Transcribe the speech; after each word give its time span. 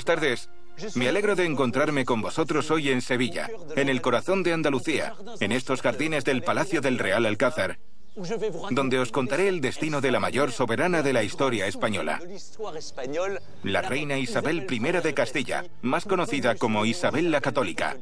Buenas 0.00 0.20
tardes. 0.20 0.48
Me 0.94 1.10
alegro 1.10 1.36
de 1.36 1.44
encontrarme 1.44 2.06
con 2.06 2.22
vosotros 2.22 2.70
hoy 2.70 2.88
en 2.88 3.02
Sevilla, 3.02 3.50
en 3.76 3.90
el 3.90 4.00
corazón 4.00 4.42
de 4.42 4.54
Andalucía, 4.54 5.12
en 5.40 5.52
estos 5.52 5.82
jardines 5.82 6.24
del 6.24 6.42
Palacio 6.42 6.80
del 6.80 6.98
Real 6.98 7.26
Alcázar, 7.26 7.78
donde 8.70 8.98
os 8.98 9.12
contaré 9.12 9.48
el 9.48 9.60
destino 9.60 10.00
de 10.00 10.10
la 10.10 10.18
mayor 10.18 10.52
soberana 10.52 11.02
de 11.02 11.12
la 11.12 11.22
historia 11.22 11.66
española, 11.66 12.18
la 13.62 13.82
reina 13.82 14.16
Isabel 14.16 14.66
I 14.70 14.78
de 14.78 15.12
Castilla, 15.12 15.66
más 15.82 16.06
conocida 16.06 16.54
como 16.54 16.86
Isabel 16.86 17.30
la 17.30 17.42
Católica. 17.42 17.98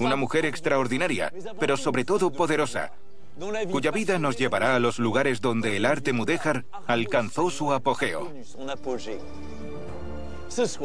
Una 0.00 0.16
mujer 0.16 0.46
extraordinaria, 0.46 1.32
pero 1.60 1.76
sobre 1.76 2.04
todo 2.04 2.32
poderosa, 2.32 2.90
cuya 3.70 3.92
vida 3.92 4.18
nos 4.18 4.36
llevará 4.36 4.74
a 4.74 4.80
los 4.80 4.98
lugares 4.98 5.40
donde 5.40 5.76
el 5.76 5.86
arte 5.86 6.12
mudéjar 6.12 6.64
alcanzó 6.88 7.50
su 7.50 7.72
apogeo. 7.72 8.32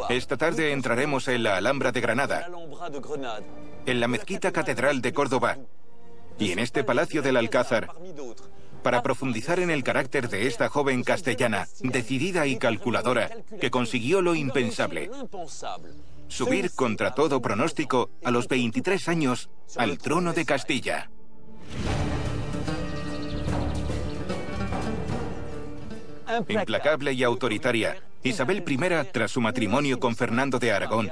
Esta 0.10 0.38
tarde 0.38 0.72
entraremos 0.72 1.28
en 1.28 1.44
la 1.44 1.58
Alhambra 1.58 1.92
de 1.92 2.02
Granada, 2.02 2.50
en 3.86 4.00
la 4.00 4.08
Mezquita 4.08 4.52
Catedral 4.52 5.02
de 5.02 5.14
Córdoba 5.14 5.58
y 6.38 6.52
en 6.52 6.60
este 6.60 6.84
Palacio 6.84 7.22
del 7.22 7.38
Alcázar 7.38 7.90
para 8.84 9.02
profundizar 9.02 9.60
en 9.60 9.70
el 9.70 9.84
carácter 9.84 10.30
de 10.30 10.48
esta 10.48 10.70
joven 10.70 11.04
castellana, 11.04 11.68
decidida 11.80 12.46
y 12.46 12.58
calculadora, 12.58 13.30
que 13.60 13.72
consiguió 13.72 14.22
lo 14.22 14.36
impensable. 14.36 15.10
Subir 16.28 16.72
contra 16.76 17.16
todo 17.16 17.42
pronóstico 17.42 18.10
a 18.24 18.32
los 18.32 18.48
23 18.48 19.08
años 19.08 19.50
al 19.78 19.98
trono 19.98 20.34
de 20.34 20.46
Castilla. 20.46 21.10
Implacable 26.50 27.14
y 27.14 27.24
autoritaria, 27.24 27.98
Isabel 28.24 28.64
I, 28.68 28.78
tras 29.12 29.32
su 29.32 29.42
matrimonio 29.42 30.00
con 30.00 30.16
Fernando 30.16 30.60
de 30.60 30.72
Aragón, 30.72 31.12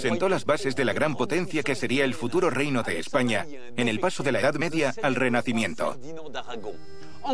sentó 0.00 0.28
las 0.28 0.44
bases 0.44 0.74
de 0.74 0.84
la 0.84 0.92
gran 0.92 1.14
potencia 1.14 1.62
que 1.62 1.74
sería 1.74 2.04
el 2.04 2.14
futuro 2.14 2.50
reino 2.50 2.82
de 2.82 2.98
España 2.98 3.46
en 3.76 3.88
el 3.88 4.00
paso 4.00 4.22
de 4.22 4.32
la 4.32 4.40
Edad 4.40 4.54
Media 4.54 4.94
al 5.02 5.14
Renacimiento. 5.14 5.98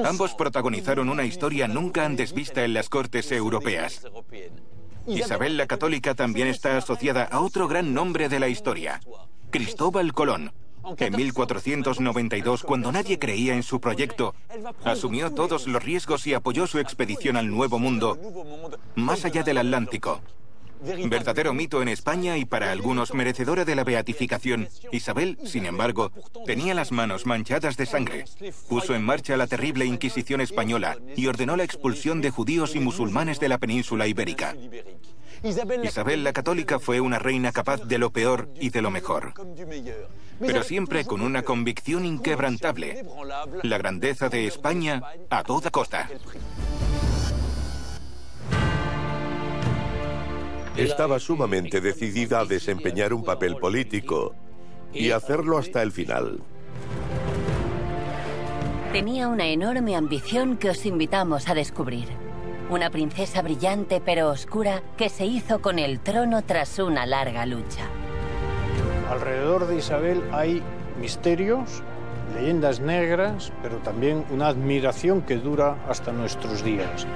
Ambos 0.04 0.34
protagonizaron 0.34 1.08
una 1.08 1.24
historia 1.24 1.68
nunca 1.68 2.04
antes 2.04 2.32
vista 2.32 2.64
en 2.64 2.74
las 2.74 2.88
cortes 2.88 3.30
europeas. 3.32 4.06
Isabel 5.06 5.56
la 5.56 5.66
Católica 5.66 6.14
también 6.14 6.48
está 6.48 6.76
asociada 6.76 7.24
a 7.24 7.40
otro 7.40 7.68
gran 7.68 7.94
nombre 7.94 8.28
de 8.28 8.40
la 8.40 8.48
historia, 8.48 9.00
Cristóbal 9.50 10.12
Colón, 10.12 10.52
en 10.98 11.16
1492, 11.16 12.62
cuando 12.62 12.92
nadie 12.92 13.18
creía 13.18 13.54
en 13.54 13.62
su 13.62 13.80
proyecto, 13.80 14.34
asumió 14.84 15.30
todos 15.32 15.66
los 15.66 15.82
riesgos 15.82 16.26
y 16.26 16.34
apoyó 16.34 16.66
su 16.66 16.78
expedición 16.78 17.36
al 17.36 17.50
Nuevo 17.50 17.78
Mundo, 17.78 18.18
más 18.94 19.24
allá 19.24 19.42
del 19.42 19.58
Atlántico. 19.58 20.20
Verdadero 21.06 21.54
mito 21.54 21.80
en 21.80 21.88
España 21.88 22.36
y 22.36 22.44
para 22.44 22.70
algunos 22.70 23.14
merecedora 23.14 23.64
de 23.64 23.74
la 23.74 23.82
beatificación, 23.82 24.68
Isabel, 24.92 25.38
sin 25.44 25.64
embargo, 25.66 26.12
tenía 26.44 26.74
las 26.74 26.92
manos 26.92 27.24
manchadas 27.24 27.76
de 27.76 27.86
sangre. 27.86 28.24
Puso 28.68 28.94
en 28.94 29.02
marcha 29.02 29.36
la 29.36 29.46
terrible 29.46 29.86
Inquisición 29.86 30.40
española 30.40 30.98
y 31.16 31.26
ordenó 31.26 31.56
la 31.56 31.64
expulsión 31.64 32.20
de 32.20 32.30
judíos 32.30 32.76
y 32.76 32.80
musulmanes 32.80 33.40
de 33.40 33.48
la 33.48 33.58
península 33.58 34.06
ibérica. 34.06 34.54
Isabel 35.82 36.24
la 36.24 36.32
Católica 36.32 36.78
fue 36.78 37.00
una 37.00 37.18
reina 37.18 37.52
capaz 37.52 37.82
de 37.82 37.98
lo 37.98 38.10
peor 38.10 38.48
y 38.60 38.70
de 38.70 38.82
lo 38.82 38.90
mejor 38.90 39.34
pero 40.40 40.62
siempre 40.62 41.04
con 41.04 41.20
una 41.20 41.42
convicción 41.42 42.04
inquebrantable, 42.04 43.04
la 43.62 43.78
grandeza 43.78 44.28
de 44.28 44.46
España 44.46 45.02
a 45.30 45.42
toda 45.42 45.70
costa. 45.70 46.08
Estaba 50.76 51.18
sumamente 51.18 51.80
decidida 51.80 52.40
a 52.40 52.44
desempeñar 52.44 53.14
un 53.14 53.24
papel 53.24 53.56
político 53.56 54.34
y 54.92 55.10
hacerlo 55.10 55.56
hasta 55.56 55.82
el 55.82 55.90
final. 55.90 56.40
Tenía 58.92 59.28
una 59.28 59.46
enorme 59.46 59.96
ambición 59.96 60.56
que 60.56 60.70
os 60.70 60.86
invitamos 60.86 61.48
a 61.48 61.54
descubrir. 61.54 62.08
Una 62.68 62.90
princesa 62.90 63.42
brillante 63.42 64.02
pero 64.04 64.28
oscura 64.28 64.82
que 64.96 65.08
se 65.08 65.24
hizo 65.24 65.60
con 65.60 65.78
el 65.78 66.00
trono 66.00 66.42
tras 66.42 66.78
una 66.78 67.06
larga 67.06 67.46
lucha. 67.46 67.88
Alrededor 69.10 69.68
de 69.68 69.76
Isabel 69.76 70.22
hay 70.32 70.62
misterios, 71.00 71.82
leyendas 72.34 72.80
negras, 72.80 73.52
pero 73.62 73.76
también 73.78 74.24
una 74.30 74.48
admiración 74.48 75.22
que 75.22 75.36
dura 75.36 75.76
hasta 75.88 76.12
nuestros 76.12 76.64
días. 76.64 77.06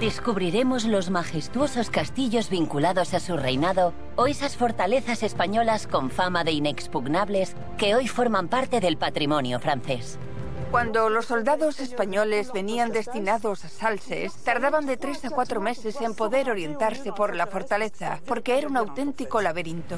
Descubriremos 0.00 0.84
los 0.86 1.10
majestuosos 1.10 1.90
castillos 1.90 2.50
vinculados 2.50 3.14
a 3.14 3.20
su 3.20 3.36
reinado 3.36 3.92
o 4.16 4.26
esas 4.26 4.56
fortalezas 4.56 5.22
españolas 5.22 5.86
con 5.86 6.10
fama 6.10 6.42
de 6.42 6.52
inexpugnables 6.52 7.54
que 7.78 7.94
hoy 7.94 8.08
forman 8.08 8.48
parte 8.48 8.80
del 8.80 8.96
patrimonio 8.96 9.60
francés. 9.60 10.18
Cuando 10.70 11.08
los 11.08 11.26
soldados 11.26 11.78
españoles 11.80 12.50
venían 12.52 12.90
destinados 12.90 13.64
a 13.64 13.68
Salses, 13.68 14.34
tardaban 14.42 14.86
de 14.86 14.96
tres 14.96 15.24
a 15.24 15.30
cuatro 15.30 15.60
meses 15.60 16.00
en 16.00 16.14
poder 16.14 16.50
orientarse 16.50 17.12
por 17.12 17.36
la 17.36 17.46
fortaleza, 17.46 18.18
porque 18.26 18.58
era 18.58 18.66
un 18.66 18.76
auténtico 18.76 19.40
laberinto. 19.40 19.96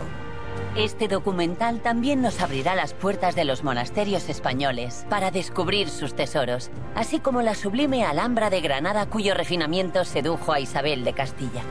Este 0.76 1.09
documental 1.09 1.81
también 1.81 2.20
nos 2.20 2.42
abrirá 2.42 2.75
las 2.75 2.92
puertas 2.92 3.34
de 3.34 3.47
los 3.47 3.64
monasterios 3.64 4.28
españoles 4.28 5.06
para 5.09 5.31
descubrir 5.31 5.88
sus 5.88 6.14
tesoros, 6.14 6.70
así 6.94 7.19
como 7.19 7.41
la 7.41 7.54
sublime 7.54 8.04
Alhambra 8.04 8.50
de 8.50 8.60
Granada 8.60 9.06
cuyo 9.06 9.32
refinamiento 9.32 10.04
sedujo 10.04 10.53
a 10.53 10.60
Isabel 10.60 11.03
de 11.03 11.14
Castilla. 11.14 11.62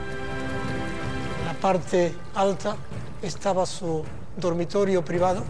En 1.38 1.46
la 1.46 1.54
parte 1.54 2.16
alta 2.34 2.76
estaba 3.22 3.64
su 3.64 4.02
dormitorio 4.36 5.04
privado 5.04 5.44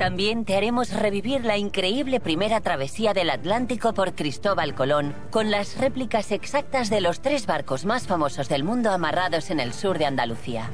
también 0.00 0.46
te 0.46 0.56
haremos 0.56 0.94
revivir 0.94 1.44
la 1.44 1.58
increíble 1.58 2.20
primera 2.20 2.62
travesía 2.62 3.12
del 3.12 3.28
Atlántico 3.28 3.92
por 3.92 4.14
Cristóbal 4.14 4.74
Colón, 4.74 5.14
con 5.30 5.50
las 5.50 5.76
réplicas 5.76 6.32
exactas 6.32 6.88
de 6.88 7.02
los 7.02 7.20
tres 7.20 7.44
barcos 7.44 7.84
más 7.84 8.06
famosos 8.06 8.48
del 8.48 8.64
mundo 8.64 8.90
amarrados 8.92 9.50
en 9.50 9.60
el 9.60 9.74
sur 9.74 9.98
de 9.98 10.06
Andalucía. 10.06 10.70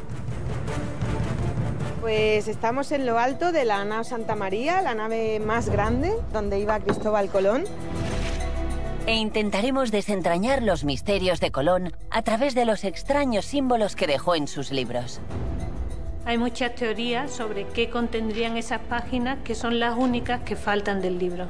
Pues 2.01 2.47
estamos 2.47 2.93
en 2.93 3.05
lo 3.05 3.19
alto 3.19 3.51
de 3.51 3.65
la 3.65 3.85
nave 3.85 4.05
Santa 4.05 4.37
María, 4.37 4.81
la 4.81 4.95
nave 4.95 5.41
más 5.41 5.71
grande 5.71 6.13
donde 6.33 6.61
iba 6.61 6.79
Cristóbal 6.79 7.29
Colón. 7.29 7.65
E 9.09 9.17
intentaremos 9.17 9.91
desentrañar 9.91 10.63
los 10.63 10.85
misterios 10.85 11.41
de 11.41 11.51
Colón 11.51 11.93
a 12.13 12.23
través 12.23 12.55
de 12.55 12.65
los 12.65 12.85
extraños 12.85 13.45
símbolos 13.45 13.97
que 13.97 14.07
dejó 14.07 14.37
en 14.37 14.47
sus 14.47 14.71
libros. 14.71 15.21
Hay 16.27 16.39
muchas 16.39 16.75
teorías 16.75 17.31
sobre 17.31 17.69
qué 17.69 17.89
contendrían 17.89 18.57
esas 18.57 18.81
páginas 18.81 19.39
que 19.45 19.55
son 19.55 19.79
las 19.79 19.97
únicas 19.97 20.41
que 20.41 20.57
faltan 20.57 21.01
del 21.01 21.21
libro. 21.21 21.47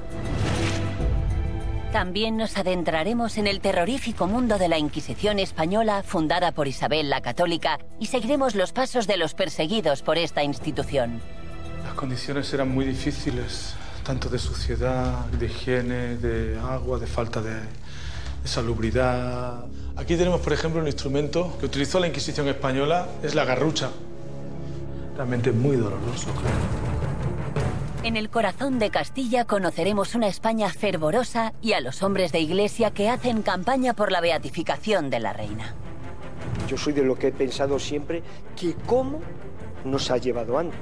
También 1.92 2.37
nos 2.37 2.59
adentraremos 2.59 3.38
en 3.38 3.47
el 3.47 3.60
terrorífico 3.60 4.26
mundo 4.26 4.59
de 4.59 4.69
la 4.69 4.76
Inquisición 4.76 5.38
española 5.38 6.03
fundada 6.03 6.53
por 6.53 6.69
Isabel 6.69 7.09
la 7.09 7.22
Católica 7.22 7.78
y 7.98 8.06
seguiremos 8.06 8.54
los 8.54 8.72
pasos 8.72 9.06
de 9.06 9.16
los 9.16 9.32
perseguidos 9.32 10.03
por 10.03 10.19
esta 10.19 10.44
institución. 10.44 11.22
Las 11.82 11.95
condiciones 11.95 12.53
eran 12.53 12.68
muy 12.68 12.84
difíciles, 12.84 13.77
tanto 14.04 14.28
de 14.28 14.39
suciedad, 14.39 15.24
de 15.24 15.47
higiene, 15.47 16.16
de 16.16 16.59
agua, 16.59 16.98
de 16.98 17.06
falta 17.06 17.41
de, 17.41 17.54
de 17.54 18.48
salubridad. 18.48 19.65
Aquí 19.97 20.16
tenemos, 20.16 20.42
por 20.42 20.53
ejemplo, 20.53 20.83
un 20.83 20.86
instrumento 20.86 21.56
que 21.59 21.65
utilizó 21.65 21.98
la 21.98 22.09
Inquisición 22.09 22.47
española, 22.48 23.09
es 23.22 23.34
la 23.34 23.47
garrucha 23.47 23.89
realmente 25.16 25.51
muy 25.51 25.77
doloroso. 25.77 26.28
En 28.03 28.16
el 28.16 28.30
corazón 28.30 28.78
de 28.78 28.91
Castilla 28.91 29.47
conoceremos 29.47 30.15
una 30.15 30.28
España 30.28 30.68
fervorosa 30.68 31.54
y 31.60 31.72
a 31.72 31.80
los 31.80 32.03
hombres 32.03 32.30
de 32.30 32.41
iglesia 32.41 32.92
que 32.92 33.09
hacen 33.09 33.42
campaña 33.42 33.95
por 33.95 34.13
la 34.13 34.21
beatificación 34.21 35.10
de 35.10 35.18
la 35.18 35.33
reina. 35.33 35.74
Yo 36.68 36.77
soy 36.77 36.92
de 36.92 37.03
lo 37.03 37.16
que 37.16 37.28
he 37.28 37.33
pensado 37.33 37.78
siempre 37.78 38.22
que 38.54 38.74
cómo 38.86 39.21
nos 39.84 40.10
ha 40.10 40.18
llevado 40.18 40.59
antes. 40.59 40.78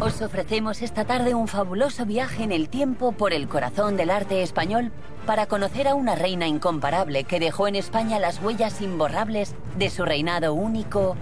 Os 0.00 0.20
ofrecemos 0.22 0.82
esta 0.82 1.04
tarde 1.04 1.34
un 1.34 1.46
fabuloso 1.46 2.04
viaje 2.04 2.42
en 2.42 2.50
el 2.50 2.68
tiempo 2.68 3.12
por 3.12 3.32
el 3.32 3.46
corazón 3.46 3.96
del 3.96 4.10
arte 4.10 4.42
español 4.42 4.90
para 5.26 5.46
conocer 5.46 5.86
a 5.86 5.94
una 5.94 6.16
reina 6.16 6.48
incomparable 6.48 7.24
que 7.24 7.38
dejó 7.38 7.68
en 7.68 7.76
España 7.76 8.18
las 8.18 8.42
huellas 8.42 8.80
imborrables 8.80 9.54
de 9.78 9.90
su 9.90 10.04
reinado 10.04 10.54
único 10.54 11.16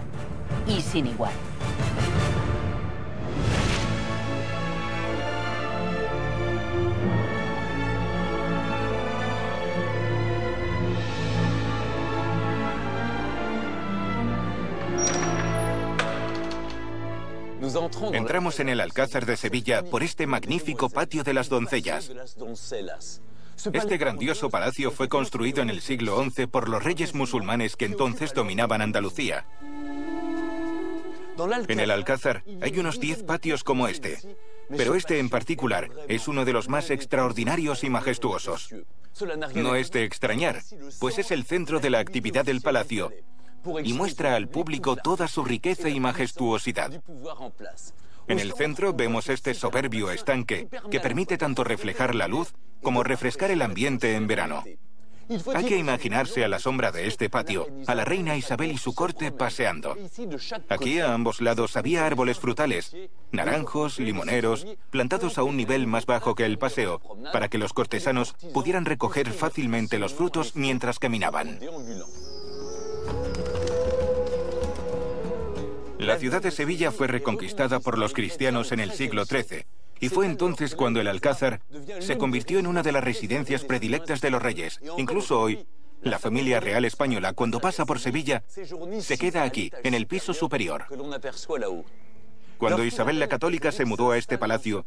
y 0.66 0.80
sin 0.80 1.06
igual. 1.06 1.32
Entramos 18.12 18.60
en 18.60 18.68
el 18.68 18.80
Alcázar 18.80 19.26
de 19.26 19.36
Sevilla 19.36 19.82
por 19.82 20.02
este 20.02 20.26
magnífico 20.26 20.90
patio 20.90 21.22
de 21.22 21.34
las 21.34 21.48
doncellas. 21.48 22.10
Este 23.72 23.96
grandioso 23.96 24.50
palacio 24.50 24.90
fue 24.90 25.08
construido 25.08 25.62
en 25.62 25.70
el 25.70 25.80
siglo 25.80 26.22
XI 26.22 26.46
por 26.46 26.68
los 26.68 26.82
reyes 26.82 27.14
musulmanes 27.14 27.76
que 27.76 27.84
entonces 27.84 28.34
dominaban 28.34 28.82
Andalucía. 28.82 29.46
En 31.68 31.80
el 31.80 31.90
Alcázar 31.90 32.44
hay 32.60 32.78
unos 32.78 33.00
10 33.00 33.22
patios 33.22 33.64
como 33.64 33.88
este, 33.88 34.18
pero 34.76 34.94
este 34.94 35.18
en 35.18 35.30
particular 35.30 35.88
es 36.08 36.28
uno 36.28 36.44
de 36.44 36.52
los 36.52 36.68
más 36.68 36.90
extraordinarios 36.90 37.84
y 37.84 37.90
majestuosos. 37.90 38.74
No 39.54 39.76
es 39.76 39.90
de 39.90 40.04
extrañar, 40.04 40.62
pues 40.98 41.18
es 41.18 41.30
el 41.30 41.44
centro 41.44 41.80
de 41.80 41.90
la 41.90 42.00
actividad 42.00 42.44
del 42.44 42.60
palacio 42.60 43.12
y 43.82 43.92
muestra 43.92 44.34
al 44.34 44.48
público 44.48 44.96
toda 44.96 45.28
su 45.28 45.44
riqueza 45.44 45.88
y 45.88 46.00
majestuosidad. 46.00 47.02
En 48.28 48.38
el 48.38 48.52
centro 48.52 48.92
vemos 48.92 49.28
este 49.28 49.54
soberbio 49.54 50.10
estanque 50.10 50.68
que 50.90 51.00
permite 51.00 51.38
tanto 51.38 51.64
reflejar 51.64 52.14
la 52.14 52.28
luz 52.28 52.54
como 52.82 53.02
refrescar 53.02 53.50
el 53.50 53.62
ambiente 53.62 54.14
en 54.14 54.26
verano. 54.26 54.64
Hay 55.54 55.64
que 55.64 55.78
imaginarse 55.78 56.44
a 56.44 56.48
la 56.48 56.58
sombra 56.58 56.92
de 56.92 57.06
este 57.06 57.30
patio, 57.30 57.66
a 57.86 57.94
la 57.94 58.04
reina 58.04 58.36
Isabel 58.36 58.72
y 58.72 58.78
su 58.78 58.94
corte 58.94 59.32
paseando. 59.32 59.96
Aquí 60.68 61.00
a 61.00 61.14
ambos 61.14 61.40
lados 61.40 61.76
había 61.76 62.06
árboles 62.06 62.38
frutales, 62.38 62.94
naranjos, 63.30 63.98
limoneros, 63.98 64.66
plantados 64.90 65.38
a 65.38 65.42
un 65.42 65.56
nivel 65.56 65.86
más 65.86 66.06
bajo 66.06 66.34
que 66.34 66.44
el 66.44 66.58
paseo, 66.58 67.00
para 67.32 67.48
que 67.48 67.58
los 67.58 67.72
cortesanos 67.72 68.34
pudieran 68.52 68.84
recoger 68.84 69.30
fácilmente 69.32 69.98
los 69.98 70.12
frutos 70.12 70.54
mientras 70.56 70.98
caminaban. 70.98 71.58
La 76.02 76.18
ciudad 76.18 76.42
de 76.42 76.50
Sevilla 76.50 76.90
fue 76.90 77.06
reconquistada 77.06 77.78
por 77.78 77.96
los 77.96 78.12
cristianos 78.12 78.72
en 78.72 78.80
el 78.80 78.90
siglo 78.90 79.24
XIII 79.24 79.64
y 80.00 80.08
fue 80.08 80.26
entonces 80.26 80.74
cuando 80.74 81.00
el 81.00 81.06
Alcázar 81.06 81.60
se 82.00 82.18
convirtió 82.18 82.58
en 82.58 82.66
una 82.66 82.82
de 82.82 82.90
las 82.90 83.04
residencias 83.04 83.62
predilectas 83.62 84.20
de 84.20 84.30
los 84.30 84.42
reyes. 84.42 84.80
Incluso 84.98 85.40
hoy, 85.40 85.64
la 86.02 86.18
familia 86.18 86.58
real 86.58 86.84
española, 86.84 87.34
cuando 87.34 87.60
pasa 87.60 87.86
por 87.86 88.00
Sevilla, 88.00 88.42
se 88.98 89.16
queda 89.16 89.44
aquí, 89.44 89.70
en 89.84 89.94
el 89.94 90.08
piso 90.08 90.34
superior. 90.34 90.86
Cuando 92.58 92.84
Isabel 92.84 93.20
la 93.20 93.28
Católica 93.28 93.70
se 93.70 93.84
mudó 93.84 94.10
a 94.10 94.18
este 94.18 94.38
palacio, 94.38 94.84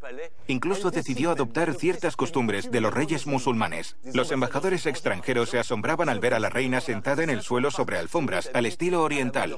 incluso 0.48 0.92
decidió 0.92 1.32
adoptar 1.32 1.74
ciertas 1.76 2.18
costumbres 2.18 2.72
de 2.72 2.82
los 2.82 2.94
reyes 2.94 3.26
musulmanes. 3.26 3.96
Los 4.14 4.34
embajadores 4.34 4.86
extranjeros 4.86 5.50
se 5.50 5.60
asombraban 5.60 6.10
al 6.10 6.20
ver 6.20 6.34
a 6.34 6.40
la 6.40 6.50
reina 6.50 6.82
sentada 6.82 7.24
en 7.24 7.30
el 7.30 7.42
suelo 7.42 7.72
sobre 7.72 8.00
alfombras, 8.00 8.52
al 8.54 8.66
estilo 8.66 9.02
oriental. 9.02 9.58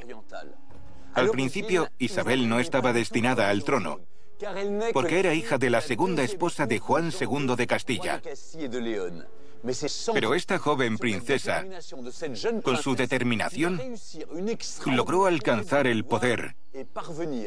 Al 1.13 1.30
principio, 1.31 1.89
Isabel 1.98 2.48
no 2.48 2.59
estaba 2.59 2.94
destinada 2.94 3.50
al 3.50 3.63
trono, 3.63 4.01
porque 4.94 5.19
era 5.19 5.33
hija 5.33 5.57
de 5.57 5.69
la 5.69 5.81
segunda 5.81 6.24
esposa 6.24 6.65
de 6.65 6.80
Juan 6.80 7.12
II 7.19 7.56
de 7.56 7.68
Castilla. 7.68 8.21
Pero 10.13 10.36
esta 10.36 10.59
joven 10.59 10.98
princesa, 10.98 11.65
con 12.63 12.77
su 12.77 12.95
determinación, 12.95 13.81
logró 14.86 15.25
alcanzar 15.25 15.88
el 15.88 16.06
poder 16.06 16.56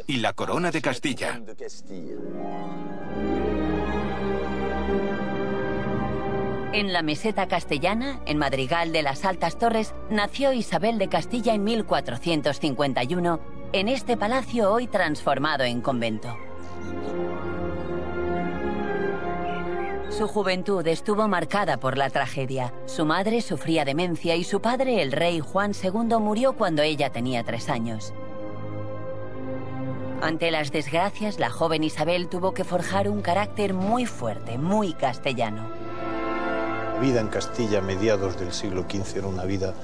y 0.07 0.17
la 0.17 0.33
corona 0.33 0.71
de 0.71 0.83
Castilla. 0.83 1.41
En 6.73 6.93
la 6.93 7.03
meseta 7.03 7.49
castellana, 7.49 8.21
en 8.27 8.39
Madrigal 8.39 8.93
de 8.93 9.03
las 9.03 9.25
Altas 9.25 9.59
Torres, 9.59 9.93
nació 10.09 10.53
Isabel 10.53 10.99
de 10.99 11.09
Castilla 11.09 11.53
en 11.53 11.65
1451, 11.65 13.41
en 13.73 13.89
este 13.89 14.17
palacio 14.17 14.71
hoy 14.71 14.87
transformado 14.87 15.65
en 15.65 15.81
convento. 15.81 16.37
Su 20.11 20.29
juventud 20.29 20.87
estuvo 20.87 21.27
marcada 21.27 21.81
por 21.81 21.99
la 21.99 22.09
tragedia. 22.09 22.73
Su 22.87 23.05
madre 23.05 23.41
sufría 23.41 23.85
demencia 23.85 24.37
y 24.37 24.45
su 24.45 24.61
padre, 24.61 25.03
el 25.03 25.11
rey 25.11 25.41
Juan 25.41 25.73
II, 25.73 26.19
murió 26.21 26.53
cuando 26.53 26.83
ella 26.83 27.11
tenía 27.11 27.43
tres 27.43 27.69
años. 27.69 28.15
Ante 30.23 30.53
las 30.53 30.71
desgracias, 30.71 31.41
la 31.41 31.51
joven 31.51 31.83
Isabel 31.83 32.29
tuvo 32.29 32.55
que 32.55 32.63
forjar 32.63 33.09
un 33.09 33.23
carácter 33.23 33.75
muy 33.75 34.07
fuerte, 34.07 34.57
muy 34.57 34.93
castellano 34.93 35.80
vida 37.01 37.21
en 37.21 37.29
Castilla 37.29 37.79
a 37.79 37.83
mediados 37.83 38.39
del 38.39 38.53
siglo 38.53 38.83
XV 38.83 39.17
era 39.17 39.27
una 39.27 39.45
vida 39.45 39.75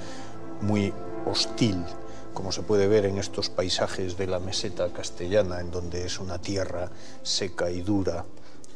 muy 0.60 0.92
hostil, 1.24 1.82
como 2.34 2.52
se 2.52 2.62
puede 2.62 2.86
ver 2.88 3.06
en 3.06 3.16
estos 3.16 3.48
paisajes 3.48 4.18
de 4.18 4.26
la 4.26 4.38
meseta 4.38 4.92
castellana, 4.92 5.60
en 5.60 5.70
donde 5.70 6.04
es 6.04 6.18
una 6.18 6.40
tierra 6.40 6.90
seca 7.22 7.70
y 7.70 7.80
dura, 7.80 8.26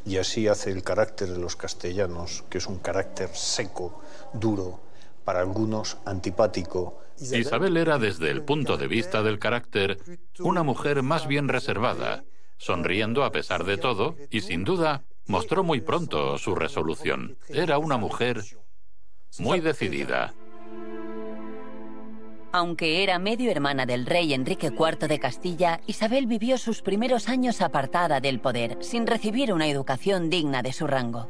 y 0.05 0.17
así 0.17 0.47
hace 0.47 0.71
el 0.71 0.81
carácter 0.81 1.29
de 1.29 1.37
los 1.37 1.55
castellanos, 1.55 2.43
que 2.49 2.57
es 2.57 2.65
un 2.65 2.79
carácter 2.79 3.29
seco, 3.33 4.01
duro, 4.33 4.79
para 5.23 5.39
algunos 5.39 5.97
antipático. 6.05 6.99
Isabel 7.19 7.77
era 7.77 7.99
desde 7.99 8.31
el 8.31 8.41
punto 8.41 8.77
de 8.77 8.87
vista 8.87 9.21
del 9.21 9.37
carácter 9.37 9.99
una 10.39 10.63
mujer 10.63 11.03
más 11.03 11.27
bien 11.27 11.47
reservada, 11.47 12.23
sonriendo 12.57 13.23
a 13.23 13.31
pesar 13.31 13.65
de 13.65 13.77
todo 13.77 14.15
y 14.31 14.41
sin 14.41 14.63
duda 14.63 15.03
mostró 15.31 15.63
muy 15.63 15.81
pronto 15.81 16.37
su 16.37 16.53
resolución. 16.53 17.37
Era 17.47 17.77
una 17.77 17.97
mujer 17.97 18.43
muy 19.39 19.61
decidida. 19.61 20.33
Aunque 22.51 23.01
era 23.01 23.17
medio 23.17 23.49
hermana 23.49 23.85
del 23.85 24.05
rey 24.05 24.33
Enrique 24.33 24.67
IV 24.67 25.07
de 25.07 25.19
Castilla, 25.19 25.79
Isabel 25.87 26.27
vivió 26.27 26.57
sus 26.57 26.81
primeros 26.81 27.29
años 27.29 27.61
apartada 27.61 28.19
del 28.19 28.41
poder, 28.41 28.77
sin 28.81 29.07
recibir 29.07 29.53
una 29.53 29.67
educación 29.67 30.29
digna 30.29 30.61
de 30.61 30.73
su 30.73 30.85
rango. 30.85 31.29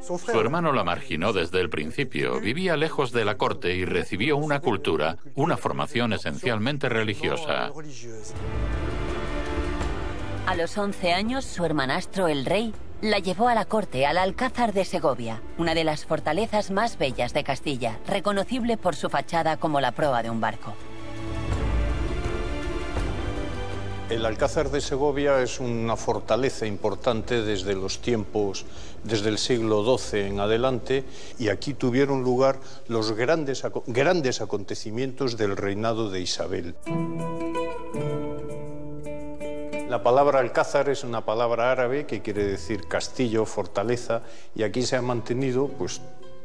Su 0.00 0.38
hermano 0.38 0.72
la 0.72 0.84
marginó 0.84 1.32
desde 1.32 1.60
el 1.60 1.70
principio, 1.70 2.40
vivía 2.40 2.76
lejos 2.76 3.10
de 3.10 3.24
la 3.24 3.36
corte 3.36 3.74
y 3.74 3.84
recibió 3.84 4.36
una 4.36 4.60
cultura, 4.60 5.16
una 5.34 5.56
formación 5.56 6.12
esencialmente 6.12 6.88
religiosa. 6.88 7.72
A 10.46 10.54
los 10.54 10.78
11 10.78 11.12
años, 11.12 11.44
su 11.44 11.64
hermanastro, 11.64 12.28
el 12.28 12.46
rey, 12.46 12.72
la 13.02 13.18
llevó 13.20 13.48
a 13.48 13.54
la 13.54 13.64
corte, 13.64 14.06
al 14.06 14.18
Alcázar 14.18 14.72
de 14.72 14.84
Segovia, 14.84 15.40
una 15.56 15.74
de 15.74 15.84
las 15.84 16.04
fortalezas 16.04 16.70
más 16.70 16.98
bellas 16.98 17.32
de 17.32 17.44
Castilla, 17.44 17.98
reconocible 18.06 18.76
por 18.76 18.96
su 18.96 19.08
fachada 19.08 19.56
como 19.56 19.80
la 19.80 19.92
proa 19.92 20.22
de 20.22 20.30
un 20.30 20.40
barco. 20.40 20.74
El 24.10 24.24
Alcázar 24.24 24.70
de 24.70 24.80
Segovia 24.80 25.42
es 25.42 25.60
una 25.60 25.94
fortaleza 25.94 26.64
importante 26.64 27.42
desde 27.42 27.74
los 27.74 28.00
tiempos, 28.00 28.64
desde 29.04 29.28
el 29.28 29.36
siglo 29.36 29.84
XII 29.98 30.20
en 30.20 30.40
adelante, 30.40 31.04
y 31.38 31.50
aquí 31.50 31.74
tuvieron 31.74 32.22
lugar 32.22 32.58
los 32.88 33.12
grandes, 33.12 33.62
grandes 33.86 34.40
acontecimientos 34.40 35.36
del 35.36 35.58
reinado 35.58 36.10
de 36.10 36.20
Isabel. 36.20 36.74
La 39.88 40.02
palabra 40.02 40.40
alcázar 40.40 40.90
es 40.90 41.02
una 41.02 41.24
palabra 41.24 41.72
árabe 41.72 42.04
que 42.04 42.20
quiere 42.20 42.44
decir 42.44 42.86
castillo, 42.88 43.46
fortaleza, 43.46 44.20
y 44.54 44.62
aquí 44.62 44.82
se 44.82 44.96
han 44.96 45.06
mantenido 45.06 45.68
pues 45.68 46.02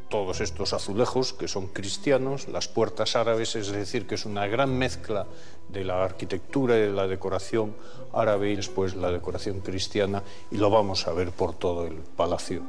todos 0.10 0.40
estos 0.40 0.72
azulejos 0.72 1.34
que 1.34 1.50
son 1.50 1.68
cristianos, 1.68 2.48
las 2.48 2.70
puertas 2.70 3.18
árabes, 3.18 3.58
es 3.58 3.70
decir, 3.70 4.08
que 4.08 4.16
es 4.16 4.26
una 4.26 4.48
gran 4.48 4.78
mezcla 4.78 5.28
de 5.68 5.84
la 5.84 6.06
arquitectura 6.06 6.78
y 6.78 6.84
de 6.84 6.92
la 6.92 7.06
decoración 7.06 7.76
árabe 8.14 8.52
y 8.52 8.56
después 8.56 8.96
la 8.96 9.12
decoración 9.12 9.60
cristiana, 9.60 10.24
y 10.50 10.56
lo 10.56 10.70
vamos 10.70 11.06
a 11.10 11.12
ver 11.12 11.32
por 11.32 11.54
todo 11.54 11.86
el 11.86 11.96
palacio. 11.96 12.62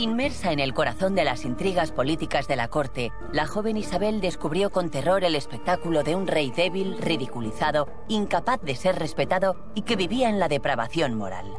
Inmersa 0.00 0.50
en 0.52 0.60
el 0.60 0.72
corazón 0.72 1.14
de 1.14 1.24
las 1.24 1.44
intrigas 1.44 1.92
políticas 1.92 2.48
de 2.48 2.56
la 2.56 2.68
corte, 2.68 3.12
la 3.34 3.46
joven 3.46 3.76
Isabel 3.76 4.22
descubrió 4.22 4.70
con 4.70 4.90
terror 4.90 5.24
el 5.24 5.34
espectáculo 5.34 6.02
de 6.02 6.16
un 6.16 6.26
rey 6.26 6.50
débil, 6.50 6.96
ridiculizado, 6.96 7.86
incapaz 8.08 8.62
de 8.62 8.76
ser 8.76 8.98
respetado 8.98 9.70
y 9.74 9.82
que 9.82 9.96
vivía 9.96 10.30
en 10.30 10.38
la 10.38 10.48
depravación 10.48 11.16
moral. 11.16 11.52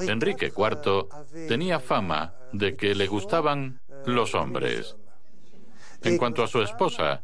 Enrique 0.00 0.46
IV 0.46 1.06
tenía 1.46 1.78
fama 1.78 2.34
de 2.52 2.74
que 2.74 2.96
le 2.96 3.06
gustaban 3.06 3.80
los 4.04 4.34
hombres. 4.34 4.96
En 6.02 6.18
cuanto 6.18 6.42
a 6.42 6.48
su 6.48 6.60
esposa, 6.60 7.22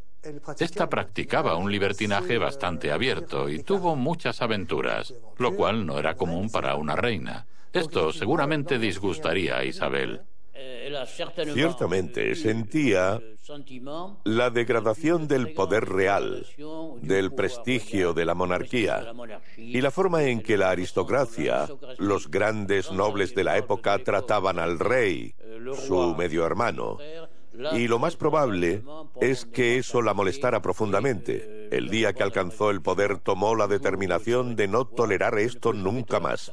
esta 0.61 0.89
practicaba 0.89 1.57
un 1.57 1.73
libertinaje 1.73 2.39
bastante 2.39 2.93
abierto 2.93 3.49
y 3.49 3.65
tuvo 3.65 3.97
muchas 3.97 4.43
aventuras, 4.43 5.13
lo 5.39 5.57
cual 5.57 5.85
no 5.85 5.99
era 5.99 6.15
común 6.15 6.51
para 6.51 6.77
una 6.77 6.95
reina. 6.95 7.47
Esto 7.73 8.13
seguramente 8.13 8.79
disgustaría 8.79 9.59
a 9.59 9.65
Isabel. 9.65 10.23
Ciertamente 11.55 12.35
sentía 12.35 13.21
la 14.25 14.51
degradación 14.51 15.27
del 15.27 15.53
poder 15.53 15.89
real, 15.89 16.47
del 17.01 17.33
prestigio 17.33 18.13
de 18.13 18.25
la 18.25 18.35
monarquía 18.35 19.13
y 19.57 19.81
la 19.81 19.91
forma 19.91 20.25
en 20.25 20.43
que 20.43 20.57
la 20.57 20.71
aristocracia, 20.71 21.69
los 21.99 22.31
grandes 22.31 22.93
nobles 22.93 23.35
de 23.35 23.45
la 23.45 23.57
época 23.57 23.99
trataban 23.99 24.59
al 24.59 24.79
rey, 24.79 25.35
su 25.87 26.15
medio 26.17 26.47
hermano. 26.47 26.99
Y 27.73 27.87
lo 27.87 27.99
más 27.99 28.17
probable 28.17 28.83
es 29.21 29.45
que 29.45 29.79
eso 29.79 30.01
la 30.01 30.15
molestara 30.15 30.63
profundamente. 30.63 31.69
El 31.71 31.91
día 31.91 32.13
que 32.13 32.23
alcanzó 32.23 32.71
el 32.71 32.81
poder 32.81 33.19
tomó 33.19 33.55
la 33.55 33.67
determinación 33.67 34.57
de 34.57 34.69
no 34.69 34.87
tolerar 34.87 35.39
esto 35.39 35.73
nunca 35.73 36.19
más. 36.19 36.53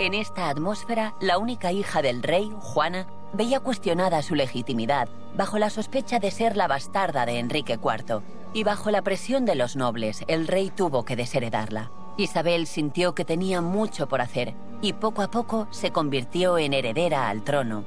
En 0.00 0.12
esta 0.12 0.48
atmósfera, 0.48 1.14
la 1.20 1.38
única 1.38 1.70
hija 1.70 2.02
del 2.02 2.24
rey, 2.24 2.52
Juana, 2.58 3.06
veía 3.32 3.60
cuestionada 3.60 4.22
su 4.22 4.34
legitimidad 4.34 5.08
bajo 5.36 5.56
la 5.56 5.70
sospecha 5.70 6.18
de 6.18 6.32
ser 6.32 6.56
la 6.56 6.66
bastarda 6.66 7.24
de 7.26 7.38
Enrique 7.38 7.74
IV, 7.74 8.20
y 8.52 8.64
bajo 8.64 8.90
la 8.90 9.02
presión 9.02 9.44
de 9.44 9.54
los 9.54 9.76
nobles, 9.76 10.24
el 10.26 10.48
rey 10.48 10.70
tuvo 10.70 11.04
que 11.04 11.14
desheredarla. 11.14 11.92
Isabel 12.16 12.66
sintió 12.66 13.14
que 13.14 13.24
tenía 13.24 13.60
mucho 13.60 14.08
por 14.08 14.20
hacer 14.20 14.54
y 14.82 14.94
poco 14.94 15.22
a 15.22 15.30
poco 15.30 15.68
se 15.70 15.92
convirtió 15.92 16.58
en 16.58 16.72
heredera 16.72 17.28
al 17.28 17.44
trono, 17.44 17.84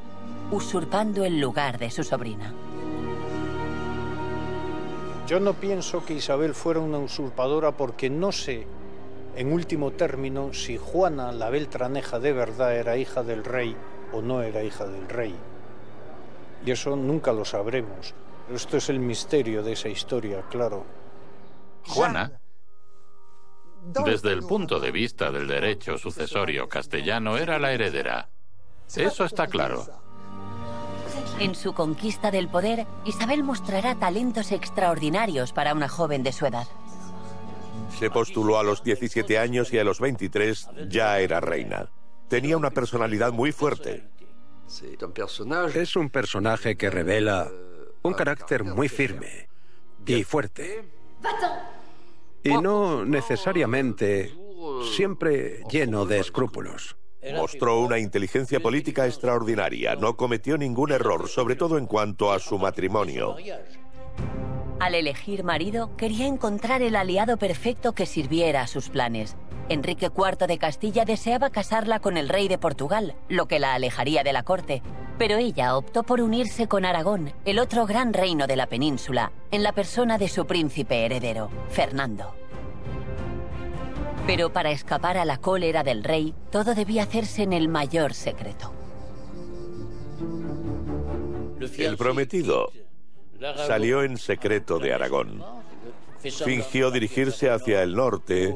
usurpando 0.50 1.26
el 1.26 1.42
lugar 1.42 1.78
de 1.78 1.92
su 1.92 2.06
sobrina. 2.06 2.54
Yo 5.28 5.42
no 5.42 5.54
pienso 5.56 6.06
que 6.06 6.14
Isabel 6.14 6.56
fuera 6.56 6.80
una 6.80 7.00
usurpadora 7.00 7.74
porque 7.74 8.10
no 8.10 8.32
sé, 8.32 8.66
en 9.38 9.54
último 9.54 9.92
término, 9.92 10.54
si 10.54 10.78
Juana 10.78 11.32
la 11.32 11.50
Beltraneja 11.50 12.20
de 12.20 12.34
verdad 12.34 12.76
era 12.76 12.98
hija 12.98 13.24
del 13.24 13.44
rey 13.44 13.76
o 14.12 14.22
no 14.22 14.42
era 14.42 14.64
hija 14.64 14.86
del 14.86 15.08
rey. 15.08 15.36
Y 16.66 16.72
eso 16.72 16.96
nunca 16.96 17.32
lo 17.32 17.46
sabremos. 17.46 18.14
Esto 18.54 18.78
es 18.78 18.90
el 18.90 19.00
misterio 19.00 19.64
de 19.64 19.74
esa 19.74 19.90
historia, 19.90 20.44
claro. 20.50 20.86
Juana 21.88 22.40
desde 23.94 24.34
el 24.34 24.44
punto 24.44 24.80
de 24.80 24.92
vista 24.92 25.32
del 25.32 25.48
derecho 25.48 25.98
sucesorio 25.98 26.68
castellano, 26.68 27.38
era 27.38 27.58
la 27.60 27.72
heredera. 27.72 28.30
Eso 28.96 29.26
está 29.26 29.48
claro. 29.48 29.86
En 31.40 31.56
su 31.56 31.74
conquista 31.74 32.32
del 32.32 32.48
poder, 32.48 32.86
Isabel 33.06 33.44
mostrará 33.44 33.96
talentos 33.96 34.52
extraordinarios 34.52 35.54
para 35.54 35.74
una 35.74 35.88
joven 35.88 36.24
de 36.24 36.32
su 36.32 36.46
edad. 36.46 36.68
Se 37.98 38.10
postuló 38.10 38.60
a 38.60 38.64
los 38.64 38.84
17 38.84 39.38
años 39.38 39.74
y 39.74 39.80
a 39.80 39.84
los 39.84 40.00
23 40.00 40.70
ya 40.90 41.20
era 41.20 41.40
reina. 41.40 41.90
Tenía 42.28 42.58
una 42.58 42.72
personalidad 42.72 43.32
muy 43.32 43.52
fuerte. 43.52 44.04
Es 45.74 45.96
un 45.96 46.10
personaje 46.10 46.76
que 46.76 46.90
revela 46.90 47.50
un 48.04 48.14
carácter 48.14 48.64
muy 48.64 48.90
firme 48.90 49.50
y 50.06 50.24
fuerte 50.24 50.84
y 52.44 52.58
no 52.62 53.06
necesariamente 53.06 54.34
siempre 54.96 55.64
lleno 55.70 56.06
de 56.06 56.20
escrúpulos. 56.20 56.98
Mostró 57.36 57.82
una 57.82 58.00
inteligencia 58.00 58.62
política 58.62 59.06
extraordinaria, 59.06 59.96
no 59.96 60.16
cometió 60.16 60.58
ningún 60.58 60.92
error, 60.92 61.28
sobre 61.28 61.56
todo 61.56 61.78
en 61.78 61.86
cuanto 61.86 62.32
a 62.32 62.40
su 62.40 62.58
matrimonio. 62.58 63.36
Al 64.80 64.94
elegir 64.94 65.44
marido, 65.44 65.96
quería 65.98 66.28
encontrar 66.28 66.84
el 66.84 66.96
aliado 66.96 67.38
perfecto 67.38 67.94
que 67.94 68.06
sirviera 68.06 68.62
a 68.62 68.68
sus 68.68 68.90
planes. 68.90 69.36
Enrique 69.70 70.12
IV 70.16 70.46
de 70.48 70.60
Castilla 70.60 71.04
deseaba 71.04 71.50
casarla 71.50 72.00
con 72.00 72.16
el 72.16 72.30
rey 72.30 72.48
de 72.48 72.60
Portugal, 72.60 73.16
lo 73.28 73.48
que 73.48 73.60
la 73.60 73.74
alejaría 73.74 74.24
de 74.24 74.34
la 74.34 74.44
corte, 74.44 74.84
pero 75.18 75.38
ella 75.38 75.76
optó 75.76 76.04
por 76.04 76.22
unirse 76.22 76.68
con 76.68 76.86
Aragón, 76.86 77.34
el 77.44 77.58
otro 77.58 77.88
gran 77.88 78.14
reino 78.14 78.46
de 78.46 78.56
la 78.56 78.68
península, 78.68 79.32
en 79.50 79.64
la 79.64 79.72
persona 79.72 80.20
de 80.20 80.30
su 80.30 80.46
príncipe 80.46 81.06
heredero, 81.06 81.50
Fernando. 81.70 82.36
Pero 84.28 84.54
para 84.54 84.70
escapar 84.70 85.18
a 85.18 85.26
la 85.26 85.38
cólera 85.38 85.84
del 85.84 86.04
rey, 86.04 86.36
todo 86.52 86.76
debía 86.76 87.04
hacerse 87.04 87.42
en 87.42 87.54
el 87.54 87.68
mayor 87.68 88.14
secreto. 88.14 88.74
El 91.80 91.98
prometido 91.98 92.70
salió 93.68 94.04
en 94.04 94.18
secreto 94.18 94.80
de 94.80 94.94
Aragón. 94.94 95.44
Fingió 96.44 96.92
dirigirse 96.92 97.50
hacia 97.50 97.84
el 97.84 97.96
norte 97.96 98.56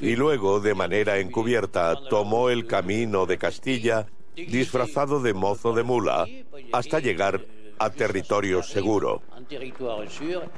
y 0.00 0.16
luego, 0.16 0.60
de 0.60 0.74
manera 0.74 1.18
encubierta, 1.18 1.96
tomó 2.08 2.50
el 2.50 2.66
camino 2.66 3.26
de 3.26 3.38
Castilla 3.38 4.06
disfrazado 4.34 5.20
de 5.20 5.34
mozo 5.34 5.74
de 5.74 5.82
mula 5.82 6.26
hasta 6.72 7.00
llegar 7.00 7.44
a 7.78 7.90
territorio 7.90 8.62
seguro. 8.62 9.22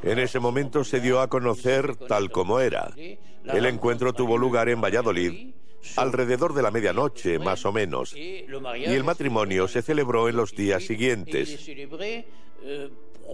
En 0.02 0.18
ese 0.18 0.38
momento 0.38 0.84
se 0.84 1.00
dio 1.00 1.20
a 1.20 1.28
conocer 1.28 1.96
tal 1.96 2.30
como 2.30 2.60
era. 2.60 2.92
El 2.96 3.66
encuentro 3.66 4.12
tuvo 4.12 4.38
lugar 4.38 4.68
en 4.68 4.80
Valladolid 4.80 5.54
alrededor 5.96 6.54
de 6.54 6.62
la 6.62 6.70
medianoche, 6.70 7.38
más 7.38 7.64
o 7.66 7.72
menos, 7.72 8.14
y 8.16 8.46
el 8.86 9.04
matrimonio 9.04 9.68
se 9.68 9.82
celebró 9.82 10.28
en 10.28 10.36
los 10.36 10.54
días 10.54 10.82
siguientes. 10.84 11.68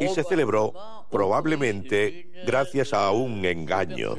Y 0.00 0.08
se 0.08 0.24
celebró 0.24 0.72
probablemente 1.10 2.30
gracias 2.46 2.92
a 2.92 3.10
un 3.10 3.44
engaño. 3.44 4.14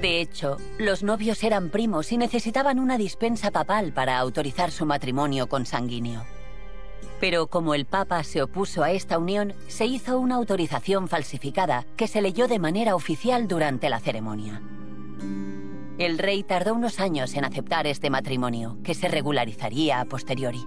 De 0.00 0.20
hecho, 0.20 0.58
los 0.78 1.02
novios 1.02 1.42
eran 1.42 1.70
primos 1.70 2.12
y 2.12 2.18
necesitaban 2.18 2.78
una 2.78 2.98
dispensa 2.98 3.50
papal 3.50 3.92
para 3.94 4.18
autorizar 4.18 4.70
su 4.70 4.84
matrimonio 4.84 5.48
consanguíneo. 5.48 6.24
Pero 7.18 7.46
como 7.46 7.74
el 7.74 7.86
Papa 7.86 8.22
se 8.22 8.42
opuso 8.42 8.82
a 8.82 8.90
esta 8.90 9.18
unión, 9.18 9.54
se 9.68 9.86
hizo 9.86 10.18
una 10.18 10.34
autorización 10.34 11.08
falsificada 11.08 11.86
que 11.96 12.08
se 12.08 12.20
leyó 12.20 12.46
de 12.46 12.58
manera 12.58 12.94
oficial 12.94 13.48
durante 13.48 13.88
la 13.88 14.00
ceremonia. 14.00 14.60
El 15.98 16.18
rey 16.18 16.42
tardó 16.42 16.74
unos 16.74 17.00
años 17.00 17.34
en 17.34 17.46
aceptar 17.46 17.86
este 17.86 18.10
matrimonio, 18.10 18.76
que 18.84 18.94
se 18.94 19.08
regularizaría 19.08 20.00
a 20.00 20.04
posteriori. 20.04 20.62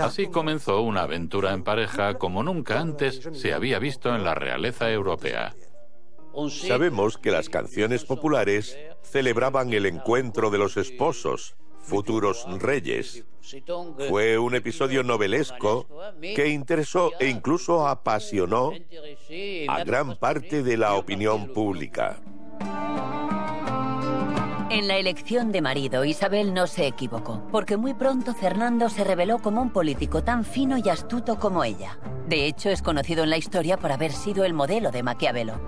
Así 0.00 0.26
comenzó 0.28 0.82
una 0.82 1.02
aventura 1.02 1.52
en 1.52 1.64
pareja 1.64 2.18
como 2.18 2.42
nunca 2.42 2.80
antes 2.80 3.28
se 3.32 3.52
había 3.52 3.78
visto 3.78 4.14
en 4.14 4.24
la 4.24 4.34
realeza 4.34 4.90
europea. 4.90 5.54
Sabemos 6.48 7.18
que 7.18 7.30
las 7.30 7.48
canciones 7.48 8.04
populares 8.04 8.78
celebraban 9.02 9.72
el 9.72 9.86
encuentro 9.86 10.50
de 10.50 10.58
los 10.58 10.76
esposos, 10.76 11.56
futuros 11.82 12.46
reyes. 12.60 13.24
Fue 14.08 14.38
un 14.38 14.54
episodio 14.54 15.02
novelesco 15.02 15.86
que 16.20 16.48
interesó 16.48 17.12
e 17.18 17.28
incluso 17.28 17.86
apasionó 17.86 18.72
a 19.68 19.84
gran 19.84 20.16
parte 20.16 20.62
de 20.62 20.76
la 20.76 20.94
opinión 20.94 21.52
pública. 21.52 22.20
En 24.72 24.88
la 24.88 24.96
elección 24.96 25.52
de 25.52 25.60
marido, 25.60 26.02
Isabel 26.02 26.54
no 26.54 26.66
se 26.66 26.86
equivocó, 26.86 27.46
porque 27.52 27.76
muy 27.76 27.92
pronto 27.92 28.32
Fernando 28.34 28.88
se 28.88 29.04
reveló 29.04 29.38
como 29.38 29.60
un 29.60 29.70
político 29.70 30.24
tan 30.24 30.46
fino 30.46 30.78
y 30.78 30.88
astuto 30.88 31.38
como 31.38 31.62
ella. 31.62 31.98
De 32.26 32.46
hecho, 32.46 32.70
es 32.70 32.80
conocido 32.80 33.22
en 33.22 33.28
la 33.28 33.36
historia 33.36 33.76
por 33.76 33.92
haber 33.92 34.12
sido 34.12 34.46
el 34.46 34.54
modelo 34.54 34.90
de 34.90 35.02
Maquiavelo. 35.02 35.60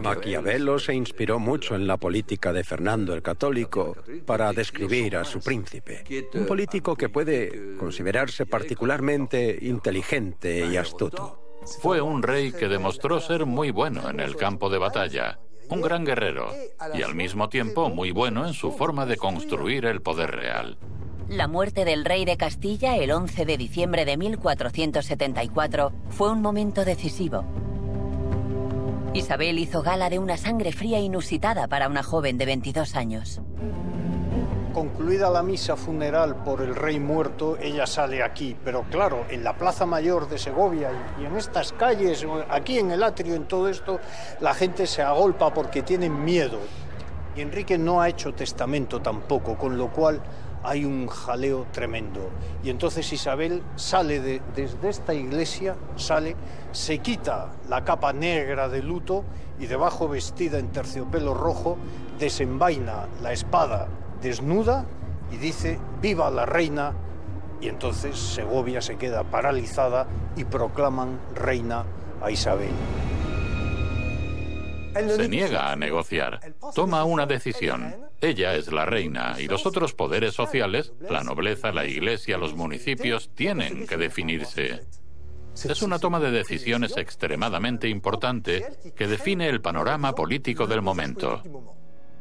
Maquiavelo 0.00 0.78
se 0.78 0.94
inspiró 0.94 1.40
mucho 1.40 1.74
en 1.74 1.88
la 1.88 1.96
política 1.96 2.52
de 2.52 2.62
Fernando 2.62 3.12
el 3.12 3.22
Católico 3.22 3.96
para 4.24 4.52
describir 4.52 5.16
a 5.16 5.24
su 5.24 5.40
príncipe. 5.40 6.04
Un 6.34 6.46
político 6.46 6.94
que 6.94 7.08
puede 7.08 7.74
considerarse 7.76 8.46
particularmente 8.46 9.58
inteligente 9.62 10.64
y 10.64 10.76
astuto. 10.76 11.58
Fue 11.82 12.00
un 12.00 12.22
rey 12.22 12.52
que 12.52 12.68
demostró 12.68 13.18
ser 13.18 13.46
muy 13.46 13.72
bueno 13.72 14.08
en 14.08 14.20
el 14.20 14.36
campo 14.36 14.70
de 14.70 14.78
batalla, 14.78 15.40
un 15.70 15.80
gran 15.80 16.04
guerrero 16.04 16.52
y 16.94 17.02
al 17.02 17.14
mismo 17.14 17.48
tiempo 17.48 17.88
muy 17.90 18.10
bueno 18.10 18.46
en 18.46 18.54
su 18.54 18.72
forma 18.72 19.06
de 19.06 19.16
construir 19.16 19.84
el 19.84 20.00
poder 20.00 20.30
real. 20.30 20.78
La 21.28 21.46
muerte 21.46 21.84
del 21.84 22.04
rey 22.04 22.24
de 22.24 22.38
Castilla 22.38 22.96
el 22.96 23.10
11 23.10 23.44
de 23.44 23.56
diciembre 23.58 24.04
de 24.04 24.16
1474 24.16 25.92
fue 26.08 26.32
un 26.32 26.40
momento 26.40 26.84
decisivo. 26.84 27.44
Isabel 29.12 29.58
hizo 29.58 29.82
gala 29.82 30.10
de 30.10 30.18
una 30.18 30.36
sangre 30.36 30.72
fría 30.72 31.00
inusitada 31.00 31.68
para 31.68 31.88
una 31.88 32.02
joven 32.02 32.38
de 32.38 32.46
22 32.46 32.94
años. 32.94 33.40
Concluida 34.78 35.28
la 35.28 35.42
misa 35.42 35.74
funeral 35.74 36.36
por 36.44 36.62
el 36.62 36.72
rey 36.72 37.00
muerto, 37.00 37.56
ella 37.60 37.84
sale 37.84 38.22
aquí, 38.22 38.56
pero 38.64 38.84
claro, 38.84 39.24
en 39.28 39.42
la 39.42 39.58
Plaza 39.58 39.86
Mayor 39.86 40.28
de 40.28 40.38
Segovia 40.38 40.92
y 41.20 41.24
en 41.24 41.36
estas 41.36 41.72
calles, 41.72 42.24
aquí 42.48 42.78
en 42.78 42.92
el 42.92 43.02
atrio, 43.02 43.34
en 43.34 43.48
todo 43.48 43.68
esto, 43.68 43.98
la 44.38 44.54
gente 44.54 44.86
se 44.86 45.02
agolpa 45.02 45.52
porque 45.52 45.82
tienen 45.82 46.24
miedo. 46.24 46.60
Y 47.34 47.40
Enrique 47.40 47.76
no 47.76 48.00
ha 48.00 48.08
hecho 48.08 48.34
testamento 48.34 49.02
tampoco, 49.02 49.58
con 49.58 49.76
lo 49.76 49.90
cual 49.90 50.22
hay 50.62 50.84
un 50.84 51.08
jaleo 51.08 51.66
tremendo. 51.72 52.30
Y 52.62 52.70
entonces 52.70 53.12
Isabel 53.12 53.64
sale 53.74 54.20
de, 54.20 54.40
desde 54.54 54.90
esta 54.90 55.12
iglesia, 55.12 55.74
sale, 55.96 56.36
se 56.70 56.98
quita 56.98 57.50
la 57.68 57.82
capa 57.82 58.12
negra 58.12 58.68
de 58.68 58.80
luto 58.84 59.24
y 59.58 59.66
debajo 59.66 60.06
vestida 60.06 60.60
en 60.60 60.68
terciopelo 60.68 61.34
rojo, 61.34 61.76
desenvaina 62.20 63.08
la 63.20 63.32
espada 63.32 63.88
desnuda 64.22 64.84
y 65.32 65.36
dice, 65.36 65.78
viva 66.00 66.30
la 66.30 66.46
reina. 66.46 66.94
Y 67.60 67.68
entonces 67.68 68.16
Segovia 68.16 68.80
se 68.80 68.96
queda 68.96 69.24
paralizada 69.24 70.06
y 70.36 70.44
proclaman 70.44 71.18
reina 71.34 71.84
a 72.22 72.30
Isabel. 72.30 72.70
Se 74.94 75.28
niega 75.28 75.70
a 75.70 75.76
negociar, 75.76 76.40
toma 76.74 77.04
una 77.04 77.26
decisión. 77.26 78.08
Ella 78.20 78.54
es 78.54 78.72
la 78.72 78.84
reina 78.84 79.36
y 79.38 79.46
los 79.46 79.64
otros 79.64 79.94
poderes 79.94 80.34
sociales, 80.34 80.92
la 81.00 81.22
nobleza, 81.22 81.72
la 81.72 81.86
iglesia, 81.86 82.36
los 82.36 82.54
municipios, 82.54 83.30
tienen 83.34 83.86
que 83.86 83.96
definirse. 83.96 84.86
Es 85.54 85.82
una 85.82 85.98
toma 85.98 86.20
de 86.20 86.30
decisiones 86.30 86.96
extremadamente 86.96 87.88
importante 87.88 88.64
que 88.96 89.06
define 89.06 89.48
el 89.48 89.60
panorama 89.60 90.14
político 90.14 90.66
del 90.66 90.82
momento. 90.82 91.42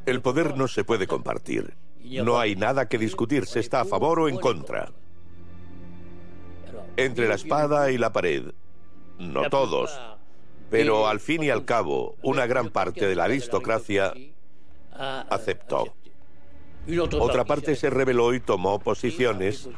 El 0.05 0.21
poder 0.21 0.55
no 0.55 0.67
se 0.67 0.83
puede 0.83 1.07
compartir. 1.07 1.75
No 2.03 2.39
hay 2.39 2.55
nada 2.55 2.87
que 2.87 2.97
discutir, 2.97 3.45
se 3.45 3.59
está 3.59 3.81
a 3.81 3.85
favor 3.85 4.19
o 4.19 4.29
en 4.29 4.37
contra. 4.37 4.91
Entre 6.95 7.27
la 7.27 7.35
espada 7.35 7.91
y 7.91 7.97
la 7.97 8.11
pared. 8.11 8.53
No 9.19 9.49
todos. 9.49 9.99
Pero 10.69 11.07
al 11.07 11.19
fin 11.19 11.43
y 11.43 11.49
al 11.49 11.65
cabo, 11.65 12.15
una 12.21 12.45
gran 12.45 12.69
parte 12.69 13.07
de 13.07 13.15
la 13.15 13.25
aristocracia 13.25 14.13
aceptó. 14.93 15.93
Otra 17.19 17.45
parte 17.45 17.75
se 17.75 17.89
rebeló 17.89 18.33
y 18.33 18.39
tomó 18.39 18.79
posiciones, 18.79 19.69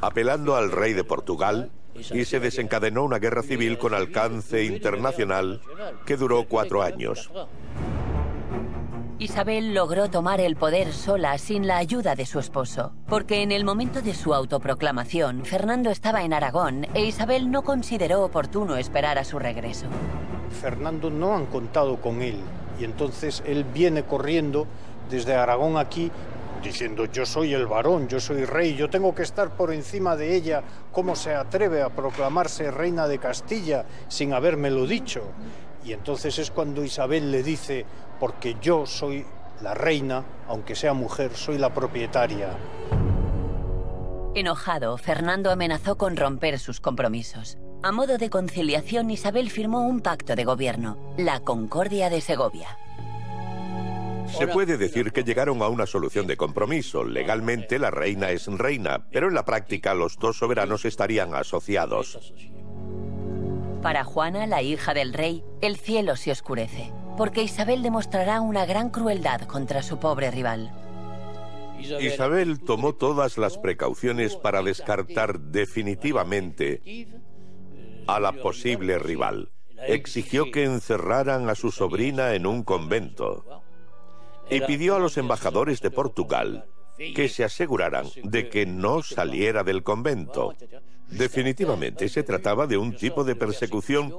apelando 0.00 0.56
al 0.56 0.70
rey 0.70 0.92
de 0.92 1.04
Portugal, 1.04 1.70
y 1.94 2.24
se 2.24 2.40
desencadenó 2.40 3.04
una 3.04 3.18
guerra 3.18 3.42
civil 3.42 3.78
con 3.78 3.94
alcance 3.94 4.64
internacional 4.64 5.60
que 6.06 6.16
duró 6.16 6.44
cuatro 6.44 6.82
años. 6.82 7.30
Isabel 9.22 9.72
logró 9.72 10.10
tomar 10.10 10.40
el 10.40 10.56
poder 10.56 10.92
sola 10.92 11.38
sin 11.38 11.68
la 11.68 11.76
ayuda 11.76 12.16
de 12.16 12.26
su 12.26 12.40
esposo, 12.40 12.92
porque 13.06 13.42
en 13.42 13.52
el 13.52 13.64
momento 13.64 14.02
de 14.02 14.14
su 14.14 14.34
autoproclamación, 14.34 15.44
Fernando 15.44 15.90
estaba 15.90 16.24
en 16.24 16.32
Aragón 16.32 16.88
e 16.92 17.04
Isabel 17.04 17.48
no 17.48 17.62
consideró 17.62 18.24
oportuno 18.24 18.76
esperar 18.76 19.18
a 19.18 19.24
su 19.24 19.38
regreso. 19.38 19.86
Fernando 20.60 21.08
no 21.08 21.36
han 21.36 21.46
contado 21.46 22.00
con 22.00 22.20
él 22.20 22.40
y 22.80 22.84
entonces 22.84 23.44
él 23.46 23.62
viene 23.62 24.02
corriendo 24.02 24.66
desde 25.08 25.36
Aragón 25.36 25.76
aquí 25.76 26.10
diciendo 26.60 27.04
yo 27.04 27.24
soy 27.24 27.54
el 27.54 27.68
varón, 27.68 28.08
yo 28.08 28.18
soy 28.18 28.44
rey, 28.44 28.74
yo 28.74 28.90
tengo 28.90 29.14
que 29.14 29.22
estar 29.22 29.50
por 29.50 29.72
encima 29.72 30.16
de 30.16 30.34
ella, 30.34 30.64
¿cómo 30.90 31.14
se 31.14 31.32
atreve 31.32 31.80
a 31.80 31.90
proclamarse 31.90 32.72
reina 32.72 33.06
de 33.06 33.18
Castilla 33.18 33.84
sin 34.08 34.32
habérmelo 34.32 34.84
dicho? 34.84 35.22
Y 35.84 35.92
entonces 35.92 36.38
es 36.38 36.50
cuando 36.52 36.84
Isabel 36.84 37.32
le 37.32 37.42
dice, 37.42 37.84
porque 38.22 38.54
yo 38.62 38.86
soy 38.86 39.26
la 39.62 39.74
reina, 39.74 40.24
aunque 40.46 40.76
sea 40.76 40.92
mujer, 40.92 41.34
soy 41.34 41.58
la 41.58 41.74
propietaria. 41.74 42.50
Enojado, 44.36 44.96
Fernando 44.96 45.50
amenazó 45.50 45.98
con 45.98 46.16
romper 46.16 46.60
sus 46.60 46.78
compromisos. 46.78 47.58
A 47.82 47.90
modo 47.90 48.18
de 48.18 48.30
conciliación, 48.30 49.10
Isabel 49.10 49.50
firmó 49.50 49.88
un 49.88 50.02
pacto 50.02 50.36
de 50.36 50.44
gobierno, 50.44 51.14
la 51.18 51.40
Concordia 51.40 52.10
de 52.10 52.20
Segovia. 52.20 52.78
Se 54.28 54.46
puede 54.46 54.76
decir 54.76 55.10
que 55.10 55.24
llegaron 55.24 55.60
a 55.60 55.66
una 55.66 55.86
solución 55.86 56.28
de 56.28 56.36
compromiso. 56.36 57.02
Legalmente 57.02 57.80
la 57.80 57.90
reina 57.90 58.30
es 58.30 58.46
reina, 58.46 59.04
pero 59.10 59.26
en 59.26 59.34
la 59.34 59.44
práctica 59.44 59.94
los 59.94 60.16
dos 60.16 60.38
soberanos 60.38 60.84
estarían 60.84 61.34
asociados. 61.34 62.32
Para 63.82 64.04
Juana, 64.04 64.46
la 64.46 64.62
hija 64.62 64.94
del 64.94 65.12
rey, 65.12 65.42
el 65.60 65.76
cielo 65.76 66.14
se 66.14 66.30
oscurece, 66.30 66.92
porque 67.22 67.44
Isabel 67.44 67.84
demostrará 67.84 68.40
una 68.40 68.66
gran 68.66 68.90
crueldad 68.90 69.42
contra 69.42 69.84
su 69.84 70.00
pobre 70.00 70.32
rival. 70.32 70.72
Isabel 72.00 72.58
tomó 72.58 72.96
todas 72.96 73.38
las 73.38 73.58
precauciones 73.58 74.34
para 74.34 74.60
descartar 74.60 75.38
definitivamente 75.38 76.82
a 78.08 78.18
la 78.18 78.32
posible 78.32 78.98
rival. 78.98 79.52
Exigió 79.86 80.50
que 80.50 80.64
encerraran 80.64 81.48
a 81.48 81.54
su 81.54 81.70
sobrina 81.70 82.34
en 82.34 82.44
un 82.44 82.64
convento 82.64 83.62
y 84.50 84.60
pidió 84.62 84.96
a 84.96 84.98
los 84.98 85.16
embajadores 85.16 85.80
de 85.80 85.92
Portugal 85.92 86.66
que 87.14 87.28
se 87.28 87.44
aseguraran 87.44 88.06
de 88.24 88.48
que 88.48 88.66
no 88.66 89.04
saliera 89.04 89.62
del 89.62 89.84
convento. 89.84 90.56
Definitivamente 91.06 92.08
se 92.08 92.24
trataba 92.24 92.66
de 92.66 92.78
un 92.78 92.96
tipo 92.96 93.22
de 93.22 93.36
persecución 93.36 94.12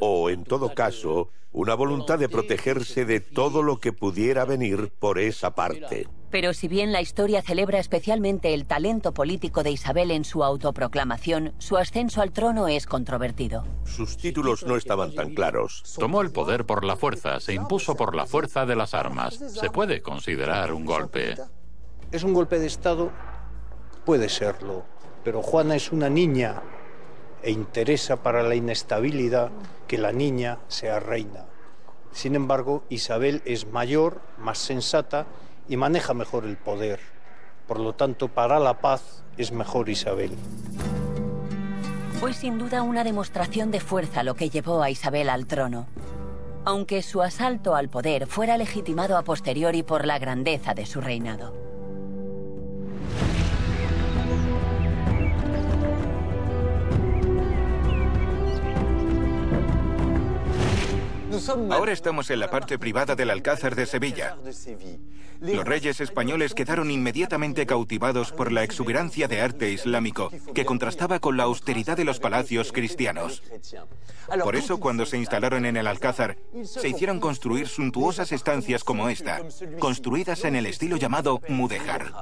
o, 0.00 0.30
en 0.30 0.44
todo 0.44 0.74
caso, 0.74 1.30
una 1.52 1.74
voluntad 1.74 2.18
de 2.18 2.28
protegerse 2.28 3.04
de 3.04 3.20
todo 3.20 3.62
lo 3.62 3.78
que 3.78 3.92
pudiera 3.92 4.44
venir 4.44 4.92
por 4.98 5.18
esa 5.18 5.54
parte. 5.54 6.06
Pero 6.30 6.52
si 6.52 6.68
bien 6.68 6.92
la 6.92 7.00
historia 7.00 7.40
celebra 7.40 7.78
especialmente 7.78 8.52
el 8.52 8.66
talento 8.66 9.14
político 9.14 9.62
de 9.62 9.70
Isabel 9.70 10.10
en 10.10 10.24
su 10.24 10.44
autoproclamación, 10.44 11.54
su 11.56 11.78
ascenso 11.78 12.20
al 12.20 12.32
trono 12.32 12.68
es 12.68 12.86
controvertido. 12.86 13.64
Sus 13.84 14.18
títulos 14.18 14.64
no 14.66 14.76
estaban 14.76 15.14
tan 15.14 15.34
claros. 15.34 15.82
Tomó 15.98 16.20
el 16.20 16.30
poder 16.30 16.66
por 16.66 16.84
la 16.84 16.96
fuerza, 16.96 17.40
se 17.40 17.54
impuso 17.54 17.94
por 17.94 18.14
la 18.14 18.26
fuerza 18.26 18.66
de 18.66 18.76
las 18.76 18.92
armas. 18.92 19.34
Se 19.34 19.70
puede 19.70 20.02
considerar 20.02 20.72
un 20.72 20.84
golpe. 20.84 21.34
¿Es 22.12 22.22
un 22.24 22.34
golpe 22.34 22.58
de 22.58 22.66
Estado? 22.66 23.10
Puede 24.04 24.28
serlo. 24.28 24.84
Pero 25.24 25.42
Juana 25.42 25.76
es 25.76 25.92
una 25.92 26.10
niña 26.10 26.62
e 27.42 27.50
interesa 27.50 28.22
para 28.22 28.42
la 28.42 28.54
inestabilidad 28.54 29.50
que 29.86 29.98
la 29.98 30.12
niña 30.12 30.58
sea 30.68 31.00
reina. 31.00 31.46
Sin 32.12 32.34
embargo, 32.34 32.84
Isabel 32.88 33.42
es 33.44 33.66
mayor, 33.66 34.20
más 34.38 34.58
sensata 34.58 35.26
y 35.68 35.76
maneja 35.76 36.14
mejor 36.14 36.44
el 36.44 36.56
poder. 36.56 37.00
Por 37.66 37.80
lo 37.80 37.94
tanto, 37.94 38.28
para 38.28 38.58
la 38.58 38.80
paz 38.80 39.22
es 39.36 39.52
mejor 39.52 39.88
Isabel. 39.88 40.32
Fue 42.18 42.32
sin 42.32 42.58
duda 42.58 42.82
una 42.82 43.04
demostración 43.04 43.70
de 43.70 43.80
fuerza 43.80 44.22
lo 44.22 44.34
que 44.34 44.50
llevó 44.50 44.82
a 44.82 44.90
Isabel 44.90 45.28
al 45.28 45.46
trono, 45.46 45.86
aunque 46.64 47.02
su 47.02 47.22
asalto 47.22 47.76
al 47.76 47.88
poder 47.88 48.26
fuera 48.26 48.56
legitimado 48.58 49.16
a 49.16 49.22
posteriori 49.22 49.84
por 49.84 50.04
la 50.04 50.18
grandeza 50.18 50.74
de 50.74 50.86
su 50.86 51.00
reinado. 51.00 51.67
Ahora 61.70 61.92
estamos 61.92 62.30
en 62.30 62.40
la 62.40 62.50
parte 62.50 62.78
privada 62.78 63.14
del 63.14 63.30
Alcázar 63.30 63.74
de 63.74 63.86
Sevilla. 63.86 64.36
Los 65.40 65.64
reyes 65.64 66.00
españoles 66.00 66.54
quedaron 66.54 66.90
inmediatamente 66.90 67.66
cautivados 67.66 68.32
por 68.32 68.50
la 68.50 68.64
exuberancia 68.64 69.28
de 69.28 69.40
arte 69.40 69.70
islámico, 69.70 70.30
que 70.54 70.64
contrastaba 70.64 71.20
con 71.20 71.36
la 71.36 71.44
austeridad 71.44 71.96
de 71.96 72.04
los 72.04 72.18
palacios 72.18 72.72
cristianos. 72.72 73.42
Por 74.42 74.56
eso, 74.56 74.80
cuando 74.80 75.06
se 75.06 75.18
instalaron 75.18 75.64
en 75.64 75.76
el 75.76 75.86
Alcázar, 75.86 76.38
se 76.64 76.88
hicieron 76.88 77.20
construir 77.20 77.68
suntuosas 77.68 78.32
estancias 78.32 78.82
como 78.82 79.08
esta, 79.08 79.42
construidas 79.78 80.44
en 80.44 80.56
el 80.56 80.66
estilo 80.66 80.96
llamado 80.96 81.40
mudéjar. 81.48 82.12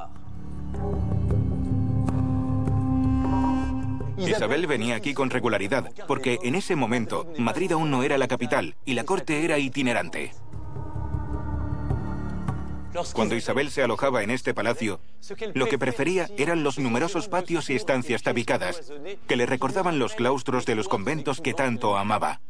Isabel 4.19 4.67
venía 4.67 4.97
aquí 4.97 5.15
con 5.15 5.31
regularidad, 5.31 5.91
porque 6.07 6.39
en 6.43 6.55
ese 6.55 6.77
momento 6.77 7.27
Madrid 7.39 7.73
aún 7.73 7.91
no 7.91 8.03
era 8.03 8.19
la 8.19 8.29
capital 8.29 8.77
y 8.85 8.95
la 8.95 9.05
corte 9.05 9.45
era 9.45 9.59
itinerante. 9.59 10.33
Cuando 13.13 13.35
Isabel 13.35 13.71
se 13.71 13.83
alojaba 13.83 14.23
en 14.23 14.31
este 14.31 14.55
palacio, 14.55 15.01
lo 15.55 15.67
que 15.67 15.79
prefería 15.79 16.31
eran 16.39 16.63
los 16.63 16.79
numerosos 16.79 17.29
patios 17.29 17.69
y 17.69 17.75
estancias 17.75 18.23
tabicadas, 18.23 18.91
que 19.29 19.37
le 19.37 19.45
recordaban 19.45 19.99
los 19.99 20.15
claustros 20.15 20.65
de 20.65 20.77
los 20.77 20.89
conventos 20.89 21.43
que 21.43 21.53
tanto 21.53 21.99
amaba, 21.99 22.41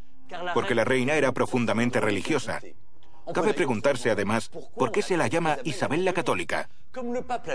porque 0.55 0.77
la 0.77 0.85
reina 0.85 1.15
era 1.15 1.33
profundamente 1.33 2.01
religiosa 2.01 2.61
Cabe 3.35 3.55
preguntarse 3.55 4.11
además 4.11 4.51
por 4.77 4.93
qué 4.93 5.03
se 5.03 5.17
la 5.17 5.27
llama 5.27 5.59
Isabel 5.65 6.05
la 6.05 6.13
Católica, 6.13 6.69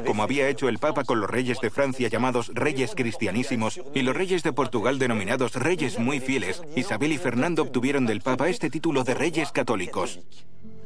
como 0.06 0.24
había 0.24 0.50
hecho 0.50 0.70
el 0.70 0.78
Papa 0.78 1.04
con 1.04 1.20
los 1.20 1.30
reyes 1.30 1.60
de 1.62 1.70
Francia 1.70 2.08
llamados 2.08 2.52
reyes 2.54 2.94
cristianísimos 2.96 3.82
y 3.96 4.02
los 4.02 4.16
reyes 4.16 4.44
de 4.44 4.54
Portugal 4.54 5.00
denominados 5.00 5.54
reyes 5.56 5.98
muy 5.98 6.20
fieles. 6.20 6.62
Isabel 6.76 7.14
y 7.14 7.18
Fernando 7.18 7.64
obtuvieron 7.64 8.06
del 8.06 8.22
Papa 8.22 8.50
este 8.50 8.70
título 8.70 9.04
de 9.04 9.14
reyes 9.14 9.52
católicos. 9.52 10.20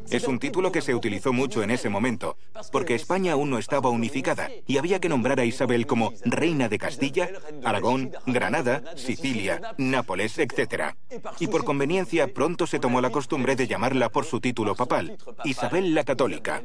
Es 0.10 0.28
un 0.28 0.40
título 0.40 0.72
que 0.72 0.82
se 0.82 0.96
utilizó 0.96 1.34
mucho 1.34 1.64
en 1.64 1.72
ese 1.72 1.90
momento, 1.90 2.38
porque 2.72 2.96
España 2.96 3.34
aún 3.34 3.50
no 3.50 3.58
estaba 3.58 3.90
unificada 3.90 4.50
y 4.68 4.78
había 4.78 5.00
que 5.00 5.10
nombrar 5.10 5.40
a 5.40 5.46
Isabel 5.46 5.86
como 5.88 6.14
reina 6.24 6.70
de 6.70 6.78
Castilla, 6.78 7.30
Aragón, 7.64 8.12
Granada, 8.26 8.84
Sicilia, 8.96 9.76
Nápoles, 9.78 10.38
etc. 10.38 10.96
Y 11.40 11.48
por 11.48 11.66
conveniencia 11.66 12.34
pronto 12.34 12.68
se 12.68 12.80
tomó 12.80 13.02
la 13.02 13.10
costumbre 13.10 13.56
de 13.56 13.68
llamarla 13.68 14.10
por 14.10 14.26
su 14.26 14.40
título 14.40 14.76
papal, 14.76 15.18
Isabel 15.44 15.94
la 15.94 16.04
Católica. 16.04 16.62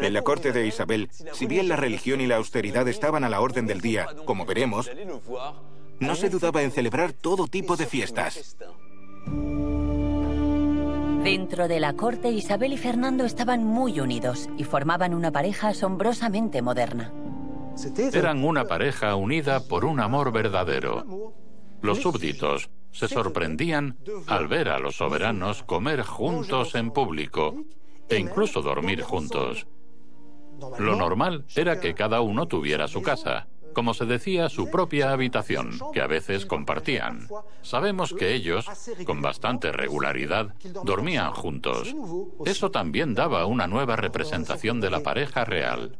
En 0.00 0.12
la 0.12 0.22
corte 0.22 0.52
de 0.52 0.66
Isabel, 0.66 1.08
si 1.32 1.46
bien 1.46 1.68
la 1.68 1.76
religión 1.76 2.20
y 2.20 2.26
la 2.26 2.36
austeridad 2.36 2.86
estaban 2.88 3.24
a 3.24 3.28
la 3.28 3.40
orden 3.40 3.66
del 3.66 3.80
día, 3.80 4.08
como 4.24 4.44
veremos, 4.44 4.90
no 6.00 6.14
se 6.16 6.28
dudaba 6.28 6.62
en 6.62 6.72
celebrar 6.72 7.12
todo 7.12 7.46
tipo 7.46 7.76
de 7.76 7.86
fiestas. 7.86 8.56
Dentro 11.24 11.68
de 11.68 11.80
la 11.80 11.94
corte, 11.94 12.30
Isabel 12.30 12.74
y 12.74 12.76
Fernando 12.76 13.24
estaban 13.24 13.64
muy 13.64 13.98
unidos 13.98 14.50
y 14.58 14.64
formaban 14.64 15.14
una 15.14 15.32
pareja 15.32 15.68
asombrosamente 15.68 16.60
moderna. 16.60 17.14
Eran 18.12 18.44
una 18.44 18.66
pareja 18.66 19.16
unida 19.16 19.66
por 19.66 19.86
un 19.86 20.00
amor 20.00 20.32
verdadero. 20.32 21.32
Los 21.80 22.02
súbditos 22.02 22.68
se 22.92 23.08
sorprendían 23.08 23.96
al 24.26 24.48
ver 24.48 24.68
a 24.68 24.78
los 24.78 24.96
soberanos 24.96 25.62
comer 25.62 26.02
juntos 26.02 26.74
en 26.74 26.90
público 26.90 27.54
e 28.10 28.18
incluso 28.18 28.60
dormir 28.60 29.00
juntos. 29.00 29.66
Lo 30.78 30.94
normal 30.94 31.46
era 31.56 31.80
que 31.80 31.94
cada 31.94 32.20
uno 32.20 32.46
tuviera 32.46 32.86
su 32.86 33.00
casa, 33.00 33.48
como 33.74 33.92
se 33.92 34.06
decía, 34.06 34.48
su 34.48 34.70
propia 34.70 35.12
habitación, 35.12 35.78
que 35.92 36.00
a 36.00 36.06
veces 36.06 36.46
compartían. 36.46 37.28
Sabemos 37.62 38.14
que 38.14 38.34
ellos, 38.34 38.66
con 39.04 39.20
bastante 39.20 39.72
regularidad, 39.72 40.54
dormían 40.84 41.32
juntos. 41.32 41.94
Eso 42.46 42.70
también 42.70 43.14
daba 43.14 43.44
una 43.46 43.66
nueva 43.66 43.96
representación 43.96 44.80
de 44.80 44.90
la 44.90 45.00
pareja 45.00 45.44
real. 45.44 45.98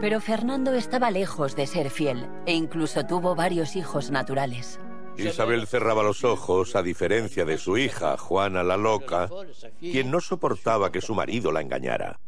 Pero 0.00 0.20
Fernando 0.20 0.74
estaba 0.74 1.10
lejos 1.10 1.56
de 1.56 1.66
ser 1.66 1.90
fiel 1.90 2.28
e 2.44 2.52
incluso 2.52 3.06
tuvo 3.06 3.34
varios 3.34 3.76
hijos 3.76 4.10
naturales. 4.10 4.78
Isabel 5.16 5.66
cerraba 5.66 6.02
los 6.02 6.24
ojos, 6.24 6.76
a 6.76 6.82
diferencia 6.82 7.46
de 7.46 7.56
su 7.56 7.78
hija, 7.78 8.18
Juana 8.18 8.62
la 8.62 8.76
Loca, 8.76 9.30
quien 9.80 10.10
no 10.10 10.20
soportaba 10.20 10.92
que 10.92 11.00
su 11.00 11.14
marido 11.14 11.52
la 11.52 11.62
engañara. 11.62 12.20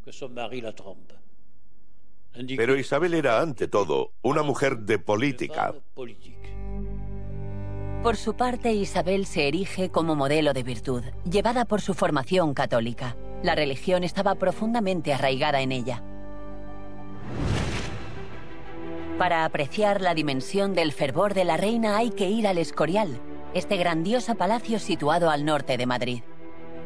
Pero 2.57 2.77
Isabel 2.77 3.14
era, 3.14 3.40
ante 3.40 3.68
todo, 3.68 4.12
una 4.22 4.42
mujer 4.42 4.79
de 4.79 4.98
política. 4.98 5.74
Por 8.03 8.16
su 8.16 8.35
parte, 8.35 8.72
Isabel 8.72 9.27
se 9.27 9.48
erige 9.48 9.90
como 9.90 10.14
modelo 10.14 10.53
de 10.53 10.62
virtud, 10.62 11.03
llevada 11.29 11.64
por 11.64 11.81
su 11.81 11.94
formación 11.94 12.55
católica. 12.55 13.16
La 13.42 13.55
religión 13.55 14.05
estaba 14.05 14.37
profundamente 14.37 15.12
arraigada 15.12 15.61
en 15.61 15.72
ella. 15.72 16.03
Para 19.18 19.44
apreciar 19.44 20.01
la 20.01 20.14
dimensión 20.14 20.74
del 20.74 20.92
fervor 20.92 21.35
de 21.35 21.44
la 21.44 21.57
reina 21.57 21.96
hay 21.96 22.11
que 22.11 22.29
ir 22.29 22.46
al 22.46 22.59
Escorial, 22.59 23.18
este 23.53 23.77
grandioso 23.77 24.37
palacio 24.37 24.79
situado 24.79 25.29
al 25.29 25.44
norte 25.44 25.77
de 25.77 25.87
Madrid. 25.87 26.22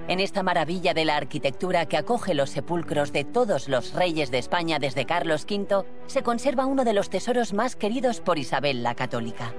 En 0.09 0.19
esta 0.19 0.43
maravilla 0.43 0.95
de 0.95 1.05
la 1.05 1.17
arquitectura 1.17 1.87
que 1.87 1.97
acoge 1.97 2.35
los 2.35 2.51
sepulcros 2.51 3.13
de 3.13 3.25
todos 3.25 3.69
los 3.69 3.95
reyes 3.95 4.31
de 4.31 4.39
España 4.39 4.79
desde 4.79 5.07
Carlos 5.07 5.47
V, 5.49 5.85
se 6.07 6.23
conserva 6.23 6.67
uno 6.67 6.85
de 6.85 6.93
los 6.93 7.09
tesoros 7.09 7.53
más 7.53 7.77
queridos 7.77 8.21
por 8.21 8.39
Isabel 8.39 8.83
la 8.83 8.95
Católica. 8.95 9.55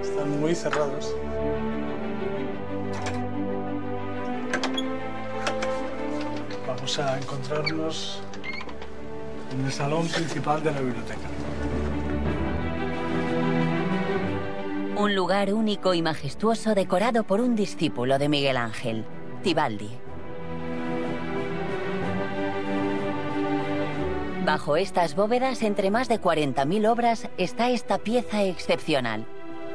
Están 0.00 0.40
muy 0.40 0.54
cerrados. 0.54 1.14
Vamos 6.66 6.98
a 7.00 7.18
encontrarnos 7.18 8.22
en 9.52 9.64
el 9.66 9.72
salón 9.72 10.06
principal 10.06 10.62
de 10.62 10.70
la 10.70 10.80
biblioteca. 10.80 11.28
Un 15.00 15.14
lugar 15.14 15.54
único 15.54 15.94
y 15.94 16.02
majestuoso 16.02 16.74
decorado 16.74 17.24
por 17.24 17.40
un 17.40 17.56
discípulo 17.56 18.18
de 18.18 18.28
Miguel 18.28 18.58
Ángel, 18.58 19.06
Tibaldi. 19.42 19.88
Bajo 24.44 24.76
estas 24.76 25.14
bóvedas, 25.14 25.62
entre 25.62 25.90
más 25.90 26.06
de 26.10 26.20
40.000 26.20 26.86
obras, 26.86 27.30
está 27.38 27.70
esta 27.70 27.96
pieza 27.96 28.42
excepcional, 28.42 29.24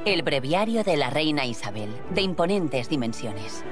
el 0.05 0.21
breviario 0.21 0.83
de 0.83 0.95
la 0.95 1.09
reina 1.09 1.43
Isabel, 1.47 1.89
de 2.11 2.21
imponentes 2.21 2.87
dimensiones. 2.87 3.63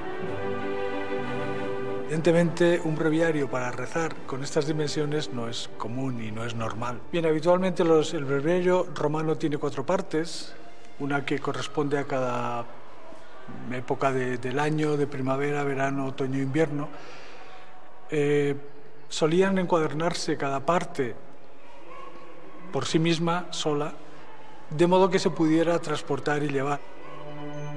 Evidentemente, 2.06 2.82
un 2.84 2.96
breviario 2.96 3.48
para 3.48 3.70
rezar 3.72 4.16
con 4.26 4.44
estas 4.44 4.66
dimensiones 4.66 5.32
no 5.32 5.48
es 5.48 5.70
común 5.78 6.20
y 6.20 6.32
no 6.32 6.46
es 6.46 6.56
normal. 6.56 7.00
Bien, 7.12 7.28
habitualmente 7.28 7.84
el 7.84 8.26
breviario 8.26 8.88
romano 8.96 9.38
tiene 9.38 9.60
cuatro 9.60 9.86
partes, 9.86 10.56
una 10.99 11.25
que 11.25 11.39
corresponde 11.39 11.97
a 11.97 12.06
cada 12.06 12.65
época 13.71 14.12
del 14.12 14.60
año, 14.60 14.97
de 14.97 15.08
primavera, 15.08 15.63
verano, 15.63 16.08
otoño, 16.08 16.39
invierno. 16.39 16.89
Eh, 18.10 18.56
solían 19.10 19.58
encuadernarse 19.58 20.38
cada 20.38 20.60
parte 20.62 21.15
por 22.71 22.86
sí 22.86 22.99
misma, 22.99 23.47
sola, 23.51 23.93
de 24.69 24.88
modo 24.88 25.10
que 25.10 25.19
se 25.19 25.29
pudiera 25.29 25.77
transportar 25.79 26.41
y 26.43 26.49
llevar. 26.49 26.79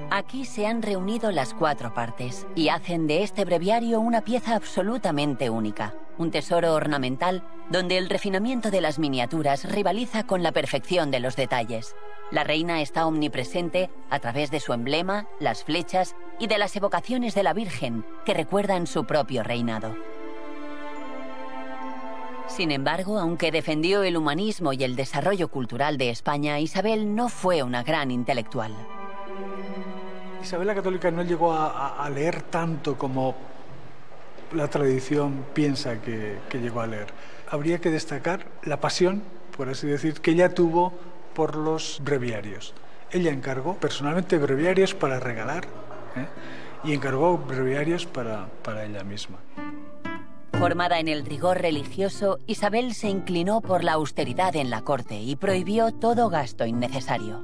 Aquí 0.09 0.45
se 0.45 0.65
han 0.65 0.81
reunido 0.81 1.31
las 1.31 1.53
cuatro 1.53 1.93
partes 1.93 2.47
y 2.55 2.69
hacen 2.69 3.07
de 3.07 3.23
este 3.23 3.43
breviario 3.43 3.99
una 3.99 4.21
pieza 4.21 4.55
absolutamente 4.55 5.49
única, 5.49 5.95
un 6.17 6.31
tesoro 6.31 6.73
ornamental 6.73 7.43
donde 7.69 7.97
el 7.97 8.09
refinamiento 8.09 8.71
de 8.71 8.79
las 8.79 8.99
miniaturas 8.99 9.69
rivaliza 9.69 10.25
con 10.25 10.43
la 10.43 10.53
perfección 10.53 11.11
de 11.11 11.19
los 11.19 11.35
detalles. 11.35 11.93
La 12.31 12.45
reina 12.45 12.81
está 12.81 13.05
omnipresente 13.05 13.89
a 14.09 14.19
través 14.19 14.49
de 14.49 14.61
su 14.61 14.71
emblema, 14.71 15.27
las 15.41 15.65
flechas 15.65 16.15
y 16.39 16.47
de 16.47 16.57
las 16.57 16.73
evocaciones 16.77 17.35
de 17.35 17.43
la 17.43 17.51
Virgen 17.51 18.05
que 18.23 18.33
recuerdan 18.33 18.87
su 18.87 19.03
propio 19.03 19.43
reinado. 19.43 19.93
Sin 22.47 22.71
embargo, 22.71 23.19
aunque 23.19 23.51
defendió 23.51 24.03
el 24.03 24.15
humanismo 24.15 24.71
y 24.71 24.85
el 24.85 24.95
desarrollo 24.95 25.49
cultural 25.49 25.97
de 25.97 26.11
España, 26.11 26.61
Isabel 26.61 27.13
no 27.13 27.27
fue 27.27 27.61
una 27.61 27.83
gran 27.83 28.09
intelectual. 28.09 28.73
Isabel 30.47 30.67
la 30.67 30.75
Católica 30.75 31.11
no 31.11 31.23
llegó 31.23 31.51
a, 31.51 32.09
leer 32.09 32.41
tanto 32.41 32.97
como 32.97 33.35
la 34.53 34.69
tradición 34.69 35.43
piensa 35.53 35.99
que, 36.01 36.39
llegó 36.53 36.79
a 36.79 36.87
leer. 36.87 37.07
Habría 37.49 37.79
que 37.79 37.91
destacar 37.91 38.45
la 38.63 38.79
pasión, 38.79 39.23
por 39.57 39.67
así 39.67 39.87
decir, 39.87 40.21
que 40.21 40.31
ella 40.31 40.53
tuvo 40.53 40.93
por 41.33 41.57
los 41.57 41.99
breviarios. 42.01 42.73
Ella 43.11 43.31
encargó 43.31 43.75
personalmente 43.75 44.37
breviarios 44.37 44.93
para 44.93 45.19
regalar 45.19 45.65
¿eh? 46.15 46.27
y 46.85 46.93
encargó 46.93 47.37
breviarios 47.37 48.05
para, 48.05 48.47
para 48.63 48.85
ella 48.85 49.03
misma. 49.03 49.39
Formada 50.53 51.01
en 51.01 51.09
el 51.09 51.25
rigor 51.25 51.57
religioso, 51.57 52.39
Isabel 52.47 52.93
se 52.93 53.09
inclinó 53.09 53.59
por 53.59 53.83
la 53.83 53.93
austeridad 53.93 54.55
en 54.55 54.69
la 54.69 54.81
corte 54.81 55.15
y 55.15 55.35
prohibió 55.35 55.91
todo 55.91 56.29
gasto 56.29 56.65
innecesario. 56.65 57.43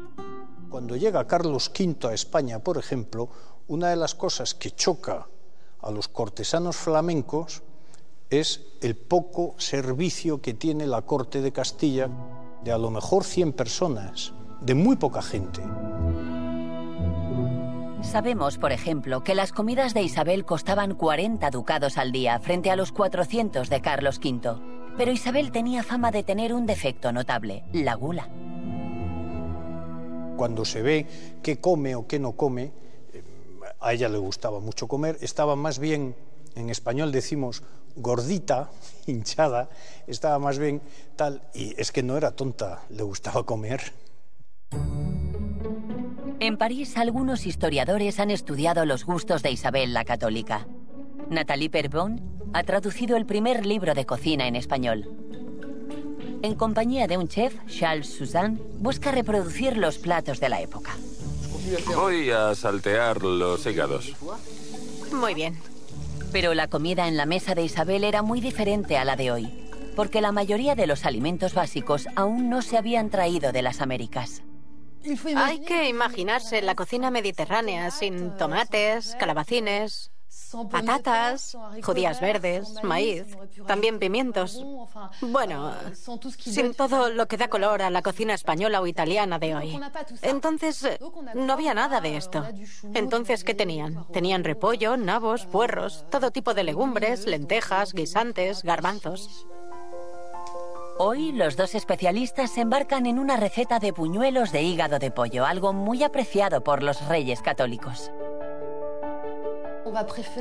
Cuando 0.73 0.95
llega 0.95 1.27
Carlos 1.27 1.69
V 1.69 2.07
a 2.07 2.15
España, 2.15 2.57
por 2.57 2.79
ejemplo, 2.79 3.29
una 3.67 3.89
de 3.89 3.95
las 3.95 4.15
cosas 4.15 4.55
que 4.55 4.71
choca 4.71 5.27
a 5.79 5.91
los 5.91 6.07
cortesanos 6.07 6.77
flamencos 6.77 7.61
es 8.31 8.61
el 8.81 8.95
poco 8.95 9.53
servicio 9.59 10.41
que 10.41 10.55
tiene 10.55 10.87
la 10.87 11.03
corte 11.03 11.43
de 11.43 11.51
Castilla 11.51 12.09
de 12.63 12.71
a 12.71 12.79
lo 12.79 12.89
mejor 12.89 13.23
100 13.23 13.53
personas, 13.53 14.33
de 14.61 14.73
muy 14.73 14.95
poca 14.95 15.21
gente. 15.21 15.61
Sabemos, 18.01 18.57
por 18.57 18.71
ejemplo, 18.71 19.23
que 19.23 19.35
las 19.35 19.51
comidas 19.51 19.93
de 19.93 20.01
Isabel 20.01 20.43
costaban 20.43 20.95
40 20.95 21.51
ducados 21.51 21.99
al 21.99 22.11
día 22.11 22.39
frente 22.39 22.71
a 22.71 22.75
los 22.75 22.91
400 22.91 23.69
de 23.69 23.79
Carlos 23.79 24.17
V. 24.17 24.59
Pero 24.97 25.11
Isabel 25.11 25.51
tenía 25.51 25.83
fama 25.83 26.09
de 26.09 26.23
tener 26.23 26.51
un 26.51 26.65
defecto 26.65 27.11
notable, 27.11 27.63
la 27.73 27.93
gula 27.93 28.27
cuando 30.35 30.65
se 30.65 30.81
ve 30.81 31.07
qué 31.41 31.59
come 31.59 31.95
o 31.95 32.07
qué 32.07 32.19
no 32.19 32.33
come, 32.33 32.71
eh, 33.13 33.23
a 33.79 33.93
ella 33.93 34.09
le 34.09 34.17
gustaba 34.17 34.59
mucho 34.59 34.87
comer, 34.87 35.17
estaba 35.21 35.55
más 35.55 35.79
bien, 35.79 36.15
en 36.55 36.69
español 36.69 37.11
decimos 37.11 37.63
gordita, 37.95 38.69
hinchada, 39.07 39.69
estaba 40.07 40.39
más 40.39 40.57
bien 40.57 40.81
tal, 41.15 41.41
y 41.53 41.79
es 41.79 41.91
que 41.91 42.03
no 42.03 42.17
era 42.17 42.31
tonta, 42.31 42.83
le 42.89 43.03
gustaba 43.03 43.43
comer. 43.43 43.93
En 46.39 46.57
París, 46.57 46.97
algunos 46.97 47.45
historiadores 47.45 48.19
han 48.19 48.29
estudiado 48.29 48.85
los 48.85 49.05
gustos 49.05 49.43
de 49.43 49.51
Isabel 49.51 49.93
la 49.93 50.03
Católica. 50.03 50.67
Nathalie 51.29 51.69
Perbon 51.69 52.21
ha 52.53 52.63
traducido 52.63 53.15
el 53.15 53.25
primer 53.25 53.65
libro 53.65 53.93
de 53.93 54.05
cocina 54.05 54.47
en 54.47 54.57
español. 54.57 55.32
En 56.43 56.55
compañía 56.55 57.07
de 57.07 57.17
un 57.17 57.29
chef, 57.29 57.53
Charles 57.67 58.17
Suzanne, 58.17 58.59
busca 58.79 59.13
reproducir 59.13 59.77
los 59.77 59.97
platos 59.97 60.41
de 60.41 60.49
la 60.49 60.59
época. 60.59 60.91
Voy 61.95 62.31
a 62.31 62.53
saltear 62.53 63.23
los 63.23 63.65
hígados. 63.65 64.11
Muy 65.13 65.33
bien. 65.33 65.57
Pero 66.33 66.53
la 66.53 66.67
comida 66.67 67.07
en 67.07 67.15
la 67.15 67.25
mesa 67.25 67.55
de 67.55 67.63
Isabel 67.63 68.03
era 68.03 68.23
muy 68.23 68.41
diferente 68.41 68.97
a 68.97 69.05
la 69.05 69.15
de 69.15 69.31
hoy, 69.31 69.69
porque 69.95 70.19
la 70.19 70.33
mayoría 70.33 70.75
de 70.75 70.85
los 70.85 71.05
alimentos 71.05 71.53
básicos 71.53 72.07
aún 72.17 72.49
no 72.49 72.61
se 72.61 72.77
habían 72.77 73.09
traído 73.09 73.53
de 73.53 73.61
las 73.61 73.79
Américas. 73.79 74.43
Hay 75.37 75.61
que 75.61 75.87
imaginarse 75.87 76.61
la 76.61 76.75
cocina 76.75 77.09
mediterránea 77.09 77.89
sin 77.89 78.35
tomates, 78.35 79.15
calabacines, 79.17 80.11
patatas, 80.71 81.57
judías 81.83 82.21
verdes, 82.21 82.75
maíz, 82.83 83.25
también 83.67 83.99
pimientos. 83.99 84.63
Bueno, 85.21 85.73
sin 86.37 86.73
todo 86.73 87.09
lo 87.09 87.27
que 87.27 87.37
da 87.37 87.47
color 87.47 87.81
a 87.81 87.89
la 87.89 88.01
cocina 88.01 88.33
española 88.33 88.81
o 88.81 88.87
italiana 88.87 89.39
de 89.39 89.55
hoy. 89.55 89.79
Entonces, 90.21 90.87
no 91.33 91.53
había 91.53 91.73
nada 91.73 92.01
de 92.01 92.17
esto. 92.17 92.45
Entonces, 92.93 93.43
¿qué 93.43 93.53
tenían? 93.53 94.05
Tenían 94.11 94.43
repollo, 94.43 94.97
nabos, 94.97 95.45
puerros, 95.45 96.05
todo 96.09 96.31
tipo 96.31 96.53
de 96.53 96.63
legumbres, 96.63 97.25
lentejas, 97.25 97.93
guisantes, 97.93 98.63
garbanzos. 98.63 99.47
Hoy 100.99 101.31
los 101.31 101.57
dos 101.57 101.73
especialistas 101.73 102.51
se 102.51 102.61
embarcan 102.61 103.07
en 103.07 103.17
una 103.17 103.35
receta 103.35 103.79
de 103.79 103.93
puñuelos 103.93 104.51
de 104.51 104.61
hígado 104.61 104.99
de 104.99 105.09
pollo, 105.09 105.45
algo 105.45 105.73
muy 105.73 106.03
apreciado 106.03 106.63
por 106.63 106.83
los 106.83 107.07
reyes 107.07 107.41
católicos. 107.41 108.11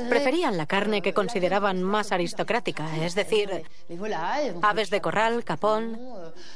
Preferían 0.09 0.57
la 0.57 0.65
carne 0.65 1.01
que 1.01 1.13
consideraban 1.13 1.83
más 1.83 2.11
aristocrática, 2.11 2.85
es 2.97 3.15
decir, 3.15 3.63
aves 4.61 4.89
de 4.89 5.01
corral, 5.01 5.43
capón, 5.43 5.99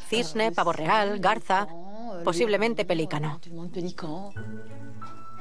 cisne, 0.10 0.52
pavo 0.52 0.74
real, 0.74 1.20
garza, 1.20 1.68
posiblemente 2.24 2.86
pelícano. 2.86 3.40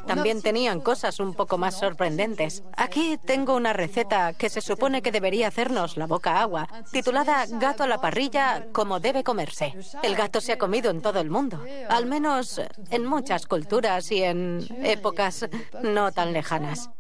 También 0.07 0.41
tenían 0.41 0.81
cosas 0.81 1.19
un 1.19 1.35
poco 1.35 1.59
más 1.59 1.79
sorprendentes. 1.79 2.63
Aquí 2.77 3.19
tengo 3.25 3.57
una 3.57 3.73
receta 3.73 4.35
que 4.35 4.49
se 4.49 4.61
supone 4.61 5.03
que 5.03 5.11
debería 5.11 5.49
hacernos 5.49 5.97
la 5.97 6.07
boca 6.07 6.41
agua, 6.41 6.69
titulada 6.93 7.45
Gato 7.49 7.83
a 7.83 7.89
la 7.89 8.01
parrilla 8.01 8.69
como 8.73 9.01
debe 9.01 9.25
comerse. 9.25 9.75
El 10.03 10.15
gato 10.15 10.41
se 10.41 10.53
ha 10.53 10.59
comido 10.59 10.91
en 10.91 11.03
todo 11.03 11.21
el 11.21 11.29
mundo, 11.29 11.61
al 11.89 12.07
menos 12.07 12.61
en 12.91 13.05
muchas 13.05 13.47
culturas 13.47 14.13
y 14.13 14.23
en 14.23 14.65
épocas 14.85 15.49
no 15.83 16.13
tan 16.13 16.33
lejanas. 16.33 16.91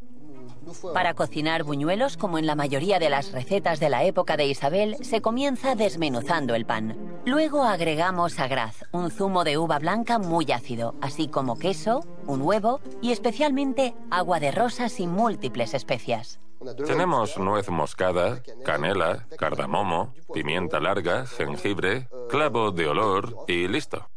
Para 0.93 1.15
cocinar 1.15 1.65
buñuelos, 1.65 2.17
como 2.17 2.39
en 2.39 2.47
la 2.47 2.55
mayoría 2.55 2.99
de 2.99 3.11
las 3.11 3.33
recetas 3.33 3.81
de 3.81 3.91
la 3.91 4.05
época 4.05 4.37
de 4.37 4.47
Isabel, 4.47 4.97
se 5.03 5.21
comienza 5.21 5.75
desmenuzando 5.75 6.55
el 6.55 6.67
pan. 6.67 6.97
Luego 7.25 7.63
agregamos 7.65 8.39
agraz, 8.39 8.85
un 8.93 9.11
zumo 9.11 9.45
de 9.45 9.59
uva 9.59 9.79
blanca 9.79 10.19
muy 10.19 10.51
ácido, 10.53 10.95
así 11.01 11.29
como 11.29 11.59
queso, 11.59 12.05
un 12.27 12.43
huevo 12.43 12.81
y 13.01 13.13
especialmente 13.13 13.95
agua 14.11 14.41
de 14.41 14.51
rosas 14.51 15.01
y 15.01 15.07
múltiples 15.07 15.75
especias. 15.75 16.41
Tenemos 16.87 17.39
nuez 17.39 17.69
moscada, 17.69 18.43
canela, 18.65 19.27
cardamomo, 19.39 20.15
pimienta 20.33 20.81
larga, 20.81 21.27
jengibre, 21.27 22.09
clavo 22.29 22.71
de 22.71 22.89
olor 22.89 23.37
y 23.47 23.69
listo. 23.69 24.09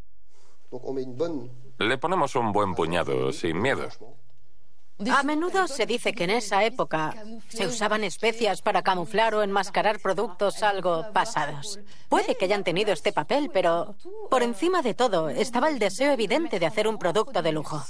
Le 1.78 1.98
ponemos 1.98 2.34
un 2.36 2.52
buen 2.52 2.74
puñado, 2.74 3.32
sin 3.32 3.60
miedo. 3.60 3.88
A 5.08 5.22
menudo 5.22 5.66
se 5.66 5.86
dice 5.86 6.12
que 6.12 6.24
en 6.24 6.30
esa 6.30 6.64
época 6.64 7.14
se 7.48 7.66
usaban 7.66 8.04
especias 8.04 8.60
para 8.60 8.82
camuflar 8.82 9.34
o 9.34 9.42
enmascarar 9.42 9.98
productos 9.98 10.62
algo 10.62 11.06
pasados. 11.12 11.78
Puede 12.08 12.36
que 12.36 12.44
hayan 12.44 12.64
tenido 12.64 12.92
este 12.92 13.12
papel, 13.12 13.50
pero 13.52 13.94
por 14.28 14.42
encima 14.42 14.82
de 14.82 14.94
todo 14.94 15.30
estaba 15.30 15.70
el 15.70 15.78
deseo 15.78 16.12
evidente 16.12 16.58
de 16.58 16.66
hacer 16.66 16.86
un 16.86 16.98
producto 16.98 17.40
de 17.40 17.52
lujo. 17.52 17.82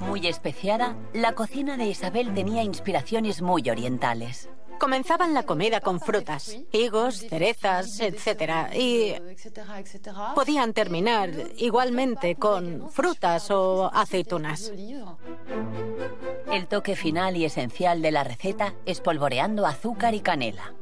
Muy 0.00 0.26
especiada, 0.28 0.96
la 1.12 1.32
cocina 1.32 1.76
de 1.76 1.86
Isabel 1.86 2.32
tenía 2.32 2.62
inspiraciones 2.62 3.42
muy 3.42 3.68
orientales. 3.68 4.48
Comenzaban 4.78 5.34
la 5.34 5.44
comida 5.44 5.80
con 5.80 6.00
frutas, 6.00 6.56
higos, 6.72 7.18
cerezas, 7.28 8.00
etc. 8.00 8.74
Y 8.74 9.14
podían 10.34 10.72
terminar 10.72 11.30
igualmente 11.56 12.36
con 12.36 12.90
frutas 12.90 13.50
o 13.50 13.90
aceitunas. 13.92 14.72
El 16.52 16.66
toque 16.68 16.96
final 16.96 17.36
y 17.36 17.44
esencial 17.44 18.02
de 18.02 18.10
la 18.10 18.24
receta 18.24 18.74
es 18.84 19.00
polvoreando 19.00 19.66
azúcar 19.66 20.14
y 20.14 20.20
canela. 20.20 20.74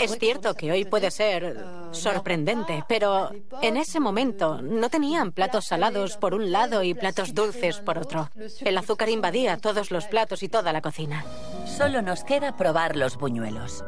Es 0.00 0.18
cierto 0.18 0.54
que 0.54 0.72
hoy 0.72 0.84
puede 0.86 1.10
ser 1.10 1.56
sorprendente, 1.92 2.84
pero 2.88 3.30
en 3.60 3.76
ese 3.76 4.00
momento 4.00 4.62
no 4.62 4.88
tenían 4.88 5.32
platos 5.32 5.66
salados 5.66 6.16
por 6.16 6.34
un 6.34 6.50
lado 6.50 6.82
y 6.82 6.94
platos 6.94 7.34
dulces 7.34 7.80
por 7.80 7.98
otro. 7.98 8.30
El 8.60 8.78
azúcar 8.78 9.10
invadía 9.10 9.58
todos 9.58 9.90
los 9.90 10.06
platos 10.06 10.42
y 10.42 10.48
toda 10.48 10.72
la 10.72 10.80
cocina. 10.80 11.24
Solo 11.66 12.00
nos 12.00 12.24
queda 12.24 12.56
probar 12.56 12.96
los 12.96 13.16
buñuelos. 13.16 13.84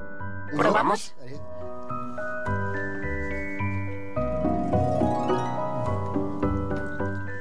¿Probamos? 0.57 1.15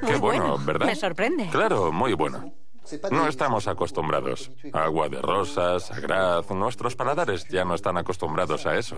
Qué 0.06 0.16
bueno, 0.16 0.58
¿verdad? 0.58 0.86
Me 0.86 0.96
sorprende. 0.96 1.48
Claro, 1.50 1.92
muy 1.92 2.14
bueno. 2.14 2.52
No 3.10 3.28
estamos 3.28 3.68
acostumbrados. 3.68 4.50
Agua 4.72 5.08
de 5.08 5.20
rosas, 5.20 5.90
agraz, 5.90 6.50
nuestros 6.50 6.96
paladares 6.96 7.46
ya 7.48 7.64
no 7.64 7.74
están 7.74 7.96
acostumbrados 7.98 8.66
a 8.66 8.76
eso. 8.76 8.96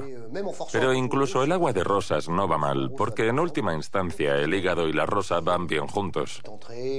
Pero 0.73 0.93
incluso 0.93 1.43
el 1.43 1.53
agua 1.53 1.73
de 1.73 1.85
rosas 1.85 2.29
no 2.29 2.49
va 2.49 2.59
mal, 2.59 2.93
porque 2.97 3.29
en 3.29 3.39
última 3.39 3.75
instancia 3.75 4.37
el 4.37 4.55
hígado 4.55 4.89
y 4.89 4.93
la 4.93 5.07
rosa 5.07 5.41
van 5.41 5.67
bien 5.67 5.87
juntos. 5.87 6.43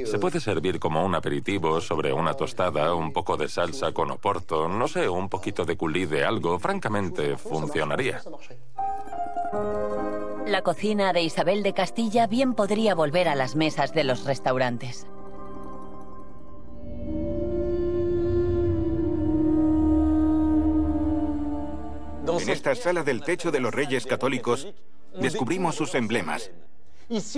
Se 0.06 0.20
puede 0.20 0.40
servir 0.40 0.80
como 0.80 1.06
un 1.06 1.16
aperitivo 1.16 1.82
sobre 1.82 2.14
una 2.14 2.34
tostada, 2.34 2.94
un 2.94 3.12
poco 3.14 3.38
de 3.38 3.48
salsa 3.48 3.92
con 3.92 4.12
oporto, 4.12 4.68
no 4.68 4.88
sé, 4.88 5.08
un 5.10 5.30
poquito 5.30 5.66
de 5.66 5.78
culí 5.78 6.06
de 6.06 6.26
algo, 6.26 6.60
francamente 6.60 7.38
funcionaría. 7.38 8.22
La 10.48 10.62
cocina 10.62 11.12
de 11.12 11.24
Isabel 11.24 11.64
de 11.64 11.74
Castilla 11.74 12.28
bien 12.28 12.54
podría 12.54 12.94
volver 12.94 13.28
a 13.28 13.36
las 13.36 13.56
mesas 13.56 13.94
de 13.94 14.04
los 14.04 14.26
restaurantes. 14.26 15.08
En 22.28 22.50
esta 22.50 22.76
sala 22.76 23.04
del 23.04 23.22
techo 23.22 23.52
de 23.52 23.60
los 23.60 23.74
reyes 23.74 24.06
católicos 24.06 24.74
descubrimos 25.20 25.76
sus 25.76 25.96
emblemas. 25.96 26.52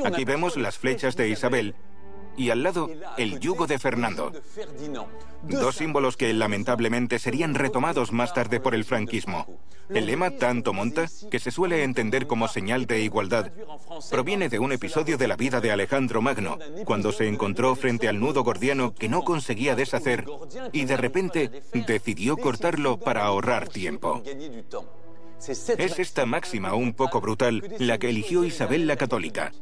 Aquí 0.06 0.24
vemos 0.24 0.56
las 0.56 0.78
flechas 0.78 1.16
de 1.18 1.30
Isabel 1.30 1.76
y 2.38 2.52
al 2.52 2.64
lado 2.64 2.90
el 3.18 3.40
yugo 3.40 3.68
de 3.68 3.80
Fernando. 3.80 4.32
Dos 5.44 5.76
símbolos 5.76 6.16
que 6.16 6.34
lamentablemente 6.34 7.20
serían 7.20 7.56
retomados 7.56 8.12
más 8.12 8.34
tarde 8.34 8.60
por 8.60 8.76
el 8.76 8.86
franquismo. 8.86 9.60
El 9.90 10.06
lema 10.06 10.32
tanto 10.32 10.74
monta, 10.74 11.06
que 11.32 11.40
se 11.40 11.52
suele 11.52 11.84
entender 11.84 12.28
como 12.28 12.48
señal 12.48 12.86
de 12.86 13.02
igualdad, 13.02 13.52
proviene 14.12 14.50
de 14.50 14.60
un 14.60 14.74
episodio 14.74 15.18
de 15.18 15.28
la 15.28 15.38
vida 15.38 15.62
de 15.62 15.72
Alejandro 15.72 16.22
Magno, 16.22 16.60
cuando 16.86 17.12
se 17.12 17.28
encontró 17.28 17.76
frente 17.76 18.10
al 18.10 18.20
nudo 18.20 18.44
gordiano 18.44 18.94
que 18.94 19.08
no 19.08 19.24
conseguía 19.24 19.76
deshacer 19.76 20.26
y 20.74 20.86
de 20.86 20.98
repente 20.98 21.64
decidió 21.88 22.38
cortarlo 22.38 23.00
para 23.00 23.24
ahorrar 23.24 23.70
tiempo. 23.70 24.22
Es 25.40 26.00
esta 26.00 26.26
máxima 26.26 26.74
un 26.74 26.94
poco 26.94 27.22
brutal 27.22 27.64
la 27.80 27.98
que 27.98 28.10
eligió 28.10 28.44
Isabel 28.44 28.88
la 28.88 28.98
Católica. 28.98 29.54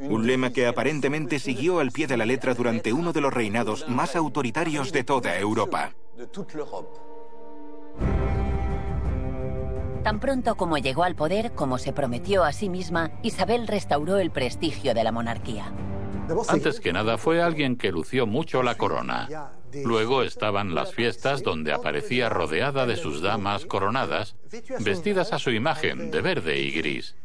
Un 0.00 0.26
lema 0.26 0.50
que 0.50 0.66
aparentemente 0.66 1.38
siguió 1.38 1.78
al 1.78 1.90
pie 1.90 2.06
de 2.06 2.16
la 2.16 2.24
letra 2.24 2.54
durante 2.54 2.92
uno 2.92 3.12
de 3.12 3.20
los 3.20 3.32
reinados 3.32 3.86
más 3.88 4.16
autoritarios 4.16 4.92
de 4.92 5.04
toda 5.04 5.38
Europa. 5.38 5.92
Tan 10.02 10.18
pronto 10.18 10.56
como 10.56 10.78
llegó 10.78 11.04
al 11.04 11.14
poder, 11.14 11.52
como 11.52 11.76
se 11.76 11.92
prometió 11.92 12.44
a 12.44 12.52
sí 12.52 12.70
misma, 12.70 13.12
Isabel 13.22 13.66
restauró 13.66 14.18
el 14.18 14.30
prestigio 14.30 14.94
de 14.94 15.04
la 15.04 15.12
monarquía. 15.12 15.72
Antes 16.48 16.80
que 16.80 16.92
nada 16.92 17.18
fue 17.18 17.42
alguien 17.42 17.76
que 17.76 17.92
lució 17.92 18.26
mucho 18.26 18.62
la 18.62 18.76
corona. 18.76 19.52
Luego 19.84 20.22
estaban 20.22 20.74
las 20.74 20.94
fiestas 20.94 21.42
donde 21.42 21.72
aparecía 21.72 22.28
rodeada 22.28 22.86
de 22.86 22.96
sus 22.96 23.20
damas 23.20 23.66
coronadas, 23.66 24.36
vestidas 24.80 25.32
a 25.32 25.38
su 25.38 25.50
imagen 25.50 26.10
de 26.10 26.20
verde 26.22 26.58
y 26.58 26.70
gris 26.70 27.16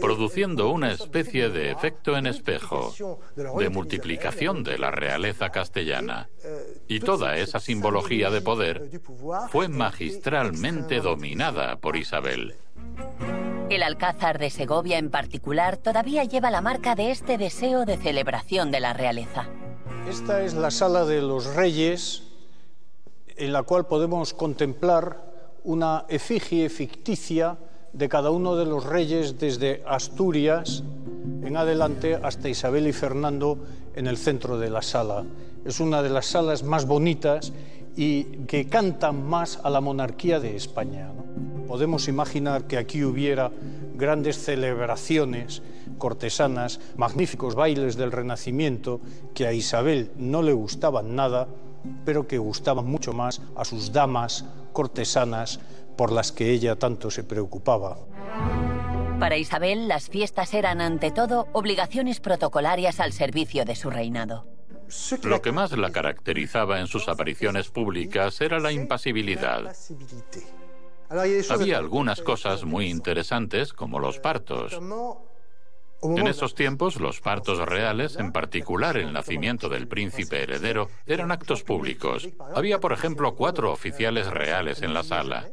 produciendo 0.00 0.70
una 0.70 0.92
especie 0.92 1.48
de 1.48 1.70
efecto 1.70 2.16
en 2.16 2.26
espejo, 2.26 2.92
de 3.36 3.68
multiplicación 3.68 4.64
de 4.64 4.78
la 4.78 4.90
realeza 4.90 5.50
castellana. 5.50 6.28
Y 6.88 7.00
toda 7.00 7.36
esa 7.36 7.60
simbología 7.60 8.30
de 8.30 8.40
poder 8.40 8.90
fue 9.50 9.68
magistralmente 9.68 11.00
dominada 11.00 11.76
por 11.76 11.96
Isabel. 11.96 12.54
El 13.70 13.82
Alcázar 13.82 14.38
de 14.38 14.50
Segovia 14.50 14.98
en 14.98 15.10
particular 15.10 15.78
todavía 15.78 16.24
lleva 16.24 16.50
la 16.50 16.60
marca 16.60 16.94
de 16.94 17.10
este 17.10 17.38
deseo 17.38 17.84
de 17.84 17.96
celebración 17.96 18.70
de 18.70 18.80
la 18.80 18.92
realeza. 18.92 19.48
Esta 20.08 20.42
es 20.42 20.54
la 20.54 20.70
sala 20.70 21.04
de 21.04 21.22
los 21.22 21.54
reyes 21.54 22.24
en 23.36 23.52
la 23.52 23.62
cual 23.62 23.86
podemos 23.86 24.34
contemplar 24.34 25.24
una 25.62 26.04
efigie 26.08 26.68
ficticia 26.68 27.56
de 27.94 28.08
cada 28.08 28.30
uno 28.30 28.56
de 28.56 28.66
los 28.66 28.84
reyes 28.84 29.38
desde 29.38 29.82
Asturias 29.86 30.82
en 31.42 31.56
adelante 31.56 32.18
hasta 32.20 32.48
Isabel 32.48 32.88
y 32.88 32.92
Fernando 32.92 33.58
en 33.94 34.08
el 34.08 34.16
centro 34.16 34.58
de 34.58 34.68
la 34.68 34.82
sala. 34.82 35.24
Es 35.64 35.78
una 35.80 36.02
de 36.02 36.10
las 36.10 36.26
salas 36.26 36.64
más 36.64 36.86
bonitas 36.86 37.52
y 37.96 38.24
que 38.46 38.66
cantan 38.66 39.24
más 39.24 39.60
a 39.62 39.70
la 39.70 39.80
monarquía 39.80 40.40
de 40.40 40.56
España. 40.56 41.12
Podemos 41.68 42.08
imaginar 42.08 42.66
que 42.66 42.78
aquí 42.78 43.04
hubiera 43.04 43.52
grandes 43.96 44.42
celebraciones 44.42 45.62
cortesanas, 45.98 46.80
magníficos 46.96 47.54
bailes 47.54 47.96
del 47.96 48.10
Renacimiento 48.10 49.00
que 49.34 49.46
a 49.46 49.52
Isabel 49.52 50.10
no 50.16 50.42
le 50.42 50.52
gustaban 50.52 51.14
nada, 51.14 51.46
pero 52.04 52.26
que 52.26 52.38
gustaban 52.38 52.86
mucho 52.86 53.12
más 53.12 53.40
a 53.54 53.64
sus 53.64 53.92
damas 53.92 54.44
cortesanas 54.72 55.60
por 55.96 56.12
las 56.12 56.32
que 56.32 56.50
ella 56.50 56.76
tanto 56.76 57.10
se 57.10 57.24
preocupaba. 57.24 57.98
Para 59.18 59.36
Isabel, 59.36 59.88
las 59.88 60.08
fiestas 60.08 60.52
eran 60.54 60.80
ante 60.80 61.10
todo 61.10 61.46
obligaciones 61.52 62.20
protocolarias 62.20 63.00
al 63.00 63.12
servicio 63.12 63.64
de 63.64 63.76
su 63.76 63.90
reinado. 63.90 64.46
Lo 65.22 65.40
que 65.40 65.52
más 65.52 65.72
la 65.72 65.90
caracterizaba 65.90 66.80
en 66.80 66.86
sus 66.86 67.08
apariciones 67.08 67.68
públicas 67.68 68.40
era 68.40 68.60
la 68.60 68.72
impasibilidad. 68.72 69.74
Había 71.50 71.78
algunas 71.78 72.20
cosas 72.20 72.64
muy 72.64 72.88
interesantes, 72.90 73.72
como 73.72 73.98
los 73.98 74.18
partos. 74.18 74.78
En 76.02 76.26
esos 76.26 76.54
tiempos, 76.54 77.00
los 77.00 77.20
partos 77.20 77.58
reales, 77.58 78.16
en 78.16 78.30
particular 78.30 78.96
el 78.96 79.12
nacimiento 79.12 79.70
del 79.70 79.88
príncipe 79.88 80.42
heredero, 80.42 80.90
eran 81.06 81.32
actos 81.32 81.62
públicos. 81.62 82.28
Había, 82.54 82.78
por 82.78 82.92
ejemplo, 82.92 83.34
cuatro 83.34 83.72
oficiales 83.72 84.26
reales 84.26 84.82
en 84.82 84.92
la 84.92 85.02
sala. 85.02 85.48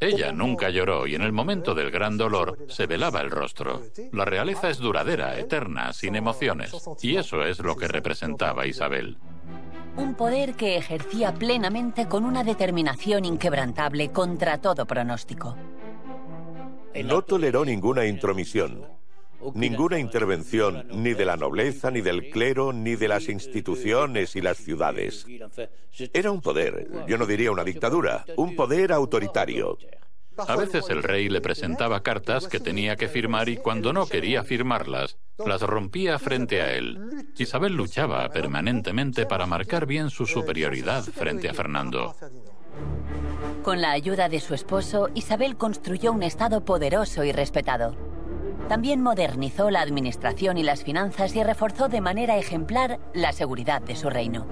Ella 0.00 0.32
nunca 0.32 0.70
lloró 0.70 1.06
y 1.06 1.14
en 1.14 1.22
el 1.22 1.32
momento 1.32 1.74
del 1.74 1.90
gran 1.90 2.18
dolor 2.18 2.58
se 2.68 2.86
velaba 2.86 3.20
el 3.20 3.30
rostro. 3.30 3.82
La 4.12 4.24
realeza 4.24 4.68
es 4.68 4.78
duradera, 4.78 5.38
eterna, 5.38 5.92
sin 5.92 6.16
emociones. 6.16 6.72
Y 7.00 7.16
eso 7.16 7.44
es 7.44 7.60
lo 7.60 7.76
que 7.76 7.88
representaba 7.88 8.66
Isabel. 8.66 9.18
Un 9.96 10.14
poder 10.14 10.54
que 10.54 10.76
ejercía 10.76 11.34
plenamente 11.34 12.06
con 12.06 12.24
una 12.24 12.44
determinación 12.44 13.24
inquebrantable 13.24 14.10
contra 14.10 14.58
todo 14.58 14.86
pronóstico. 14.86 15.56
No 17.04 17.22
toleró 17.22 17.64
ninguna 17.64 18.06
intromisión, 18.06 18.86
ninguna 19.54 19.98
intervención 19.98 20.86
ni 20.92 21.14
de 21.14 21.24
la 21.24 21.36
nobleza, 21.36 21.90
ni 21.90 22.00
del 22.00 22.30
clero, 22.30 22.72
ni 22.72 22.96
de 22.96 23.08
las 23.08 23.28
instituciones 23.28 24.36
y 24.36 24.40
las 24.40 24.58
ciudades. 24.58 25.26
Era 26.12 26.30
un 26.30 26.40
poder, 26.40 26.88
yo 27.06 27.18
no 27.18 27.26
diría 27.26 27.52
una 27.52 27.64
dictadura, 27.64 28.24
un 28.36 28.56
poder 28.56 28.92
autoritario. 28.92 29.78
A 30.36 30.56
veces 30.56 30.88
el 30.88 31.02
rey 31.02 31.28
le 31.28 31.40
presentaba 31.40 32.02
cartas 32.02 32.48
que 32.48 32.58
tenía 32.58 32.96
que 32.96 33.08
firmar 33.08 33.48
y 33.48 33.58
cuando 33.58 33.92
no 33.92 34.06
quería 34.06 34.42
firmarlas, 34.42 35.18
las 35.44 35.60
rompía 35.62 36.18
frente 36.18 36.62
a 36.62 36.72
él. 36.72 36.98
Isabel 37.36 37.74
luchaba 37.74 38.28
permanentemente 38.30 39.26
para 39.26 39.46
marcar 39.46 39.86
bien 39.86 40.08
su 40.10 40.26
superioridad 40.26 41.02
frente 41.04 41.48
a 41.48 41.54
Fernando. 41.54 42.14
Con 43.62 43.80
la 43.80 43.92
ayuda 43.92 44.28
de 44.28 44.40
su 44.40 44.54
esposo, 44.54 45.10
Isabel 45.14 45.56
construyó 45.56 46.12
un 46.12 46.22
Estado 46.22 46.64
poderoso 46.64 47.24
y 47.24 47.32
respetado. 47.32 48.11
También 48.68 49.02
modernizó 49.02 49.70
la 49.70 49.80
administración 49.80 50.56
y 50.56 50.62
las 50.62 50.84
finanzas 50.84 51.34
y 51.36 51.42
reforzó 51.42 51.88
de 51.88 52.00
manera 52.00 52.36
ejemplar 52.36 52.98
la 53.12 53.32
seguridad 53.32 53.82
de 53.82 53.96
su 53.96 54.08
reino. 54.08 54.46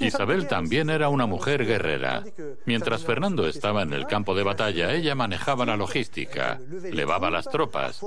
Isabel 0.00 0.46
también 0.46 0.90
era 0.90 1.08
una 1.08 1.26
mujer 1.26 1.64
guerrera. 1.66 2.24
Mientras 2.64 3.04
Fernando 3.04 3.46
estaba 3.46 3.82
en 3.82 3.92
el 3.92 4.06
campo 4.06 4.34
de 4.34 4.42
batalla, 4.42 4.94
ella 4.94 5.14
manejaba 5.14 5.66
la 5.66 5.76
logística, 5.76 6.60
levaba 6.90 7.30
las 7.30 7.48
tropas. 7.48 8.00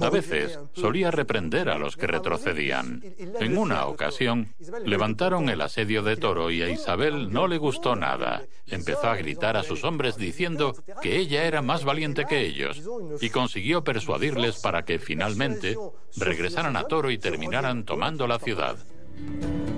A 0.00 0.10
veces 0.10 0.58
solía 0.72 1.10
reprender 1.10 1.68
a 1.68 1.78
los 1.78 1.96
que 1.96 2.06
retrocedían. 2.06 3.02
En 3.40 3.58
una 3.58 3.86
ocasión, 3.86 4.54
levantaron 4.84 5.48
el 5.48 5.60
asedio 5.60 6.02
de 6.02 6.16
Toro 6.16 6.50
y 6.50 6.62
a 6.62 6.70
Isabel 6.70 7.32
no 7.32 7.46
le 7.46 7.58
gustó 7.58 7.96
nada. 7.96 8.42
Empezó 8.66 9.08
a 9.08 9.16
gritar 9.16 9.56
a 9.56 9.62
sus 9.62 9.84
hombres 9.84 10.16
diciendo 10.16 10.74
que 11.02 11.16
ella 11.16 11.44
era 11.44 11.62
más 11.62 11.84
valiente 11.84 12.24
que 12.24 12.40
ellos 12.40 12.82
y 13.20 13.30
consiguió 13.30 13.84
persuadirles 13.84 14.60
para 14.60 14.84
que 14.84 14.98
finalmente 14.98 15.76
regresaran 16.16 16.76
a 16.76 16.84
Toro 16.84 17.10
y 17.10 17.18
terminaran 17.18 17.84
tomando 17.84 18.26
la 18.26 18.38
ciudad 18.38 18.76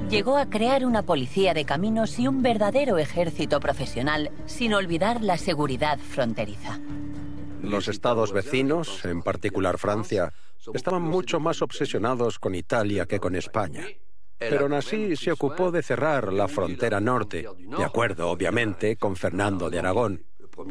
llegó 0.08 0.36
a 0.36 0.48
crear 0.48 0.84
una 0.86 1.02
policía 1.02 1.54
de 1.54 1.64
caminos 1.64 2.18
y 2.18 2.28
un 2.28 2.42
verdadero 2.42 2.98
ejército 2.98 3.60
profesional, 3.60 4.30
sin 4.46 4.74
olvidar 4.74 5.22
la 5.22 5.36
seguridad 5.36 5.98
fronteriza. 5.98 6.80
Los 7.62 7.88
estados 7.88 8.32
vecinos, 8.32 9.04
en 9.04 9.22
particular 9.22 9.78
Francia, 9.78 10.32
estaban 10.72 11.02
mucho 11.02 11.40
más 11.40 11.62
obsesionados 11.62 12.38
con 12.38 12.54
Italia 12.54 13.06
que 13.06 13.18
con 13.18 13.34
España. 13.34 13.84
Pero 14.38 14.64
aún 14.64 14.74
así 14.74 15.16
se 15.16 15.32
ocupó 15.32 15.70
de 15.70 15.82
cerrar 15.82 16.32
la 16.32 16.46
frontera 16.46 17.00
norte, 17.00 17.46
de 17.58 17.84
acuerdo, 17.84 18.28
obviamente, 18.28 18.96
con 18.96 19.16
Fernando 19.16 19.70
de 19.70 19.78
Aragón, 19.78 20.24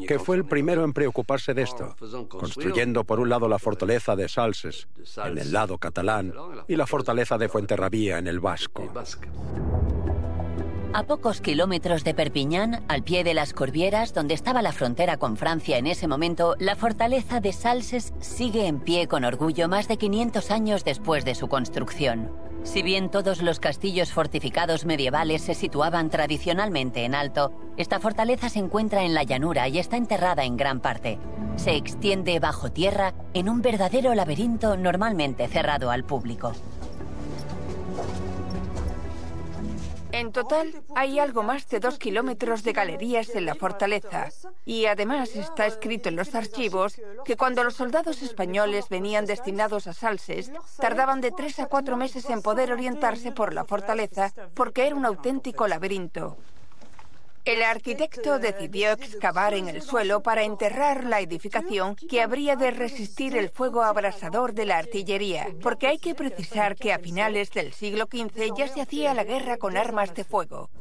que 0.07 0.19
fue 0.19 0.35
el 0.35 0.45
primero 0.45 0.83
en 0.83 0.93
preocuparse 0.93 1.53
de 1.53 1.63
esto, 1.63 1.95
construyendo 2.27 3.03
por 3.03 3.19
un 3.19 3.29
lado 3.29 3.47
la 3.47 3.59
fortaleza 3.59 4.15
de 4.15 4.27
Salses, 4.27 4.87
en 5.23 5.37
el 5.37 5.51
lado 5.51 5.77
catalán, 5.77 6.33
y 6.67 6.75
la 6.75 6.87
fortaleza 6.87 7.37
de 7.37 7.49
Fuenterrabía, 7.49 8.17
en 8.17 8.27
el 8.27 8.39
vasco. 8.39 8.91
A 10.93 11.03
pocos 11.03 11.41
kilómetros 11.41 12.05
de 12.05 12.13
Perpiñán, 12.13 12.85
al 12.87 13.03
pie 13.03 13.25
de 13.25 13.33
las 13.33 13.53
Corvieras, 13.53 14.13
donde 14.13 14.33
estaba 14.33 14.61
la 14.61 14.71
frontera 14.71 15.17
con 15.17 15.35
Francia 15.35 15.77
en 15.77 15.87
ese 15.87 16.07
momento, 16.07 16.55
la 16.57 16.77
fortaleza 16.77 17.41
de 17.41 17.51
Salses 17.51 18.13
sigue 18.21 18.65
en 18.65 18.79
pie 18.79 19.09
con 19.09 19.25
orgullo 19.25 19.67
más 19.67 19.89
de 19.89 19.97
500 19.97 20.51
años 20.51 20.85
después 20.85 21.25
de 21.25 21.35
su 21.35 21.49
construcción. 21.49 22.44
Si 22.65 22.81
bien 22.81 23.09
todos 23.09 23.43
los 23.43 23.59
castillos 23.59 24.11
fortificados 24.11 24.85
medievales 24.85 25.43
se 25.43 25.53
situaban 25.53 26.09
tradicionalmente 26.09 27.05
en 27.05 27.13
alto, 27.13 27.53
esta 27.77 27.99
fortaleza 27.99 28.49
se 28.49 28.57
encuentra 28.59 29.03
en 29.03 29.13
la 29.13 29.23
llanura 29.23 29.67
y 29.67 29.77
está 29.77 29.97
enterrada 29.97 30.43
en 30.43 30.57
gran 30.57 30.79
parte. 30.79 31.19
Se 31.57 31.75
extiende 31.75 32.39
bajo 32.39 32.71
tierra 32.71 33.13
en 33.35 33.49
un 33.49 33.61
verdadero 33.61 34.15
laberinto 34.15 34.77
normalmente 34.77 35.47
cerrado 35.47 35.91
al 35.91 36.03
público. 36.03 36.53
En 40.15 40.31
total, 40.31 40.81
hay 40.95 41.19
algo 41.19 41.43
más 41.43 41.67
de 41.67 41.81
dos 41.81 41.97
kilómetros 41.97 42.63
de 42.63 42.71
galerías 42.71 43.35
en 43.35 43.45
la 43.45 43.53
fortaleza. 43.53 44.29
Y 44.63 44.85
además 44.85 45.35
está 45.35 45.65
escrito 45.65 46.07
en 46.07 46.15
los 46.15 46.33
archivos 46.35 47.01
que 47.25 47.35
cuando 47.35 47.65
los 47.65 47.73
soldados 47.73 48.21
españoles 48.21 48.87
venían 48.87 49.25
destinados 49.25 49.87
a 49.87 49.93
Salses, 49.93 50.53
tardaban 50.77 51.19
de 51.19 51.31
tres 51.31 51.59
a 51.59 51.65
cuatro 51.65 51.97
meses 51.97 52.29
en 52.29 52.41
poder 52.41 52.71
orientarse 52.71 53.33
por 53.33 53.53
la 53.53 53.65
fortaleza 53.65 54.31
porque 54.53 54.87
era 54.87 54.95
un 54.95 55.05
auténtico 55.05 55.67
laberinto. 55.67 56.37
El 57.45 57.61
arquitecto 57.61 58.39
decidió 58.39 58.93
excavar 58.93 59.53
en 59.53 59.67
el 59.67 59.83
suelo 59.83 60.23
para 60.23 60.43
enterrar 60.43 61.03
la 61.03 61.19
edificación 61.19 61.95
que 61.95 62.23
habría 62.23 62.55
de 62.55 62.71
resistir 62.71 63.37
el 63.37 63.51
fuego 63.51 63.83
abrasador 63.83 64.55
de 64.55 64.65
la 64.65 64.79
artillería, 64.79 65.49
porque 65.61 65.85
hay 65.85 65.99
que 65.99 66.15
precisar 66.15 66.75
que 66.75 66.91
a 66.91 66.97
finales 66.97 67.51
del 67.51 67.71
siglo 67.71 68.07
XV 68.11 68.55
ya 68.57 68.67
se 68.67 68.81
hacía 68.81 69.13
la 69.13 69.23
guerra 69.23 69.57
con 69.57 69.77
armas 69.77 70.15
de 70.15 70.23
fuego. 70.23 70.71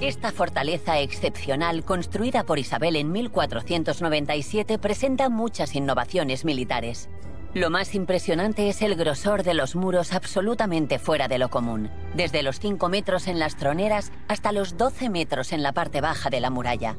Esta 0.00 0.32
fortaleza 0.32 0.98
excepcional, 0.98 1.84
construida 1.84 2.44
por 2.44 2.58
Isabel 2.58 2.96
en 2.96 3.12
1497, 3.12 4.78
presenta 4.78 5.28
muchas 5.28 5.74
innovaciones 5.74 6.46
militares. 6.46 7.10
Lo 7.54 7.68
más 7.68 7.94
impresionante 7.94 8.70
es 8.70 8.80
el 8.80 8.94
grosor 8.94 9.42
de 9.42 9.52
los 9.52 9.76
muros 9.76 10.14
absolutamente 10.14 10.98
fuera 10.98 11.28
de 11.28 11.36
lo 11.36 11.50
común, 11.50 11.90
desde 12.14 12.42
los 12.42 12.58
5 12.58 12.88
metros 12.88 13.28
en 13.28 13.38
las 13.38 13.56
troneras 13.56 14.10
hasta 14.26 14.52
los 14.52 14.78
12 14.78 15.10
metros 15.10 15.52
en 15.52 15.62
la 15.62 15.72
parte 15.72 16.00
baja 16.00 16.30
de 16.30 16.40
la 16.40 16.48
muralla. 16.48 16.96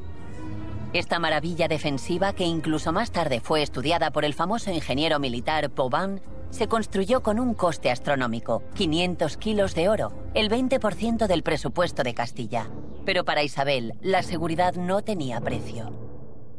Esta 0.94 1.18
maravilla 1.18 1.68
defensiva, 1.68 2.34
que 2.34 2.44
incluso 2.44 2.92
más 2.92 3.12
tarde 3.12 3.39
fue 3.39 3.63
estudiada 3.63 4.12
por 4.12 4.26
el 4.26 4.36
famoso 4.36 4.70
ingeniero 4.70 5.18
militar 5.20 5.72
Pauvin, 5.72 6.22
se 6.52 6.68
construyó 6.68 7.24
con 7.24 7.39
un 7.39 7.56
coste 7.56 7.89
astronómico, 7.89 8.62
500 8.76 9.38
kilos 9.38 9.74
de 9.74 9.89
oro, 9.89 10.13
el 10.36 10.52
20% 10.52 11.26
del 11.26 11.42
presupuesto 11.42 12.04
de 12.04 12.13
Castilla. 12.13 12.68
Pero 13.06 13.26
para 13.26 13.42
Isabel, 13.42 13.96
la 14.02 14.22
seguridad 14.22 14.76
no 14.76 15.02
tenía 15.02 15.42
precio. 15.42 15.92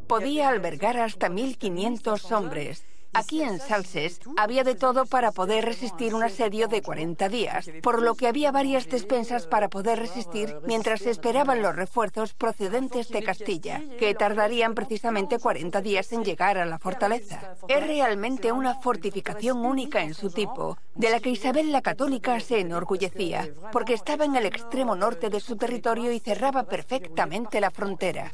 Podía 0.08 0.48
albergar 0.48 0.96
hasta 0.96 1.28
1.500 1.28 2.32
hombres, 2.32 2.84
Aquí 3.14 3.42
en 3.42 3.60
Salses 3.60 4.20
había 4.36 4.64
de 4.64 4.74
todo 4.74 5.06
para 5.06 5.30
poder 5.30 5.64
resistir 5.64 6.14
un 6.14 6.24
asedio 6.24 6.66
de 6.66 6.82
40 6.82 7.28
días, 7.28 7.70
por 7.82 8.02
lo 8.02 8.16
que 8.16 8.26
había 8.26 8.50
varias 8.50 8.88
despensas 8.88 9.46
para 9.46 9.68
poder 9.68 10.00
resistir 10.00 10.56
mientras 10.66 11.02
esperaban 11.02 11.62
los 11.62 11.76
refuerzos 11.76 12.34
procedentes 12.34 13.08
de 13.10 13.22
Castilla, 13.22 13.82
que 13.98 14.14
tardarían 14.14 14.74
precisamente 14.74 15.38
40 15.38 15.80
días 15.80 16.12
en 16.12 16.24
llegar 16.24 16.58
a 16.58 16.66
la 16.66 16.78
fortaleza. 16.78 17.54
Es 17.68 17.86
realmente 17.86 18.50
una 18.50 18.74
fortificación 18.74 19.64
única 19.64 20.02
en 20.02 20.14
su 20.14 20.30
tipo, 20.30 20.76
de 20.94 21.10
la 21.10 21.20
que 21.20 21.30
Isabel 21.30 21.72
la 21.72 21.82
Católica 21.82 22.38
se 22.40 22.60
enorgullecía, 22.60 23.48
porque 23.72 23.94
estaba 23.94 24.24
en 24.24 24.36
el 24.36 24.46
extremo 24.46 24.96
norte 24.96 25.30
de 25.30 25.40
su 25.40 25.56
territorio 25.56 26.10
y 26.12 26.18
cerraba 26.18 26.64
perfectamente 26.64 27.60
la 27.60 27.70
frontera. 27.70 28.30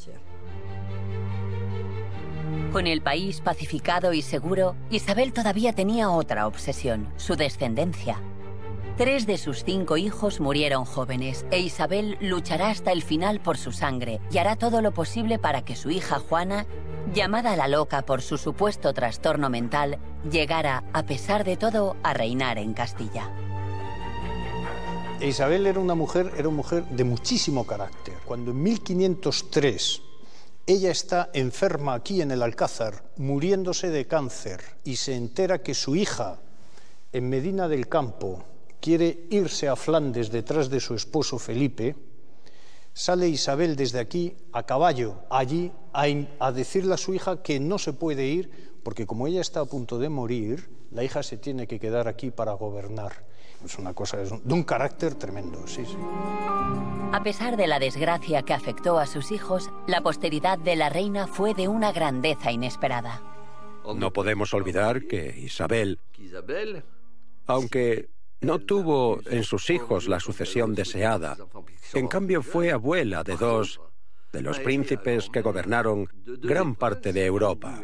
Con 2.72 2.86
el 2.86 3.02
país 3.02 3.40
pacificado 3.40 4.12
y 4.12 4.22
seguro, 4.22 4.76
Isabel 4.90 5.32
todavía 5.32 5.72
tenía 5.72 6.08
otra 6.10 6.46
obsesión, 6.46 7.12
su 7.16 7.34
descendencia. 7.34 8.22
Tres 8.96 9.26
de 9.26 9.38
sus 9.38 9.64
cinco 9.64 9.96
hijos 9.96 10.38
murieron 10.38 10.84
jóvenes 10.84 11.44
e 11.50 11.58
Isabel 11.58 12.16
luchará 12.20 12.68
hasta 12.68 12.92
el 12.92 13.02
final 13.02 13.40
por 13.40 13.58
su 13.58 13.72
sangre 13.72 14.20
y 14.30 14.38
hará 14.38 14.54
todo 14.54 14.82
lo 14.82 14.92
posible 14.92 15.40
para 15.40 15.62
que 15.64 15.74
su 15.74 15.90
hija 15.90 16.20
Juana, 16.20 16.64
llamada 17.12 17.56
la 17.56 17.66
loca 17.66 18.02
por 18.02 18.22
su 18.22 18.38
supuesto 18.38 18.92
trastorno 18.92 19.50
mental, 19.50 19.98
llegara, 20.30 20.84
a 20.92 21.02
pesar 21.02 21.42
de 21.42 21.56
todo, 21.56 21.96
a 22.04 22.14
reinar 22.14 22.56
en 22.58 22.72
Castilla. 22.72 23.32
Isabel 25.20 25.66
era 25.66 25.80
una 25.80 25.96
mujer, 25.96 26.30
era 26.36 26.46
una 26.46 26.58
mujer 26.58 26.84
de 26.84 27.02
muchísimo 27.02 27.66
carácter. 27.66 28.14
Cuando 28.24 28.52
en 28.52 28.62
1503 28.62 30.02
ella 30.66 30.90
está 30.90 31.30
enferma 31.32 31.94
aquí 31.94 32.22
en 32.22 32.30
el 32.30 32.42
Alcázar, 32.42 33.04
muriéndose 33.16 33.90
de 33.90 34.06
cáncer, 34.06 34.62
y 34.84 34.96
se 34.96 35.14
entera 35.14 35.62
que 35.62 35.74
su 35.74 35.96
hija, 35.96 36.40
en 37.12 37.28
Medina 37.28 37.68
del 37.68 37.88
Campo, 37.88 38.44
quiere 38.80 39.26
irse 39.30 39.68
a 39.68 39.76
Flandes 39.76 40.30
detrás 40.30 40.70
de 40.70 40.80
su 40.80 40.94
esposo 40.94 41.38
Felipe, 41.38 41.96
sale 42.92 43.28
Isabel 43.28 43.76
desde 43.76 43.98
aquí 43.98 44.36
a 44.52 44.64
caballo, 44.64 45.22
allí, 45.30 45.72
a, 45.92 46.52
decirle 46.52 46.94
a 46.94 46.98
su 46.98 47.14
hija 47.14 47.42
que 47.42 47.60
no 47.60 47.78
se 47.78 47.92
puede 47.92 48.26
ir 48.26 48.70
porque 48.82 49.06
como 49.06 49.26
ella 49.26 49.40
está 49.40 49.60
a 49.60 49.66
punto 49.66 49.98
de 49.98 50.08
morir, 50.08 50.70
la 50.90 51.04
hija 51.04 51.22
se 51.22 51.36
tiene 51.36 51.66
que 51.66 51.78
quedar 51.78 52.08
aquí 52.08 52.30
para 52.30 52.52
gobernar. 52.52 53.29
Es 53.64 53.78
una 53.78 53.92
cosa 53.92 54.16
de 54.16 54.54
un 54.54 54.62
carácter 54.62 55.14
tremendo, 55.14 55.66
sí, 55.66 55.84
sí. 55.84 55.96
A 57.12 57.22
pesar 57.22 57.56
de 57.56 57.66
la 57.66 57.78
desgracia 57.78 58.42
que 58.42 58.54
afectó 58.54 58.98
a 58.98 59.06
sus 59.06 59.32
hijos, 59.32 59.70
la 59.86 60.00
posteridad 60.00 60.58
de 60.58 60.76
la 60.76 60.88
reina 60.88 61.26
fue 61.26 61.54
de 61.54 61.68
una 61.68 61.92
grandeza 61.92 62.52
inesperada. 62.52 63.22
No 63.96 64.12
podemos 64.12 64.54
olvidar 64.54 65.06
que 65.06 65.36
Isabel, 65.38 65.98
aunque 67.46 68.10
no 68.40 68.60
tuvo 68.60 69.20
en 69.26 69.42
sus 69.42 69.70
hijos 69.70 70.08
la 70.08 70.20
sucesión 70.20 70.74
deseada, 70.74 71.36
en 71.94 72.08
cambio 72.08 72.42
fue 72.42 72.70
abuela 72.70 73.24
de 73.24 73.36
dos 73.36 73.80
de 74.32 74.42
los 74.42 74.60
príncipes 74.60 75.28
que 75.30 75.42
gobernaron 75.42 76.08
gran 76.24 76.76
parte 76.76 77.12
de 77.12 77.26
Europa. 77.26 77.82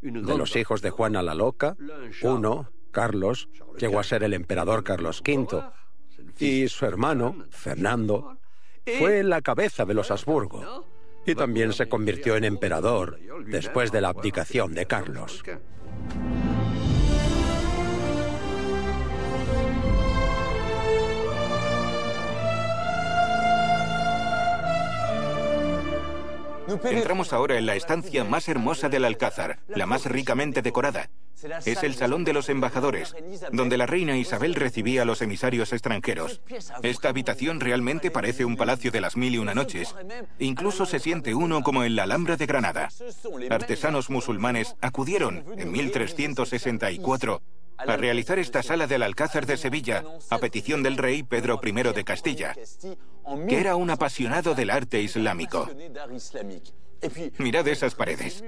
De 0.00 0.38
los 0.38 0.56
hijos 0.56 0.80
de 0.80 0.88
Juana 0.88 1.22
la 1.22 1.34
Loca, 1.34 1.76
uno, 2.22 2.70
Carlos, 2.90 3.48
llegó 3.78 4.00
a 4.00 4.04
ser 4.04 4.22
el 4.22 4.34
emperador 4.34 4.84
Carlos 4.84 5.22
V, 5.26 5.62
y 6.38 6.68
su 6.68 6.86
hermano, 6.86 7.46
Fernando, 7.50 8.38
fue 8.98 9.22
la 9.22 9.40
cabeza 9.42 9.84
de 9.84 9.94
los 9.94 10.10
Habsburgo, 10.10 10.86
y 11.26 11.34
también 11.34 11.72
se 11.72 11.88
convirtió 11.88 12.36
en 12.36 12.44
emperador 12.44 13.18
después 13.46 13.92
de 13.92 14.00
la 14.00 14.08
abdicación 14.08 14.74
de 14.74 14.86
Carlos. 14.86 15.42
Entramos 26.84 27.32
ahora 27.32 27.58
en 27.58 27.66
la 27.66 27.74
estancia 27.74 28.24
más 28.24 28.48
hermosa 28.48 28.88
del 28.88 29.04
Alcázar, 29.04 29.58
la 29.68 29.86
más 29.86 30.06
ricamente 30.06 30.62
decorada. 30.62 31.10
Es 31.64 31.82
el 31.82 31.94
Salón 31.94 32.24
de 32.24 32.34
los 32.34 32.48
Embajadores, 32.48 33.14
donde 33.50 33.78
la 33.78 33.86
reina 33.86 34.16
Isabel 34.16 34.54
recibía 34.54 35.02
a 35.02 35.04
los 35.06 35.22
emisarios 35.22 35.72
extranjeros. 35.72 36.42
Esta 36.82 37.08
habitación 37.08 37.60
realmente 37.60 38.10
parece 38.10 38.44
un 38.44 38.56
palacio 38.56 38.90
de 38.90 39.00
las 39.00 39.16
mil 39.16 39.34
y 39.34 39.38
una 39.38 39.54
noches. 39.54 39.94
Incluso 40.38 40.84
se 40.84 40.98
siente 40.98 41.34
uno 41.34 41.62
como 41.62 41.82
en 41.82 41.96
la 41.96 42.02
Alhambra 42.02 42.36
de 42.36 42.46
Granada. 42.46 42.88
Artesanos 43.48 44.10
musulmanes 44.10 44.76
acudieron 44.80 45.44
en 45.56 45.72
1364 45.72 47.42
a 47.86 47.96
realizar 47.96 48.38
esta 48.38 48.62
sala 48.62 48.86
del 48.86 49.02
Alcázar 49.02 49.46
de 49.46 49.56
Sevilla 49.56 50.04
a 50.30 50.38
petición 50.38 50.82
del 50.82 50.96
rey 50.96 51.22
Pedro 51.22 51.60
I 51.62 51.72
de 51.72 52.04
Castilla, 52.04 52.54
que 53.48 53.58
era 53.58 53.76
un 53.76 53.90
apasionado 53.90 54.54
del 54.54 54.70
arte 54.70 55.00
islámico. 55.00 55.68
Mirad 57.38 57.68
esas 57.68 57.94
paredes. 57.94 58.44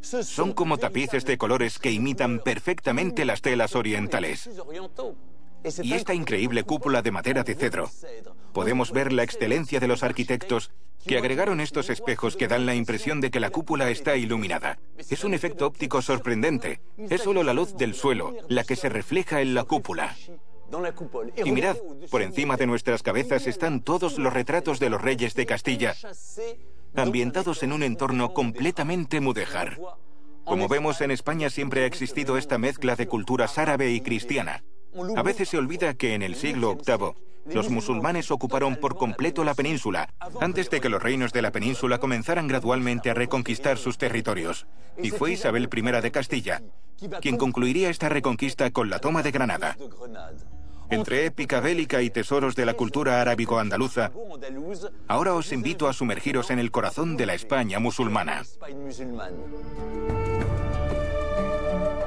Son 0.00 0.52
como 0.52 0.78
tapices 0.78 1.24
de 1.24 1.36
colores 1.36 1.78
que 1.78 1.92
imitan 1.92 2.40
perfectamente 2.40 3.24
las 3.24 3.42
telas 3.42 3.74
orientales. 3.74 4.48
Y 5.82 5.94
esta 5.94 6.14
increíble 6.14 6.64
cúpula 6.64 7.02
de 7.02 7.10
madera 7.10 7.42
de 7.42 7.54
cedro. 7.54 7.90
Podemos 8.52 8.92
ver 8.92 9.12
la 9.12 9.22
excelencia 9.22 9.80
de 9.80 9.88
los 9.88 10.02
arquitectos 10.02 10.70
que 11.06 11.16
agregaron 11.16 11.60
estos 11.60 11.88
espejos 11.90 12.36
que 12.36 12.48
dan 12.48 12.66
la 12.66 12.74
impresión 12.74 13.20
de 13.20 13.30
que 13.30 13.40
la 13.40 13.50
cúpula 13.50 13.90
está 13.90 14.16
iluminada. 14.16 14.78
Es 14.98 15.24
un 15.24 15.34
efecto 15.34 15.66
óptico 15.66 16.02
sorprendente. 16.02 16.80
Es 17.08 17.22
solo 17.22 17.42
la 17.42 17.54
luz 17.54 17.76
del 17.76 17.94
suelo 17.94 18.34
la 18.48 18.64
que 18.64 18.76
se 18.76 18.88
refleja 18.88 19.40
en 19.40 19.54
la 19.54 19.64
cúpula. 19.64 20.16
Y 21.44 21.50
mirad, 21.50 21.76
por 22.10 22.22
encima 22.22 22.56
de 22.56 22.66
nuestras 22.66 23.02
cabezas 23.02 23.46
están 23.46 23.80
todos 23.80 24.18
los 24.18 24.32
retratos 24.32 24.78
de 24.78 24.90
los 24.90 25.00
reyes 25.00 25.34
de 25.34 25.46
Castilla, 25.46 25.94
ambientados 26.94 27.62
en 27.62 27.72
un 27.72 27.82
entorno 27.82 28.32
completamente 28.32 29.20
mudéjar. 29.20 29.80
Como 30.44 30.68
vemos, 30.68 31.00
en 31.00 31.10
España 31.10 31.50
siempre 31.50 31.82
ha 31.82 31.86
existido 31.86 32.36
esta 32.36 32.58
mezcla 32.58 32.96
de 32.96 33.06
culturas 33.06 33.58
árabe 33.58 33.90
y 33.90 34.00
cristiana. 34.00 34.62
A 35.16 35.22
veces 35.22 35.48
se 35.48 35.58
olvida 35.58 35.94
que 35.94 36.14
en 36.14 36.22
el 36.22 36.34
siglo 36.34 36.76
VIII 36.76 37.54
los 37.54 37.70
musulmanes 37.70 38.30
ocuparon 38.30 38.76
por 38.76 38.96
completo 38.96 39.44
la 39.44 39.54
península, 39.54 40.12
antes 40.40 40.70
de 40.70 40.80
que 40.80 40.88
los 40.88 41.02
reinos 41.02 41.32
de 41.32 41.42
la 41.42 41.52
península 41.52 41.98
comenzaran 41.98 42.48
gradualmente 42.48 43.10
a 43.10 43.14
reconquistar 43.14 43.78
sus 43.78 43.98
territorios. 43.98 44.66
Y 45.02 45.10
fue 45.10 45.32
Isabel 45.32 45.68
I 45.72 46.00
de 46.02 46.10
Castilla 46.10 46.62
quien 47.20 47.36
concluiría 47.36 47.90
esta 47.90 48.08
reconquista 48.08 48.70
con 48.70 48.90
la 48.90 48.98
toma 48.98 49.22
de 49.22 49.30
Granada. 49.30 49.76
Entre 50.90 51.24
épica 51.24 51.60
bélica 51.60 52.02
y 52.02 52.10
tesoros 52.10 52.56
de 52.56 52.66
la 52.66 52.74
cultura 52.74 53.20
arábigo-andaluza, 53.20 54.10
ahora 55.06 55.34
os 55.34 55.52
invito 55.52 55.88
a 55.88 55.92
sumergiros 55.92 56.50
en 56.50 56.58
el 56.58 56.70
corazón 56.70 57.16
de 57.16 57.26
la 57.26 57.34
España 57.34 57.78
musulmana. 57.78 58.42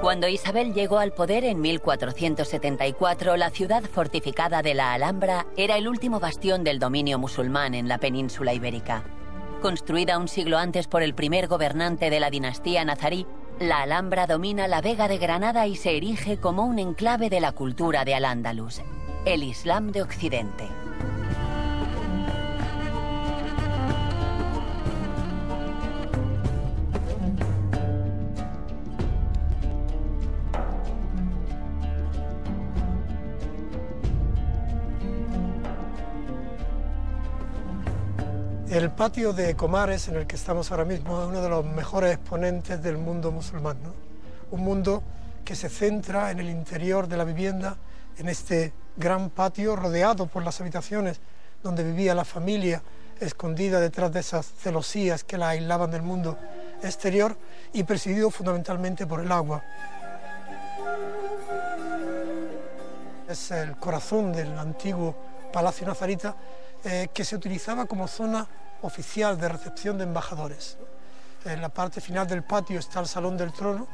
Cuando 0.04 0.28
Isabel 0.28 0.74
llegó 0.74 0.98
al 1.00 1.14
poder 1.14 1.46
en 1.46 1.62
1474, 1.62 3.38
la 3.38 3.50
ciudad 3.52 3.84
fortificada 3.84 4.62
de 4.62 4.74
la 4.74 4.92
Alhambra 4.92 5.46
era 5.56 5.78
el 5.78 5.88
último 5.88 6.20
bastión 6.20 6.66
del 6.66 6.78
dominio 6.78 7.18
musulmán 7.18 7.74
en 7.74 7.88
la 7.88 8.00
península 8.00 8.54
ibérica. 8.54 9.06
Construida 9.62 10.18
un 10.18 10.28
siglo 10.28 10.58
antes 10.58 10.88
por 10.88 11.04
el 11.04 11.16
primer 11.16 11.48
gobernante 11.48 12.10
de 12.10 12.20
la 12.20 12.30
dinastía 12.30 12.84
nazarí, 12.84 13.26
la 13.62 13.84
Alhambra 13.84 14.28
domina 14.28 14.68
la 14.68 14.82
Vega 14.82 15.08
de 15.08 15.20
Granada 15.20 15.68
y 15.68 15.78
se 15.78 15.96
erige 15.96 16.36
como 16.36 16.66
un 16.66 16.80
enclave 16.80 17.30
de 17.30 17.40
la 17.40 17.54
cultura 17.54 18.04
de 18.04 18.16
Al-Ándalus, 18.16 18.82
el 19.24 19.42
Islam 19.42 19.94
de 19.94 20.02
Occidente. 20.02 20.83
Patio 39.04 39.34
de 39.34 39.54
Comares, 39.54 40.08
en 40.08 40.16
el 40.16 40.26
que 40.26 40.38
estamos 40.38 40.72
ahora 40.72 40.86
mismo, 40.86 41.22
es 41.22 41.28
uno 41.28 41.42
de 41.42 41.50
los 41.50 41.66
mejores 41.66 42.14
exponentes 42.14 42.82
del 42.82 42.98
mundo 42.98 43.34
musulmán. 43.34 43.78
Un 44.50 44.62
mundo 44.62 45.04
que 45.44 45.58
se 45.58 45.68
centra 45.68 46.32
en 46.32 46.40
el 46.40 46.50
interior 46.50 47.10
de 47.10 47.18
la 47.18 47.26
vivienda, 47.26 47.76
en 48.18 48.30
este 48.30 48.72
gran 48.96 49.30
patio 49.30 49.76
rodeado 49.76 50.28
por 50.28 50.42
las 50.46 50.62
habitaciones 50.62 51.20
donde 51.62 51.84
vivía 51.84 52.16
la 52.16 52.24
familia, 52.24 52.82
escondida 53.20 53.82
detrás 53.82 54.14
de 54.14 54.22
esas 54.22 54.46
celosías 54.46 55.26
que 55.26 55.38
la 55.38 55.50
aislaban 55.50 55.92
del 55.92 56.02
mundo 56.02 56.38
exterior 56.82 57.36
y 57.74 57.84
presidido 57.84 58.32
fundamentalmente 58.32 59.06
por 59.06 59.20
el 59.20 59.34
agua. 59.34 59.66
Es 63.28 63.52
el 63.52 63.76
corazón 63.76 64.32
del 64.32 64.58
antiguo 64.58 65.14
Palacio 65.52 65.86
Nazarita 65.86 66.38
eh, 66.86 67.10
que 67.14 67.26
se 67.26 67.36
utilizaba 67.36 67.86
como 67.86 68.08
zona 68.08 68.48
oficial 68.84 69.40
de 69.40 69.50
recepción 69.50 69.98
de 69.98 70.04
embajadores. 70.04 70.78
En 71.46 71.62
la 71.62 71.70
parte 71.70 72.00
final 72.00 72.28
del 72.28 72.44
patio 72.44 72.80
está 72.80 73.00
el 73.00 73.08
Salón 73.08 73.36
del 73.36 73.52
Trono 73.52 73.88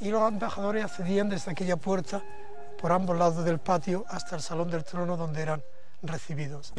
y 0.00 0.08
los 0.08 0.26
embajadores 0.26 0.84
accedían 0.84 1.28
desde 1.28 1.50
aquella 1.50 1.76
puerta 1.76 2.22
por 2.80 2.92
ambos 2.92 3.16
lados 3.16 3.44
del 3.44 3.58
patio 3.58 4.04
hasta 4.08 4.36
el 4.36 4.42
Salón 4.42 4.70
del 4.70 4.84
Trono 4.84 5.16
donde 5.16 5.42
eran 5.42 5.62
recibidos. 6.02 6.72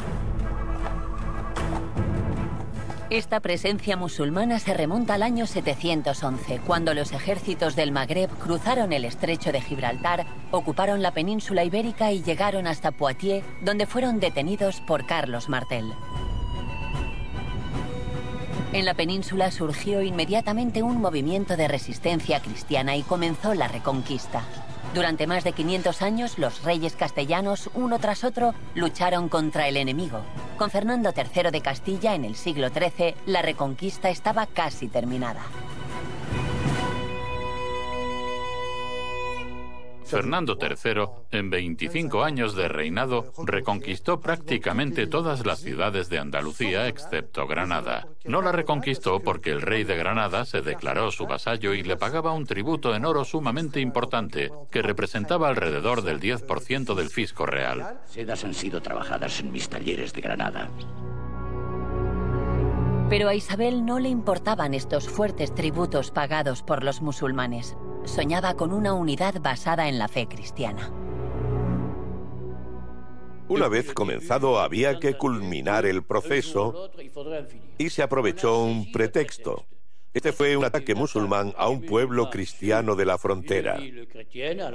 Esta 3.10 3.40
presencia 3.40 3.98
musulmana 3.98 4.60
se 4.60 4.74
remonta 4.76 5.16
al 5.16 5.24
año 5.24 5.48
711, 5.48 6.62
cuando 6.66 6.94
los 6.94 7.12
ejércitos 7.12 7.76
del 7.76 7.92
Magreb 7.92 8.30
cruzaron 8.38 8.94
el 8.94 9.04
estrecho 9.04 9.52
de 9.52 9.62
Gibraltar, 9.62 10.28
ocuparon 10.52 11.02
la 11.02 11.12
península 11.12 11.64
ibérica 11.64 12.12
y 12.12 12.22
llegaron 12.22 12.68
hasta 12.68 12.92
Poitiers, 12.92 13.44
donde 13.64 13.88
fueron 13.88 14.20
detenidos 14.20 14.80
por 14.82 15.08
Carlos 15.08 15.50
Martel. 15.50 15.92
En 18.72 18.86
la 18.86 18.94
península 18.94 19.50
surgió 19.50 20.04
inmediatamente 20.04 20.84
un 20.84 21.02
movimiento 21.02 21.58
de 21.58 21.68
resistencia 21.68 22.40
cristiana 22.40 22.96
y 22.96 23.02
comenzó 23.02 23.56
la 23.56 23.68
reconquista. 23.68 24.44
Durante 24.94 25.26
más 25.26 25.44
de 25.44 25.54
500 25.54 26.04
años, 26.04 26.38
los 26.38 26.64
reyes 26.64 26.96
castellanos, 26.96 27.72
uno 27.74 27.98
tras 27.98 28.24
otro, 28.24 28.54
lucharon 28.76 29.28
contra 29.28 29.68
el 29.68 29.76
enemigo. 29.76 30.22
Con 30.58 30.70
Fernando 30.70 31.12
III 31.16 31.50
de 31.50 31.62
Castilla 31.62 32.14
en 32.14 32.26
el 32.26 32.36
siglo 32.36 32.70
XIII, 32.70 33.16
la 33.26 33.42
reconquista 33.42 34.12
estaba 34.12 34.46
casi 34.46 34.88
terminada. 34.88 35.42
Fernando 40.10 40.58
III, 40.60 41.06
en 41.32 41.50
25 41.50 42.24
años 42.24 42.56
de 42.56 42.68
reinado, 42.68 43.32
reconquistó 43.46 44.20
prácticamente 44.20 45.08
todas 45.08 45.46
las 45.46 45.60
ciudades 45.60 46.10
de 46.10 46.20
Andalucía 46.20 46.88
excepto 46.88 47.46
Granada. 47.48 48.08
No 48.26 48.42
la 48.42 48.52
reconquistó 48.52 49.20
porque 49.20 49.52
el 49.52 49.62
rey 49.62 49.84
de 49.84 49.96
Granada 49.96 50.46
se 50.46 50.62
declaró 50.62 51.12
su 51.12 51.28
vasallo 51.28 51.74
y 51.74 51.84
le 51.84 51.96
pagaba 51.96 52.34
un 52.34 52.46
tributo 52.46 52.96
en 52.96 53.06
oro 53.06 53.24
sumamente 53.24 53.80
importante, 53.80 54.52
que 54.72 54.82
representaba 54.82 55.48
alrededor 55.48 56.02
del 56.02 56.20
10% 56.20 56.96
del 56.96 57.10
fisco 57.10 57.46
real. 57.46 58.00
Sedas 58.06 58.44
han 58.44 58.54
sido 58.54 58.82
trabajadas 58.82 59.40
en 59.40 59.52
mis 59.52 59.70
talleres 59.70 60.14
de 60.14 60.22
Granada. 60.22 60.70
Pero 63.10 63.28
a 63.28 63.34
Isabel 63.34 63.86
no 63.86 64.00
le 64.00 64.10
importaban 64.10 64.74
estos 64.74 65.10
fuertes 65.10 65.56
tributos 65.56 66.12
pagados 66.12 66.62
por 66.62 66.84
los 66.84 67.02
musulmanes. 67.02 67.76
Soñaba 68.06 68.56
con 68.56 68.74
una 68.74 68.94
unidad 68.94 69.42
basada 69.42 69.88
en 69.88 70.00
la 70.00 70.08
fe 70.08 70.28
cristiana. 70.28 70.92
Una 73.48 73.68
vez 73.68 73.94
comenzado 73.94 74.60
había 74.60 75.00
que 75.00 75.18
culminar 75.18 75.86
el 75.86 76.04
proceso 76.04 76.92
y 77.78 77.90
se 77.90 78.04
aprovechó 78.04 78.64
un 78.64 78.92
pretexto. 78.92 79.66
Este 80.14 80.32
fue 80.32 80.58
un 80.58 80.66
ataque 80.66 80.96
musulmán 80.96 81.54
a 81.58 81.70
un 81.70 81.82
pueblo 81.82 82.30
cristiano 82.30 82.96
de 82.96 83.06
la 83.06 83.18
frontera. 83.18 83.80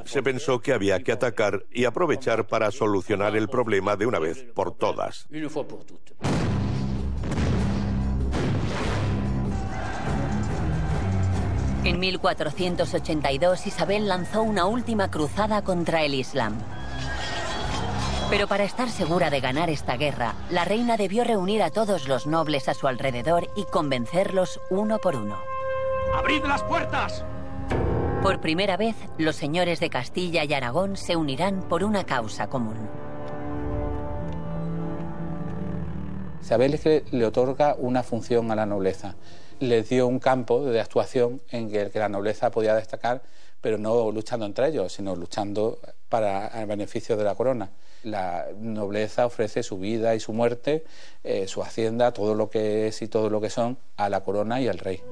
Se 0.04 0.22
pensó 0.22 0.60
que 0.60 0.72
había 0.72 1.02
que 1.02 1.12
atacar 1.12 1.64
y 1.72 1.84
aprovechar 1.84 2.46
para 2.46 2.70
solucionar 2.70 3.36
el 3.36 3.48
problema 3.48 3.96
de 3.96 4.06
una 4.06 4.18
vez 4.20 4.44
por 4.54 4.76
todas. 4.76 5.26
En 11.84 12.00
1482 12.00 13.66
Isabel 13.66 14.08
lanzó 14.08 14.42
una 14.42 14.64
última 14.64 15.10
cruzada 15.10 15.62
contra 15.62 16.02
el 16.02 16.14
Islam. 16.14 16.54
Pero 18.30 18.48
para 18.48 18.64
estar 18.64 18.88
segura 18.88 19.28
de 19.28 19.40
ganar 19.40 19.68
esta 19.68 19.98
guerra, 19.98 20.34
la 20.48 20.64
reina 20.64 20.96
debió 20.96 21.24
reunir 21.24 21.62
a 21.62 21.68
todos 21.68 22.08
los 22.08 22.26
nobles 22.26 22.70
a 22.70 22.74
su 22.74 22.88
alrededor 22.88 23.50
y 23.54 23.64
convencerlos 23.64 24.60
uno 24.70 24.98
por 24.98 25.14
uno. 25.14 25.36
¡Abrid 26.14 26.42
las 26.44 26.62
puertas! 26.62 27.22
Por 28.22 28.40
primera 28.40 28.78
vez, 28.78 28.96
los 29.18 29.36
señores 29.36 29.78
de 29.78 29.90
Castilla 29.90 30.44
y 30.44 30.54
Aragón 30.54 30.96
se 30.96 31.16
unirán 31.16 31.60
por 31.68 31.84
una 31.84 32.04
causa 32.04 32.46
común. 32.46 32.88
Isabel 36.40 36.72
es 36.72 36.80
que 36.80 37.04
le 37.10 37.26
otorga 37.26 37.74
una 37.78 38.02
función 38.02 38.50
a 38.50 38.56
la 38.56 38.64
nobleza. 38.64 39.16
Les 39.60 39.88
dio 39.88 40.06
un 40.06 40.18
campo 40.18 40.64
de 40.64 40.80
actuación 40.80 41.40
en 41.50 41.74
el 41.74 41.90
que 41.90 41.98
la 41.98 42.08
nobleza 42.08 42.50
podía 42.50 42.74
destacar, 42.74 43.22
pero 43.60 43.78
no 43.78 44.10
luchando 44.10 44.44
entre 44.46 44.68
ellos, 44.68 44.92
sino 44.92 45.16
luchando 45.16 45.78
para 46.08 46.48
el 46.60 46.66
beneficio 46.66 47.16
de 47.16 47.24
la 47.24 47.34
corona. 47.34 47.70
La 48.02 48.46
nobleza 48.58 49.24
ofrece 49.24 49.62
su 49.62 49.78
vida 49.78 50.14
y 50.14 50.20
su 50.20 50.32
muerte, 50.32 50.84
eh, 51.22 51.48
su 51.48 51.62
hacienda, 51.62 52.12
todo 52.12 52.34
lo 52.34 52.50
que 52.50 52.88
es 52.88 53.00
y 53.00 53.08
todo 53.08 53.30
lo 53.30 53.40
que 53.40 53.48
son 53.48 53.78
a 53.96 54.08
la 54.10 54.22
corona 54.22 54.60
y 54.60 54.68
al 54.68 54.78
rey. 54.78 55.02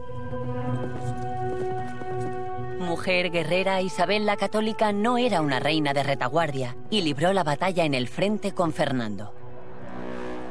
Mujer 2.78 3.30
guerrera, 3.30 3.80
Isabel 3.80 4.26
la 4.26 4.36
Católica 4.36 4.93
no 4.93 5.16
era 5.16 5.40
una 5.40 5.59
reina 5.59 5.95
de 5.95 6.03
retaguardia 6.03 6.76
y 6.90 7.01
libró 7.01 7.32
la 7.32 7.45
batalla 7.45 7.86
en 7.86 7.95
el 7.95 8.07
frente 8.07 8.53
con 8.53 8.74
Fernando. 8.74 9.32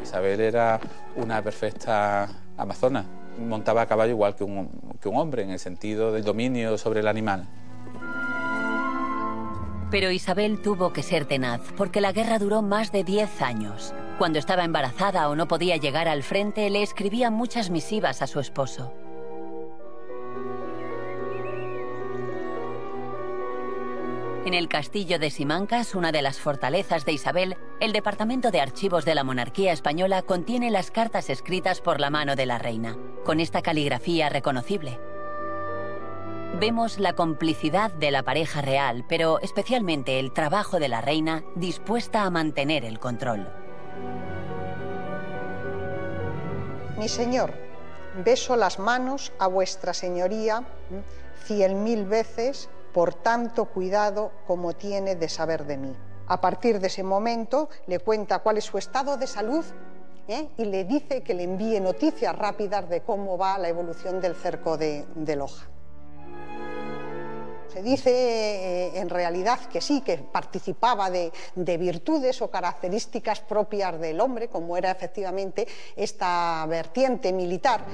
Isabel 0.01 0.41
era 0.41 0.79
una 1.15 1.43
perfecta 1.43 2.27
amazona, 2.57 3.05
montaba 3.37 3.81
a 3.81 3.85
caballo 3.85 4.11
igual 4.11 4.35
que 4.35 4.43
un, 4.43 4.69
que 5.01 5.09
un 5.09 5.17
hombre 5.17 5.43
en 5.43 5.51
el 5.51 5.59
sentido 5.59 6.11
del 6.11 6.23
dominio 6.23 6.77
sobre 6.77 6.99
el 6.99 7.07
animal. 7.07 7.47
Pero 9.91 10.09
Isabel 10.09 10.61
tuvo 10.61 10.93
que 10.93 11.03
ser 11.03 11.25
tenaz, 11.25 11.61
porque 11.75 11.99
la 11.99 12.13
guerra 12.13 12.39
duró 12.39 12.61
más 12.61 12.93
de 12.93 13.03
10 13.03 13.41
años. 13.41 13.93
Cuando 14.17 14.39
estaba 14.39 14.63
embarazada 14.63 15.27
o 15.27 15.35
no 15.35 15.47
podía 15.47 15.75
llegar 15.75 16.07
al 16.07 16.23
frente, 16.23 16.69
le 16.69 16.81
escribía 16.81 17.29
muchas 17.29 17.69
misivas 17.69 18.21
a 18.21 18.27
su 18.27 18.39
esposo. 18.39 18.93
En 24.45 24.55
el 24.55 24.67
castillo 24.67 25.19
de 25.19 25.29
Simancas, 25.29 25.93
una 25.93 26.11
de 26.11 26.23
las 26.23 26.39
fortalezas 26.39 27.05
de 27.05 27.11
Isabel, 27.11 27.57
el 27.79 27.93
Departamento 27.93 28.49
de 28.49 28.59
Archivos 28.59 29.05
de 29.05 29.13
la 29.13 29.23
Monarquía 29.23 29.71
Española 29.71 30.23
contiene 30.23 30.71
las 30.71 30.89
cartas 30.89 31.29
escritas 31.29 31.79
por 31.79 31.99
la 31.99 32.09
mano 32.09 32.35
de 32.35 32.47
la 32.47 32.57
reina, 32.57 32.97
con 33.23 33.39
esta 33.39 33.61
caligrafía 33.61 34.29
reconocible 34.29 34.99
vemos 36.61 36.99
la 36.99 37.13
complicidad 37.13 37.91
de 37.91 38.11
la 38.11 38.21
pareja 38.21 38.61
real, 38.61 39.03
pero 39.09 39.39
especialmente 39.39 40.19
el 40.19 40.31
trabajo 40.31 40.79
de 40.79 40.89
la 40.89 41.01
reina 41.01 41.43
dispuesta 41.55 42.21
a 42.21 42.29
mantener 42.29 42.85
el 42.85 42.99
control. 42.99 43.47
Mi 46.99 47.09
señor, 47.09 47.55
beso 48.23 48.55
las 48.55 48.77
manos 48.77 49.31
a 49.39 49.47
vuestra 49.47 49.95
señoría 49.95 50.63
cien 51.45 51.83
mil 51.83 52.05
veces 52.05 52.69
por 52.93 53.13
tanto 53.13 53.65
cuidado 53.65 54.31
como 54.47 54.73
tiene 54.73 55.15
de 55.15 55.29
saber 55.29 55.65
de 55.65 55.77
mí. 55.77 55.95
A 56.27 56.39
partir 56.39 56.79
de 56.79 56.87
ese 56.87 57.03
momento 57.03 57.69
le 57.87 57.99
cuenta 57.99 58.39
cuál 58.39 58.57
es 58.57 58.65
su 58.65 58.77
estado 58.77 59.17
de 59.17 59.27
salud 59.27 59.65
¿eh? 60.27 60.49
y 60.57 60.65
le 60.65 60.85
dice 60.85 61.23
que 61.23 61.33
le 61.33 61.43
envíe 61.43 61.79
noticias 61.79 62.35
rápidas 62.35 62.87
de 62.89 63.01
cómo 63.01 63.37
va 63.37 63.57
la 63.57 63.69
evolución 63.69 64.21
del 64.21 64.35
cerco 64.35 64.77
de, 64.77 65.05
de 65.15 65.35
Loja. 65.35 65.67
Se 67.71 67.81
dice 67.81 68.11
eh, 68.11 68.99
en 68.99 69.09
realidad 69.09 69.59
que 69.71 69.79
sí, 69.79 70.01
que 70.01 70.17
participaba 70.17 71.09
de, 71.09 71.31
virtudes 71.55 72.41
o 72.41 72.51
características 72.51 73.39
propias 73.39 73.99
del 73.99 74.19
hombre, 74.19 74.49
como 74.49 74.75
era 74.75 74.91
efectivamente 74.91 75.67
esta 75.95 76.65
vertiente 76.67 77.31
militar. 77.31 77.85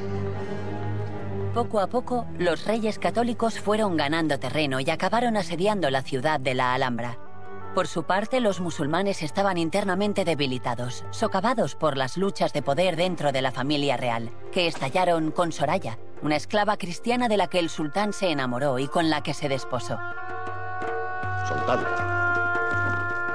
Poco 1.53 1.79
a 1.79 1.87
poco, 1.87 2.25
los 2.37 2.65
reyes 2.65 2.97
católicos 2.97 3.59
fueron 3.59 3.97
ganando 3.97 4.39
terreno 4.39 4.79
y 4.79 4.89
acabaron 4.89 5.37
asediando 5.37 5.89
la 5.91 6.01
ciudad 6.01 6.39
de 6.39 6.55
la 6.55 6.73
Alhambra. 6.73 7.19
Por 7.77 7.85
su 7.85 8.05
parte, 8.05 8.39
los 8.39 8.59
musulmanes 8.59 9.21
estaban 9.21 9.59
internamente 9.59 10.25
debilitados, 10.25 11.05
socavados 11.11 11.75
por 11.75 11.95
las 11.95 12.17
luchas 12.17 12.51
de 12.51 12.63
poder 12.63 12.95
dentro 12.95 13.31
de 13.31 13.43
la 13.43 13.51
familia 13.51 13.97
real, 13.97 14.31
que 14.51 14.65
estallaron 14.65 15.29
con 15.29 15.51
Soraya, 15.51 15.99
una 16.23 16.37
esclava 16.37 16.77
cristiana 16.77 17.27
de 17.27 17.37
la 17.37 17.45
que 17.45 17.59
el 17.59 17.69
sultán 17.69 18.13
se 18.13 18.31
enamoró 18.31 18.79
y 18.79 18.87
con 18.87 19.11
la 19.11 19.21
que 19.21 19.35
se 19.35 19.47
desposó. 19.47 19.99
Sultán, 21.47 21.85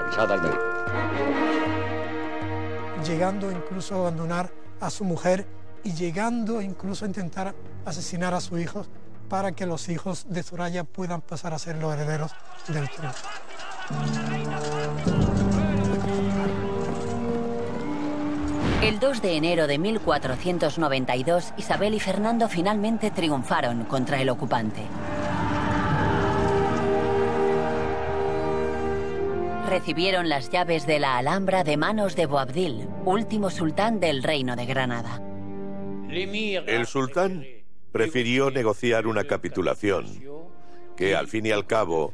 avisad 0.01 0.33
al 0.33 0.41
rey. 0.43 0.59
Llegando 3.07 3.53
incluso 3.53 3.95
a 3.95 3.99
abandonar 4.01 4.53
a 4.81 4.91
su 4.91 5.05
mujer 5.05 5.47
y 5.85 5.93
llegando 5.93 6.61
incluso 6.61 7.05
a 7.05 7.09
intentar 7.09 7.55
asesinar 7.85 8.35
a 8.35 8.41
sus 8.41 8.59
hijos 8.59 8.91
para 9.29 9.53
que 9.53 9.67
los 9.67 9.89
hijos 9.89 10.27
de 10.29 10.43
Soraya 10.43 10.83
puedan 10.83 11.21
pasar 11.21 11.55
a 11.55 11.61
ser 11.61 11.77
los 11.77 11.95
herederos 11.95 12.33
del 12.67 12.91
trono. 12.91 13.13
El 18.83 18.99
2 18.99 19.23
de 19.23 19.37
enero 19.37 19.67
de 19.67 19.79
1492, 19.79 21.55
Isabel 21.57 21.95
y 21.95 22.01
Fernando 22.01 22.49
finalmente 22.49 23.11
triunfaron 23.11 23.85
contra 23.85 24.21
el 24.21 24.29
ocupante. 24.29 24.83
Recibieron 29.69 30.29
las 30.29 30.51
llaves 30.51 30.87
de 30.87 30.99
la 30.99 31.17
Alhambra 31.17 31.65
de 31.65 31.77
manos 31.77 32.17
de 32.17 32.27
Boabdil, 32.27 32.89
último 33.05 33.51
sultán 33.51 34.01
del 34.01 34.23
reino 34.23 34.57
de 34.57 34.67
Granada. 34.67 35.23
El 36.11 36.87
sultán 36.87 37.47
prefirió 37.91 38.51
negociar 38.51 39.07
una 39.07 39.25
capitulación 39.25 40.07
que, 40.97 41.17
al 41.17 41.29
fin 41.29 41.47
y 41.47 41.53
al 41.53 41.67
cabo, 41.67 42.13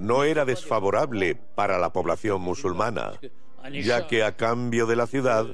no 0.00 0.24
era 0.24 0.46
desfavorable 0.46 1.34
para 1.54 1.78
la 1.78 1.92
población 1.92 2.40
musulmana, 2.40 3.12
ya 3.70 4.06
que 4.06 4.24
a 4.24 4.34
cambio 4.34 4.86
de 4.86 4.96
la 4.96 5.06
ciudad 5.06 5.46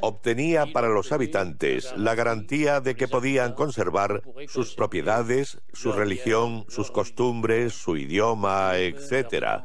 obtenía 0.00 0.72
para 0.72 0.88
los 0.88 1.12
habitantes 1.12 1.92
la 1.94 2.14
garantía 2.14 2.80
de 2.80 2.94
que 2.94 3.06
podían 3.06 3.52
conservar 3.52 4.22
sus 4.48 4.74
propiedades, 4.74 5.58
su 5.74 5.92
religión, 5.92 6.64
sus 6.68 6.90
costumbres, 6.90 7.74
su 7.74 7.98
idioma, 7.98 8.78
etc. 8.78 9.64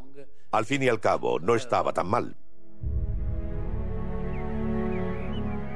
Al 0.52 0.66
fin 0.66 0.84
y 0.84 0.90
al 0.90 1.00
cabo, 1.00 1.40
no 1.40 1.56
estaba 1.56 1.94
tan 1.94 2.08
mal. 2.08 2.36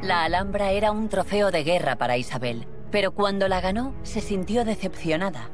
La 0.01 0.25
Alhambra 0.25 0.71
era 0.71 0.91
un 0.91 1.07
trofeo 1.07 1.51
de 1.51 1.63
guerra 1.63 1.97
para 1.97 2.17
Isabel, 2.17 2.67
pero 2.91 3.11
cuando 3.11 3.47
la 3.47 3.61
ganó 3.61 3.95
se 4.03 4.19
sintió 4.19 4.65
decepcionada. 4.65 5.51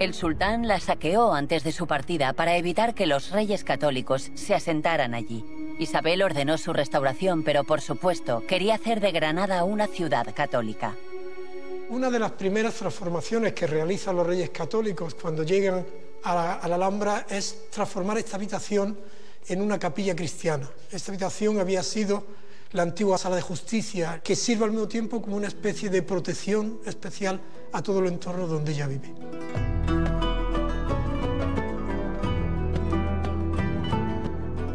El 0.00 0.12
sultán 0.12 0.66
la 0.66 0.80
saqueó 0.80 1.32
antes 1.34 1.62
de 1.62 1.70
su 1.70 1.86
partida 1.86 2.32
para 2.32 2.56
evitar 2.56 2.94
que 2.94 3.06
los 3.06 3.30
reyes 3.30 3.62
católicos 3.62 4.32
se 4.34 4.52
asentaran 4.52 5.14
allí. 5.14 5.44
Isabel 5.78 6.22
ordenó 6.22 6.58
su 6.58 6.72
restauración, 6.72 7.44
pero 7.44 7.62
por 7.62 7.80
supuesto 7.80 8.42
quería 8.48 8.74
hacer 8.74 9.00
de 9.00 9.12
Granada 9.12 9.62
una 9.62 9.86
ciudad 9.86 10.26
católica. 10.34 10.96
Una 11.90 12.10
de 12.10 12.18
las 12.18 12.32
primeras 12.32 12.74
transformaciones 12.74 13.52
que 13.52 13.68
realizan 13.68 14.16
los 14.16 14.26
reyes 14.26 14.50
católicos 14.50 15.14
cuando 15.14 15.44
llegan 15.44 15.86
a 16.24 16.34
la, 16.34 16.74
Alhambra 16.74 17.26
es 17.30 17.70
transformar 17.70 18.18
esta 18.18 18.34
habitación 18.34 18.98
en 19.46 19.62
una 19.62 19.78
capilla 19.78 20.16
cristiana. 20.16 20.68
Esta 20.90 21.12
habitación 21.12 21.60
había 21.60 21.84
sido 21.84 22.24
la 22.72 22.82
antigua 22.82 23.16
sala 23.16 23.36
de 23.36 23.42
justicia, 23.42 24.20
que 24.24 24.34
sirve 24.34 24.64
al 24.64 24.72
mismo 24.72 24.88
tiempo 24.88 25.22
como 25.22 25.36
una 25.36 25.46
especie 25.46 25.88
de 25.88 26.02
protección 26.02 26.80
especial 26.84 27.40
a 27.74 27.82
todo 27.82 27.98
el 27.98 28.06
entorno 28.06 28.46
donde 28.46 28.72
ella 28.72 28.86
vive. 28.86 29.12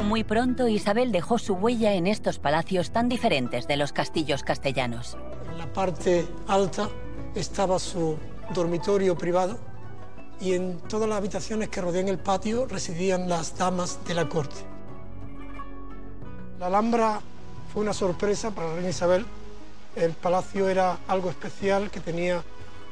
Muy 0.03 0.23
pronto 0.23 0.67
Isabel 0.67 1.11
dejó 1.11 1.37
su 1.37 1.53
huella 1.53 1.93
en 1.93 2.07
estos 2.07 2.39
palacios 2.39 2.91
tan 2.91 3.07
diferentes 3.07 3.67
de 3.67 3.77
los 3.77 3.93
castillos 3.93 4.43
castellanos. 4.43 5.17
la 5.57 5.71
parte 5.71 6.27
alta 6.47 6.89
estaba 7.35 7.79
su 7.79 8.17
dormitorio 8.53 9.17
privado 9.17 9.57
y 10.41 10.53
en 10.53 10.79
todas 10.79 11.07
las 11.07 11.17
habitaciones 11.17 11.69
que 11.69 11.81
rodean 11.81 12.07
el 12.07 12.17
patio 12.17 12.65
residían 12.65 13.29
las 13.29 13.57
damas 13.57 13.99
de 14.07 14.13
la 14.13 14.27
corte. 14.27 14.57
La 16.59 16.67
Alhambra 16.67 17.21
fue 17.71 17.83
una 17.83 17.93
sorpresa 17.93 18.51
para 18.51 18.67
la 18.67 18.73
reina 18.75 18.89
Isabel. 18.89 19.25
El 19.95 20.11
palacio 20.13 20.67
era 20.67 20.97
algo 21.07 21.29
especial 21.29 21.91
que 21.91 21.99
tenía 21.99 22.43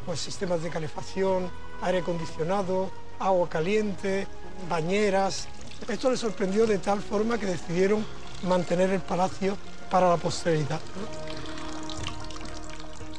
pues, 0.08 0.22
sistemas 0.22 0.64
de 0.64 0.70
calefacción, 0.70 1.51
aire 1.82 1.99
acondicionado, 1.99 2.89
agua 3.20 3.49
caliente, 3.49 4.26
bañeras. 4.70 5.49
Esto 5.86 6.10
le 6.10 6.16
sorprendió 6.16 6.66
de 6.66 6.78
tal 6.78 7.01
forma 7.01 7.38
que 7.38 7.45
decidieron 7.45 8.05
mantener 8.47 8.89
el 8.91 9.01
palacio 9.01 9.58
para 9.91 10.10
la 10.10 10.16
posteridad. 10.16 10.80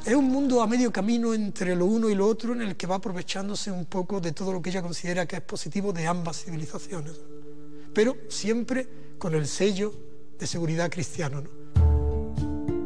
Es 0.02 0.14
un 0.14 0.30
mundo 0.30 0.62
a 0.62 0.66
medio 0.66 0.90
camino 0.90 1.34
entre 1.34 1.76
lo 1.76 1.84
uno 1.84 2.08
y 2.08 2.14
lo 2.14 2.26
otro 2.26 2.54
en 2.54 2.62
el 2.62 2.74
que 2.74 2.86
va 2.86 2.94
aprovechándose 2.94 3.70
un 3.70 3.84
poco 3.84 4.18
de 4.18 4.32
todo 4.32 4.50
lo 4.50 4.62
que 4.62 4.70
ella 4.70 4.80
considera 4.80 5.26
que 5.26 5.36
es 5.36 5.42
positivo 5.42 5.92
de 5.92 6.06
ambas 6.06 6.42
civilizaciones, 6.42 7.20
pero 7.92 8.16
siempre 8.30 8.88
con 9.18 9.34
el 9.34 9.46
sello 9.46 9.92
de 10.38 10.46
seguridad 10.46 10.90
cristiano. 10.90 11.44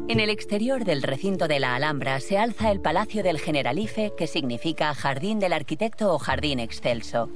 En 0.09 0.19
el 0.19 0.29
exterior 0.29 0.83
del 0.83 1.01
recinto 1.01 1.47
de 1.47 1.59
la 1.61 1.75
Alhambra 1.75 2.19
se 2.19 2.37
alza 2.37 2.71
el 2.71 2.81
Palacio 2.81 3.23
del 3.23 3.39
Generalife, 3.39 4.11
que 4.17 4.27
significa 4.27 4.93
Jardín 4.93 5.39
del 5.39 5.53
Arquitecto 5.53 6.13
o 6.13 6.19
Jardín 6.19 6.59
Excelso. 6.59 7.29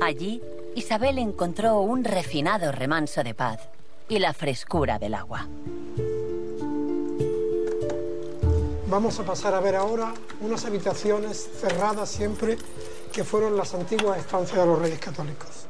Allí, 0.00 0.42
Isabel 0.74 1.18
encontró 1.18 1.80
un 1.80 2.02
refinado 2.04 2.72
remanso 2.72 3.22
de 3.22 3.34
paz 3.34 3.60
y 4.08 4.18
la 4.18 4.34
frescura 4.34 4.98
del 4.98 5.14
agua. 5.14 5.46
Vamos 8.88 9.18
a 9.20 9.24
pasar 9.24 9.54
a 9.54 9.60
ver 9.60 9.76
ahora 9.76 10.12
unas 10.40 10.64
habitaciones 10.64 11.48
cerradas 11.60 12.08
siempre 12.08 12.58
que 13.12 13.24
fueron 13.24 13.56
las 13.56 13.74
antiguas 13.74 14.18
estancias 14.18 14.58
de 14.58 14.66
los 14.66 14.78
reyes 14.78 14.98
católicos. 14.98 15.65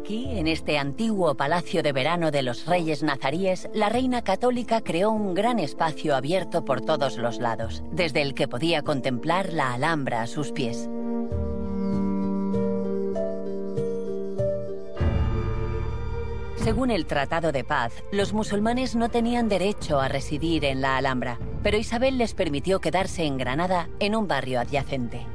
Aquí, 0.00 0.30
en 0.30 0.46
este 0.46 0.78
antiguo 0.78 1.34
palacio 1.34 1.82
de 1.82 1.92
verano 1.92 2.30
de 2.30 2.40
los 2.42 2.64
reyes 2.64 3.02
nazaríes, 3.02 3.68
la 3.74 3.90
reina 3.90 4.22
católica 4.22 4.80
creó 4.80 5.10
un 5.10 5.34
gran 5.34 5.58
espacio 5.58 6.16
abierto 6.16 6.64
por 6.64 6.80
todos 6.80 7.18
los 7.18 7.38
lados, 7.38 7.82
desde 7.92 8.22
el 8.22 8.32
que 8.32 8.48
podía 8.48 8.80
contemplar 8.80 9.52
la 9.52 9.74
Alhambra 9.74 10.22
a 10.22 10.26
sus 10.26 10.52
pies. 10.52 10.88
Según 16.56 16.90
el 16.90 17.04
Tratado 17.04 17.52
de 17.52 17.62
Paz, 17.62 17.92
los 18.10 18.32
musulmanes 18.32 18.96
no 18.96 19.10
tenían 19.10 19.50
derecho 19.50 20.00
a 20.00 20.08
residir 20.08 20.64
en 20.64 20.80
la 20.80 20.96
Alhambra, 20.96 21.38
pero 21.62 21.76
Isabel 21.76 22.16
les 22.16 22.32
permitió 22.32 22.80
quedarse 22.80 23.24
en 23.24 23.36
Granada, 23.36 23.90
en 23.98 24.16
un 24.16 24.26
barrio 24.26 24.60
adyacente. 24.60 25.26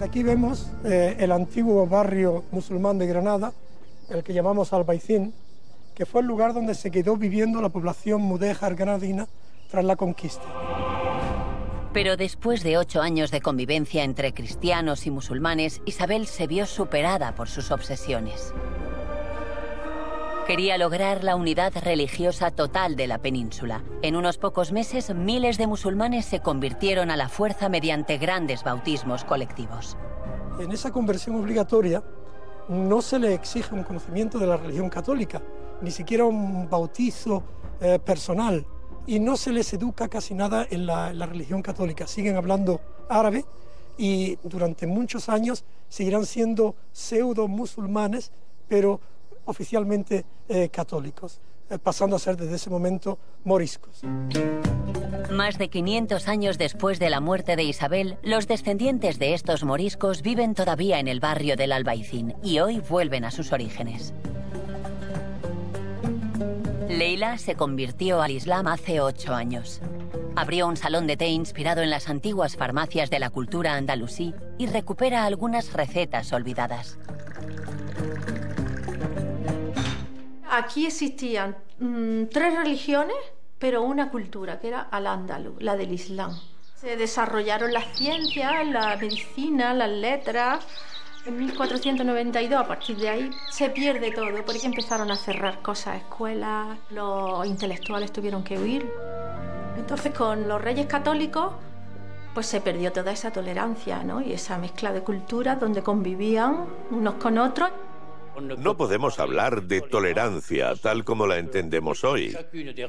Aquí 0.00 0.22
vemos 0.22 0.70
eh, 0.84 1.16
el 1.18 1.32
antiguo 1.32 1.86
barrio 1.86 2.44
musulmán 2.50 2.98
de 2.98 3.06
Granada, 3.06 3.52
el 4.10 4.22
que 4.22 4.34
llamamos 4.34 4.72
Albaicín, 4.72 5.32
que 5.94 6.04
fue 6.04 6.20
el 6.20 6.26
lugar 6.26 6.52
donde 6.52 6.74
se 6.74 6.90
quedó 6.90 7.16
viviendo 7.16 7.62
la 7.62 7.70
población 7.70 8.20
mudéjar 8.20 8.74
granadina 8.74 9.26
tras 9.70 9.84
la 9.84 9.96
conquista. 9.96 10.44
Pero 11.94 12.18
después 12.18 12.62
de 12.62 12.76
ocho 12.76 13.00
años 13.00 13.30
de 13.30 13.40
convivencia 13.40 14.04
entre 14.04 14.34
cristianos 14.34 15.06
y 15.06 15.10
musulmanes, 15.10 15.80
Isabel 15.86 16.26
se 16.26 16.46
vio 16.46 16.66
superada 16.66 17.34
por 17.34 17.48
sus 17.48 17.70
obsesiones. 17.70 18.52
Quería 20.46 20.78
lograr 20.78 21.24
la 21.24 21.34
unidad 21.34 21.72
religiosa 21.82 22.52
total 22.52 22.94
de 22.94 23.08
la 23.08 23.18
península. 23.18 23.82
En 24.02 24.14
unos 24.14 24.38
pocos 24.38 24.70
meses, 24.70 25.12
miles 25.12 25.58
de 25.58 25.66
musulmanes 25.66 26.24
se 26.24 26.38
convirtieron 26.38 27.10
a 27.10 27.16
la 27.16 27.28
fuerza 27.28 27.68
mediante 27.68 28.16
grandes 28.16 28.62
bautismos 28.62 29.24
colectivos. 29.24 29.96
En 30.60 30.70
esa 30.70 30.92
conversión 30.92 31.34
obligatoria 31.34 32.04
no 32.68 33.02
se 33.02 33.18
le 33.18 33.34
exige 33.34 33.74
un 33.74 33.82
conocimiento 33.82 34.38
de 34.38 34.46
la 34.46 34.56
religión 34.56 34.88
católica, 34.88 35.42
ni 35.82 35.90
siquiera 35.90 36.24
un 36.24 36.70
bautizo 36.70 37.42
eh, 37.80 37.98
personal, 37.98 38.64
y 39.04 39.18
no 39.18 39.36
se 39.36 39.50
les 39.50 39.72
educa 39.72 40.06
casi 40.06 40.32
nada 40.32 40.64
en 40.70 40.86
la, 40.86 41.10
en 41.10 41.18
la 41.18 41.26
religión 41.26 41.60
católica. 41.60 42.06
Siguen 42.06 42.36
hablando 42.36 42.80
árabe 43.08 43.44
y 43.98 44.38
durante 44.44 44.86
muchos 44.86 45.28
años 45.28 45.64
seguirán 45.88 46.24
siendo 46.24 46.76
pseudo 46.92 47.48
musulmanes, 47.48 48.30
pero 48.68 49.00
oficialmente 49.46 50.24
eh, 50.48 50.68
católicos, 50.68 51.40
eh, 51.70 51.78
pasando 51.78 52.16
a 52.16 52.18
ser 52.18 52.36
desde 52.36 52.56
ese 52.56 52.70
momento 52.70 53.18
moriscos. 53.44 54.02
Más 55.30 55.58
de 55.58 55.68
500 55.68 56.28
años 56.28 56.58
después 56.58 56.98
de 56.98 57.10
la 57.10 57.20
muerte 57.20 57.56
de 57.56 57.64
Isabel, 57.64 58.18
los 58.22 58.46
descendientes 58.46 59.18
de 59.18 59.34
estos 59.34 59.64
moriscos 59.64 60.22
viven 60.22 60.54
todavía 60.54 61.00
en 61.00 61.08
el 61.08 61.20
barrio 61.20 61.56
del 61.56 61.72
Albaicín 61.72 62.34
y 62.42 62.60
hoy 62.60 62.80
vuelven 62.88 63.24
a 63.24 63.30
sus 63.30 63.52
orígenes. 63.52 64.14
Leila 66.88 67.36
se 67.38 67.56
convirtió 67.56 68.22
al 68.22 68.30
Islam 68.30 68.68
hace 68.68 69.00
ocho 69.00 69.34
años. 69.34 69.80
Abrió 70.36 70.68
un 70.68 70.76
salón 70.76 71.06
de 71.06 71.16
té 71.16 71.28
inspirado 71.28 71.82
en 71.82 71.90
las 71.90 72.08
antiguas 72.08 72.56
farmacias 72.56 73.10
de 73.10 73.18
la 73.18 73.30
cultura 73.30 73.74
andalusí 73.74 74.34
y 74.58 74.66
recupera 74.66 75.24
algunas 75.24 75.72
recetas 75.72 76.32
olvidadas. 76.32 76.98
Aquí 80.50 80.86
existían 80.86 81.56
mm, 81.78 82.24
tres 82.32 82.56
religiones, 82.56 83.16
pero 83.58 83.82
una 83.82 84.10
cultura, 84.10 84.60
que 84.60 84.68
era 84.68 84.82
al-Ándalus, 84.82 85.62
la 85.62 85.76
del 85.76 85.92
Islam. 85.92 86.38
Se 86.74 86.96
desarrollaron 86.96 87.72
las 87.72 87.96
ciencias, 87.96 88.66
la 88.66 88.96
medicina, 88.96 89.74
las 89.74 89.90
letras. 89.90 90.64
En 91.24 91.38
1492, 91.38 92.60
a 92.60 92.68
partir 92.68 92.96
de 92.98 93.08
ahí, 93.08 93.30
se 93.50 93.70
pierde 93.70 94.12
todo, 94.12 94.44
porque 94.44 94.64
empezaron 94.64 95.10
a 95.10 95.16
cerrar 95.16 95.60
cosas, 95.62 95.96
escuelas, 95.96 96.78
los 96.90 97.44
intelectuales 97.46 98.12
tuvieron 98.12 98.44
que 98.44 98.58
huir. 98.58 98.88
Entonces, 99.76 100.14
con 100.14 100.46
los 100.46 100.60
reyes 100.60 100.86
católicos, 100.86 101.52
pues 102.36 102.46
se 102.46 102.60
perdió 102.60 102.92
toda 102.92 103.12
esa 103.12 103.30
tolerancia, 103.30 104.04
¿no? 104.04 104.20
Y 104.20 104.34
esa 104.34 104.58
mezcla 104.58 104.92
de 104.92 105.00
culturas 105.00 105.58
donde 105.58 105.82
convivían 105.82 106.66
unos 106.90 107.14
con 107.14 107.38
otros. 107.38 107.70
No 108.58 108.76
podemos 108.76 109.18
hablar 109.18 109.62
de 109.62 109.80
tolerancia 109.80 110.74
tal 110.76 111.04
como 111.04 111.26
la 111.26 111.38
entendemos 111.38 112.04
hoy. 112.04 112.36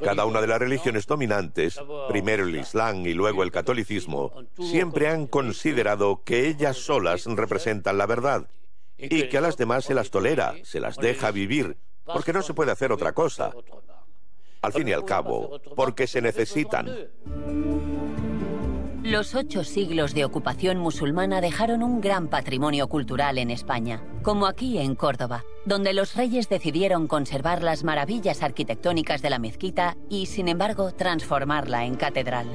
Cada 0.03 0.25
una 0.25 0.41
de 0.41 0.47
las 0.47 0.59
religiones 0.59 1.05
dominantes, 1.07 1.79
primero 2.09 2.45
el 2.45 2.55
Islam 2.55 3.05
y 3.05 3.13
luego 3.13 3.43
el 3.43 3.51
catolicismo, 3.51 4.33
siempre 4.57 5.07
han 5.09 5.27
considerado 5.27 6.23
que 6.23 6.47
ellas 6.47 6.77
solas 6.77 7.25
representan 7.25 7.97
la 7.97 8.05
verdad 8.05 8.47
y 8.97 9.23
que 9.29 9.37
a 9.37 9.41
las 9.41 9.57
demás 9.57 9.85
se 9.85 9.93
las 9.93 10.09
tolera, 10.09 10.55
se 10.63 10.79
las 10.79 10.97
deja 10.97 11.31
vivir, 11.31 11.77
porque 12.05 12.33
no 12.33 12.41
se 12.41 12.53
puede 12.53 12.71
hacer 12.71 12.91
otra 12.91 13.13
cosa. 13.13 13.51
Al 14.61 14.73
fin 14.73 14.87
y 14.87 14.93
al 14.93 15.05
cabo, 15.05 15.59
porque 15.75 16.07
se 16.07 16.21
necesitan. 16.21 16.87
Los 19.08 19.36
ocho 19.36 19.64
siglos 19.64 20.14
de 20.14 20.26
ocupación 20.26 20.80
musulmana 20.80 21.39
dejaron 21.39 21.82
un 21.82 22.01
gran 22.01 22.28
patrimonio 22.28 22.89
cultural 22.89 23.38
en 23.38 23.51
España, 23.51 24.03
como 24.22 24.47
aquí 24.47 24.80
en 24.80 24.95
Córdoba, 24.95 25.45
donde 25.64 25.93
los 25.93 26.14
reyes 26.16 26.49
decidieron 26.49 27.08
conservar 27.08 27.64
las 27.64 27.86
maravillas 27.86 28.43
arquitectónicas 28.43 29.22
de 29.22 29.30
la 29.30 29.39
mezquita 29.39 29.95
y, 30.10 30.26
sin 30.26 30.49
embargo, 30.49 30.91
transformarla 30.91 31.86
en 31.86 31.95
catedral. 31.95 32.47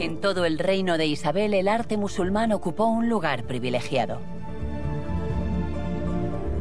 En 0.00 0.22
todo 0.22 0.46
el 0.46 0.58
reino 0.58 0.96
de 0.96 1.04
Isabel 1.04 1.52
el 1.52 1.68
arte 1.68 1.98
musulmán 1.98 2.52
ocupó 2.52 2.86
un 2.86 3.10
lugar 3.10 3.44
privilegiado. 3.44 4.33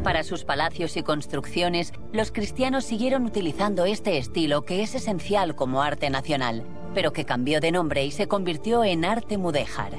Para 0.04 0.24
sus 0.24 0.44
palacios 0.44 0.98
y 0.98 1.04
construcciones, 1.04 1.94
los 2.12 2.34
cristianos 2.34 2.84
siguieron 2.84 3.26
utilizando 3.26 3.86
este 3.86 4.18
estilo 4.18 4.64
que 4.64 4.84
es 4.84 4.96
esencial 4.96 5.56
como 5.56 5.82
arte 5.82 6.10
nacional, 6.10 6.66
pero 6.94 7.14
que 7.14 7.24
cambió 7.24 7.62
de 7.62 7.72
nombre 7.72 8.04
y 8.04 8.12
se 8.12 8.28
convirtió 8.28 8.84
en 8.84 9.06
arte 9.06 9.38
mudéjar. 9.38 9.94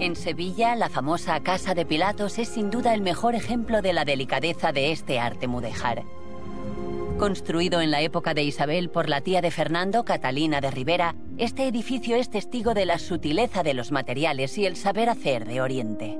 En 0.00 0.16
Sevilla, 0.16 0.74
la 0.74 0.88
famosa 0.88 1.38
Casa 1.40 1.74
de 1.74 1.84
Pilatos 1.84 2.38
es 2.38 2.48
sin 2.48 2.70
duda 2.70 2.94
el 2.94 3.02
mejor 3.02 3.34
ejemplo 3.34 3.82
de 3.82 3.92
la 3.92 4.06
delicadeza 4.06 4.72
de 4.72 4.92
este 4.92 5.20
arte 5.20 5.48
mudéjar. 5.48 6.04
Construido 7.18 7.80
en 7.80 7.90
la 7.90 8.00
época 8.00 8.32
de 8.32 8.44
Isabel 8.44 8.90
por 8.90 9.08
la 9.08 9.22
tía 9.22 9.42
de 9.42 9.50
Fernando, 9.50 10.04
Catalina 10.04 10.60
de 10.60 10.70
Rivera, 10.70 11.16
este 11.36 11.66
edificio 11.66 12.14
es 12.14 12.30
testigo 12.30 12.74
de 12.74 12.86
la 12.86 13.00
sutileza 13.00 13.64
de 13.64 13.74
los 13.74 13.90
materiales 13.90 14.56
y 14.56 14.66
el 14.66 14.76
saber 14.76 15.08
hacer 15.08 15.44
de 15.44 15.60
Oriente. 15.60 16.16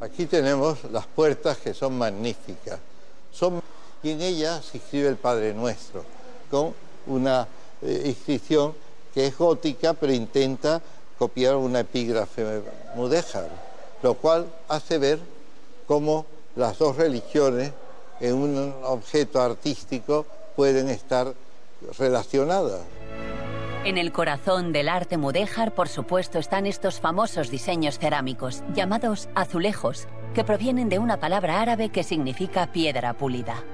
Aquí 0.00 0.24
tenemos 0.24 0.84
las 0.90 1.06
puertas 1.06 1.58
que 1.58 1.74
son 1.74 1.98
magníficas. 1.98 2.80
Son, 3.30 3.60
y 4.02 4.12
en 4.12 4.22
ellas 4.22 4.64
se 4.64 4.78
escribe 4.78 5.08
el 5.08 5.16
Padre 5.16 5.52
Nuestro, 5.52 6.02
con 6.50 6.72
una 7.06 7.46
eh, 7.82 8.04
inscripción 8.06 8.72
que 9.12 9.26
es 9.26 9.36
gótica, 9.36 9.92
pero 9.92 10.14
intenta 10.14 10.80
copiar 11.18 11.56
una 11.56 11.80
epígrafe 11.80 12.62
mudéjar, 12.96 13.50
lo 14.02 14.14
cual 14.14 14.46
hace 14.68 14.96
ver 14.96 15.18
cómo 15.86 16.24
las 16.56 16.78
dos 16.78 16.96
religiones 16.96 17.72
en 18.22 18.34
un 18.34 18.74
objeto 18.84 19.42
artístico 19.42 20.24
pueden 20.56 20.88
estar 20.88 21.34
relacionadas. 21.98 22.80
En 23.84 23.98
el 23.98 24.12
corazón 24.12 24.72
del 24.72 24.88
arte 24.88 25.16
mudéjar, 25.18 25.74
por 25.74 25.88
supuesto, 25.88 26.38
están 26.38 26.66
estos 26.66 27.00
famosos 27.00 27.50
diseños 27.50 27.98
cerámicos, 27.98 28.62
llamados 28.74 29.28
azulejos, 29.34 30.06
que 30.34 30.44
provienen 30.44 30.88
de 30.88 31.00
una 31.00 31.18
palabra 31.18 31.60
árabe 31.60 31.90
que 31.90 32.04
significa 32.04 32.70
piedra 32.70 33.12
pulida. 33.14 33.64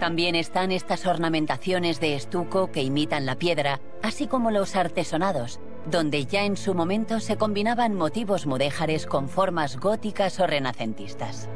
También 0.00 0.34
están 0.34 0.72
estas 0.72 1.06
ornamentaciones 1.06 2.00
de 2.00 2.16
estuco 2.16 2.72
que 2.72 2.82
imitan 2.82 3.26
la 3.26 3.36
piedra, 3.36 3.80
así 4.02 4.26
como 4.26 4.50
los 4.50 4.76
artesonados, 4.76 5.60
donde 5.90 6.24
ya 6.24 6.44
en 6.44 6.56
su 6.56 6.74
momento 6.74 7.20
se 7.20 7.36
combinaban 7.36 7.94
motivos 7.94 8.46
mudéjares 8.46 9.06
con 9.06 9.28
formas 9.28 9.78
góticas 9.78 10.40
o 10.40 10.46
renacentistas. 10.46 11.48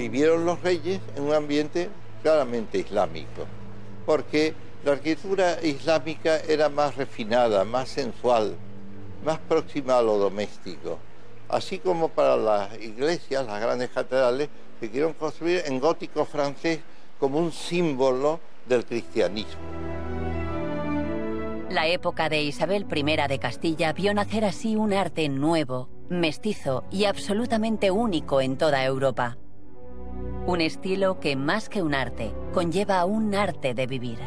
Vivieron 0.00 0.46
los 0.46 0.62
reyes 0.62 0.98
en 1.14 1.24
un 1.24 1.34
ambiente 1.34 1.90
claramente 2.22 2.78
islámico, 2.78 3.44
porque 4.06 4.54
la 4.82 4.92
arquitectura 4.92 5.62
islámica 5.62 6.38
era 6.48 6.70
más 6.70 6.96
refinada, 6.96 7.66
más 7.66 7.90
sensual, 7.90 8.56
más 9.26 9.38
próxima 9.40 9.98
a 9.98 10.02
lo 10.02 10.16
doméstico. 10.16 10.98
Así 11.50 11.80
como 11.80 12.08
para 12.08 12.38
las 12.38 12.80
iglesias, 12.80 13.44
las 13.44 13.60
grandes 13.60 13.90
catedrales, 13.90 14.48
se 14.80 14.86
quisieron 14.86 15.12
construir 15.12 15.64
en 15.66 15.78
gótico 15.78 16.24
francés 16.24 16.80
como 17.18 17.38
un 17.38 17.52
símbolo 17.52 18.40
del 18.66 18.86
cristianismo. 18.86 19.60
La 21.68 21.88
época 21.88 22.30
de 22.30 22.40
Isabel 22.40 22.86
I 22.90 23.28
de 23.28 23.38
Castilla 23.38 23.92
vio 23.92 24.14
nacer 24.14 24.46
así 24.46 24.76
un 24.76 24.94
arte 24.94 25.28
nuevo, 25.28 25.90
mestizo 26.08 26.84
y 26.90 27.04
absolutamente 27.04 27.90
único 27.90 28.40
en 28.40 28.56
toda 28.56 28.82
Europa. 28.82 29.36
Un 30.46 30.60
estilo 30.60 31.20
que 31.20 31.36
más 31.36 31.68
que 31.68 31.82
un 31.82 31.94
arte, 31.94 32.32
conlleva 32.52 33.04
un 33.04 33.34
arte 33.34 33.74
de 33.74 33.86
vivir. 33.86 34.18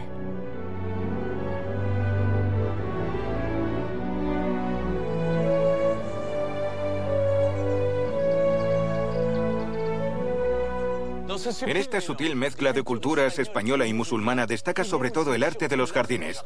En 11.66 11.78
esta 11.78 12.00
sutil 12.00 12.36
mezcla 12.36 12.74
de 12.74 12.84
culturas 12.84 13.40
española 13.40 13.88
y 13.88 13.94
musulmana 13.94 14.46
destaca 14.46 14.84
sobre 14.84 15.12
todo 15.12 15.34
el 15.34 15.44
arte 15.44 15.68
de 15.68 15.78
los 15.78 15.92
jardines. 15.92 16.44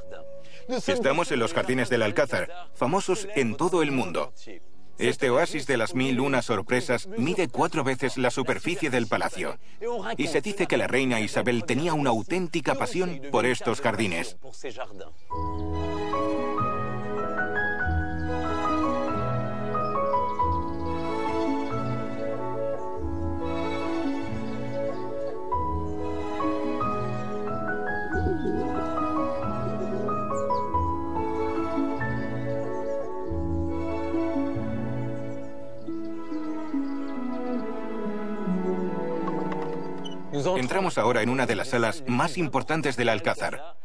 Estamos 0.88 1.32
en 1.32 1.40
los 1.40 1.54
jardines 1.54 1.90
del 1.90 2.04
Alcázar, 2.04 2.50
famosos 2.74 3.28
en 3.36 3.56
todo 3.56 3.84
el 3.84 3.92
mundo. 3.92 4.34
Este 4.98 5.30
oasis 5.30 5.68
de 5.68 5.78
las 5.78 5.94
mil 5.94 6.20
unas 6.20 6.46
sorpresas 6.46 7.08
mide 7.18 7.48
cuatro 7.48 7.84
veces 7.84 8.18
la 8.18 8.32
superficie 8.32 8.90
del 8.90 9.08
palacio. 9.08 9.58
Y 10.18 10.28
se 10.28 10.42
dice 10.42 10.66
que 10.66 10.78
la 10.78 10.88
reina 10.88 11.20
Isabel 11.20 11.66
tenía 11.66 11.94
una 11.94 12.10
auténtica 12.10 12.74
pasión 12.76 13.22
por 13.32 13.46
estos 13.46 13.82
jardines. 13.82 14.38
Entramos 40.58 40.98
ahora 40.98 41.22
en 41.22 41.30
una 41.30 41.46
de 41.46 41.56
las 41.56 41.70
salas 41.70 42.04
más 42.08 42.38
importantes 42.38 42.98
del 42.98 43.10
Alcázar, 43.10 43.78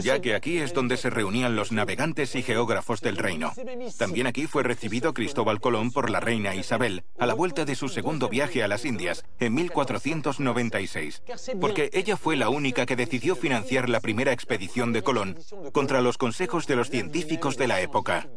ya 0.00 0.20
que 0.20 0.34
aquí 0.34 0.58
es 0.58 0.74
donde 0.74 0.96
se 0.96 1.10
reunían 1.10 1.56
los 1.56 1.72
navegantes 1.72 2.34
y 2.34 2.42
geógrafos 2.42 3.00
del 3.00 3.16
reino. 3.16 3.52
También 3.98 4.26
aquí 4.26 4.46
fue 4.46 4.62
recibido 4.62 5.14
Cristóbal 5.14 5.60
Colón 5.60 5.90
por 5.92 6.10
la 6.10 6.20
reina 6.20 6.54
Isabel 6.54 7.04
a 7.18 7.26
la 7.26 7.34
vuelta 7.34 7.64
de 7.64 7.74
su 7.74 7.88
segundo 7.88 8.28
viaje 8.28 8.62
a 8.62 8.68
las 8.68 8.84
Indias 8.84 9.24
en 9.40 9.54
1496, 9.54 11.22
porque 11.60 11.90
ella 11.92 12.16
fue 12.16 12.36
la 12.36 12.48
única 12.48 12.86
que 12.86 12.96
decidió 12.96 13.36
financiar 13.36 13.88
la 13.88 14.00
primera 14.00 14.32
expedición 14.32 14.92
de 14.92 15.02
Colón 15.02 15.38
contra 15.72 16.00
los 16.00 16.18
consejos 16.18 16.66
de 16.66 16.76
los 16.76 16.90
científicos 16.90 17.56
de 17.56 17.68
la 17.68 17.80
época. 17.80 18.28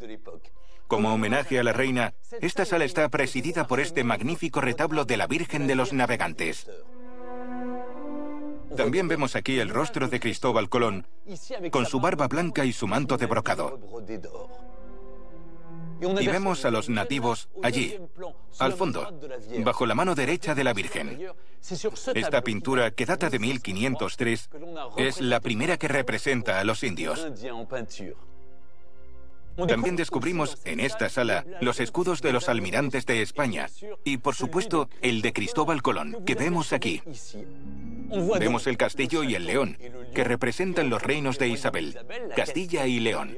Como 0.88 1.14
homenaje 1.14 1.60
a 1.60 1.64
la 1.64 1.74
reina, 1.74 2.14
esta 2.42 2.64
sala 2.64 2.86
está 2.86 3.10
presidida 3.10 3.66
por 3.66 3.80
este 3.80 4.04
magnífico 4.04 4.62
retablo 4.62 5.04
de 5.04 5.18
la 5.18 5.26
Virgen 5.26 5.66
de 5.66 5.74
los 5.74 5.94
Navegantes. 5.94 6.68
También 8.76 9.08
vemos 9.08 9.36
aquí 9.36 9.60
el 9.60 9.70
rostro 9.70 10.08
de 10.08 10.20
Cristóbal 10.20 10.70
Colón, 10.70 11.08
con 11.72 11.86
su 11.86 12.00
barba 12.00 12.28
blanca 12.28 12.66
y 12.66 12.74
su 12.74 12.88
manto 12.88 13.18
de 13.18 13.26
brocado. 13.26 13.80
Y 16.02 16.28
vemos 16.28 16.66
a 16.66 16.72
los 16.72 16.90
nativos 16.90 17.50
allí, 17.64 17.98
al 18.60 18.74
fondo, 18.74 19.18
bajo 19.64 19.86
la 19.86 19.96
mano 19.96 20.14
derecha 20.14 20.54
de 20.54 20.64
la 20.64 20.74
Virgen. 20.74 21.28
Esta 22.14 22.42
pintura, 22.42 22.92
que 22.92 23.06
data 23.06 23.30
de 23.30 23.40
1503, 23.40 24.50
es 24.98 25.22
la 25.22 25.40
primera 25.40 25.78
que 25.78 25.88
representa 25.88 26.60
a 26.60 26.64
los 26.64 26.84
indios. 26.84 27.26
También 29.68 29.96
descubrimos 29.96 30.58
en 30.66 30.80
esta 30.80 31.10
sala 31.10 31.46
los 31.62 31.80
escudos 31.80 32.22
de 32.22 32.34
los 32.34 32.50
almirantes 32.50 33.06
de 33.06 33.22
España 33.22 33.68
y, 34.04 34.18
por 34.18 34.36
supuesto, 34.36 34.90
el 35.02 35.22
de 35.22 35.34
Cristóbal 35.34 35.82
Colón, 35.82 36.24
que 36.26 36.36
vemos 36.36 36.74
aquí. 36.74 37.02
Vemos 38.40 38.68
el 38.68 38.78
castillo 38.78 39.24
y 39.24 39.36
el 39.36 39.46
león, 39.46 39.78
que 40.14 40.24
representan 40.24 40.90
los 40.90 41.02
reinos 41.02 41.40
de 41.40 41.48
Isabel, 41.48 41.98
Castilla 42.36 42.86
y 42.86 43.00
León. 43.00 43.36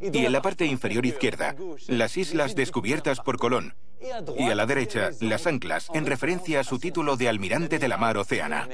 Y 0.00 0.24
en 0.24 0.32
la 0.32 0.42
parte 0.42 0.66
inferior 0.66 1.06
izquierda, 1.06 1.54
las 1.86 2.16
islas 2.16 2.56
descubiertas 2.56 3.20
por 3.20 3.38
Colón. 3.38 3.74
Y 4.36 4.50
a 4.50 4.54
la 4.56 4.66
derecha, 4.66 5.10
las 5.20 5.46
anclas, 5.46 5.88
en 5.94 6.06
referencia 6.06 6.60
a 6.60 6.64
su 6.64 6.80
título 6.80 7.16
de 7.16 7.28
almirante 7.28 7.78
de 7.78 7.88
la 7.88 7.98
mar 7.98 8.18
Oceana. 8.18 8.68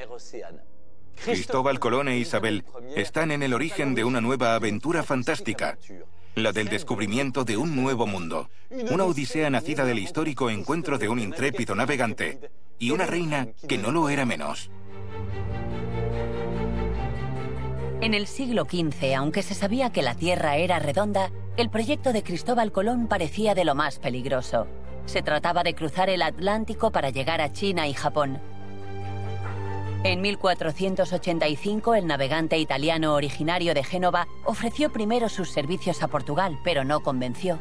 Cristóbal 1.23 1.79
Colón 1.79 2.07
e 2.07 2.17
Isabel 2.17 2.63
están 2.95 3.31
en 3.31 3.43
el 3.43 3.53
origen 3.53 3.93
de 3.93 4.05
una 4.05 4.21
nueva 4.21 4.55
aventura 4.55 5.03
fantástica, 5.03 5.77
la 6.43 6.51
del 6.51 6.69
descubrimiento 6.69 7.43
de 7.43 7.57
un 7.57 7.75
nuevo 7.75 8.07
mundo, 8.07 8.49
una 8.91 9.05
odisea 9.05 9.49
nacida 9.49 9.85
del 9.85 9.99
histórico 9.99 10.49
encuentro 10.49 10.97
de 10.97 11.09
un 11.09 11.19
intrépido 11.19 11.75
navegante 11.75 12.51
y 12.77 12.91
una 12.91 13.05
reina 13.05 13.47
que 13.67 13.77
no 13.77 13.91
lo 13.91 14.09
era 14.09 14.25
menos. 14.25 14.71
En 18.01 18.13
el 18.13 18.27
siglo 18.27 18.63
XV, 18.63 19.15
aunque 19.17 19.43
se 19.43 19.53
sabía 19.53 19.91
que 19.91 20.01
la 20.01 20.15
Tierra 20.15 20.55
era 20.55 20.79
redonda, 20.79 21.31
el 21.57 21.69
proyecto 21.69 22.13
de 22.13 22.23
Cristóbal 22.23 22.71
Colón 22.71 23.07
parecía 23.07 23.53
de 23.55 23.65
lo 23.65 23.75
más 23.75 23.99
peligroso. 23.99 24.67
Se 25.05 25.21
trataba 25.21 25.63
de 25.63 25.75
cruzar 25.75 26.09
el 26.09 26.21
Atlántico 26.21 26.91
para 26.91 27.09
llegar 27.09 27.41
a 27.41 27.51
China 27.51 27.87
y 27.87 27.93
Japón. 27.93 28.39
En 30.03 30.21
1485, 30.21 31.93
el 31.93 32.07
navegante 32.07 32.57
italiano 32.57 33.15
originario 33.15 33.73
de 33.73 33.83
Génova 33.83 34.29
ofreció 34.45 34.93
primero 34.93 35.27
sus 35.27 35.51
servicios 35.51 36.01
a 36.01 36.07
Portugal, 36.07 36.57
pero 36.63 36.85
no 36.85 37.01
convenció. 37.01 37.59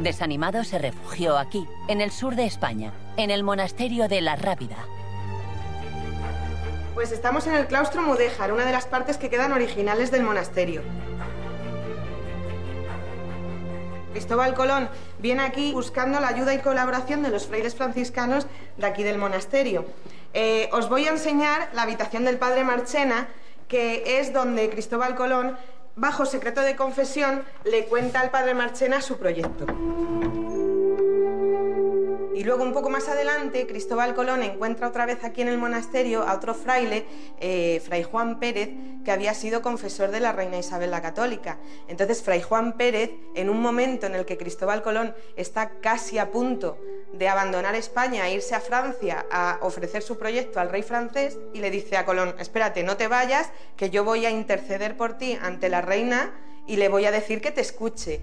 Desanimado 0.00 0.64
se 0.64 0.78
refugió 0.78 1.38
aquí, 1.38 1.68
en 1.86 2.00
el 2.00 2.10
sur 2.10 2.34
de 2.34 2.46
España, 2.46 2.92
en 3.16 3.30
el 3.30 3.44
monasterio 3.44 4.08
de 4.08 4.20
La 4.20 4.34
Rábida. 4.34 4.76
Pues 6.94 7.12
estamos 7.12 7.46
en 7.46 7.54
el 7.54 7.68
claustro 7.68 8.02
mudéjar, 8.02 8.52
una 8.52 8.64
de 8.64 8.72
las 8.72 8.86
partes 8.86 9.16
que 9.16 9.30
quedan 9.30 9.52
originales 9.52 10.10
del 10.10 10.24
monasterio. 10.24 10.82
Cristóbal 14.10 14.54
Colón 14.54 14.88
viene 15.20 15.42
aquí 15.42 15.72
buscando 15.72 16.18
la 16.18 16.26
ayuda 16.26 16.54
y 16.54 16.58
colaboración 16.58 17.22
de 17.22 17.30
los 17.30 17.46
frailes 17.46 17.76
franciscanos 17.76 18.48
de 18.76 18.86
aquí 18.86 19.04
del 19.04 19.18
monasterio. 19.18 19.84
Eh, 20.34 20.68
os 20.72 20.88
voy 20.88 21.06
a 21.06 21.10
enseñar 21.10 21.70
la 21.72 21.82
habitación 21.82 22.24
del 22.24 22.38
padre 22.38 22.64
Marchena, 22.64 23.28
que 23.66 24.20
es 24.20 24.32
donde 24.32 24.70
Cristóbal 24.70 25.14
Colón, 25.14 25.56
bajo 25.96 26.26
secreto 26.26 26.60
de 26.60 26.76
confesión, 26.76 27.44
le 27.64 27.86
cuenta 27.86 28.20
al 28.20 28.30
padre 28.30 28.54
Marchena 28.54 29.00
su 29.00 29.18
proyecto. 29.18 29.66
Y 32.34 32.44
luego 32.44 32.62
un 32.62 32.72
poco 32.72 32.90
más 32.90 33.08
adelante, 33.08 33.66
Cristóbal 33.66 34.14
Colón 34.14 34.42
encuentra 34.42 34.88
otra 34.88 35.06
vez 35.06 35.24
aquí 35.24 35.42
en 35.42 35.48
el 35.48 35.58
monasterio 35.58 36.22
a 36.22 36.34
otro 36.34 36.54
fraile, 36.54 37.04
eh, 37.40 37.80
Fray 37.84 38.02
Juan 38.02 38.38
Pérez, 38.38 38.70
que 39.04 39.10
había 39.10 39.34
sido 39.34 39.62
confesor 39.62 40.10
de 40.10 40.20
la 40.20 40.32
reina 40.32 40.58
Isabel 40.58 40.90
la 40.90 41.02
Católica. 41.02 41.58
Entonces, 41.88 42.22
Fray 42.22 42.42
Juan 42.42 42.76
Pérez, 42.76 43.10
en 43.34 43.48
un 43.48 43.60
momento 43.60 44.06
en 44.06 44.14
el 44.14 44.24
que 44.24 44.36
Cristóbal 44.36 44.82
Colón 44.82 45.14
está 45.36 45.70
casi 45.80 46.18
a 46.18 46.30
punto 46.30 46.78
de 47.12 47.28
abandonar 47.28 47.74
España 47.74 48.28
e 48.28 48.34
irse 48.34 48.54
a 48.54 48.60
Francia 48.60 49.26
a 49.30 49.58
ofrecer 49.62 50.02
su 50.02 50.18
proyecto 50.18 50.60
al 50.60 50.70
rey 50.70 50.82
francés, 50.82 51.38
y 51.52 51.60
le 51.60 51.70
dice 51.70 51.96
a 51.96 52.04
Colón, 52.04 52.34
espérate, 52.38 52.82
no 52.82 52.96
te 52.96 53.08
vayas, 53.08 53.50
que 53.76 53.90
yo 53.90 54.04
voy 54.04 54.26
a 54.26 54.30
interceder 54.30 54.96
por 54.96 55.18
ti 55.18 55.38
ante 55.40 55.68
la 55.68 55.80
reina 55.80 56.32
y 56.66 56.76
le 56.76 56.88
voy 56.88 57.06
a 57.06 57.10
decir 57.10 57.40
que 57.40 57.50
te 57.50 57.62
escuche. 57.62 58.20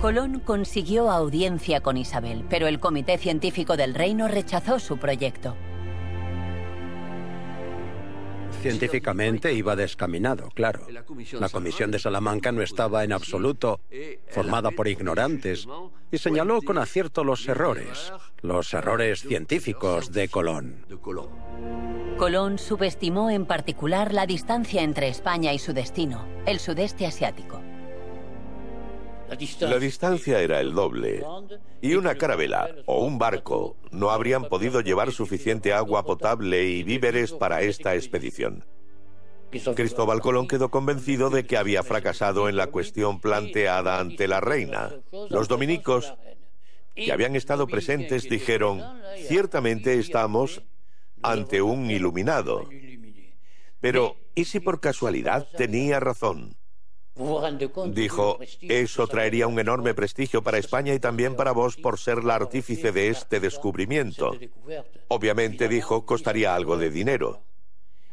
Colón 0.00 0.40
consiguió 0.40 1.10
audiencia 1.10 1.80
con 1.80 1.96
Isabel, 1.96 2.44
pero 2.50 2.66
el 2.66 2.80
Comité 2.80 3.16
Científico 3.16 3.76
del 3.76 3.94
Reino 3.94 4.28
rechazó 4.28 4.78
su 4.78 4.98
proyecto. 4.98 5.56
Científicamente 8.60 9.52
iba 9.54 9.74
descaminado, 9.74 10.50
claro. 10.54 10.86
La 11.32 11.48
Comisión 11.48 11.90
de 11.90 11.98
Salamanca 11.98 12.52
no 12.52 12.62
estaba 12.62 13.04
en 13.04 13.12
absoluto 13.12 13.80
formada 14.28 14.70
por 14.70 14.88
ignorantes 14.88 15.66
y 16.10 16.18
señaló 16.18 16.60
con 16.62 16.76
acierto 16.78 17.24
los 17.24 17.46
errores, 17.48 18.12
los 18.42 18.74
errores 18.74 19.20
científicos 19.20 20.12
de 20.12 20.28
Colón. 20.28 20.84
Colón 22.18 22.58
subestimó 22.58 23.30
en 23.30 23.46
particular 23.46 24.12
la 24.12 24.26
distancia 24.26 24.82
entre 24.82 25.08
España 25.08 25.52
y 25.52 25.58
su 25.58 25.72
destino, 25.72 26.26
el 26.46 26.58
sudeste 26.58 27.06
asiático. 27.06 27.60
La 29.60 29.78
distancia 29.78 30.40
era 30.40 30.60
el 30.60 30.72
doble 30.72 31.24
y 31.80 31.94
una 31.94 32.14
carabela 32.14 32.70
o 32.86 33.04
un 33.04 33.18
barco 33.18 33.76
no 33.90 34.10
habrían 34.10 34.48
podido 34.48 34.80
llevar 34.80 35.12
suficiente 35.12 35.72
agua 35.72 36.04
potable 36.04 36.64
y 36.68 36.82
víveres 36.82 37.32
para 37.32 37.62
esta 37.62 37.94
expedición. 37.94 38.64
Cristóbal 39.74 40.20
Colón 40.20 40.48
quedó 40.48 40.70
convencido 40.70 41.30
de 41.30 41.46
que 41.46 41.56
había 41.56 41.82
fracasado 41.82 42.48
en 42.48 42.56
la 42.56 42.68
cuestión 42.68 43.20
planteada 43.20 43.98
ante 44.00 44.28
la 44.28 44.40
reina. 44.40 44.92
Los 45.30 45.48
dominicos 45.48 46.14
que 46.94 47.12
habían 47.12 47.36
estado 47.36 47.66
presentes 47.66 48.28
dijeron, 48.28 48.82
ciertamente 49.28 49.98
estamos 49.98 50.62
ante 51.22 51.62
un 51.62 51.90
iluminado. 51.90 52.68
Pero, 53.80 54.16
¿y 54.34 54.44
si 54.44 54.60
por 54.60 54.80
casualidad 54.80 55.46
tenía 55.56 56.00
razón? 56.00 56.56
Dijo, 57.88 58.38
eso 58.60 59.06
traería 59.06 59.46
un 59.46 59.58
enorme 59.58 59.94
prestigio 59.94 60.42
para 60.42 60.58
España 60.58 60.92
y 60.92 61.00
también 61.00 61.34
para 61.34 61.52
vos 61.52 61.76
por 61.76 61.98
ser 61.98 62.22
la 62.22 62.34
artífice 62.34 62.92
de 62.92 63.08
este 63.08 63.40
descubrimiento. 63.40 64.36
Obviamente, 65.08 65.68
dijo, 65.68 66.04
costaría 66.04 66.54
algo 66.54 66.76
de 66.76 66.90
dinero. 66.90 67.42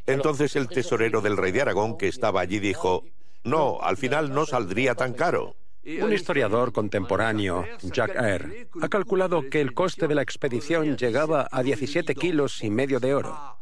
Entonces 0.06 0.56
el 0.56 0.68
tesorero 0.68 1.22
del 1.22 1.38
rey 1.38 1.52
de 1.52 1.62
Aragón, 1.62 1.98
que 1.98 2.08
estaba 2.08 2.42
allí, 2.42 2.60
dijo, 2.60 3.04
no, 3.44 3.80
al 3.82 3.98
final 3.98 4.34
no 4.34 4.46
saldría 4.46 4.96
tan 4.96 5.14
caro. 5.14 5.56
Un 5.86 6.14
historiador 6.14 6.72
contemporáneo, 6.72 7.66
Jack 7.82 8.16
Eyre, 8.16 8.70
ha 8.82 8.88
calculado 8.88 9.50
que 9.50 9.60
el 9.60 9.74
coste 9.74 10.08
de 10.08 10.16
la 10.16 10.22
expedición 10.22 10.96
llegaba 10.96 11.50
a 11.52 11.62
17 11.62 12.16
kilos 12.16 12.64
y 12.64 12.70
medio 12.70 13.02
de 13.02 13.14
oro. 13.14 13.58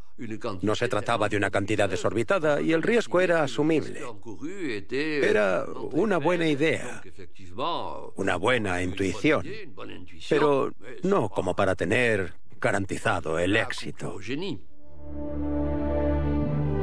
No 0.62 0.76
se 0.76 0.88
trataba 0.88 1.30
de 1.30 1.38
una 1.38 1.50
cantidad 1.50 1.90
desorbitada 1.90 2.62
y 2.62 2.74
el 2.74 2.84
riesgo 2.84 3.22
era 3.22 3.44
asumible. 3.44 4.02
Era 4.90 5.66
una 5.92 6.18
buena 6.18 6.48
idea, 6.48 7.02
una 8.16 8.36
buena 8.36 8.82
intuición, 8.82 9.46
pero 10.30 10.72
no 11.04 11.30
como 11.30 11.56
para 11.56 11.76
tener 11.76 12.34
garantizado 12.60 13.40
el 13.40 13.56
éxito. 13.56 14.18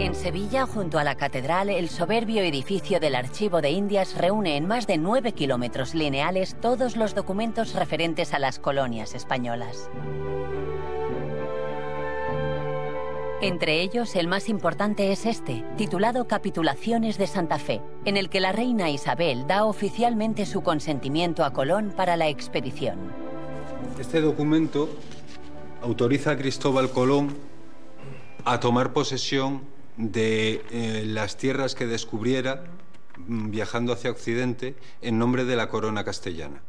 En 0.01 0.14
Sevilla, 0.14 0.64
junto 0.64 1.01
a 1.01 1.05
la 1.05 1.16
catedral, 1.16 1.70
el 1.70 1.89
soberbio 1.89 2.43
edificio 2.43 3.01
del 3.01 3.16
Archivo 3.16 3.61
de 3.61 3.70
Indias 3.70 4.16
reúne 4.16 4.57
en 4.57 4.66
más 4.66 4.86
de 4.86 4.97
nueve 4.97 5.32
kilómetros 5.32 5.93
lineales 5.93 6.57
todos 6.61 6.97
los 6.97 7.16
documentos 7.16 7.74
referentes 7.74 8.32
a 8.32 8.39
las 8.39 8.61
colonias 8.61 9.16
españolas. 9.16 9.91
Entre 13.41 13.82
ellos, 13.82 14.16
el 14.16 14.26
más 14.26 14.49
importante 14.49 15.12
es 15.12 15.24
este, 15.24 15.64
titulado 15.76 16.26
Capitulaciones 16.26 17.18
de 17.18 17.28
Santa 17.28 17.61
Fe, 17.61 17.80
en 18.05 18.16
el 18.16 18.30
que 18.30 18.41
la 18.41 18.51
reina 18.51 18.91
Isabel 18.91 19.47
da 19.47 19.64
oficialmente 19.64 20.45
su 20.45 20.62
consentimiento 20.62 21.45
a 21.45 21.53
Colón 21.53 21.93
para 21.97 22.16
la 22.16 22.26
expedición. 22.26 22.99
Este 23.97 24.20
documento 24.20 24.89
autoriza 25.82 26.32
a 26.32 26.36
Cristóbal 26.36 26.91
Colón 26.91 27.36
a 28.45 28.59
tomar 28.59 28.93
posesión 28.93 29.62
de 29.97 30.64
eh, 30.72 31.05
las 31.07 31.36
tierras 31.36 31.76
que 31.76 31.86
descubriera 31.86 32.64
mm, 33.18 33.51
viajando 33.51 33.93
hacia 33.93 34.11
Occidente 34.11 34.74
en 35.01 35.16
nombre 35.16 35.45
de 35.45 35.55
la 35.55 35.68
corona 35.68 36.03
castellana. 36.03 36.61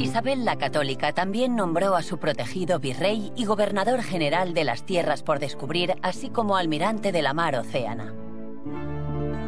Isabel 0.00 0.46
la 0.46 0.56
Católica 0.56 1.12
también 1.12 1.56
nombró 1.56 1.94
a 1.94 2.02
su 2.02 2.16
protegido 2.16 2.80
virrey 2.80 3.32
y 3.36 3.44
gobernador 3.44 4.02
general 4.02 4.54
de 4.54 4.64
las 4.64 4.86
tierras 4.86 5.22
por 5.22 5.40
descubrir, 5.40 5.94
así 6.00 6.30
como 6.30 6.56
almirante 6.56 7.12
de 7.12 7.20
la 7.20 7.34
mar 7.34 7.54
Océana. 7.54 8.14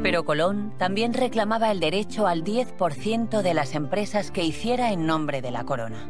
Pero 0.03 0.27
Colón 0.27 0.75
también 0.77 1.15
reclamaba 1.15 1.71
el 1.71 1.81
derecho 1.81 2.27
al 2.27 2.45
10% 2.45 3.41
de 3.41 3.55
las 3.55 3.75
empresas 3.75 4.31
que 4.31 4.45
hiciera 4.45 4.93
en 4.93 5.07
nombre 5.07 5.41
de 5.41 5.53
la 5.53 5.65
corona. 5.65 6.07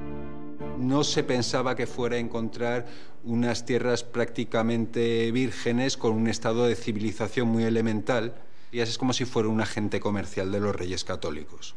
No 0.76 1.04
se 1.04 1.22
pensaba 1.22 1.76
que 1.76 1.86
fuera 1.86 2.16
a 2.16 2.18
encontrar 2.18 2.86
unas 3.22 3.64
tierras 3.64 4.02
prácticamente 4.02 5.30
vírgenes 5.30 5.96
con 5.96 6.14
un 6.14 6.26
estado 6.26 6.66
de 6.66 6.74
civilización 6.74 7.46
muy 7.46 7.62
elemental, 7.62 8.34
y 8.72 8.80
es 8.80 8.98
como 8.98 9.12
si 9.12 9.24
fuera 9.24 9.48
un 9.48 9.60
agente 9.60 10.00
comercial 10.00 10.50
de 10.50 10.58
los 10.58 10.74
reyes 10.74 11.04
católicos. 11.04 11.76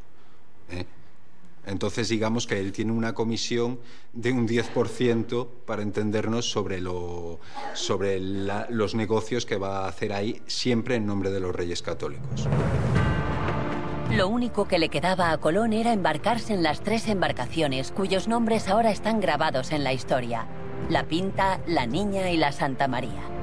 ¿eh? 0.72 0.86
Entonces, 1.66 2.10
digamos 2.10 2.48
que 2.48 2.60
él 2.60 2.72
tiene 2.72 2.92
una 2.92 3.14
comisión 3.14 3.80
de 4.14 4.32
un 4.32 4.48
10% 4.48 5.48
para 5.66 5.82
entendernos 5.82 6.50
sobre, 6.50 6.80
lo, 6.80 7.40
sobre 7.74 8.20
los 8.20 8.96
negocios 8.96 9.46
que 9.46 9.58
va 9.58 9.86
a 9.86 9.88
hacer 9.88 10.14
ahí, 10.14 10.42
siempre 10.48 10.96
en 10.96 11.06
nombre 11.06 11.32
de 11.32 11.40
los 11.40 11.56
reyes 11.56 11.82
católicos. 11.82 12.48
Lo 14.12 14.30
único 14.30 14.68
que 14.68 14.80
le 14.80 14.90
quedaba 14.90 15.32
a 15.32 15.38
Colón 15.40 15.74
era 15.74 15.92
embarcarse 15.92 16.54
en 16.54 16.64
las 16.64 16.82
tres 16.82 17.08
embarcaciones 17.08 17.92
cuyos 17.92 18.28
nombres 18.28 18.68
ahora 18.70 18.92
están 18.92 19.20
grabados 19.20 19.72
en 19.72 19.84
la 19.84 19.94
historia. 19.94 20.48
La 20.90 21.08
Pinta, 21.08 21.60
la 21.66 21.88
Niña 21.88 22.30
y 22.30 22.38
la 22.38 22.52
Santa 22.52 22.88
María. 22.88 23.35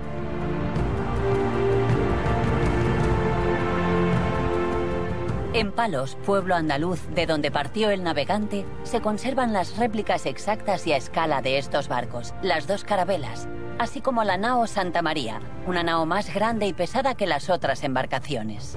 En 5.54 5.70
Palos, 5.70 6.16
pueblo 6.24 6.54
andaluz 6.54 7.06
de 7.14 7.26
donde 7.26 7.50
partió 7.50 7.90
el 7.90 8.02
navegante, 8.02 8.64
se 8.84 9.02
conservan 9.02 9.52
las 9.52 9.76
réplicas 9.76 10.24
exactas 10.24 10.86
y 10.86 10.94
a 10.94 10.96
escala 10.96 11.42
de 11.42 11.58
estos 11.58 11.88
barcos, 11.88 12.32
las 12.40 12.66
dos 12.66 12.84
carabelas, 12.84 13.48
así 13.78 14.00
como 14.00 14.24
la 14.24 14.38
nao 14.38 14.66
Santa 14.66 15.02
María, 15.02 15.42
una 15.66 15.82
nao 15.82 16.06
más 16.06 16.32
grande 16.32 16.66
y 16.66 16.72
pesada 16.72 17.16
que 17.16 17.26
las 17.26 17.50
otras 17.50 17.84
embarcaciones. 17.84 18.76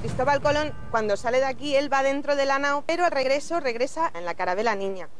Cristóbal 0.00 0.40
Colón, 0.40 0.72
cuando 0.90 1.18
sale 1.18 1.40
de 1.40 1.44
aquí, 1.44 1.76
él 1.76 1.92
va 1.92 2.02
dentro 2.02 2.34
de 2.34 2.46
la 2.46 2.58
nao, 2.58 2.82
pero 2.86 3.04
al 3.04 3.10
regreso 3.10 3.60
regresa 3.60 4.10
en 4.14 4.24
la 4.24 4.32
carabela 4.32 4.76
Niña. 4.76 5.10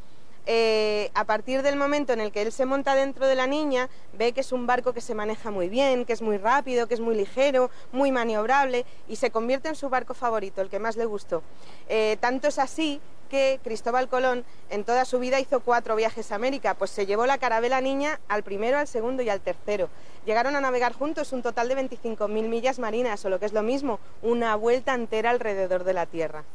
Eh, 0.49 1.11
a 1.13 1.25
partir 1.25 1.61
del 1.61 1.75
momento 1.75 2.13
en 2.13 2.21
el 2.21 2.31
que 2.31 2.41
él 2.41 2.53
se 2.53 2.65
monta 2.65 2.95
dentro 2.95 3.27
de 3.27 3.35
la 3.35 3.47
niña, 3.47 3.89
ve 4.13 4.31
que 4.31 4.39
es 4.39 4.53
un 4.53 4.65
barco 4.65 4.93
que 4.93 5.01
se 5.01 5.13
maneja 5.13 5.51
muy 5.51 5.67
bien, 5.67 6.05
que 6.05 6.13
es 6.13 6.21
muy 6.21 6.37
rápido, 6.37 6.87
que 6.87 6.93
es 6.93 7.01
muy 7.01 7.15
ligero, 7.15 7.69
muy 7.91 8.13
maniobrable 8.13 8.85
y 9.09 9.17
se 9.17 9.29
convierte 9.29 9.67
en 9.67 9.75
su 9.75 9.89
barco 9.89 10.13
favorito, 10.13 10.61
el 10.61 10.69
que 10.69 10.79
más 10.79 10.95
le 10.95 11.03
gustó. 11.03 11.43
Eh, 11.89 12.15
tanto 12.21 12.47
es 12.47 12.59
así 12.59 13.01
que 13.29 13.59
Cristóbal 13.61 14.07
Colón 14.07 14.45
en 14.69 14.85
toda 14.85 15.03
su 15.03 15.19
vida 15.19 15.37
hizo 15.41 15.59
cuatro 15.59 15.97
viajes 15.97 16.31
a 16.31 16.35
América, 16.35 16.75
pues 16.75 16.91
se 16.91 17.05
llevó 17.05 17.25
la 17.25 17.39
carabela 17.39 17.81
niña 17.81 18.21
al 18.29 18.43
primero, 18.43 18.77
al 18.77 18.87
segundo 18.87 19.21
y 19.23 19.29
al 19.29 19.41
tercero. 19.41 19.89
Llegaron 20.25 20.55
a 20.55 20.61
navegar 20.61 20.93
juntos 20.93 21.33
un 21.33 21.41
total 21.41 21.67
de 21.67 21.75
25.000 21.75 22.29
millas 22.29 22.79
marinas, 22.79 23.25
o 23.25 23.29
lo 23.29 23.37
que 23.37 23.47
es 23.47 23.53
lo 23.53 23.63
mismo, 23.63 23.99
una 24.21 24.55
vuelta 24.55 24.93
entera 24.93 25.29
alrededor 25.29 25.83
de 25.83 25.93
la 25.93 26.05
Tierra. 26.05 26.45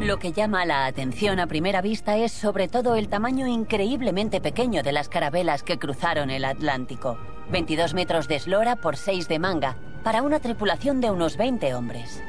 Lo 0.00 0.20
que 0.20 0.30
llama 0.30 0.64
la 0.64 0.86
atención 0.86 1.40
a 1.40 1.48
primera 1.48 1.82
vista 1.82 2.16
es 2.16 2.30
sobre 2.30 2.68
todo 2.68 2.94
el 2.94 3.08
tamaño 3.08 3.48
increíblemente 3.48 4.40
pequeño 4.40 4.84
de 4.84 4.92
las 4.92 5.08
carabelas 5.08 5.64
que 5.64 5.80
cruzaron 5.80 6.30
el 6.30 6.44
Atlántico. 6.44 7.18
22 7.50 7.94
metros 7.94 8.28
de 8.28 8.36
eslora 8.36 8.76
por 8.76 8.96
6 8.96 9.26
de 9.26 9.40
manga, 9.40 9.76
para 10.04 10.22
una 10.22 10.38
tripulación 10.38 11.00
de 11.00 11.10
unos 11.10 11.36
20 11.36 11.74
hombres. 11.74 12.22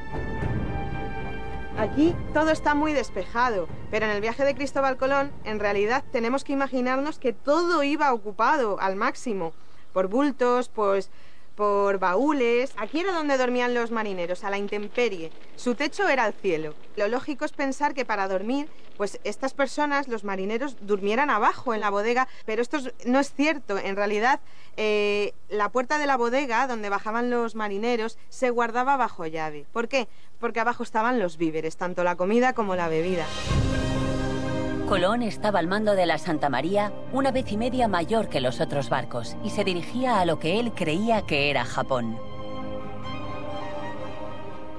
Aquí 1.77 2.15
todo 2.33 2.49
está 2.49 2.73
muy 2.73 2.93
despejado, 2.93 3.67
pero 3.91 4.07
en 4.07 4.13
el 4.13 4.21
viaje 4.21 4.43
de 4.45 4.55
Cristóbal 4.55 4.97
Colón, 4.97 5.31
en 5.43 5.59
realidad 5.59 6.03
tenemos 6.11 6.43
que 6.43 6.53
imaginarnos 6.53 7.19
que 7.19 7.33
todo 7.33 7.83
iba 7.83 8.11
ocupado 8.11 8.81
al 8.81 8.95
máximo, 8.95 9.53
por 9.93 10.07
bultos, 10.07 10.69
pues 10.69 11.11
por 11.59 11.99
baúles. 11.99 12.71
Aquí 12.77 13.01
era 13.01 13.11
donde 13.11 13.37
dormían 13.37 13.73
los 13.73 13.91
marineros, 13.91 14.45
a 14.45 14.49
la 14.49 14.57
intemperie. 14.57 15.29
Su 15.57 15.75
techo 15.75 16.07
era 16.07 16.25
el 16.25 16.31
cielo. 16.31 16.73
Lo 16.95 17.09
lógico 17.09 17.43
es 17.43 17.51
pensar 17.51 17.93
que 17.93 18.05
para 18.05 18.29
dormir, 18.29 18.69
pues 18.95 19.19
estas 19.25 19.53
personas, 19.53 20.07
los 20.07 20.23
marineros, 20.23 20.77
durmieran 20.79 21.29
abajo 21.29 21.73
en 21.73 21.81
la 21.81 21.89
bodega, 21.89 22.29
pero 22.45 22.61
esto 22.61 22.77
no 23.05 23.19
es 23.19 23.33
cierto. 23.33 23.77
En 23.77 23.97
realidad, 23.97 24.39
eh, 24.77 25.33
la 25.49 25.67
puerta 25.67 25.97
de 25.97 26.07
la 26.07 26.15
bodega 26.15 26.65
donde 26.65 26.87
bajaban 26.87 27.29
los 27.29 27.55
marineros 27.55 28.17
se 28.29 28.51
guardaba 28.51 28.95
bajo 28.95 29.25
llave. 29.25 29.65
¿Por 29.73 29.89
qué? 29.89 30.07
Porque 30.39 30.61
abajo 30.61 30.83
estaban 30.83 31.19
los 31.19 31.35
víveres, 31.35 31.75
tanto 31.75 32.05
la 32.05 32.15
comida 32.15 32.53
como 32.53 32.77
la 32.77 32.87
bebida. 32.87 33.25
Colón 34.89 35.21
estaba 35.21 35.59
al 35.59 35.67
mando 35.67 35.93
de 35.93 36.07
la 36.07 36.17
Santa 36.17 36.49
María 36.49 36.91
una 37.13 37.29
vez 37.29 37.51
y 37.51 37.57
media 37.57 37.87
mayor 37.87 38.27
que 38.27 38.41
los 38.41 38.59
otros 38.59 38.89
barcos 38.89 39.37
y 39.43 39.51
se 39.51 39.63
dirigía 39.63 40.19
a 40.19 40.25
lo 40.25 40.39
que 40.39 40.59
él 40.59 40.73
creía 40.73 41.27
que 41.27 41.51
era 41.51 41.63
Japón. 41.63 42.19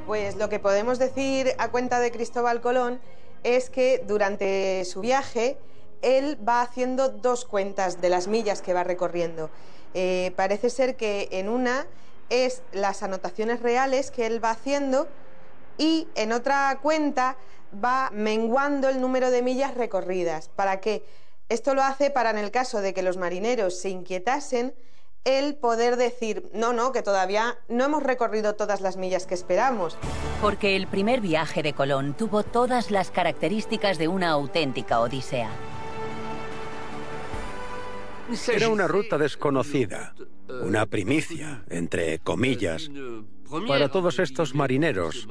Pues 0.09 0.35
lo 0.35 0.49
que 0.49 0.59
podemos 0.59 0.99
decir 0.99 1.53
a 1.59 1.71
cuenta 1.71 2.01
de 2.01 2.11
Cristóbal 2.11 2.61
Colón 2.61 3.01
es 3.45 3.71
que 3.71 4.03
durante 4.05 4.85
su 4.85 5.01
viaje 5.01 5.59
él 6.03 6.37
va 6.47 6.63
haciendo 6.63 7.11
dos 7.11 7.45
cuentas 7.45 8.01
de 8.01 8.09
las 8.09 8.27
millas 8.27 8.63
que 8.63 8.75
va 8.75 8.83
recorriendo. 8.83 9.49
Eh, 9.95 10.33
parece 10.35 10.71
ser 10.71 10.97
que 10.97 11.29
en 11.31 11.49
una 11.49 11.87
es 12.31 12.63
las 12.73 13.05
anotaciones 13.05 13.63
reales 13.63 14.11
que 14.11 14.27
él 14.27 14.45
va 14.45 14.51
haciendo 14.51 15.07
y 15.79 16.09
en 16.17 16.33
otra 16.33 16.81
cuenta 16.83 17.37
va 17.73 18.11
menguando 18.13 18.89
el 18.89 19.01
número 19.01 19.31
de 19.31 19.43
millas 19.43 19.75
recorridas. 19.75 20.49
¿Para 20.49 20.81
qué? 20.81 21.05
Esto 21.49 21.75
lo 21.75 21.83
hace 21.83 22.11
para 22.11 22.31
en 22.31 22.39
el 22.39 22.51
caso 22.51 22.81
de 22.81 22.95
que 22.95 23.03
los 23.03 23.17
marineros 23.17 23.79
se 23.79 23.91
inquietasen, 23.91 24.75
el 25.25 25.57
poder 25.57 25.97
decir, 25.97 26.49
no, 26.55 26.73
no, 26.73 26.93
que 26.93 27.03
todavía 27.03 27.59
no 27.69 27.85
hemos 27.85 28.03
recorrido 28.03 28.55
todas 28.55 28.81
las 28.81 28.97
millas 28.97 29.27
que 29.27 29.35
esperamos. 29.35 29.99
Porque 30.41 30.77
el 30.77 30.87
primer 30.87 31.21
viaje 31.21 31.63
de 31.63 31.73
Colón 31.73 32.15
tuvo 32.15 32.43
todas 32.43 32.91
las 32.91 33.11
características 33.11 33.99
de 33.99 34.09
una 34.09 34.31
auténtica 34.31 35.01
odisea. 35.01 35.51
Era 38.49 38.69
una 38.69 38.87
ruta 38.87 39.19
desconocida, 39.19 40.15
una 40.63 40.87
primicia, 40.87 41.65
entre 41.69 42.21
comillas, 42.21 42.89
para 43.67 43.89
todos 43.89 44.21
estos 44.21 44.55
marineros 44.55 45.27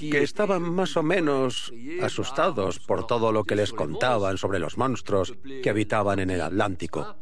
que 0.00 0.22
estaban 0.22 0.62
más 0.62 0.96
o 0.96 1.02
menos 1.02 1.72
asustados 2.02 2.78
por 2.78 3.06
todo 3.06 3.32
lo 3.32 3.44
que 3.44 3.56
les 3.56 3.72
contaban 3.72 4.38
sobre 4.38 4.58
los 4.58 4.78
monstruos 4.78 5.34
que 5.62 5.70
habitaban 5.70 6.18
en 6.18 6.30
el 6.30 6.40
Atlántico 6.40 7.16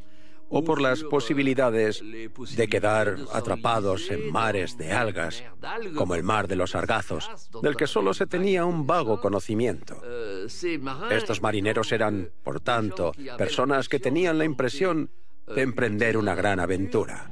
o 0.50 0.64
por 0.64 0.80
las 0.80 1.02
posibilidades 1.04 2.02
de 2.02 2.68
quedar 2.68 3.16
atrapados 3.32 4.10
en 4.10 4.30
mares 4.32 4.78
de 4.78 4.92
algas, 4.92 5.44
como 5.94 6.14
el 6.14 6.22
mar 6.22 6.48
de 6.48 6.56
los 6.56 6.70
sargazos, 6.70 7.50
del 7.62 7.76
que 7.76 7.86
solo 7.86 8.14
se 8.14 8.26
tenía 8.26 8.64
un 8.64 8.86
vago 8.86 9.20
conocimiento. 9.20 10.00
Estos 11.10 11.42
marineros 11.42 11.92
eran, 11.92 12.30
por 12.42 12.60
tanto, 12.60 13.12
personas 13.36 13.88
que 13.88 14.00
tenían 14.00 14.38
la 14.38 14.44
impresión 14.44 15.10
de 15.54 15.62
emprender 15.62 16.16
una 16.16 16.34
gran 16.34 16.60
aventura. 16.60 17.30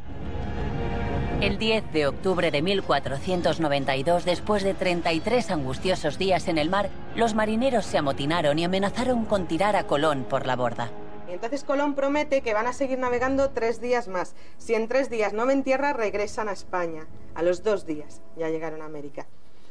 El 1.47 1.59
10 1.59 1.93
de 1.93 2.09
octubre 2.09 2.51
de 2.51 2.61
1492, 2.61 4.25
después 4.25 4.65
de 4.65 4.75
33 4.75 5.53
angustiosos 5.53 6.19
días 6.19 6.49
en 6.49 6.59
el 6.59 6.69
mar, 6.69 6.91
los 7.15 7.35
marineros 7.35 7.87
se 7.87 7.99
amotinaron 7.99 8.59
y 8.59 8.65
amenazaron 8.65 9.25
con 9.25 9.47
tirar 9.47 9.77
a 9.77 9.87
Colón 9.87 10.27
por 10.29 10.45
la 10.45 10.57
borda. 10.57 10.91
Entonces 11.29 11.63
Colón 11.63 11.95
promete 11.95 12.41
que 12.41 12.53
van 12.53 12.67
a 12.67 12.73
seguir 12.73 12.99
navegando 12.99 13.51
tres 13.51 13.81
días 13.81 14.09
más. 14.09 14.35
Si 14.59 14.75
en 14.75 14.89
tres 14.89 15.09
días 15.09 15.35
no 15.35 15.47
ven 15.47 15.63
tierra, 15.63 15.93
regresan 15.93 16.49
a 16.49 16.53
España. 16.53 17.07
A 17.37 17.43
los 17.43 17.63
dos 17.63 17.87
días 17.87 18.23
ya 18.37 18.49
llegaron 18.49 18.83
a 18.83 18.87
América. 18.87 19.29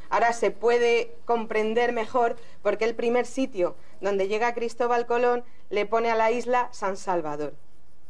Ahora 0.08 0.32
se 0.32 0.50
puede 0.50 1.12
comprender 1.26 1.92
mejor 1.92 2.36
porque 2.62 2.86
el 2.86 2.94
primer 2.94 3.26
sitio 3.26 3.76
donde 4.00 4.28
llega 4.28 4.54
Cristóbal 4.54 5.04
Colón 5.04 5.44
le 5.68 5.84
pone 5.84 6.10
a 6.10 6.14
la 6.14 6.30
isla 6.30 6.70
San 6.72 6.96
Salvador 6.96 7.52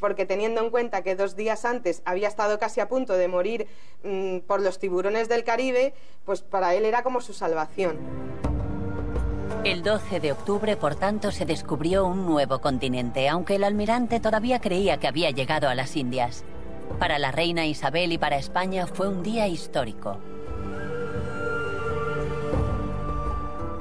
porque 0.00 0.26
teniendo 0.26 0.62
en 0.62 0.70
cuenta 0.70 1.02
que 1.02 1.16
dos 1.16 1.36
días 1.36 1.64
antes 1.64 2.02
había 2.04 2.28
estado 2.28 2.58
casi 2.58 2.80
a 2.80 2.88
punto 2.88 3.14
de 3.14 3.28
morir 3.28 3.66
mm, 4.04 4.38
por 4.40 4.60
los 4.60 4.78
tiburones 4.78 5.28
del 5.28 5.44
Caribe, 5.44 5.94
pues 6.24 6.42
para 6.42 6.74
él 6.74 6.84
era 6.84 7.02
como 7.02 7.20
su 7.20 7.32
salvación. 7.32 7.98
El 9.64 9.82
12 9.82 10.20
de 10.20 10.32
octubre, 10.32 10.76
por 10.76 10.94
tanto, 10.94 11.32
se 11.32 11.44
descubrió 11.44 12.06
un 12.06 12.24
nuevo 12.24 12.60
continente, 12.60 13.28
aunque 13.28 13.56
el 13.56 13.64
almirante 13.64 14.20
todavía 14.20 14.60
creía 14.60 14.98
que 14.98 15.08
había 15.08 15.30
llegado 15.30 15.68
a 15.68 15.74
las 15.74 15.96
Indias. 15.96 16.44
Para 17.00 17.18
la 17.18 17.32
reina 17.32 17.66
Isabel 17.66 18.12
y 18.12 18.18
para 18.18 18.36
España 18.36 18.86
fue 18.86 19.08
un 19.08 19.22
día 19.22 19.48
histórico. 19.48 20.18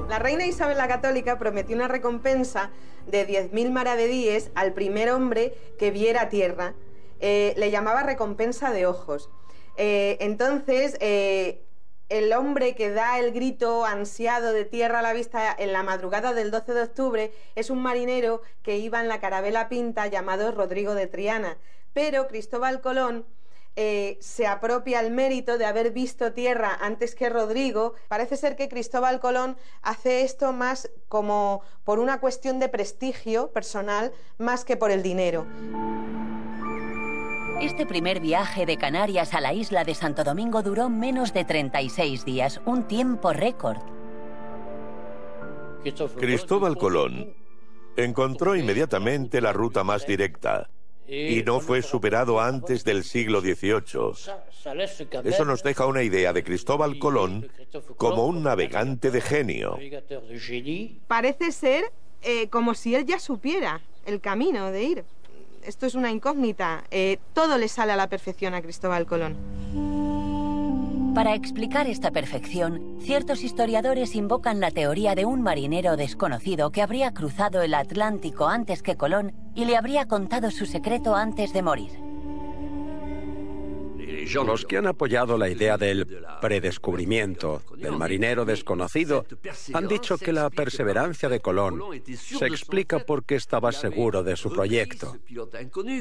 La 0.08 0.18
reina 0.18 0.46
Isabel 0.46 0.78
la 0.78 0.88
Católica 0.88 1.38
prometió 1.38 1.76
una 1.76 1.88
recompensa 1.88 2.70
de 3.06 3.26
10.000 3.26 3.70
maravedíes 3.70 4.50
al 4.54 4.72
primer 4.72 5.10
hombre 5.10 5.54
que 5.78 5.90
viera 5.90 6.28
tierra. 6.28 6.74
Eh, 7.20 7.54
le 7.56 7.70
llamaba 7.70 8.02
recompensa 8.02 8.70
de 8.72 8.86
ojos. 8.86 9.30
Eh, 9.76 10.16
entonces, 10.20 10.96
eh, 11.00 11.62
el 12.08 12.32
hombre 12.32 12.74
que 12.74 12.90
da 12.90 13.18
el 13.18 13.32
grito 13.32 13.84
ansiado 13.84 14.52
de 14.52 14.64
tierra 14.64 15.00
a 15.00 15.02
la 15.02 15.12
vista 15.12 15.54
en 15.58 15.72
la 15.72 15.82
madrugada 15.82 16.34
del 16.34 16.50
12 16.50 16.72
de 16.72 16.82
octubre 16.82 17.32
es 17.56 17.70
un 17.70 17.82
marinero 17.82 18.42
que 18.62 18.76
iba 18.76 19.00
en 19.00 19.08
la 19.08 19.20
carabela 19.20 19.68
pinta 19.68 20.06
llamado 20.06 20.52
Rodrigo 20.52 20.94
de 20.94 21.06
Triana. 21.06 21.58
Pero 21.92 22.28
Cristóbal 22.28 22.80
Colón 22.80 23.26
eh, 23.76 24.16
se 24.20 24.46
apropia 24.46 25.00
el 25.00 25.10
mérito 25.10 25.58
de 25.58 25.66
haber 25.66 25.92
visto 25.92 26.32
tierra 26.32 26.76
antes 26.80 27.14
que 27.14 27.28
Rodrigo. 27.28 27.94
Parece 28.08 28.36
ser 28.36 28.56
que 28.56 28.68
Cristóbal 28.68 29.20
Colón 29.20 29.58
hace 29.82 30.22
esto 30.22 30.52
más 30.54 30.90
como 31.08 31.60
por 31.84 31.98
una 31.98 32.18
cuestión 32.18 32.58
de 32.58 32.70
prestigio 32.70 33.52
personal 33.52 34.12
más 34.38 34.64
que 34.64 34.78
por 34.78 34.90
el 34.90 35.02
dinero. 35.02 35.46
Este 37.60 37.86
primer 37.86 38.20
viaje 38.20 38.66
de 38.66 38.76
Canarias 38.76 39.34
a 39.34 39.40
la 39.40 39.52
isla 39.52 39.84
de 39.84 39.94
Santo 39.94 40.24
Domingo 40.24 40.62
duró 40.62 40.88
menos 40.88 41.32
de 41.32 41.44
36 41.44 42.24
días, 42.24 42.60
un 42.64 42.86
tiempo 42.86 43.32
récord. 43.32 43.78
Cristóbal 46.18 46.76
Colón 46.76 47.34
encontró 47.96 48.56
inmediatamente 48.56 49.40
la 49.40 49.52
ruta 49.52 49.84
más 49.84 50.06
directa, 50.06 50.68
y 51.08 51.42
no 51.44 51.60
fue 51.60 51.82
superado 51.82 52.40
antes 52.40 52.84
del 52.84 53.04
siglo 53.04 53.40
XVIII. 53.40 54.32
Eso 55.24 55.44
nos 55.44 55.62
deja 55.62 55.86
una 55.86 56.02
idea 56.02 56.32
de 56.32 56.42
Cristóbal 56.42 56.98
Colón 56.98 57.48
como 57.96 58.26
un 58.26 58.42
navegante 58.42 59.10
de 59.10 59.20
genio. 59.20 59.78
Parece 61.06 61.52
ser 61.52 61.92
eh, 62.22 62.48
como 62.48 62.74
si 62.74 62.94
él 62.94 63.06
ya 63.06 63.18
supiera 63.18 63.80
el 64.04 64.20
camino 64.20 64.70
de 64.70 64.82
ir. 64.82 65.04
Esto 65.62 65.86
es 65.86 65.94
una 65.94 66.10
incógnita. 66.10 66.84
Eh, 66.90 67.18
todo 67.34 67.58
le 67.58 67.68
sale 67.68 67.92
a 67.92 67.96
la 67.96 68.08
perfección 68.08 68.54
a 68.54 68.62
Cristóbal 68.62 69.06
Colón. 69.06 69.36
Para 71.16 71.34
explicar 71.34 71.86
esta 71.86 72.10
perfección, 72.10 72.98
ciertos 73.00 73.42
historiadores 73.42 74.14
invocan 74.14 74.60
la 74.60 74.70
teoría 74.70 75.14
de 75.14 75.24
un 75.24 75.40
marinero 75.40 75.96
desconocido 75.96 76.70
que 76.70 76.82
habría 76.82 77.14
cruzado 77.14 77.62
el 77.62 77.72
Atlántico 77.72 78.48
antes 78.48 78.82
que 78.82 78.96
Colón 78.96 79.32
y 79.54 79.64
le 79.64 79.78
habría 79.78 80.04
contado 80.04 80.50
su 80.50 80.66
secreto 80.66 81.16
antes 81.16 81.54
de 81.54 81.62
morir. 81.62 81.92
Los 84.34 84.64
que 84.64 84.78
han 84.78 84.86
apoyado 84.86 85.38
la 85.38 85.48
idea 85.48 85.76
del 85.76 86.06
predescubrimiento, 86.40 87.62
del 87.76 87.96
marinero 87.96 88.44
desconocido, 88.44 89.24
han 89.72 89.88
dicho 89.88 90.18
que 90.18 90.32
la 90.32 90.50
perseverancia 90.50 91.28
de 91.28 91.40
Colón 91.40 91.80
se 92.14 92.46
explica 92.46 93.00
porque 93.00 93.36
estaba 93.36 93.72
seguro 93.72 94.22
de 94.22 94.36
su 94.36 94.52
proyecto, 94.52 95.16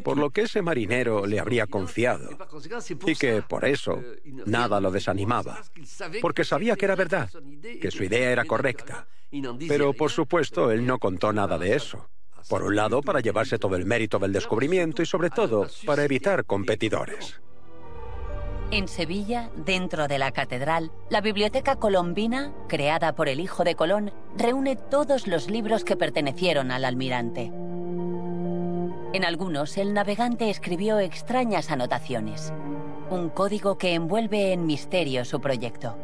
por 0.03 0.17
lo 0.17 0.29
que 0.31 0.41
ese 0.41 0.61
marinero 0.61 1.25
le 1.25 1.39
habría 1.39 1.67
confiado, 1.67 2.29
y 3.05 3.15
que 3.15 3.41
por 3.41 3.65
eso 3.65 4.01
nada 4.45 4.79
lo 4.79 4.91
desanimaba, 4.91 5.61
porque 6.21 6.43
sabía 6.43 6.75
que 6.75 6.85
era 6.85 6.95
verdad, 6.95 7.29
que 7.81 7.91
su 7.91 8.03
idea 8.03 8.31
era 8.31 8.45
correcta. 8.45 9.07
Pero 9.67 9.93
por 9.93 10.11
supuesto 10.11 10.71
él 10.71 10.85
no 10.85 10.99
contó 10.99 11.33
nada 11.33 11.57
de 11.57 11.75
eso. 11.75 12.09
Por 12.47 12.61
un 12.63 12.75
lado, 12.75 13.01
para 13.01 13.21
llevarse 13.21 13.57
todo 13.57 13.75
el 13.75 13.85
mérito 13.85 14.19
del 14.19 14.31
descubrimiento 14.31 15.01
y 15.01 15.05
sobre 15.07 15.31
todo, 15.31 15.67
para 15.85 16.03
evitar 16.03 16.45
competidores. 16.45 17.41
En 18.71 18.87
Sevilla, 18.87 19.51
dentro 19.55 20.07
de 20.07 20.17
la 20.17 20.31
catedral, 20.31 20.91
la 21.09 21.21
Biblioteca 21.21 21.75
Colombina, 21.75 22.51
creada 22.67 23.13
por 23.13 23.29
el 23.29 23.39
hijo 23.39 23.63
de 23.63 23.75
Colón, 23.75 24.11
reúne 24.35 24.75
todos 24.75 25.27
los 25.27 25.49
libros 25.49 25.83
que 25.83 25.95
pertenecieron 25.95 26.71
al 26.71 26.83
almirante. 26.83 27.51
En 29.13 29.23
algunos, 29.23 29.77
el 29.77 29.93
navegante 29.93 30.49
escribió 30.49 30.99
extrañas 30.99 31.69
anotaciones, 31.69 32.51
un 33.11 33.29
código 33.29 33.77
que 33.77 33.93
envuelve 33.93 34.51
en 34.51 34.65
misterio 34.65 35.25
su 35.25 35.39
proyecto. 35.39 35.95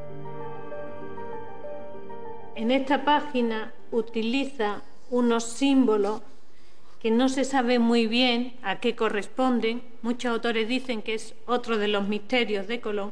En 2.56 2.70
esta 2.70 3.04
página 3.04 3.74
utiliza 3.92 4.82
unos 5.10 5.44
símbolos 5.46 6.22
que 7.02 7.10
no 7.10 7.30
se 7.30 7.46
sabe 7.46 7.80
muy 7.80 8.06
bien 8.06 8.54
a 8.62 8.80
qué 8.80 8.96
corresponden. 8.96 9.82
Muchos 10.04 10.32
autores 10.32 10.68
dicen 10.68 11.02
que 11.02 11.16
es 11.16 11.34
otro 11.48 11.80
de 11.80 11.88
los 11.88 12.08
misterios 12.08 12.68
de 12.68 12.80
Colón. 12.80 13.12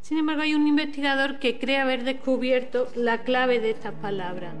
Sin 0.00 0.18
embargo, 0.18 0.42
hay 0.42 0.54
un 0.54 0.66
investigador 0.66 1.38
que 1.38 1.58
cree 1.58 1.78
haber 1.78 2.02
descubierto 2.02 2.88
la 2.96 3.22
clave 3.22 3.60
de 3.60 3.70
estas 3.70 3.94
palabras. 3.94 4.54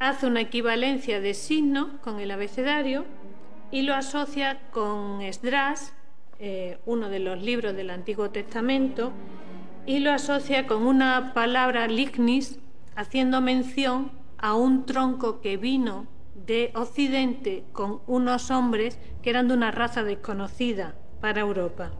Hace 0.00 0.26
una 0.26 0.40
equivalencia 0.40 1.20
de 1.20 1.34
signo 1.34 2.00
con 2.00 2.18
el 2.18 2.32
abecedario 2.32 3.04
y 3.70 3.82
lo 3.82 3.94
asocia 3.94 4.58
con 4.72 5.20
Esdras, 5.20 5.94
eh, 6.40 6.78
uno 6.86 7.08
de 7.08 7.20
los 7.20 7.40
libros 7.40 7.76
del 7.76 7.90
Antiguo 7.90 8.30
Testamento, 8.30 9.12
y 9.86 10.00
lo 10.00 10.10
asocia 10.10 10.66
con 10.66 10.86
una 10.86 11.34
palabra 11.34 11.86
lignis, 11.86 12.58
haciendo 12.96 13.40
mención 13.40 14.10
a 14.38 14.54
un 14.54 14.86
tronco 14.86 15.40
que 15.40 15.56
vino 15.56 16.06
de 16.50 16.72
Occidente 16.74 17.62
con 17.70 18.00
unos 18.08 18.50
hombres 18.50 18.98
que 19.22 19.30
eran 19.30 19.46
de 19.46 19.54
una 19.54 19.70
raza 19.70 20.02
desconocida 20.02 20.96
para 21.20 21.42
Europa. 21.42 21.92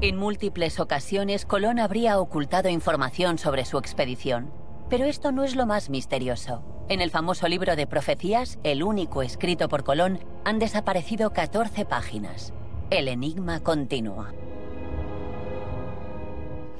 En 0.00 0.16
múltiples 0.16 0.80
ocasiones 0.80 1.46
Colón 1.46 1.78
habría 1.78 2.18
ocultado 2.18 2.68
información 2.68 3.38
sobre 3.38 3.64
su 3.64 3.78
expedición. 3.78 4.52
Pero 4.90 5.04
esto 5.04 5.30
no 5.30 5.44
es 5.44 5.54
lo 5.54 5.64
más 5.64 5.90
misterioso. 5.90 6.64
En 6.88 7.00
el 7.00 7.12
famoso 7.12 7.46
libro 7.46 7.76
de 7.76 7.86
profecías, 7.86 8.58
el 8.64 8.82
único 8.82 9.22
escrito 9.22 9.68
por 9.68 9.84
Colón, 9.84 10.18
han 10.44 10.58
desaparecido 10.58 11.30
14 11.30 11.84
páginas. 11.84 12.52
El 12.90 13.06
enigma 13.06 13.60
continúa. 13.60 14.32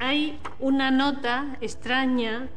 Hay 0.00 0.40
una 0.58 0.90
nota 0.90 1.58
extraña 1.60 2.48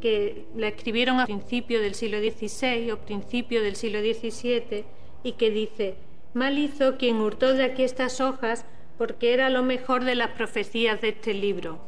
que 0.00 0.46
la 0.56 0.68
escribieron 0.68 1.20
a 1.20 1.26
principio 1.26 1.80
del 1.80 1.94
siglo 1.94 2.18
XVI 2.18 2.90
o 2.90 2.98
principio 2.98 3.62
del 3.62 3.76
siglo 3.76 4.00
XVII 4.00 4.84
y 5.22 5.32
que 5.32 5.50
dice, 5.50 5.96
mal 6.34 6.58
hizo 6.58 6.96
quien 6.96 7.16
hurtó 7.16 7.54
de 7.54 7.64
aquí 7.64 7.82
estas 7.82 8.20
hojas 8.20 8.64
porque 8.98 9.32
era 9.32 9.50
lo 9.50 9.62
mejor 9.62 10.04
de 10.04 10.14
las 10.14 10.32
profecías 10.32 11.00
de 11.00 11.10
este 11.10 11.34
libro. 11.34 11.80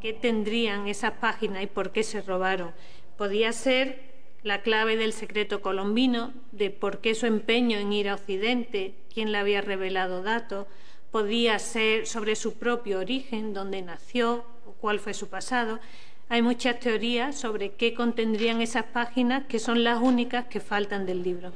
¿Qué 0.00 0.12
tendrían 0.12 0.88
esas 0.88 1.12
páginas 1.12 1.62
y 1.62 1.66
por 1.66 1.92
qué 1.92 2.02
se 2.02 2.22
robaron? 2.22 2.72
Podía 3.16 3.52
ser 3.52 4.08
la 4.42 4.62
clave 4.62 4.96
del 4.96 5.12
secreto 5.12 5.60
colombino, 5.60 6.32
de 6.52 6.70
por 6.70 7.00
qué 7.00 7.14
su 7.14 7.26
empeño 7.26 7.78
en 7.78 7.92
ir 7.92 8.08
a 8.08 8.14
Occidente, 8.14 8.94
quién 9.12 9.32
le 9.32 9.38
había 9.38 9.60
revelado 9.60 10.22
datos, 10.22 10.66
podía 11.10 11.58
ser 11.58 12.06
sobre 12.06 12.36
su 12.36 12.58
propio 12.58 13.00
origen, 13.00 13.54
dónde 13.54 13.82
nació 13.82 14.44
cuál 14.80 15.00
fue 15.00 15.14
su 15.14 15.28
pasado. 15.28 15.80
Hay 16.30 16.42
muchas 16.42 16.78
teorías 16.78 17.36
sobre 17.36 17.70
qué 17.70 17.94
contendrían 17.94 18.60
esas 18.60 18.84
páginas 18.84 19.44
que 19.46 19.58
son 19.58 19.82
las 19.82 19.98
únicas 20.00 20.46
que 20.46 20.60
faltan 20.60 21.06
del 21.06 21.22
libro. 21.22 21.52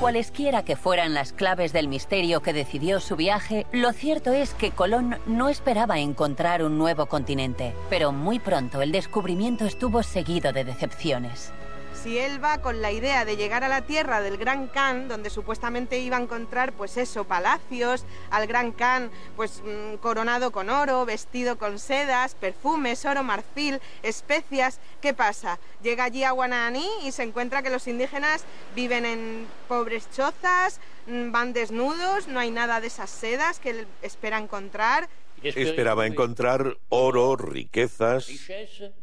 Cualesquiera 0.00 0.64
que 0.64 0.76
fueran 0.76 1.12
las 1.12 1.32
claves 1.32 1.72
del 1.72 1.88
misterio 1.88 2.40
que 2.40 2.52
decidió 2.52 3.00
su 3.00 3.16
viaje, 3.16 3.66
lo 3.72 3.92
cierto 3.92 4.32
es 4.32 4.54
que 4.54 4.70
Colón 4.70 5.16
no 5.26 5.48
esperaba 5.48 5.98
encontrar 5.98 6.62
un 6.62 6.78
nuevo 6.78 7.06
continente, 7.06 7.74
pero 7.90 8.12
muy 8.12 8.38
pronto 8.38 8.80
el 8.80 8.92
descubrimiento 8.92 9.64
estuvo 9.64 10.04
seguido 10.04 10.52
de 10.52 10.62
decepciones 10.62 11.52
si 12.02 12.18
él 12.18 12.42
va 12.42 12.58
con 12.58 12.80
la 12.80 12.92
idea 12.92 13.24
de 13.24 13.36
llegar 13.36 13.64
a 13.64 13.68
la 13.68 13.82
tierra 13.82 14.20
del 14.20 14.36
Gran 14.36 14.68
Khan, 14.68 15.08
donde 15.08 15.30
supuestamente 15.30 15.98
iba 15.98 16.16
a 16.16 16.20
encontrar, 16.20 16.72
pues 16.72 16.96
eso, 16.96 17.24
palacios, 17.24 18.04
al 18.30 18.46
Gran 18.46 18.72
Khan, 18.72 19.10
pues 19.36 19.62
mm, 19.64 19.96
coronado 19.96 20.52
con 20.52 20.70
oro, 20.70 21.04
vestido 21.04 21.58
con 21.58 21.78
sedas, 21.78 22.34
perfumes, 22.34 23.04
oro, 23.04 23.22
marfil, 23.22 23.80
especias, 24.02 24.78
¿qué 25.00 25.12
pasa? 25.12 25.58
Llega 25.82 26.04
allí 26.04 26.22
a 26.24 26.30
Guananí 26.30 26.88
y 27.04 27.12
se 27.12 27.24
encuentra 27.24 27.62
que 27.62 27.70
los 27.70 27.88
indígenas 27.88 28.44
viven 28.76 29.04
en 29.04 29.46
pobres 29.66 30.08
chozas, 30.10 30.80
mm, 31.06 31.32
van 31.32 31.52
desnudos, 31.52 32.28
no 32.28 32.38
hay 32.38 32.50
nada 32.50 32.80
de 32.80 32.86
esas 32.86 33.10
sedas 33.10 33.58
que 33.58 33.70
él 33.70 33.86
espera 34.02 34.38
encontrar. 34.38 35.08
Esperaba 35.42 36.06
encontrar 36.06 36.78
oro, 36.88 37.36
riquezas, 37.36 38.28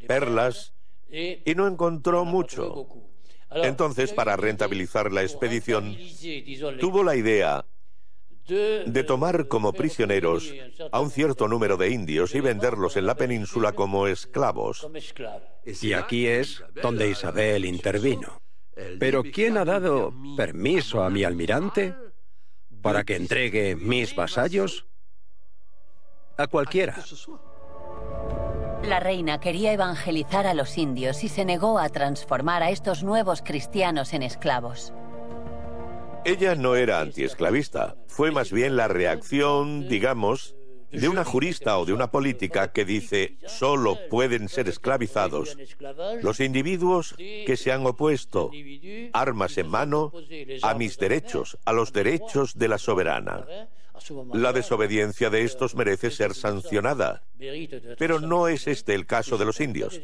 perlas, 0.05 0.74
y 1.09 1.55
no 1.55 1.67
encontró 1.67 2.25
mucho. 2.25 2.87
Entonces, 3.51 4.11
para 4.11 4.35
rentabilizar 4.35 5.11
la 5.11 5.23
expedición, 5.23 5.95
tuvo 6.79 7.03
la 7.03 7.15
idea 7.15 7.65
de 8.47 9.03
tomar 9.03 9.47
como 9.47 9.73
prisioneros 9.73 10.53
a 10.91 10.99
un 10.99 11.09
cierto 11.09 11.47
número 11.47 11.77
de 11.77 11.89
indios 11.89 12.35
y 12.35 12.41
venderlos 12.41 12.95
en 12.95 13.07
la 13.07 13.15
península 13.15 13.71
como 13.73 14.07
esclavos. 14.07 14.87
Y 15.81 15.93
aquí 15.93 16.27
es 16.27 16.63
donde 16.81 17.09
Isabel 17.09 17.65
intervino. 17.65 18.41
Pero 18.99 19.23
¿quién 19.23 19.57
ha 19.57 19.65
dado 19.65 20.13
permiso 20.35 21.01
a 21.03 21.09
mi 21.09 21.23
almirante 21.23 21.95
para 22.81 23.03
que 23.03 23.15
entregue 23.15 23.75
mis 23.75 24.15
vasallos? 24.15 24.85
A 26.37 26.47
cualquiera. 26.47 26.97
La 28.83 28.99
reina 28.99 29.39
quería 29.39 29.73
evangelizar 29.73 30.45
a 30.45 30.53
los 30.53 30.77
indios 30.77 31.23
y 31.23 31.27
se 31.27 31.45
negó 31.45 31.79
a 31.79 31.89
transformar 31.89 32.61
a 32.61 32.69
estos 32.69 33.03
nuevos 33.03 33.41
cristianos 33.41 34.13
en 34.13 34.21
esclavos. 34.21 34.93
Ella 36.23 36.55
no 36.55 36.75
era 36.75 37.01
antiesclavista, 37.01 37.95
fue 38.07 38.31
más 38.31 38.51
bien 38.51 38.75
la 38.75 38.87
reacción, 38.87 39.87
digamos, 39.87 40.55
de 40.91 41.09
una 41.09 41.23
jurista 41.23 41.77
o 41.77 41.85
de 41.85 41.93
una 41.93 42.09
política 42.09 42.71
que 42.71 42.85
dice 42.85 43.37
solo 43.47 43.97
pueden 44.09 44.49
ser 44.49 44.69
esclavizados 44.69 45.57
los 46.21 46.39
individuos 46.39 47.15
que 47.17 47.57
se 47.57 47.71
han 47.71 47.85
opuesto, 47.85 48.51
armas 49.13 49.57
en 49.57 49.67
mano, 49.67 50.11
a 50.61 50.73
mis 50.73 50.97
derechos, 50.97 51.57
a 51.65 51.73
los 51.73 51.91
derechos 51.91 52.57
de 52.57 52.67
la 52.67 52.77
soberana. 52.77 53.45
La 54.33 54.53
desobediencia 54.53 55.29
de 55.29 55.43
estos 55.43 55.75
merece 55.75 56.11
ser 56.11 56.33
sancionada, 56.33 57.23
pero 57.97 58.19
no 58.19 58.47
es 58.47 58.67
este 58.67 58.93
el 58.93 59.05
caso 59.05 59.37
de 59.37 59.45
los 59.45 59.59
indios. 59.59 59.99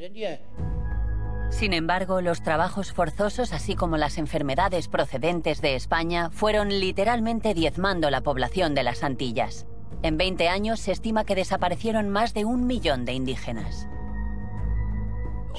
Sin 1.52 1.74
embargo, 1.74 2.22
los 2.22 2.42
trabajos 2.42 2.94
forzosos, 2.94 3.52
así 3.52 3.76
como 3.76 3.98
las 3.98 4.18
enfermedades 4.18 4.88
procedentes 4.88 5.62
de 5.62 5.76
España, 5.76 6.30
fueron 6.32 6.70
literalmente 6.70 7.54
diezmando 7.54 8.10
la 8.10 8.22
población 8.22 8.74
de 8.74 8.84
las 8.84 9.04
Antillas. 9.04 9.66
En 10.02 10.18
20 10.18 10.48
años 10.48 10.80
se 10.80 10.94
estima 10.94 11.26
que 11.26 11.36
desaparecieron 11.36 12.10
más 12.10 12.34
de 12.34 12.46
un 12.46 12.66
millón 12.66 13.06
de 13.06 13.14
indígenas. 13.14 13.88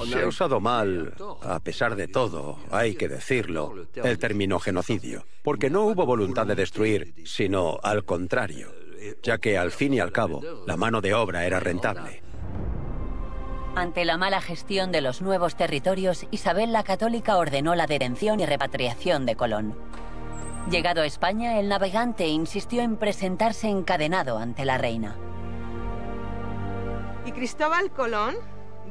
Se 0.06 0.22
ha 0.22 0.26
usado 0.26 0.60
mal, 0.60 1.14
a 1.42 1.60
pesar 1.60 1.96
de 1.96 2.08
todo, 2.08 2.58
hay 2.70 2.94
que 2.94 3.08
decirlo, 3.08 3.74
el 3.94 4.18
término 4.18 4.58
genocidio, 4.58 5.24
porque 5.42 5.70
no 5.70 5.82
hubo 5.82 6.06
voluntad 6.06 6.46
de 6.46 6.54
destruir, 6.54 7.14
sino 7.24 7.78
al 7.82 8.04
contrario, 8.04 8.72
ya 9.22 9.38
que 9.38 9.58
al 9.58 9.70
fin 9.70 9.94
y 9.94 10.00
al 10.00 10.12
cabo 10.12 10.40
la 10.66 10.76
mano 10.76 11.00
de 11.00 11.14
obra 11.14 11.46
era 11.46 11.60
rentable. 11.60 12.22
Ante 13.74 14.04
la 14.04 14.18
mala 14.18 14.42
gestión 14.42 14.92
de 14.92 15.00
los 15.00 15.22
nuevos 15.22 15.56
territorios, 15.56 16.26
Isabel 16.30 16.72
la 16.72 16.82
Católica 16.82 17.36
ordenó 17.38 17.74
la 17.74 17.86
detención 17.86 18.40
y 18.40 18.46
repatriación 18.46 19.24
de 19.24 19.34
Colón. 19.34 19.74
Llegado 20.70 21.00
a 21.00 21.06
España, 21.06 21.58
el 21.58 21.68
navegante 21.68 22.28
insistió 22.28 22.82
en 22.82 22.96
presentarse 22.96 23.68
encadenado 23.68 24.36
ante 24.38 24.64
la 24.64 24.78
reina. 24.78 25.16
¿Y 27.24 27.32
Cristóbal 27.32 27.90
Colón? 27.90 28.34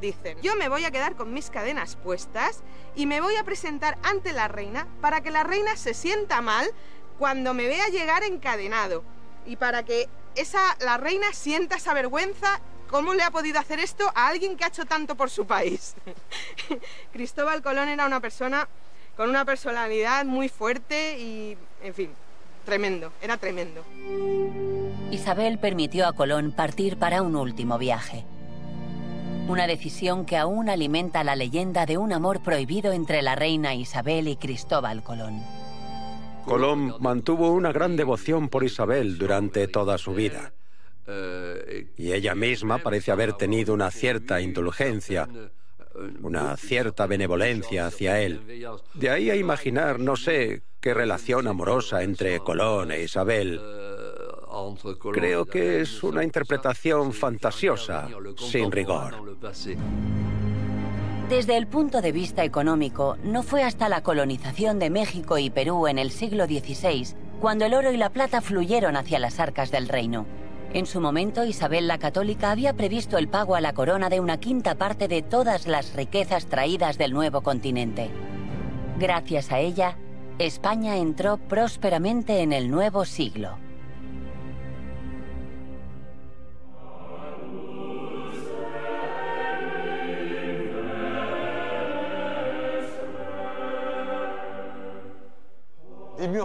Dicen, 0.02 0.36
yo 0.42 0.54
me 0.56 0.68
voy 0.68 0.84
a 0.84 0.90
quedar 0.90 1.16
con 1.16 1.32
mis 1.32 1.48
cadenas 1.48 1.96
puestas 1.96 2.60
y 2.94 3.06
me 3.06 3.22
voy 3.22 3.36
a 3.36 3.44
presentar 3.44 3.96
ante 4.02 4.34
la 4.34 4.48
reina 4.48 4.86
para 5.00 5.22
que 5.22 5.30
la 5.30 5.44
reina 5.44 5.76
se 5.76 5.94
sienta 5.94 6.42
mal 6.42 6.68
cuando 7.18 7.54
me 7.54 7.66
vea 7.66 7.88
llegar 7.88 8.22
encadenado 8.24 9.02
y 9.46 9.56
para 9.56 9.84
que 9.84 10.10
esa, 10.34 10.60
la 10.80 10.98
reina 10.98 11.32
sienta 11.32 11.76
esa 11.76 11.94
vergüenza 11.94 12.60
¿Cómo 12.92 13.14
le 13.14 13.22
ha 13.22 13.30
podido 13.30 13.58
hacer 13.58 13.80
esto 13.80 14.04
a 14.14 14.28
alguien 14.28 14.54
que 14.54 14.64
ha 14.64 14.66
hecho 14.66 14.84
tanto 14.84 15.14
por 15.14 15.30
su 15.30 15.46
país? 15.46 15.94
Cristóbal 17.12 17.62
Colón 17.62 17.88
era 17.88 18.04
una 18.04 18.20
persona 18.20 18.68
con 19.16 19.30
una 19.30 19.46
personalidad 19.46 20.26
muy 20.26 20.50
fuerte 20.50 21.18
y, 21.18 21.56
en 21.82 21.94
fin, 21.94 22.10
tremendo, 22.66 23.10
era 23.22 23.38
tremendo. 23.38 23.82
Isabel 25.10 25.58
permitió 25.58 26.06
a 26.06 26.12
Colón 26.12 26.52
partir 26.52 26.98
para 26.98 27.22
un 27.22 27.34
último 27.34 27.78
viaje. 27.78 28.26
Una 29.48 29.66
decisión 29.66 30.24
que 30.24 30.36
aún 30.36 30.70
alimenta 30.70 31.24
la 31.24 31.36
leyenda 31.36 31.84
de 31.84 31.98
un 31.98 32.12
amor 32.12 32.42
prohibido 32.42 32.92
entre 32.92 33.22
la 33.22 33.34
reina 33.34 33.74
Isabel 33.74 34.28
y 34.28 34.36
Cristóbal 34.36 35.02
Colón. 35.02 35.42
Colón 36.46 36.94
mantuvo 37.00 37.52
una 37.52 37.72
gran 37.72 37.96
devoción 37.96 38.48
por 38.48 38.64
Isabel 38.64 39.18
durante 39.18 39.68
toda 39.68 39.98
su 39.98 40.14
vida. 40.14 40.52
Y 41.96 42.12
ella 42.12 42.34
misma 42.34 42.78
parece 42.78 43.12
haber 43.12 43.34
tenido 43.34 43.74
una 43.74 43.90
cierta 43.90 44.40
indulgencia, 44.40 45.28
una 46.22 46.56
cierta 46.56 47.06
benevolencia 47.06 47.86
hacia 47.86 48.20
él. 48.20 48.64
De 48.94 49.10
ahí 49.10 49.28
a 49.30 49.36
imaginar, 49.36 49.98
no 50.00 50.16
sé, 50.16 50.62
qué 50.80 50.94
relación 50.94 51.46
amorosa 51.46 52.02
entre 52.02 52.40
Colón 52.40 52.90
e 52.92 53.02
Isabel 53.02 53.60
Creo 55.12 55.46
que 55.46 55.80
es 55.80 56.02
una 56.02 56.24
interpretación 56.24 57.12
fantasiosa, 57.12 58.08
sin 58.36 58.70
rigor. 58.70 59.36
Desde 61.28 61.56
el 61.56 61.66
punto 61.66 62.02
de 62.02 62.12
vista 62.12 62.44
económico, 62.44 63.16
no 63.24 63.42
fue 63.42 63.62
hasta 63.62 63.88
la 63.88 64.02
colonización 64.02 64.78
de 64.78 64.90
México 64.90 65.38
y 65.38 65.48
Perú 65.48 65.86
en 65.86 65.98
el 65.98 66.10
siglo 66.10 66.44
XVI 66.44 67.14
cuando 67.40 67.64
el 67.64 67.74
oro 67.74 67.90
y 67.90 67.96
la 67.96 68.10
plata 68.10 68.40
fluyeron 68.40 68.96
hacia 68.96 69.18
las 69.18 69.40
arcas 69.40 69.70
del 69.70 69.88
reino. 69.88 70.26
En 70.74 70.86
su 70.86 71.00
momento, 71.00 71.44
Isabel 71.44 71.88
la 71.88 71.98
Católica 71.98 72.50
había 72.50 72.74
previsto 72.74 73.18
el 73.18 73.28
pago 73.28 73.56
a 73.56 73.60
la 73.60 73.72
corona 73.72 74.10
de 74.10 74.20
una 74.20 74.38
quinta 74.38 74.74
parte 74.74 75.08
de 75.08 75.22
todas 75.22 75.66
las 75.66 75.94
riquezas 75.94 76.46
traídas 76.46 76.98
del 76.98 77.12
nuevo 77.12 77.40
continente. 77.40 78.10
Gracias 78.98 79.52
a 79.52 79.58
ella, 79.58 79.96
España 80.38 80.96
entró 80.96 81.36
prósperamente 81.36 82.42
en 82.42 82.52
el 82.52 82.70
nuevo 82.70 83.04
siglo. 83.04 83.61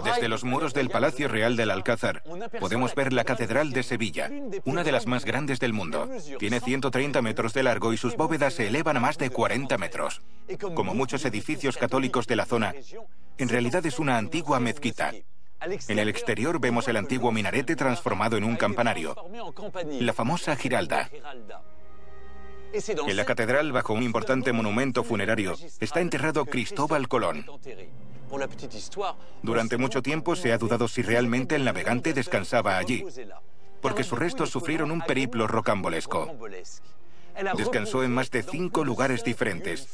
Desde 0.04 0.28
los 0.28 0.42
muros 0.42 0.74
del 0.74 0.90
Palacio 0.90 1.28
Real 1.28 1.56
del 1.56 1.70
Alcázar 1.70 2.22
podemos 2.58 2.94
ver 2.96 3.12
la 3.12 3.24
Catedral 3.24 3.72
de 3.72 3.84
Sevilla, 3.84 4.28
una 4.64 4.82
de 4.82 4.90
las 4.90 5.06
más 5.06 5.24
grandes 5.24 5.60
del 5.60 5.72
mundo. 5.72 6.08
Tiene 6.38 6.60
130 6.60 7.22
metros 7.22 7.52
de 7.52 7.62
largo 7.62 7.92
y 7.92 7.96
sus 7.96 8.16
bóvedas 8.16 8.54
se 8.54 8.66
elevan 8.66 8.96
a 8.96 9.00
más 9.00 9.18
de 9.18 9.30
40 9.30 9.78
metros. 9.78 10.20
Como 10.74 10.94
muchos 10.94 11.24
edificios 11.24 11.76
católicos 11.76 12.26
de 12.26 12.36
la 12.36 12.44
zona, 12.44 12.74
en 13.38 13.48
realidad 13.48 13.86
es 13.86 14.00
una 14.00 14.18
antigua 14.18 14.58
mezquita. 14.58 15.12
En 15.60 15.98
el 15.98 16.08
exterior 16.08 16.60
vemos 16.60 16.88
el 16.88 16.96
antiguo 16.96 17.30
minarete 17.30 17.76
transformado 17.76 18.36
en 18.36 18.44
un 18.44 18.56
campanario, 18.56 19.14
la 20.00 20.12
famosa 20.12 20.56
Giralda. 20.56 21.08
En 22.72 23.16
la 23.16 23.24
catedral, 23.24 23.72
bajo 23.72 23.94
un 23.94 24.02
importante 24.02 24.52
monumento 24.52 25.02
funerario, 25.02 25.54
está 25.80 26.00
enterrado 26.00 26.44
Cristóbal 26.44 27.08
Colón. 27.08 27.46
Durante 29.42 29.76
mucho 29.76 30.02
tiempo 30.02 30.36
se 30.36 30.52
ha 30.52 30.58
dudado 30.58 30.88
si 30.88 31.02
realmente 31.02 31.56
el 31.56 31.64
navegante 31.64 32.12
descansaba 32.12 32.78
allí, 32.78 33.04
porque 33.80 34.04
sus 34.04 34.18
restos 34.18 34.50
sufrieron 34.50 34.90
un 34.90 35.00
periplo 35.00 35.46
rocambolesco. 35.46 36.36
Descansó 37.56 38.02
en 38.02 38.12
más 38.12 38.30
de 38.30 38.42
cinco 38.42 38.84
lugares 38.84 39.22
diferentes. 39.22 39.88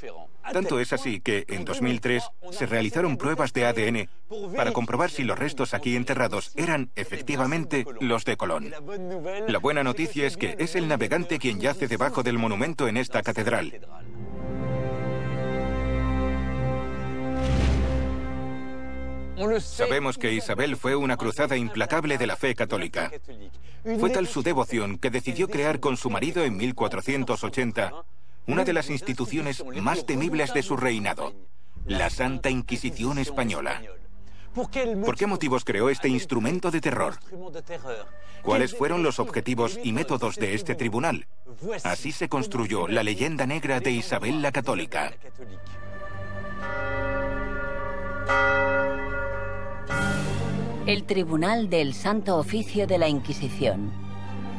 Tanto 0.52 0.78
es 0.78 0.92
así 0.92 1.20
que 1.20 1.44
en 1.48 1.64
2003 1.64 2.22
se 2.50 2.66
realizaron 2.66 3.16
pruebas 3.16 3.52
de 3.52 3.66
ADN 3.66 4.08
para 4.56 4.72
comprobar 4.72 5.10
si 5.10 5.24
los 5.24 5.38
restos 5.38 5.74
aquí 5.74 5.96
enterrados 5.96 6.52
eran 6.56 6.90
efectivamente 6.96 7.84
los 8.00 8.24
de 8.24 8.36
Colón. 8.36 8.72
La 9.46 9.58
buena 9.58 9.82
noticia 9.82 10.26
es 10.26 10.36
que 10.36 10.56
es 10.58 10.74
el 10.74 10.88
navegante 10.88 11.38
quien 11.38 11.60
yace 11.60 11.88
debajo 11.88 12.22
del 12.22 12.38
monumento 12.38 12.88
en 12.88 12.96
esta 12.96 13.22
catedral. 13.22 13.80
Sabemos 19.60 20.18
que 20.18 20.32
Isabel 20.32 20.76
fue 20.76 20.94
una 20.96 21.16
cruzada 21.16 21.56
implacable 21.56 22.18
de 22.18 22.26
la 22.26 22.36
fe 22.36 22.54
católica. 22.54 23.10
Fue 23.98 24.10
tal 24.10 24.26
su 24.26 24.42
devoción 24.42 24.98
que 24.98 25.10
decidió 25.10 25.48
crear 25.48 25.80
con 25.80 25.96
su 25.96 26.10
marido 26.10 26.44
en 26.44 26.56
1480 26.56 27.92
una 28.46 28.64
de 28.64 28.72
las 28.72 28.90
instituciones 28.90 29.64
más 29.82 30.06
temibles 30.06 30.52
de 30.52 30.62
su 30.62 30.76
reinado, 30.76 31.34
la 31.86 32.10
Santa 32.10 32.50
Inquisición 32.50 33.18
Española. 33.18 33.82
¿Por 34.54 35.16
qué 35.16 35.26
motivos 35.26 35.64
creó 35.64 35.90
este 35.90 36.08
instrumento 36.08 36.70
de 36.70 36.80
terror? 36.80 37.18
¿Cuáles 38.42 38.76
fueron 38.76 39.02
los 39.02 39.18
objetivos 39.18 39.80
y 39.82 39.92
métodos 39.92 40.36
de 40.36 40.54
este 40.54 40.74
tribunal? 40.74 41.26
Así 41.82 42.12
se 42.12 42.28
construyó 42.28 42.86
la 42.86 43.02
leyenda 43.02 43.46
negra 43.46 43.80
de 43.80 43.90
Isabel 43.90 44.42
la 44.42 44.52
Católica. 44.52 45.12
El 50.86 51.04
Tribunal 51.04 51.70
del 51.70 51.94
Santo 51.94 52.36
Oficio 52.36 52.86
de 52.86 52.98
la 52.98 53.08
Inquisición. 53.08 53.90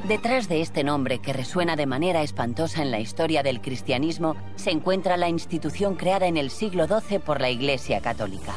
Detrás 0.08 0.50
de 0.50 0.62
este 0.62 0.84
nombre, 0.84 1.20
que 1.20 1.34
resuena 1.34 1.76
de 1.76 1.86
manera 1.86 2.24
espantosa 2.24 2.82
en 2.82 2.90
la 2.90 3.00
historia 3.00 3.44
del 3.44 3.62
cristianismo, 3.62 4.36
se 4.56 4.72
encuentra 4.72 5.18
la 5.18 5.30
institución 5.30 5.94
creada 5.94 6.26
en 6.26 6.38
el 6.38 6.50
siglo 6.50 6.88
XII 6.88 7.20
por 7.20 7.42
la 7.42 7.52
Iglesia 7.52 8.02
Católica. 8.02 8.54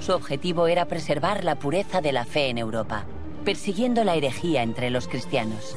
Su 0.00 0.12
objetivo 0.12 0.68
era 0.68 0.84
preservar 0.84 1.42
la 1.42 1.56
pureza 1.56 2.00
de 2.00 2.12
la 2.12 2.24
fe 2.24 2.50
en 2.50 2.58
Europa, 2.58 3.04
persiguiendo 3.44 4.04
la 4.04 4.14
herejía 4.14 4.62
entre 4.62 4.90
los 4.90 5.08
cristianos. 5.08 5.74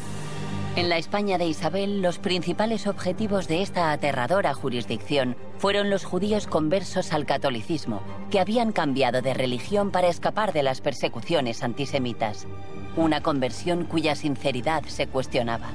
En 0.78 0.88
la 0.88 0.98
España 0.98 1.38
de 1.38 1.46
Isabel, 1.46 2.02
los 2.02 2.18
principales 2.18 2.88
objetivos 2.88 3.50
de 3.50 3.62
esta 3.62 3.92
aterradora 3.92 4.54
jurisdicción 4.54 5.36
fueron 5.58 5.90
los 5.90 6.06
judíos 6.06 6.48
conversos 6.48 7.12
al 7.12 7.26
catolicismo, 7.26 8.02
que 8.32 8.40
habían 8.40 8.72
cambiado 8.72 9.22
de 9.22 9.34
religión 9.34 9.92
para 9.92 10.08
escapar 10.08 10.54
de 10.54 10.64
las 10.64 10.80
persecuciones 10.80 11.62
antisemitas. 11.62 12.48
Una 12.96 13.22
conversión 13.22 13.84
cuya 13.84 14.16
sinceridad 14.16 14.84
se 14.86 15.08
cuestionaba. 15.08 15.72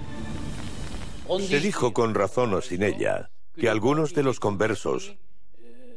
Se 1.41 1.61
dijo 1.61 1.93
con 1.93 2.15
razón 2.15 2.55
o 2.55 2.63
sin 2.63 2.83
ella 2.83 3.31
que 3.55 3.69
algunos 3.69 4.15
de 4.15 4.23
los 4.23 4.41
conversos 4.41 5.17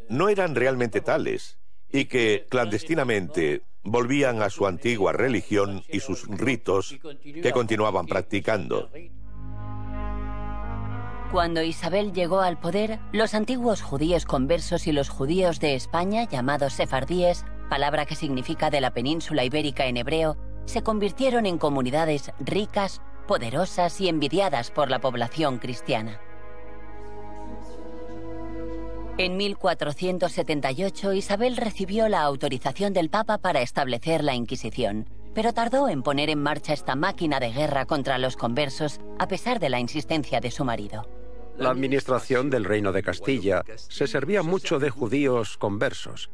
no 0.10 0.28
eran 0.28 0.56
realmente 0.56 1.00
tales 1.00 1.59
y 1.92 2.06
que 2.06 2.46
clandestinamente 2.50 3.64
volvían 3.84 4.42
a 4.42 4.50
su 4.50 4.68
antigua 4.68 5.14
religión 5.14 5.84
y 5.88 6.00
sus 6.00 6.28
ritos 6.28 6.96
que 7.24 7.52
continuaban 7.52 8.06
practicando. 8.06 8.90
Cuando 11.32 11.62
Isabel 11.62 12.12
llegó 12.12 12.42
al 12.42 12.60
poder, 12.60 13.00
los 13.12 13.36
antiguos 13.36 13.84
judíos 13.84 14.26
conversos 14.26 14.88
y 14.88 14.92
los 14.92 15.10
judíos 15.10 15.60
de 15.60 15.76
España, 15.76 16.28
llamados 16.28 16.74
sefardíes, 16.74 17.46
palabra 17.70 18.08
que 18.08 18.16
significa 18.16 18.72
de 18.72 18.82
la 18.82 18.94
península 18.94 19.44
ibérica 19.44 19.86
en 19.86 19.98
hebreo, 19.98 20.38
se 20.66 20.82
convirtieron 20.82 21.46
en 21.46 21.60
comunidades 21.60 22.32
ricas, 22.40 23.02
poderosas 23.28 24.02
y 24.02 24.10
envidiadas 24.10 24.72
por 24.72 24.90
la 24.90 25.00
población 25.00 25.60
cristiana. 25.60 26.20
En 29.20 29.36
1478 29.36 31.12
Isabel 31.12 31.58
recibió 31.58 32.08
la 32.08 32.22
autorización 32.22 32.94
del 32.94 33.10
Papa 33.10 33.38
para 33.38 33.62
establecer 33.62 34.24
la 34.24 34.34
Inquisición, 34.34 35.10
pero 35.36 35.52
tardó 35.52 35.90
en 35.90 36.04
poner 36.04 36.30
en 36.30 36.42
marcha 36.42 36.72
esta 36.72 36.96
máquina 36.96 37.42
de 37.42 37.52
guerra 37.52 37.86
contra 37.86 38.18
los 38.18 38.38
conversos 38.38 39.02
a 39.20 39.28
pesar 39.28 39.60
de 39.60 39.68
la 39.68 39.82
insistencia 39.82 40.40
de 40.40 40.52
su 40.52 40.64
marido. 40.64 41.06
La 41.58 41.72
administración 41.72 42.50
del 42.50 42.64
Reino 42.64 42.94
de 42.94 43.04
Castilla 43.04 43.66
se 43.76 44.08
servía 44.08 44.42
mucho 44.42 44.80
de 44.80 44.90
judíos 44.90 45.58
conversos, 45.58 46.32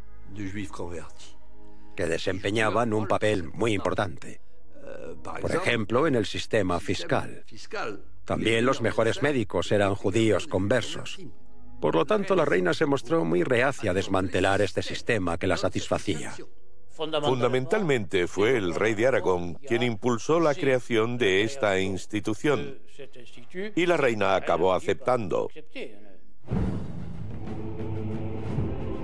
que 1.95 2.05
desempeñaban 2.05 2.93
un 2.93 3.07
papel 3.07 3.45
muy 3.45 3.73
importante. 3.73 4.41
Por 5.41 5.55
ejemplo, 5.55 6.05
en 6.05 6.13
el 6.13 6.27
sistema 6.27 6.79
fiscal. 6.79 7.45
También 8.25 8.63
los 8.63 8.79
mejores 8.83 9.23
médicos 9.23 9.71
eran 9.71 9.95
judíos 9.95 10.45
conversos. 10.45 11.17
Por 11.79 11.95
lo 11.95 12.05
tanto, 12.05 12.35
la 12.35 12.45
reina 12.45 12.73
se 12.73 12.85
mostró 12.85 13.25
muy 13.25 13.43
reacia 13.43 13.91
a 13.91 13.93
desmantelar 13.93 14.61
este 14.61 14.81
sistema 14.81 15.37
que 15.37 15.47
la 15.47 15.57
satisfacía. 15.57 16.33
Fundamentalmente 16.95 18.27
fue 18.27 18.55
el 18.55 18.73
rey 18.73 18.93
de 18.93 19.07
Aragón 19.07 19.55
quien 19.55 19.83
impulsó 19.83 20.39
la 20.39 20.55
creación 20.55 21.17
de 21.17 21.43
esta 21.43 21.77
institución 21.79 22.79
y 23.75 23.85
la 23.85 23.97
reina 23.97 24.35
acabó 24.35 24.73
aceptando. 24.73 25.49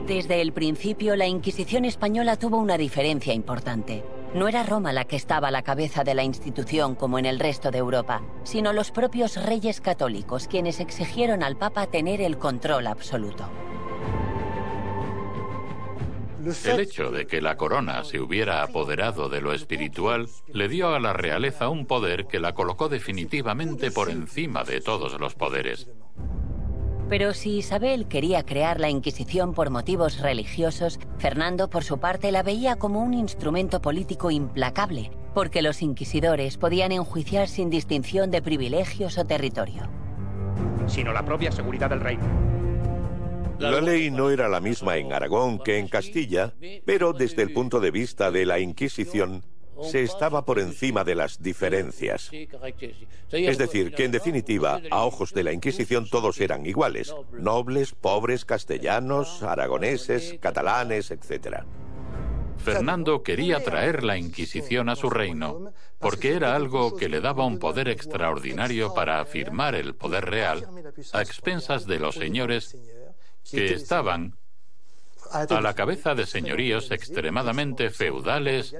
Desde 0.07 0.41
el 0.41 0.53
principio, 0.53 1.15
la 1.15 1.27
Inquisición 1.27 1.85
española 1.85 2.37
tuvo 2.37 2.57
una 2.57 2.77
diferencia 2.77 3.33
importante. 3.33 4.03
No 4.33 4.47
era 4.47 4.63
Roma 4.63 4.93
la 4.93 5.03
que 5.03 5.17
estaba 5.17 5.49
a 5.49 5.51
la 5.51 5.61
cabeza 5.61 6.05
de 6.05 6.15
la 6.15 6.23
institución 6.23 6.95
como 6.95 7.19
en 7.19 7.25
el 7.25 7.37
resto 7.37 7.69
de 7.69 7.79
Europa, 7.79 8.21
sino 8.43 8.71
los 8.71 8.91
propios 8.91 9.35
reyes 9.43 9.81
católicos 9.81 10.47
quienes 10.47 10.79
exigieron 10.79 11.43
al 11.43 11.57
Papa 11.57 11.87
tener 11.87 12.21
el 12.21 12.37
control 12.37 12.87
absoluto. 12.87 13.49
El 16.65 16.79
hecho 16.79 17.11
de 17.11 17.27
que 17.27 17.41
la 17.41 17.57
corona 17.57 18.03
se 18.03 18.19
hubiera 18.19 18.63
apoderado 18.63 19.29
de 19.29 19.41
lo 19.41 19.53
espiritual 19.53 20.27
le 20.47 20.69
dio 20.69 20.95
a 20.95 20.99
la 20.99 21.13
realeza 21.13 21.69
un 21.69 21.85
poder 21.85 22.25
que 22.25 22.39
la 22.39 22.53
colocó 22.53 22.89
definitivamente 22.89 23.91
por 23.91 24.09
encima 24.09 24.63
de 24.63 24.81
todos 24.81 25.19
los 25.19 25.35
poderes. 25.35 25.87
Pero 27.11 27.33
si 27.33 27.57
Isabel 27.57 28.07
quería 28.07 28.45
crear 28.45 28.79
la 28.79 28.89
Inquisición 28.89 29.53
por 29.53 29.69
motivos 29.69 30.21
religiosos, 30.21 30.97
Fernando 31.17 31.69
por 31.69 31.83
su 31.83 31.99
parte 31.99 32.31
la 32.31 32.41
veía 32.41 32.77
como 32.77 33.03
un 33.03 33.13
instrumento 33.13 33.81
político 33.81 34.31
implacable, 34.31 35.11
porque 35.33 35.61
los 35.61 35.81
inquisidores 35.81 36.57
podían 36.57 36.93
enjuiciar 36.93 37.49
sin 37.49 37.69
distinción 37.69 38.31
de 38.31 38.41
privilegios 38.41 39.17
o 39.17 39.25
territorio. 39.25 39.89
Sino 40.87 41.11
la 41.11 41.25
propia 41.25 41.51
seguridad 41.51 41.89
del 41.89 41.99
reino. 41.99 42.23
La 43.59 43.81
ley 43.81 44.09
no 44.09 44.29
era 44.29 44.47
la 44.47 44.61
misma 44.61 44.95
en 44.95 45.11
Aragón 45.11 45.59
que 45.59 45.79
en 45.79 45.89
Castilla, 45.89 46.53
pero 46.85 47.11
desde 47.11 47.41
el 47.41 47.51
punto 47.51 47.81
de 47.81 47.91
vista 47.91 48.31
de 48.31 48.45
la 48.45 48.59
Inquisición, 48.59 49.43
se 49.83 50.03
estaba 50.03 50.45
por 50.45 50.59
encima 50.59 51.03
de 51.03 51.15
las 51.15 51.41
diferencias. 51.41 52.29
Es 53.31 53.57
decir, 53.57 53.93
que 53.93 54.05
en 54.05 54.11
definitiva, 54.11 54.81
a 54.89 55.03
ojos 55.03 55.33
de 55.33 55.43
la 55.43 55.53
Inquisición 55.53 56.09
todos 56.09 56.39
eran 56.39 56.65
iguales, 56.65 57.13
nobles, 57.31 57.93
pobres, 57.93 58.45
castellanos, 58.45 59.43
aragoneses, 59.43 60.35
catalanes, 60.39 61.11
etc. 61.11 61.63
Fernando 62.57 63.23
quería 63.23 63.63
traer 63.63 64.03
la 64.03 64.17
Inquisición 64.17 64.89
a 64.89 64.95
su 64.95 65.09
reino, 65.09 65.73
porque 65.99 66.33
era 66.33 66.55
algo 66.55 66.95
que 66.95 67.09
le 67.09 67.21
daba 67.21 67.45
un 67.45 67.57
poder 67.57 67.87
extraordinario 67.89 68.93
para 68.93 69.19
afirmar 69.19 69.75
el 69.75 69.95
poder 69.95 70.25
real 70.25 70.67
a 71.13 71.21
expensas 71.21 71.87
de 71.87 71.99
los 71.99 72.15
señores 72.15 72.77
que 73.49 73.73
estaban 73.73 74.35
a 75.31 75.61
la 75.61 75.73
cabeza 75.73 76.13
de 76.13 76.25
señoríos 76.25 76.91
extremadamente 76.91 77.89
feudales 77.89 78.75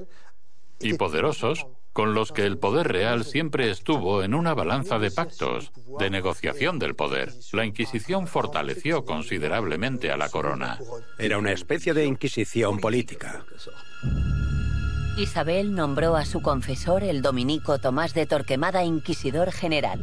y 0.82 0.94
poderosos 0.94 1.66
con 1.94 2.14
los 2.14 2.32
que 2.32 2.46
el 2.46 2.58
poder 2.58 2.88
real 2.88 3.26
siempre 3.26 3.70
estuvo 3.70 4.24
en 4.24 4.34
una 4.34 4.54
balanza 4.54 4.98
de 4.98 5.12
pactos, 5.12 5.72
de 6.00 6.10
negociación 6.10 6.80
del 6.80 6.96
poder. 6.96 7.34
La 7.52 7.66
Inquisición 7.66 8.28
fortaleció 8.28 9.04
considerablemente 9.04 10.12
a 10.12 10.18
la 10.18 10.30
corona. 10.30 10.80
Era 11.18 11.38
una 11.38 11.52
especie 11.52 11.94
de 11.94 12.06
Inquisición 12.06 12.80
política. 12.80 13.44
Isabel 15.18 15.76
nombró 15.76 16.16
a 16.16 16.26
su 16.26 16.42
confesor, 16.42 17.04
el 17.04 17.22
dominico 17.22 17.78
Tomás 17.80 18.14
de 18.14 18.26
Torquemada, 18.26 18.86
inquisidor 18.86 19.52
general. 19.52 20.00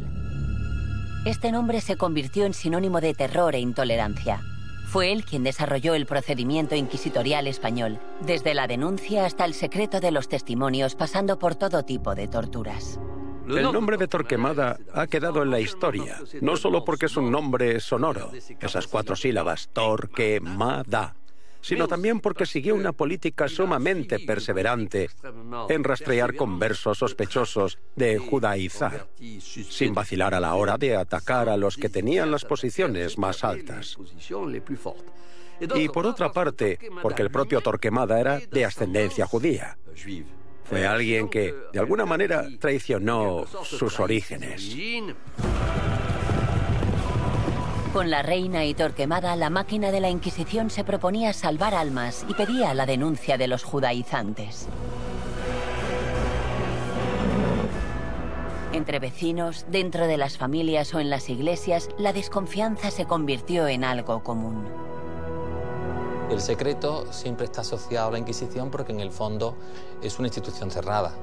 Este 1.25 1.51
nombre 1.51 1.81
se 1.81 1.97
convirtió 1.97 2.45
en 2.45 2.53
sinónimo 2.53 3.01
de 3.01 3.13
terror 3.15 3.55
e 3.55 3.59
intolerancia. 3.59 4.41
Fue 4.89 5.11
él 5.11 5.23
quien 5.23 5.43
desarrolló 5.43 5.93
el 5.93 6.07
procedimiento 6.07 6.73
inquisitorial 6.73 7.45
español, 7.45 7.99
desde 8.21 8.55
la 8.55 8.65
denuncia 8.65 9.23
hasta 9.23 9.45
el 9.45 9.53
secreto 9.53 9.99
de 9.99 10.09
los 10.09 10.27
testimonios, 10.27 10.95
pasando 10.95 11.37
por 11.37 11.53
todo 11.53 11.83
tipo 11.83 12.15
de 12.15 12.27
torturas. 12.27 12.99
El 13.47 13.71
nombre 13.71 13.97
de 13.97 14.07
Torquemada 14.07 14.79
ha 14.91 15.05
quedado 15.05 15.43
en 15.43 15.51
la 15.51 15.59
historia, 15.59 16.17
no 16.41 16.57
solo 16.57 16.83
porque 16.85 17.05
es 17.05 17.17
un 17.17 17.31
nombre 17.31 17.79
sonoro, 17.79 18.31
esas 18.59 18.87
cuatro 18.87 19.15
sílabas, 19.15 19.69
Torquemada, 19.73 21.15
sino 21.61 21.87
también 21.87 22.19
porque 22.19 22.45
siguió 22.45 22.75
una 22.75 22.93
política 22.93 23.47
sumamente 23.47 24.19
perseverante 24.19 25.09
en 25.69 25.83
rastrear 25.83 26.35
conversos 26.35 26.97
sospechosos 26.97 27.79
de 27.95 28.17
judaizar, 28.17 29.07
sin 29.17 29.93
vacilar 29.93 30.33
a 30.33 30.39
la 30.39 30.55
hora 30.55 30.77
de 30.77 30.95
atacar 30.95 31.49
a 31.49 31.57
los 31.57 31.77
que 31.77 31.89
tenían 31.89 32.31
las 32.31 32.45
posiciones 32.45 33.17
más 33.17 33.43
altas. 33.43 33.97
Y 35.75 35.89
por 35.89 36.05
otra 36.05 36.31
parte, 36.31 36.79
porque 37.01 37.21
el 37.21 37.29
propio 37.29 37.61
Torquemada 37.61 38.19
era 38.19 38.39
de 38.39 38.65
ascendencia 38.65 39.25
judía. 39.25 39.77
Fue 40.63 40.85
alguien 40.85 41.29
que, 41.29 41.53
de 41.73 41.79
alguna 41.79 42.05
manera, 42.05 42.47
traicionó 42.59 43.45
sus 43.63 43.99
orígenes. 43.99 44.75
Con 47.93 48.11
la 48.11 48.21
reina 48.21 48.65
y 48.65 48.75
Torquemada, 48.75 49.35
la 49.35 49.49
máquina 49.49 49.89
de 49.89 49.99
la 49.99 50.11
Inquisición 50.11 50.69
se 50.69 50.83
proponía 50.83 51.33
salvar 51.33 51.73
almas 51.73 52.23
y 52.29 52.35
pedía 52.35 52.75
la 52.75 52.85
denuncia 52.85 53.35
de 53.35 53.47
los 53.47 53.63
judaizantes. 53.63 54.67
Entre 58.73 58.99
vecinos, 58.99 59.65
dentro 59.71 60.05
de 60.05 60.17
las 60.17 60.37
familias 60.37 60.93
o 60.93 60.99
en 60.99 61.09
las 61.09 61.29
iglesias, 61.29 61.89
la 61.97 62.13
desconfianza 62.13 62.91
se 62.91 63.05
convirtió 63.05 63.67
en 63.67 63.83
algo 63.83 64.23
común. 64.23 64.65
El 66.29 66.41
secreto 66.41 67.11
siempre 67.11 67.45
está 67.45 67.61
asociado 67.61 68.09
a 68.09 68.11
la 68.11 68.19
Inquisición 68.19 68.69
porque 68.69 68.91
en 68.91 68.99
el 68.99 69.09
fondo 69.09 69.55
es 70.03 70.19
una 70.19 70.27
institución 70.27 70.69
cerrada. 70.69 71.15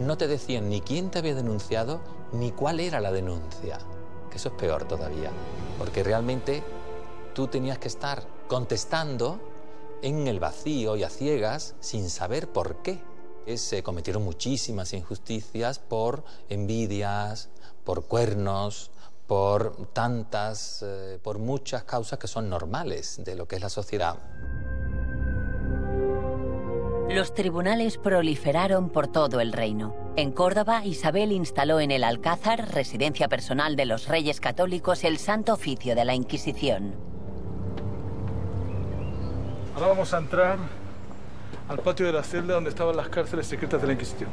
No 0.00 0.18
te 0.18 0.26
decían 0.26 0.70
ni 0.70 0.80
quién 0.80 1.08
te 1.12 1.20
había 1.20 1.36
denunciado 1.36 2.00
ni 2.32 2.50
cuál 2.50 2.80
era 2.80 2.98
la 2.98 3.12
denuncia 3.12 3.78
que 4.30 4.38
eso 4.38 4.48
es 4.48 4.54
peor 4.54 4.84
todavía, 4.84 5.30
porque 5.78 6.02
realmente 6.02 6.62
tú 7.34 7.48
tenías 7.48 7.78
que 7.78 7.88
estar 7.88 8.26
contestando 8.48 9.40
en 10.02 10.26
el 10.26 10.40
vacío 10.40 10.96
y 10.96 11.02
a 11.02 11.10
ciegas 11.10 11.74
sin 11.80 12.08
saber 12.08 12.48
por 12.48 12.76
qué. 12.82 13.02
Se 13.56 13.82
cometieron 13.82 14.22
muchísimas 14.22 14.92
injusticias 14.92 15.78
por 15.78 16.22
envidias, 16.48 17.48
por 17.84 18.04
cuernos, 18.04 18.90
por 19.26 19.88
tantas, 19.92 20.84
eh, 20.86 21.18
por 21.22 21.38
muchas 21.38 21.84
causas 21.84 22.18
que 22.18 22.28
son 22.28 22.48
normales 22.48 23.20
de 23.24 23.34
lo 23.36 23.46
que 23.46 23.56
es 23.56 23.62
la 23.62 23.68
sociedad. 23.68 24.16
Los 27.08 27.34
tribunales 27.34 27.98
proliferaron 27.98 28.90
por 28.90 29.08
todo 29.08 29.40
el 29.40 29.52
reino. 29.52 29.99
En 30.16 30.32
Córdoba, 30.32 30.84
Isabel 30.84 31.30
instaló 31.30 31.78
en 31.78 31.92
el 31.92 32.02
Alcázar, 32.02 32.72
residencia 32.74 33.28
personal 33.28 33.76
de 33.76 33.86
los 33.86 34.08
reyes 34.08 34.40
católicos, 34.40 35.04
el 35.04 35.18
santo 35.18 35.54
oficio 35.54 35.94
de 35.94 36.04
la 36.04 36.14
Inquisición. 36.14 36.94
Ahora 39.74 39.86
vamos 39.86 40.12
a 40.12 40.18
entrar 40.18 40.58
al 41.68 41.78
patio 41.78 42.06
de 42.06 42.12
la 42.12 42.24
celda 42.24 42.54
donde 42.54 42.70
estaban 42.70 42.96
las 42.96 43.08
cárceles 43.08 43.46
secretas 43.46 43.80
de 43.80 43.86
la 43.86 43.92
Inquisición. 43.92 44.28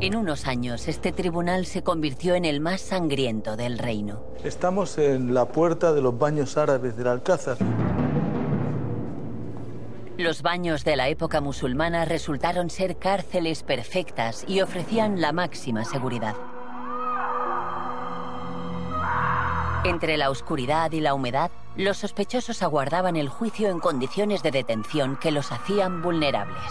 En 0.00 0.16
unos 0.16 0.46
años, 0.46 0.88
este 0.88 1.12
tribunal 1.12 1.66
se 1.66 1.82
convirtió 1.82 2.34
en 2.34 2.46
el 2.46 2.60
más 2.60 2.80
sangriento 2.80 3.56
del 3.56 3.78
reino. 3.78 4.22
Estamos 4.42 4.98
en 4.98 5.34
la 5.34 5.46
puerta 5.46 5.92
de 5.92 6.02
los 6.02 6.18
baños 6.18 6.56
árabes 6.56 6.96
del 6.96 7.06
Alcázar. 7.06 7.58
Los 10.20 10.42
baños 10.42 10.84
de 10.84 10.96
la 10.96 11.08
época 11.08 11.40
musulmana 11.40 12.04
resultaron 12.04 12.68
ser 12.68 12.98
cárceles 12.98 13.62
perfectas 13.62 14.44
y 14.46 14.60
ofrecían 14.60 15.18
la 15.18 15.32
máxima 15.32 15.86
seguridad. 15.86 16.34
Entre 19.82 20.18
la 20.18 20.28
oscuridad 20.28 20.92
y 20.92 21.00
la 21.00 21.14
humedad, 21.14 21.50
los 21.74 21.96
sospechosos 21.96 22.62
aguardaban 22.62 23.16
el 23.16 23.30
juicio 23.30 23.70
en 23.70 23.80
condiciones 23.80 24.42
de 24.42 24.50
detención 24.50 25.16
que 25.16 25.30
los 25.30 25.52
hacían 25.52 26.02
vulnerables. 26.02 26.70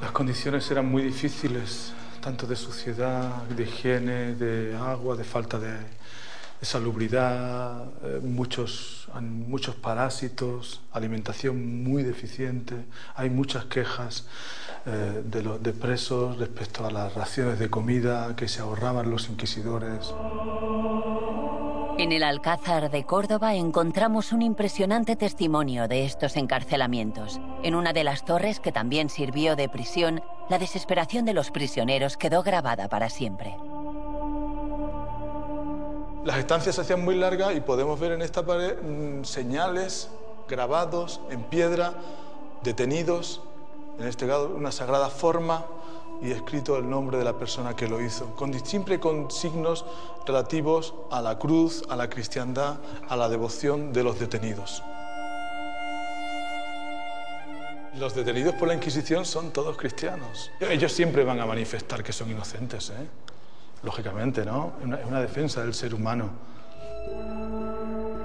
Las 0.00 0.12
condiciones 0.12 0.70
eran 0.70 0.86
muy 0.86 1.02
difíciles, 1.02 1.94
tanto 2.20 2.46
de 2.46 2.54
suciedad, 2.54 3.42
de 3.48 3.64
higiene, 3.64 4.36
de 4.36 4.76
agua, 4.76 5.16
de 5.16 5.24
falta 5.24 5.58
de, 5.58 5.80
salubridad, 6.60 7.84
eh, 8.02 8.20
muchos, 8.22 9.08
muchos 9.20 9.74
parásitos, 9.74 10.80
alimentación 10.92 11.84
muy 11.84 12.02
deficiente. 12.02 12.74
Hay 13.14 13.30
muchas 13.30 13.66
quejas 13.66 14.26
eh, 14.86 15.22
de 15.24 15.42
los 15.42 15.62
de 15.62 15.72
presos 15.72 16.38
respecto 16.38 16.86
a 16.86 16.90
las 16.90 17.14
raciones 17.14 17.58
de 17.58 17.68
comida 17.68 18.34
que 18.36 18.48
se 18.48 18.60
ahorraban 18.60 19.10
los 19.10 19.28
inquisidores. 19.28 20.14
En 21.98 22.12
el 22.12 22.22
Alcázar 22.22 22.90
de 22.90 23.04
Córdoba 23.04 23.54
encontramos 23.54 24.32
un 24.32 24.42
impresionante 24.42 25.16
testimonio 25.16 25.88
de 25.88 26.04
estos 26.04 26.36
encarcelamientos. 26.36 27.40
En 27.62 27.74
una 27.74 27.94
de 27.94 28.04
las 28.04 28.24
torres 28.24 28.60
que 28.60 28.70
también 28.70 29.08
sirvió 29.08 29.56
de 29.56 29.70
prisión, 29.70 30.22
la 30.50 30.58
desesperación 30.58 31.24
de 31.24 31.32
los 31.32 31.50
prisioneros 31.50 32.18
quedó 32.18 32.42
grabada 32.42 32.88
para 32.88 33.08
siempre. 33.08 33.56
Las 36.26 36.38
estancias 36.38 36.74
se 36.74 36.80
hacían 36.80 37.04
muy 37.04 37.14
largas 37.14 37.54
y 37.54 37.60
podemos 37.60 38.00
ver 38.00 38.10
en 38.10 38.20
esta 38.20 38.44
pared 38.44 38.82
mm, 38.82 39.22
señales 39.22 40.08
grabados 40.48 41.20
en 41.30 41.44
piedra, 41.44 41.94
detenidos, 42.64 43.42
en 44.00 44.08
este 44.08 44.26
caso 44.26 44.52
una 44.52 44.72
sagrada 44.72 45.08
forma 45.08 45.64
y 46.20 46.32
escrito 46.32 46.78
el 46.78 46.90
nombre 46.90 47.16
de 47.16 47.22
la 47.22 47.38
persona 47.38 47.76
que 47.76 47.86
lo 47.86 48.02
hizo, 48.02 48.34
con, 48.34 48.52
siempre 48.66 48.98
con 48.98 49.30
signos 49.30 49.84
relativos 50.26 50.94
a 51.12 51.22
la 51.22 51.38
cruz, 51.38 51.84
a 51.88 51.94
la 51.94 52.10
cristiandad, 52.10 52.78
a 53.08 53.14
la 53.14 53.28
devoción 53.28 53.92
de 53.92 54.02
los 54.02 54.18
detenidos. 54.18 54.82
Los 58.00 58.16
detenidos 58.16 58.56
por 58.56 58.66
la 58.66 58.74
Inquisición 58.74 59.24
son 59.24 59.52
todos 59.52 59.76
cristianos. 59.76 60.50
Ellos 60.58 60.90
siempre 60.90 61.22
van 61.22 61.38
a 61.38 61.46
manifestar 61.46 62.02
que 62.02 62.12
son 62.12 62.28
inocentes. 62.32 62.90
¿eh? 62.90 63.25
Lógicamente, 63.82 64.44
¿no? 64.44 64.72
Es 64.80 65.06
una, 65.06 65.20
defensa 65.20 65.62
del 65.62 65.74
ser 65.74 65.94
humano. 65.94 66.30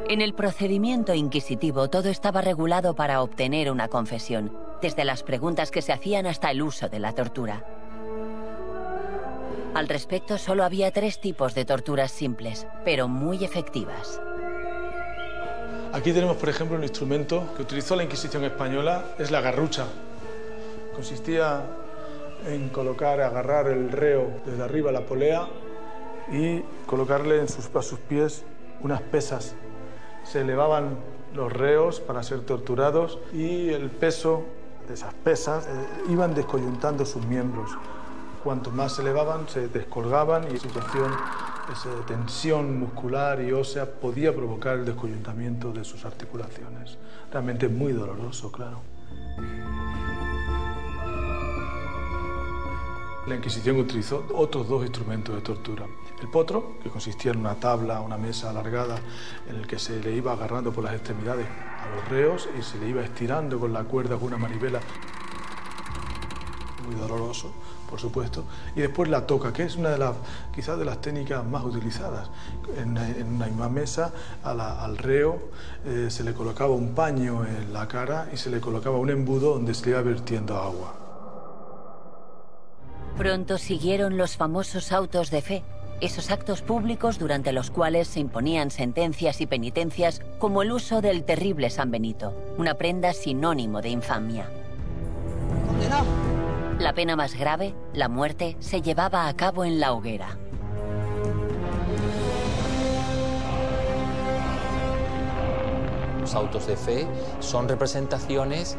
En 0.10 0.22
el 0.22 0.34
procedimiento 0.34 1.14
inquisitivo 1.14 1.90
todo 1.90 2.10
estaba 2.10 2.42
regulado 2.42 2.96
para 2.96 3.22
obtener 3.22 3.72
una 3.72 3.88
confesión, 3.88 4.52
desde 4.82 5.06
las 5.06 5.24
preguntas 5.24 5.72
que 5.72 5.82
se 5.82 5.94
hacían 5.94 6.26
hasta 6.26 6.52
el 6.52 6.62
uso 6.62 6.90
de 6.90 7.00
la 7.00 7.14
tortura. 7.14 7.64
Al 9.74 9.88
respecto, 9.88 10.38
solo 10.38 10.66
había 10.66 10.92
tres 10.92 11.22
tipos 11.22 11.56
de 11.56 11.64
torturas 11.64 12.12
simples, 12.12 12.68
pero 12.84 13.08
muy 13.08 13.46
efectivas. 13.46 14.20
Aquí 15.94 16.12
tenemos, 16.12 16.38
por 16.38 16.50
ejemplo, 16.50 16.78
un 16.78 16.84
instrumento 16.84 17.54
que 17.56 17.62
utilizó 17.62 17.96
la 17.96 18.04
Inquisición 18.04 18.44
española, 18.44 19.06
es 19.18 19.32
la 19.32 19.40
garrucha. 19.40 19.86
Consistía 20.94 21.64
en 22.48 22.70
colocar, 22.70 23.22
agarrar 23.22 23.68
el 23.68 23.92
reo 23.92 24.30
desde 24.46 24.64
arriba 24.64 24.92
la 24.92 25.06
polea 25.06 25.48
y 26.32 26.64
colocarle 26.86 27.40
en 27.40 27.48
sus, 27.48 27.74
a 27.76 27.82
sus 27.82 28.00
pies 28.00 28.44
unas 28.82 29.02
pesas. 29.02 29.56
Se 30.24 30.42
elevaban 30.42 30.98
los 31.34 31.52
reos 31.52 32.00
para 32.00 32.24
ser 32.24 32.42
torturados 32.42 33.20
y 33.34 33.70
el 33.70 33.90
peso 33.90 34.46
de 34.88 34.94
esas 34.94 35.14
pesas 35.14 35.68
eh, 35.68 36.12
iban 36.12 36.34
descoyuntando 36.34 37.06
sus 37.06 37.26
miembros. 37.26 37.72
Cuanto 38.44 38.72
más 38.72 38.96
se 38.96 39.02
elevaban, 39.02 39.48
se 39.48 39.68
descolgaban 39.68 40.46
y 40.50 40.54
la 40.54 40.60
situación, 40.60 41.12
esa 41.72 41.90
tensión 42.08 42.80
muscular 42.80 43.40
y 43.42 43.52
ósea 43.52 43.86
podía 43.86 44.36
provocar 44.36 44.80
el 44.80 44.86
descoyuntamiento 44.86 45.72
de 45.72 45.84
sus 45.84 46.06
articulaciones. 46.06 46.98
Realmente 47.32 47.70
muy 47.70 47.94
doloroso, 47.94 48.52
claro. 48.52 48.82
La 53.28 53.36
Inquisición 53.36 53.78
utilizó 53.78 54.26
otros 54.34 54.68
dos 54.68 54.82
instrumentos 54.82 55.36
de 55.36 55.42
tortura. 55.42 55.86
El 56.20 56.28
potro, 56.28 56.78
que 56.82 56.90
consistía 56.90 57.32
en 57.32 57.38
una 57.38 57.54
tabla, 57.54 58.02
una 58.02 58.18
mesa 58.18 58.50
alargada 58.50 59.00
en 59.48 59.58
el 59.58 59.68
que 59.68 59.78
se 59.78 60.00
le 60.00 60.12
iba 60.14 60.34
agarrando 60.34 60.72
por 60.72 60.84
las 60.84 60.96
extremidades 60.96 61.46
a 61.46 61.96
los 61.96 62.10
reos 62.10 62.50
y 62.58 62.64
se 62.64 62.80
le 62.80 62.90
iba 62.90 63.04
estirando 63.04 63.60
con 63.60 63.74
la 63.74 63.84
cuerda 63.84 64.16
con 64.16 64.26
una 64.26 64.38
manivela. 64.38 64.80
Muy 66.84 66.96
doloroso, 66.96 67.54
por 67.88 68.00
supuesto. 68.00 68.46
Y 68.76 68.82
después 68.82 69.08
la 69.08 69.28
toca, 69.28 69.54
que 69.54 69.66
es 69.66 69.76
una 69.76 69.90
de 69.90 70.00
las, 70.00 70.16
quizás 70.52 70.80
de 70.80 70.86
las 70.86 71.00
técnicas 71.00 71.46
más 71.46 71.64
utilizadas. 71.64 72.28
En, 72.76 72.98
una 73.36 73.46
misma 73.46 73.70
mesa 73.70 74.12
al 74.44 74.98
reo 74.98 75.50
eh, 75.86 76.08
se 76.10 76.24
le 76.24 76.34
colocaba 76.34 76.74
un 76.74 76.96
paño 76.96 77.46
en 77.46 77.72
la 77.72 77.88
cara 77.88 78.30
y 78.34 78.38
se 78.38 78.50
le 78.50 78.60
colocaba 78.60 78.98
un 78.98 79.12
embudo 79.12 79.54
donde 79.54 79.76
se 79.76 79.86
le 79.86 79.92
iba 79.92 80.02
vertiendo 80.02 80.58
agua. 80.58 81.01
Pronto 83.18 83.58
siguieron 83.58 84.18
los 84.18 84.38
famosos 84.38 84.92
autos 84.92 85.30
de 85.30 85.42
fe, 85.42 85.64
esos 86.00 86.32
actos 86.32 86.62
públicos 86.62 87.20
durante 87.20 87.54
los 87.54 87.70
cuales 87.70 88.08
se 88.08 88.20
imponían 88.20 88.72
sentencias 88.72 89.42
y 89.42 89.46
penitencias 89.46 90.22
como 90.40 90.64
el 90.64 90.72
uso 90.72 91.02
del 91.02 91.24
terrible 91.24 91.70
San 91.70 91.92
Benito, 91.92 92.34
una 92.58 92.74
prenda 92.74 93.14
sinónimo 93.14 93.82
de 93.82 93.90
infamia. 93.90 94.50
La 96.80 96.94
pena 96.94 97.16
más 97.16 97.36
grave, 97.36 97.76
la 97.94 98.10
muerte, 98.10 98.58
se 98.60 98.82
llevaba 98.82 99.28
a 99.28 99.36
cabo 99.36 99.64
en 99.64 99.80
la 99.80 99.94
hoguera. 99.94 100.38
Los 106.20 106.34
autos 106.34 106.66
de 106.66 106.78
fe 106.78 107.08
son 107.40 107.70
representaciones 107.70 108.78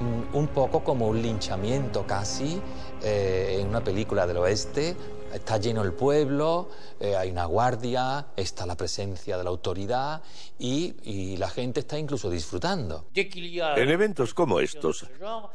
mm, 0.00 0.36
un 0.36 0.46
poco 0.48 0.84
como 0.84 1.08
un 1.08 1.22
linchamiento 1.22 2.06
casi 2.06 2.60
eh, 3.02 3.58
en 3.60 3.68
una 3.68 3.82
película 3.82 4.26
del 4.26 4.38
oeste. 4.38 4.96
Está 5.32 5.58
lleno 5.58 5.82
el 5.82 5.92
pueblo, 5.92 6.70
eh, 6.98 7.14
hay 7.14 7.30
una 7.30 7.44
guardia, 7.44 8.28
está 8.34 8.64
la 8.64 8.76
presencia 8.76 9.36
de 9.36 9.44
la 9.44 9.50
autoridad 9.50 10.22
y, 10.58 10.94
y, 11.02 11.36
la 11.36 11.50
gente 11.50 11.80
está 11.80 11.98
incluso 11.98 12.30
disfrutando. 12.30 13.04
En 13.14 13.90
eventos 13.90 14.32
como 14.32 14.58
estos, 14.60 15.06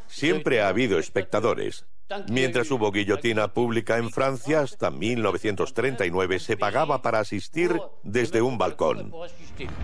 siempre 0.07 0.61
ha 0.61 0.67
habido 0.67 0.99
espectadores. 0.99 1.85
Mientras 2.29 2.69
hubo 2.71 2.91
guillotina 2.91 3.53
pública 3.53 3.97
en 3.97 4.09
Francia, 4.11 4.61
hasta 4.61 4.91
1939 4.91 6.39
se 6.39 6.57
pagaba 6.57 7.01
para 7.01 7.19
asistir 7.19 7.79
desde 8.03 8.41
un 8.41 8.57
balcón. 8.57 9.11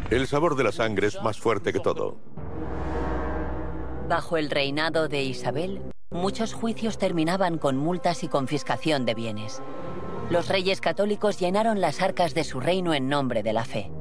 El 0.10 0.28
sabor 0.28 0.56
de 0.56 0.64
la 0.64 0.72
sangre 0.72 1.08
es 1.08 1.22
más 1.22 1.40
fuerte 1.40 1.74
que 1.74 1.80
todo. 1.80 2.18
Bajo 4.08 4.38
el 4.38 4.50
reinado 4.50 5.08
de 5.08 5.24
Isabel, 5.24 5.82
Muchos 6.12 6.54
juicios 6.54 6.98
terminaban 6.98 7.60
con 7.60 7.78
multas 7.78 8.24
y 8.24 8.28
confiscación 8.28 9.06
de 9.06 9.14
bienes. 9.14 9.62
Los 10.32 10.48
reyes 10.48 10.82
católicos 10.82 11.40
llenaron 11.40 11.82
las 11.82 12.02
arcas 12.02 12.34
de 12.34 12.44
su 12.44 12.60
reino 12.60 12.96
en 12.96 13.10
nombre 13.10 13.44
de 13.44 13.54
la 13.54 13.64
fe. 13.64 13.92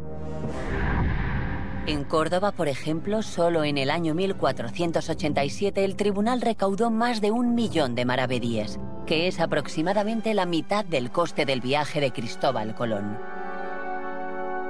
En 1.87 2.05
Córdoba, 2.05 2.53
por 2.53 2.69
ejemplo, 2.69 3.21
solo 3.21 3.63
en 3.63 3.77
el 3.77 3.91
año 3.91 4.15
1487 4.15 5.85
el 5.85 5.97
tribunal 5.97 6.41
recaudó 6.41 6.91
más 6.91 7.21
de 7.21 7.31
un 7.31 7.55
millón 7.55 7.95
de 7.95 8.07
maravedíes, 8.07 8.81
que 9.05 9.29
es 9.29 9.39
aproximadamente 9.39 10.33
la 10.33 10.47
mitad 10.47 10.87
del 10.87 11.11
coste 11.11 11.45
del 11.45 11.61
viaje 11.61 12.01
de 12.01 12.11
Cristóbal 12.11 12.75
Colón. 12.75 13.38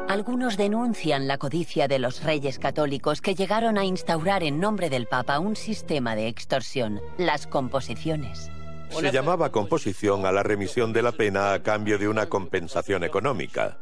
Algunos 0.09 0.57
denuncian 0.57 1.29
la 1.29 1.37
codicia 1.37 1.87
de 1.87 1.99
los 1.99 2.25
reyes 2.25 2.59
católicos 2.59 3.21
que 3.21 3.35
llegaron 3.35 3.77
a 3.77 3.85
instaurar 3.85 4.43
en 4.43 4.59
nombre 4.59 4.89
del 4.89 5.07
Papa 5.07 5.39
un 5.39 5.55
sistema 5.55 6.17
de 6.17 6.29
extorsión, 6.29 7.03
las 7.19 7.47
composiciones. 7.47 8.51
Se 8.89 9.13
llamaba 9.13 9.53
composición 9.53 10.25
a 10.25 10.33
la 10.33 10.43
remisión 10.43 10.95
de 10.95 11.03
la 11.03 11.13
pena 11.13 11.53
a 11.53 11.63
cambio 11.63 11.99
de 11.99 12.09
una 12.09 12.27
compensación 12.27 13.05
económica. 13.05 13.77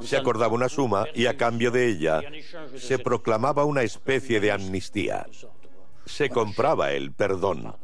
Se 0.00 0.16
acordaba 0.16 0.54
una 0.54 0.70
suma 0.70 1.04
y 1.14 1.26
a 1.26 1.36
cambio 1.36 1.70
de 1.70 1.86
ella 1.86 2.22
se 2.78 2.98
proclamaba 2.98 3.66
una 3.66 3.82
especie 3.82 4.40
de 4.40 4.52
amnistía. 4.52 5.26
Se 6.06 6.30
compraba 6.30 6.92
el 6.92 7.12
perdón. 7.12 7.74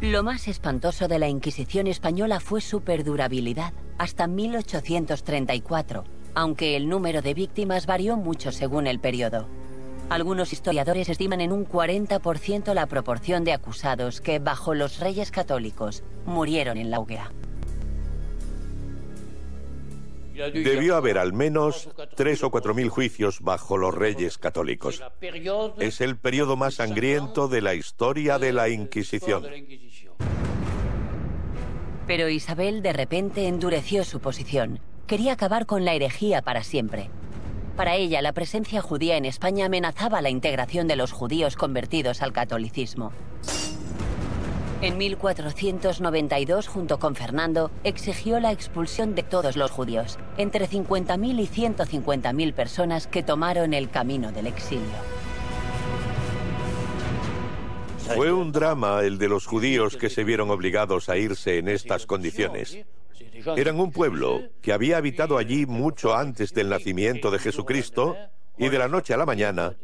Lo 0.00 0.22
más 0.22 0.48
espantoso 0.48 1.08
de 1.08 1.18
la 1.18 1.28
Inquisición 1.28 1.86
española 1.88 2.40
fue 2.40 2.62
su 2.62 2.80
perdurabilidad, 2.80 3.74
hasta 3.98 4.26
1834 4.26 6.19
aunque 6.34 6.76
el 6.76 6.88
número 6.88 7.22
de 7.22 7.34
víctimas 7.34 7.86
varió 7.86 8.16
mucho 8.16 8.52
según 8.52 8.86
el 8.86 9.00
periodo. 9.00 9.48
Algunos 10.08 10.52
historiadores 10.52 11.08
estiman 11.08 11.40
en 11.40 11.52
un 11.52 11.64
40% 11.64 12.74
la 12.74 12.86
proporción 12.86 13.44
de 13.44 13.52
acusados 13.52 14.20
que, 14.20 14.40
bajo 14.40 14.74
los 14.74 14.98
reyes 14.98 15.30
católicos, 15.30 16.02
murieron 16.26 16.78
en 16.78 16.90
la 16.90 16.98
hoguera. 16.98 17.30
Debió 20.34 20.96
haber 20.96 21.18
al 21.18 21.32
menos 21.32 21.90
tres 22.16 22.42
o 22.42 22.50
cuatro 22.50 22.74
mil 22.74 22.88
juicios 22.88 23.40
bajo 23.40 23.76
los 23.76 23.94
reyes 23.94 24.38
católicos. 24.38 25.00
Es 25.78 26.00
el 26.00 26.16
periodo 26.16 26.56
más 26.56 26.74
sangriento 26.74 27.46
de 27.46 27.60
la 27.60 27.74
historia 27.74 28.38
de 28.38 28.52
la 28.52 28.68
Inquisición. 28.68 29.44
Pero 32.06 32.28
Isabel 32.28 32.82
de 32.82 32.92
repente 32.92 33.46
endureció 33.46 34.02
su 34.02 34.18
posición 34.18 34.80
quería 35.10 35.32
acabar 35.32 35.66
con 35.66 35.84
la 35.84 35.92
herejía 35.92 36.40
para 36.40 36.62
siempre. 36.62 37.10
Para 37.76 37.96
ella, 37.96 38.22
la 38.22 38.32
presencia 38.32 38.80
judía 38.80 39.16
en 39.16 39.24
España 39.24 39.66
amenazaba 39.66 40.22
la 40.22 40.30
integración 40.30 40.86
de 40.86 40.94
los 40.94 41.10
judíos 41.10 41.56
convertidos 41.56 42.22
al 42.22 42.32
catolicismo. 42.32 43.10
En 44.82 44.96
1492, 44.96 46.68
junto 46.68 47.00
con 47.00 47.16
Fernando, 47.16 47.72
exigió 47.82 48.38
la 48.38 48.52
expulsión 48.52 49.16
de 49.16 49.24
todos 49.24 49.56
los 49.56 49.72
judíos, 49.72 50.16
entre 50.36 50.68
50.000 50.68 51.40
y 51.40 51.48
150.000 51.48 52.54
personas 52.54 53.08
que 53.08 53.24
tomaron 53.24 53.74
el 53.74 53.90
camino 53.90 54.30
del 54.30 54.46
exilio. 54.46 54.94
Fue 58.14 58.32
un 58.32 58.52
drama 58.52 59.02
el 59.02 59.18
de 59.18 59.28
los 59.28 59.44
judíos 59.44 59.96
que 59.96 60.08
se 60.08 60.22
vieron 60.22 60.52
obligados 60.52 61.08
a 61.08 61.16
irse 61.16 61.58
en 61.58 61.66
estas 61.66 62.06
condiciones. 62.06 62.78
Eran 63.56 63.80
un 63.80 63.92
pueblo 63.92 64.42
que 64.62 64.72
había 64.72 64.96
habitado 64.96 65.38
allí 65.38 65.66
mucho 65.66 66.14
antes 66.14 66.52
del 66.52 66.68
nacimiento 66.68 67.30
de 67.30 67.38
Jesucristo 67.38 68.16
y 68.58 68.68
de 68.68 68.78
la 68.78 68.88
noche 68.88 69.14
a 69.14 69.16
la 69.16 69.26
mañana 69.26 69.76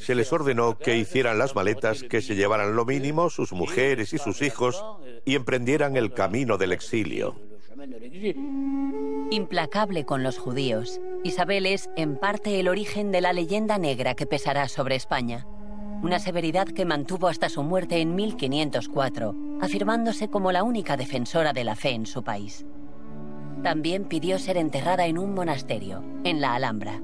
se 0.00 0.14
les 0.14 0.32
ordenó 0.32 0.78
que 0.78 0.96
hicieran 0.96 1.38
las 1.38 1.54
maletas, 1.54 2.02
que 2.02 2.22
se 2.22 2.34
llevaran 2.34 2.74
lo 2.74 2.86
mínimo, 2.86 3.28
sus 3.28 3.52
mujeres 3.52 4.14
y 4.14 4.18
sus 4.18 4.40
hijos, 4.40 4.82
y 5.26 5.34
emprendieran 5.34 5.94
el 5.96 6.14
camino 6.14 6.56
del 6.56 6.72
exilio. 6.72 7.38
Implacable 9.30 10.06
con 10.06 10.22
los 10.22 10.38
judíos, 10.38 11.00
Isabel 11.22 11.66
es 11.66 11.90
en 11.96 12.16
parte 12.16 12.58
el 12.58 12.68
origen 12.68 13.12
de 13.12 13.20
la 13.20 13.34
leyenda 13.34 13.76
negra 13.76 14.14
que 14.14 14.26
pesará 14.26 14.68
sobre 14.68 14.96
España 14.96 15.46
una 16.02 16.18
severidad 16.18 16.66
que 16.66 16.86
mantuvo 16.86 17.28
hasta 17.28 17.48
su 17.48 17.62
muerte 17.62 18.00
en 18.00 18.14
1504, 18.14 19.34
afirmándose 19.60 20.28
como 20.28 20.50
la 20.50 20.62
única 20.62 20.96
defensora 20.96 21.52
de 21.52 21.64
la 21.64 21.76
fe 21.76 21.90
en 21.90 22.06
su 22.06 22.22
país. 22.22 22.64
También 23.62 24.04
pidió 24.04 24.38
ser 24.38 24.56
enterrada 24.56 25.06
en 25.06 25.18
un 25.18 25.34
monasterio, 25.34 26.02
en 26.24 26.40
la 26.40 26.54
Alhambra. 26.54 27.00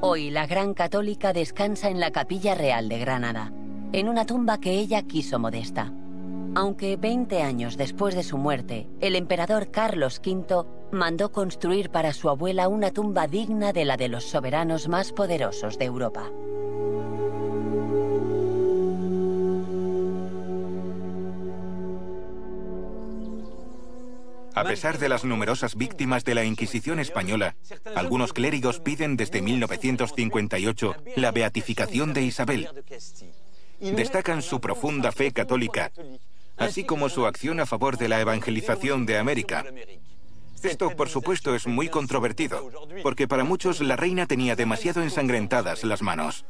Hoy 0.00 0.30
la 0.30 0.46
gran 0.46 0.74
católica 0.74 1.32
descansa 1.32 1.90
en 1.90 2.00
la 2.00 2.10
Capilla 2.10 2.54
Real 2.54 2.88
de 2.88 2.98
Granada, 2.98 3.52
en 3.92 4.08
una 4.08 4.24
tumba 4.24 4.58
que 4.58 4.72
ella 4.72 5.02
quiso 5.02 5.38
modesta. 5.38 5.92
Aunque 6.54 6.96
20 6.96 7.42
años 7.42 7.76
después 7.76 8.14
de 8.14 8.22
su 8.22 8.38
muerte, 8.38 8.88
el 9.00 9.14
emperador 9.14 9.70
Carlos 9.70 10.20
V 10.24 10.64
mandó 10.92 11.30
construir 11.30 11.90
para 11.90 12.12
su 12.14 12.30
abuela 12.30 12.68
una 12.68 12.90
tumba 12.90 13.26
digna 13.26 13.72
de 13.72 13.84
la 13.84 13.96
de 13.96 14.08
los 14.08 14.24
soberanos 14.24 14.88
más 14.88 15.12
poderosos 15.12 15.78
de 15.78 15.84
Europa. 15.84 16.30
A 24.54 24.64
pesar 24.64 24.98
de 24.98 25.08
las 25.08 25.24
numerosas 25.24 25.76
víctimas 25.76 26.24
de 26.24 26.34
la 26.34 26.44
Inquisición 26.44 26.98
española, 26.98 27.56
algunos 27.94 28.32
clérigos 28.32 28.80
piden 28.80 29.16
desde 29.16 29.42
1958 29.42 30.96
la 31.16 31.30
beatificación 31.32 32.12
de 32.12 32.22
Isabel. 32.22 32.68
Destacan 33.80 34.42
su 34.42 34.60
profunda 34.60 35.12
fe 35.12 35.32
católica, 35.32 35.92
así 36.56 36.84
como 36.84 37.08
su 37.08 37.26
acción 37.26 37.60
a 37.60 37.66
favor 37.66 37.98
de 37.98 38.08
la 38.08 38.20
evangelización 38.20 39.06
de 39.06 39.18
América. 39.18 39.64
Esto, 40.62 40.90
por 40.96 41.08
supuesto, 41.08 41.54
es 41.54 41.66
muy 41.68 41.88
controvertido, 41.88 42.68
porque 43.02 43.28
para 43.28 43.44
muchos 43.44 43.80
la 43.80 43.94
reina 43.94 44.26
tenía 44.26 44.56
demasiado 44.56 45.02
ensangrentadas 45.02 45.84
las 45.84 46.02
manos. 46.02 46.44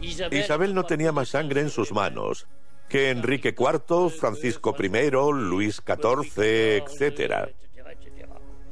Isabel 0.00 0.74
no 0.74 0.84
tenía 0.84 1.10
más 1.10 1.30
sangre 1.30 1.62
en 1.62 1.70
sus 1.70 1.92
manos 1.92 2.46
que 2.88 3.10
Enrique 3.10 3.54
IV, 3.56 4.10
Francisco 4.10 4.74
I, 4.78 5.10
Luis 5.32 5.82
XIV, 5.84 6.82
etc. 6.84 7.50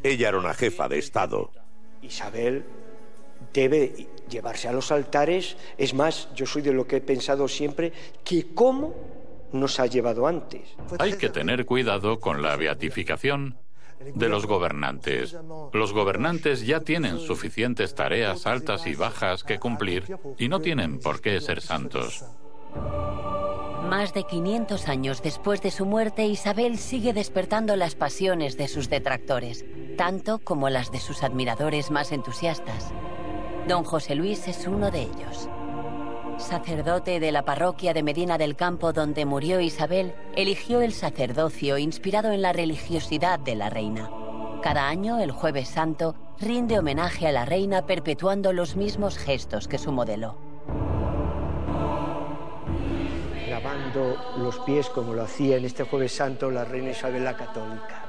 Ella 0.02 0.28
era 0.28 0.38
una 0.38 0.55
jefa 0.55 0.88
de 0.88 0.98
Estado. 0.98 1.51
Isabel 2.02 2.64
debe 3.52 4.09
llevarse 4.28 4.68
a 4.68 4.72
los 4.72 4.90
altares. 4.93 5.56
Es 5.76 5.94
más, 5.94 6.28
yo 6.34 6.47
soy 6.47 6.62
de 6.62 6.72
lo 6.72 6.86
que 6.86 6.97
he 6.97 7.01
pensado 7.01 7.48
siempre, 7.48 7.93
que 8.24 8.55
cómo 8.55 8.94
nos 9.52 9.80
ha 9.80 9.86
llevado 9.86 10.26
antes. 10.26 10.62
Hay 10.98 11.14
que 11.14 11.28
tener 11.28 11.66
cuidado 11.66 12.20
con 12.20 12.43
la 12.43 12.56
beatificación 12.56 13.56
de 14.14 14.28
los 14.28 14.47
gobernantes. 14.47 15.36
Los 15.72 15.93
gobernantes 15.93 16.66
ya 16.66 16.80
tienen 16.80 17.18
suficientes 17.18 17.94
tareas 17.94 18.47
altas 18.47 18.86
y 18.86 18.94
bajas 18.94 19.44
que 19.44 19.59
cumplir 19.59 20.16
y 20.38 20.48
no 20.48 20.60
tienen 20.60 20.98
por 21.01 21.20
qué 21.20 21.40
ser 21.40 21.60
santos. 21.60 22.24
Más 23.86 24.12
de 24.12 24.24
500 24.24 24.88
años 24.88 25.22
después 25.22 25.62
de 25.62 25.70
su 25.70 25.86
muerte, 25.86 26.26
Isabel 26.26 26.76
sigue 26.76 27.12
despertando 27.12 27.76
las 27.76 27.94
pasiones 27.94 28.56
de 28.56 28.66
sus 28.66 28.90
detractores, 28.90 29.64
tanto 29.96 30.40
como 30.40 30.68
las 30.70 30.90
de 30.90 30.98
sus 30.98 31.22
admiradores 31.22 31.92
más 31.92 32.10
entusiastas. 32.10 32.92
Don 33.68 33.84
José 33.84 34.16
Luis 34.16 34.48
es 34.48 34.66
uno 34.66 34.90
de 34.90 35.02
ellos. 35.02 35.48
Sacerdote 36.36 37.20
de 37.20 37.30
la 37.30 37.44
parroquia 37.44 37.94
de 37.94 38.02
Medina 38.02 38.38
del 38.38 38.56
Campo 38.56 38.92
donde 38.92 39.24
murió 39.24 39.60
Isabel, 39.60 40.14
eligió 40.34 40.80
el 40.80 40.92
sacerdocio 40.92 41.78
inspirado 41.78 42.32
en 42.32 42.42
la 42.42 42.52
religiosidad 42.52 43.38
de 43.38 43.54
la 43.54 43.70
reina. 43.70 44.10
Cada 44.62 44.88
año, 44.88 45.20
el 45.20 45.30
jueves 45.30 45.68
santo, 45.68 46.16
rinde 46.40 46.80
homenaje 46.80 47.28
a 47.28 47.32
la 47.32 47.44
reina 47.44 47.86
perpetuando 47.86 48.52
los 48.52 48.74
mismos 48.74 49.16
gestos 49.16 49.68
que 49.68 49.78
su 49.78 49.92
modelo. 49.92 50.45
Los 54.39 54.59
pies 54.60 54.89
como 54.89 55.14
lo 55.14 55.23
hacía 55.23 55.56
en 55.56 55.64
este 55.64 55.85
jueves 55.85 56.12
santo 56.12 56.51
la 56.51 56.64
reina 56.64 56.90
Isabel 56.90 57.24
la 57.24 57.36
Católica. 57.36 58.05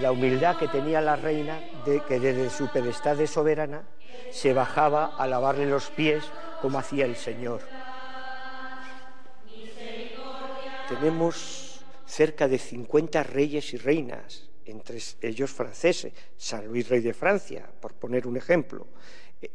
La 0.00 0.10
humildad 0.10 0.56
que 0.56 0.68
tenía 0.68 1.00
la 1.00 1.16
reina 1.16 1.60
de 1.84 2.00
que 2.00 2.18
desde 2.18 2.50
su 2.50 2.68
pedestal 2.68 3.18
de 3.18 3.26
soberana 3.26 3.82
se 4.30 4.52
bajaba 4.52 5.16
a 5.16 5.26
lavarle 5.26 5.66
los 5.66 5.90
pies 5.90 6.24
como 6.60 6.78
hacía 6.78 7.04
el 7.04 7.16
Señor. 7.16 7.60
Tenemos 10.88 11.84
cerca 12.06 12.48
de 12.48 12.58
50 12.58 13.22
reyes 13.22 13.72
y 13.74 13.78
reinas, 13.78 14.50
entre 14.64 14.98
ellos 15.22 15.50
franceses, 15.50 16.12
San 16.36 16.66
Luis 16.66 16.88
Rey 16.88 17.00
de 17.00 17.14
Francia, 17.14 17.68
por 17.80 17.94
poner 17.94 18.26
un 18.26 18.36
ejemplo. 18.36 18.86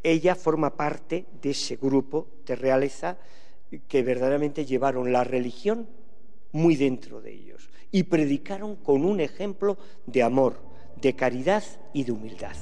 Ella 0.03 0.35
forma 0.35 0.75
parte 0.75 1.25
de 1.41 1.51
ese 1.51 1.75
grupo 1.75 2.27
de 2.45 2.55
realeza 2.55 3.17
que 3.87 4.03
verdaderamente 4.03 4.65
llevaron 4.65 5.11
la 5.11 5.23
religión 5.23 5.87
muy 6.51 6.75
dentro 6.75 7.21
de 7.21 7.33
ellos 7.33 7.69
y 7.91 8.03
predicaron 8.03 8.75
con 8.75 9.05
un 9.05 9.19
ejemplo 9.19 9.77
de 10.05 10.23
amor, 10.23 10.61
de 11.01 11.15
caridad 11.15 11.63
y 11.93 12.03
de 12.03 12.11
humildad. 12.11 12.55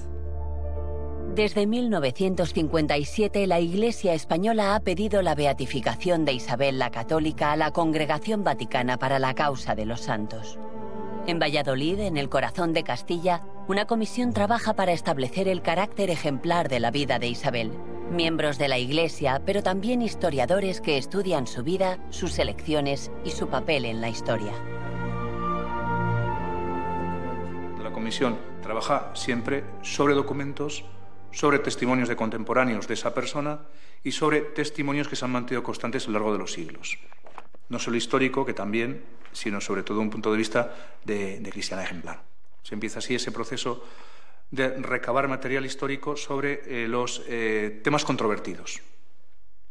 Desde 1.33 1.65
1957 1.67 3.45
la 3.47 3.59
Iglesia 3.59 4.13
española 4.13 4.75
ha 4.75 4.79
pedido 4.79 5.21
la 5.21 5.35
beatificación 5.35 6.23
de 6.23 6.33
Isabel 6.33 6.79
la 6.79 6.91
Católica 6.91 7.51
a 7.51 7.57
la 7.57 7.71
Congregación 7.71 8.43
Vaticana 8.43 8.97
para 8.97 9.19
la 9.19 9.33
causa 9.33 9.75
de 9.75 9.85
los 9.85 10.01
santos. 10.01 10.57
En 11.27 11.39
Valladolid, 11.39 11.99
en 11.99 12.17
el 12.17 12.29
corazón 12.29 12.71
de 12.71 12.83
Castilla, 12.83 13.43
una 13.67 13.85
comisión 13.85 14.31
trabaja 14.31 14.75
para 14.75 14.93
establecer 14.93 15.47
el 15.47 15.61
carácter 15.61 16.11
ejemplar 16.11 16.69
de 16.69 16.79
la 16.79 16.91
vida 16.91 17.17
de 17.17 17.27
Isabel 17.27 17.71
miembros 18.11 18.57
de 18.57 18.67
la 18.67 18.77
Iglesia, 18.77 19.41
pero 19.45 19.63
también 19.63 20.01
historiadores 20.01 20.81
que 20.81 20.97
estudian 20.97 21.47
su 21.47 21.63
vida, 21.63 21.99
sus 22.09 22.39
elecciones 22.39 23.11
y 23.23 23.31
su 23.31 23.47
papel 23.47 23.85
en 23.85 24.01
la 24.01 24.09
historia. 24.09 24.53
La 27.81 27.91
comisión 27.91 28.37
trabaja 28.61 29.11
siempre 29.15 29.63
sobre 29.81 30.13
documentos, 30.13 30.85
sobre 31.31 31.59
testimonios 31.59 32.09
de 32.09 32.15
contemporáneos 32.15 32.87
de 32.87 32.93
esa 32.93 33.13
persona 33.13 33.61
y 34.03 34.11
sobre 34.11 34.41
testimonios 34.41 35.07
que 35.07 35.15
se 35.15 35.25
han 35.25 35.31
mantenido 35.31 35.63
constantes 35.63 36.03
a 36.03 36.07
lo 36.07 36.13
largo 36.13 36.33
de 36.33 36.39
los 36.39 36.53
siglos. 36.53 36.97
No 37.69 37.79
solo 37.79 37.97
histórico, 37.97 38.45
que 38.45 38.53
también, 38.53 39.03
sino 39.31 39.59
sobre 39.59 39.83
todo 39.83 39.99
un 39.99 40.09
punto 40.09 40.31
de 40.31 40.37
vista 40.37 40.75
de, 41.03 41.39
de 41.39 41.49
cristiana 41.51 41.83
ejemplar. 41.83 42.23
Se 42.61 42.75
empieza 42.75 42.99
así 42.99 43.15
ese 43.15 43.31
proceso 43.31 43.83
de 44.55 44.69
recabar 44.69 45.27
material 45.27 45.65
histórico 45.65 46.15
sobre 46.15 46.61
eh, 46.65 46.87
los 46.87 47.21
eh, 47.27 47.81
temas 47.83 48.05
controvertidos. 48.05 48.81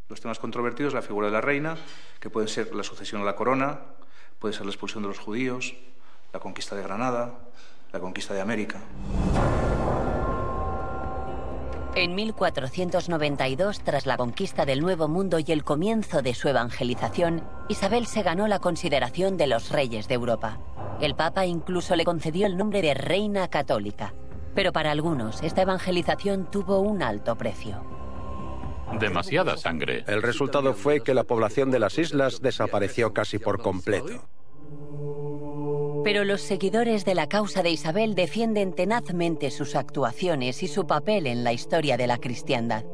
Los 0.07 0.21
temas 0.21 0.39
controvertidos, 0.39 0.93
la 0.93 1.01
figura 1.01 1.27
de 1.27 1.33
la 1.33 1.41
reina, 1.41 1.77
que 2.19 2.29
puede 2.29 2.47
ser 2.47 2.73
la 2.75 2.83
sucesión 2.83 3.21
a 3.21 3.25
la 3.25 3.35
corona, 3.35 3.81
puede 4.39 4.53
ser 4.53 4.65
la 4.65 4.71
expulsión 4.71 5.01
de 5.01 5.09
los 5.09 5.19
judíos, 5.19 5.75
la 6.31 6.39
conquista 6.39 6.75
de 6.75 6.83
Granada, 6.83 7.39
la 7.91 7.99
conquista 7.99 8.33
de 8.33 8.41
América. 8.41 8.79
En 11.95 12.13
1492, 12.13 13.79
tras 13.79 14.05
la 14.05 14.17
conquista 14.17 14.65
del 14.65 14.81
Nuevo 14.81 15.07
Mundo 15.07 15.39
y 15.39 15.49
el 15.51 15.63
comienzo 15.63 16.21
de 16.21 16.35
su 16.35 16.49
evangelización, 16.49 17.41
Isabel 17.69 18.05
se 18.05 18.21
ganó 18.21 18.47
la 18.47 18.59
consideración 18.59 19.37
de 19.37 19.47
los 19.47 19.69
reyes 19.69 20.09
de 20.09 20.15
Europa. 20.15 20.59
El 20.99 21.15
Papa 21.15 21.45
incluso 21.45 21.95
le 21.95 22.03
concedió 22.03 22.47
el 22.47 22.57
nombre 22.57 22.81
de 22.81 22.93
Reina 22.93 23.47
Católica, 23.47 24.13
pero 24.55 24.71
para 24.71 24.91
algunos, 24.91 25.43
esta 25.43 25.61
evangelización 25.61 26.49
tuvo 26.49 26.79
un 26.79 27.03
alto 27.03 27.35
precio. 27.35 27.83
Demasiada 28.99 29.57
sangre. 29.57 30.05
El 30.07 30.21
resultado 30.21 30.73
fue 30.73 31.01
que 31.01 31.13
la 31.13 31.25
población 31.25 31.69
de 31.69 31.79
las 31.79 31.97
islas 31.97 32.41
desapareció 32.41 33.13
casi 33.13 33.37
por 33.37 33.61
completo. 33.61 34.23
Pero 36.03 36.23
los 36.23 36.41
seguidores 36.41 37.03
de 37.03 37.15
la 37.15 37.27
causa 37.27 37.63
de 37.63 37.71
Isabel 37.71 38.15
defienden 38.15 38.73
tenazmente 38.73 39.51
sus 39.51 39.75
actuaciones 39.75 40.63
y 40.63 40.67
su 40.67 40.87
papel 40.87 41.27
en 41.27 41.43
la 41.43 41.51
historia 41.51 41.97
de 41.97 42.07
la 42.07 42.19
cristiandad. 42.19 42.85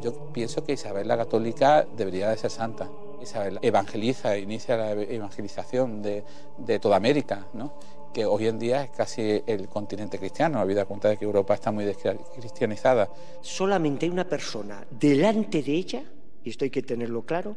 Yo 0.00 0.32
pienso 0.32 0.64
que 0.64 0.72
Isabel 0.72 1.08
la 1.08 1.16
Católica 1.16 1.86
debería 1.96 2.30
de 2.30 2.36
ser 2.38 2.50
santa. 2.50 2.88
Isabel 3.20 3.58
evangeliza, 3.62 4.38
inicia 4.38 4.76
la 4.76 4.92
evangelización 4.92 6.02
de, 6.02 6.24
de 6.58 6.78
toda 6.78 6.96
América, 6.96 7.46
¿no? 7.52 7.74
Que 8.12 8.24
hoy 8.24 8.46
en 8.46 8.58
día 8.58 8.82
es 8.82 8.90
casi 8.90 9.42
el 9.46 9.68
continente 9.68 10.18
cristiano, 10.18 10.60
habida 10.60 10.84
cuenta 10.84 11.08
de 11.08 11.16
que 11.16 11.24
Europa 11.24 11.54
está 11.54 11.72
muy 11.72 11.90
cristianizada. 12.36 13.08
Solamente 13.40 14.06
hay 14.06 14.12
una 14.12 14.28
persona 14.28 14.84
delante 14.90 15.62
de 15.62 15.72
ella, 15.72 16.02
y 16.44 16.50
esto 16.50 16.64
hay 16.64 16.70
que 16.70 16.82
tenerlo 16.82 17.22
claro, 17.22 17.56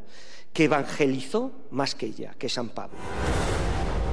que 0.54 0.66
evangelizó 0.66 1.52
más 1.72 1.96
que 1.96 2.08
ella, 2.08 2.34
que 2.38 2.50
San 2.50 2.70
Pablo. 2.70 2.98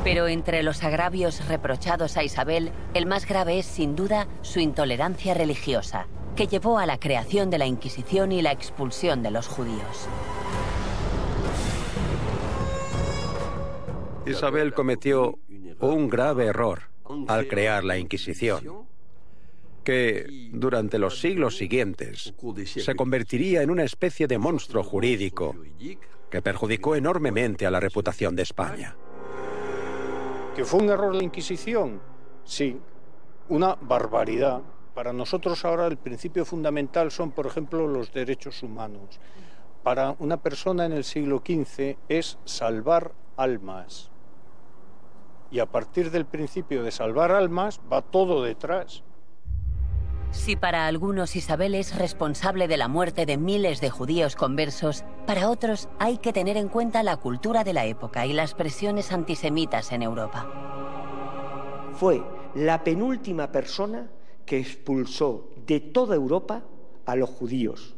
Pero 0.05 0.27
entre 0.27 0.65
los 0.65 0.83
agravios 0.83 1.47
reprochados 1.47 2.17
a 2.17 2.25
Isabel, 2.25 2.73
el 2.95 3.07
más 3.07 3.27
grave 3.27 3.61
es 3.61 3.67
sin 3.67 3.95
duda 3.95 4.27
su 4.41 4.59
intolerancia 4.59 5.35
religiosa, 5.35 6.09
que 6.35 6.49
llevó 6.49 6.79
a 6.79 6.87
la 6.87 6.99
creación 6.99 7.51
de 7.51 7.59
la 7.59 7.67
Inquisición 7.67 8.33
y 8.33 8.43
la 8.43 8.51
expulsión 8.51 9.23
de 9.23 9.31
los 9.31 9.47
judíos. 9.47 10.09
Isabel 14.27 14.73
cometió 14.73 15.39
un 15.91 16.09
grave 16.09 16.47
error 16.47 16.83
al 17.27 17.49
crear 17.49 17.85
la 17.85 17.99
Inquisición, 17.99 18.87
que 19.85 20.27
durante 20.53 20.99
los 20.99 21.21
siglos 21.21 21.57
siguientes 21.57 22.33
se 22.65 22.95
convertiría 22.95 23.63
en 23.63 23.71
una 23.71 23.83
especie 23.83 24.27
de 24.27 24.39
monstruo 24.39 24.85
jurídico 24.85 25.57
que 26.31 26.41
perjudicó 26.41 26.95
enormemente 26.95 27.67
a 27.67 27.71
la 27.71 27.81
reputación 27.81 28.37
de 28.37 28.43
España. 28.43 28.97
¿Que 30.55 30.65
fue 30.65 30.81
un 30.81 30.91
error 30.91 31.15
la 31.15 31.25
Inquisición? 31.25 32.01
Sí, 32.45 32.79
una 33.49 33.75
barbaridad. 33.75 34.63
Para 34.95 35.13
nosotros 35.13 35.65
ahora 35.65 35.87
el 35.87 35.97
principio 35.97 36.45
fundamental 36.45 37.11
son, 37.11 37.33
por 37.33 37.47
ejemplo, 37.47 37.89
los 37.89 38.13
derechos 38.13 38.63
humanos. 38.63 39.19
Para 39.83 40.15
una 40.21 40.37
persona 40.37 40.87
en 40.87 40.93
el 40.93 41.03
siglo 41.03 41.43
XV 41.45 41.97
es 42.09 42.39
salvar 42.45 43.13
almas 43.37 44.12
y 45.53 45.61
a 45.61 45.67
partir 45.67 46.11
del 46.11 46.25
principio 46.25 46.83
de 46.83 46.91
salvar 46.91 47.31
almas 47.31 47.81
va 47.93 48.01
todo 48.03 48.43
detrás. 48.43 49.05
Si 50.31 50.57
para 50.57 50.87
algunos 50.87 51.37
Isabel 51.37 51.75
es 51.75 51.95
responsable 51.95 52.67
de 52.67 52.79
la 52.79 52.89
muerte 52.89 53.27
de 53.27 53.37
miles 53.37 53.83
de 53.83 53.91
judíos 53.91 54.35
conversos, 54.35 55.05
para 55.27 55.51
otros 55.51 55.91
hay 55.99 56.17
que 56.17 56.33
tener 56.33 56.57
en 56.57 56.69
cuenta 56.69 57.03
la 57.03 57.19
cultura 57.19 57.65
de 57.65 57.75
la 57.75 57.85
época 57.85 58.25
y 58.25 58.33
las 58.33 58.55
presiones 58.55 59.13
antisemitas 59.13 59.93
en 59.93 60.03
Europa. 60.03 60.49
Fue 61.93 62.23
la 62.55 62.83
penúltima 62.83 63.53
persona 63.53 64.11
que 64.47 64.59
expulsó 64.59 65.51
de 65.67 65.81
toda 65.81 66.15
Europa 66.15 66.63
a 67.05 67.15
los 67.15 67.29
judíos. 67.29 67.95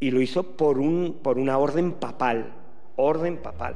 Y 0.00 0.10
lo 0.10 0.20
hizo 0.20 0.56
por, 0.56 0.80
un, 0.80 1.20
por 1.22 1.38
una 1.38 1.56
orden 1.58 1.92
papal. 1.92 2.52
Orden 2.96 3.36
papal. 3.36 3.74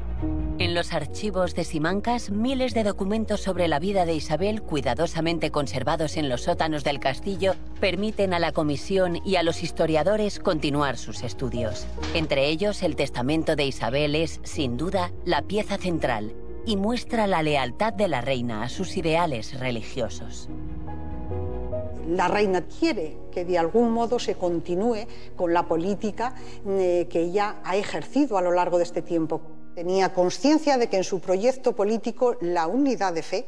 En 0.59 0.74
los 0.74 0.92
archivos 0.92 1.55
de 1.55 1.64
Simancas, 1.64 2.30
miles 2.30 2.74
de 2.74 2.84
documentos 2.84 3.40
sobre 3.40 3.68
la 3.68 3.78
vida 3.78 4.05
de 4.05 4.14
Isabel, 4.14 4.62
cuidadosamente 4.62 5.51
conservados 5.51 6.16
en 6.16 6.28
los 6.28 6.42
sótanos 6.42 6.84
del 6.84 7.01
castillo, 7.01 7.55
permiten 7.80 8.34
a 8.34 8.38
la 8.38 8.52
comisión 8.52 9.20
y 9.24 9.36
a 9.36 9.42
los 9.42 9.62
historiadores 9.62 10.38
continuar 10.38 10.97
sus 10.98 11.22
estudios. 11.22 11.86
Entre 12.14 12.48
ellos, 12.48 12.82
el 12.82 12.97
testamento 12.97 13.56
de 13.56 13.66
Isabel 13.66 14.14
es, 14.14 14.40
sin 14.42 14.76
duda, 14.76 15.12
la 15.24 15.42
pieza 15.42 15.76
central 15.78 16.34
y 16.66 16.76
muestra 16.76 17.26
la 17.26 17.42
lealtad 17.42 17.92
de 17.92 18.09
la 18.09 18.20
reina 18.20 18.62
a 18.62 18.68
sus 18.68 18.97
ideales 18.97 19.59
religiosos. 19.59 20.48
La 22.11 22.27
reina 22.27 22.62
quiere 22.62 23.16
que 23.32 23.45
de 23.45 23.57
algún 23.57 23.93
modo 23.93 24.19
se 24.19 24.35
continúe 24.35 25.07
con 25.37 25.55
la 25.55 25.69
política 25.69 26.35
eh, 26.66 27.07
que 27.09 27.20
ella 27.20 27.61
ha 27.62 27.77
ejercido 27.77 28.37
a 28.37 28.43
lo 28.43 28.51
largo 28.51 28.78
de 28.78 28.85
este 28.85 29.01
tiempo. 29.01 29.41
Tenía 29.77 30.12
conciencia 30.12 30.77
de 30.77 30.89
que 30.89 30.97
en 30.97 31.05
su 31.05 31.20
proyecto 31.20 31.73
político 31.77 32.37
la 32.41 32.66
unidad 32.66 33.12
de 33.12 33.23
fe 33.23 33.47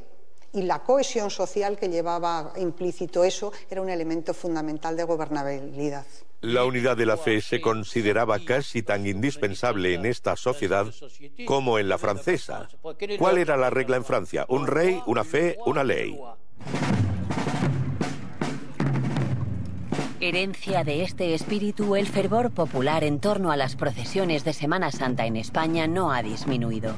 y 0.53 0.63
la 0.63 0.85
cohesión 0.85 1.29
social 1.31 1.77
que 1.77 1.89
llevaba 1.89 2.53
implícito 2.57 3.25
eso 3.25 3.53
era 3.69 3.83
un 3.83 3.89
elemento 3.89 4.33
fundamental 4.33 4.97
de 4.97 5.03
gobernabilidad. 5.03 6.07
La 6.43 6.65
unidad 6.65 6.97
de 6.97 7.07
la 7.07 7.17
fe 7.17 7.41
se 7.41 7.61
consideraba 7.61 8.39
casi 8.45 8.85
tan 8.85 9.09
indispensable 9.09 9.95
en 9.95 10.07
esta 10.07 10.37
sociedad 10.37 10.87
como 11.47 11.81
en 11.81 11.89
la 11.89 11.99
francesa. 11.99 12.69
¿Cuál 13.19 13.39
era 13.39 13.57
la 13.57 13.71
regla 13.71 13.97
en 13.97 14.05
Francia? 14.05 14.47
Un 14.49 14.69
rey, 14.69 15.03
una 15.07 15.25
fe, 15.25 15.59
una 15.67 15.83
ley. 15.83 16.17
Herencia 20.25 20.85
de 20.85 21.03
este 21.03 21.35
espíritu, 21.35 21.97
el 21.97 22.07
fervor 22.07 22.53
popular 22.53 23.03
en 23.03 23.19
torno 23.19 23.51
a 23.51 23.57
las 23.57 23.75
procesiones 23.75 24.45
de 24.45 24.53
Semana 24.53 24.93
Santa 24.93 25.27
en 25.27 25.35
España 25.35 25.89
no 25.89 26.13
ha 26.13 26.23
disminuido. 26.23 26.95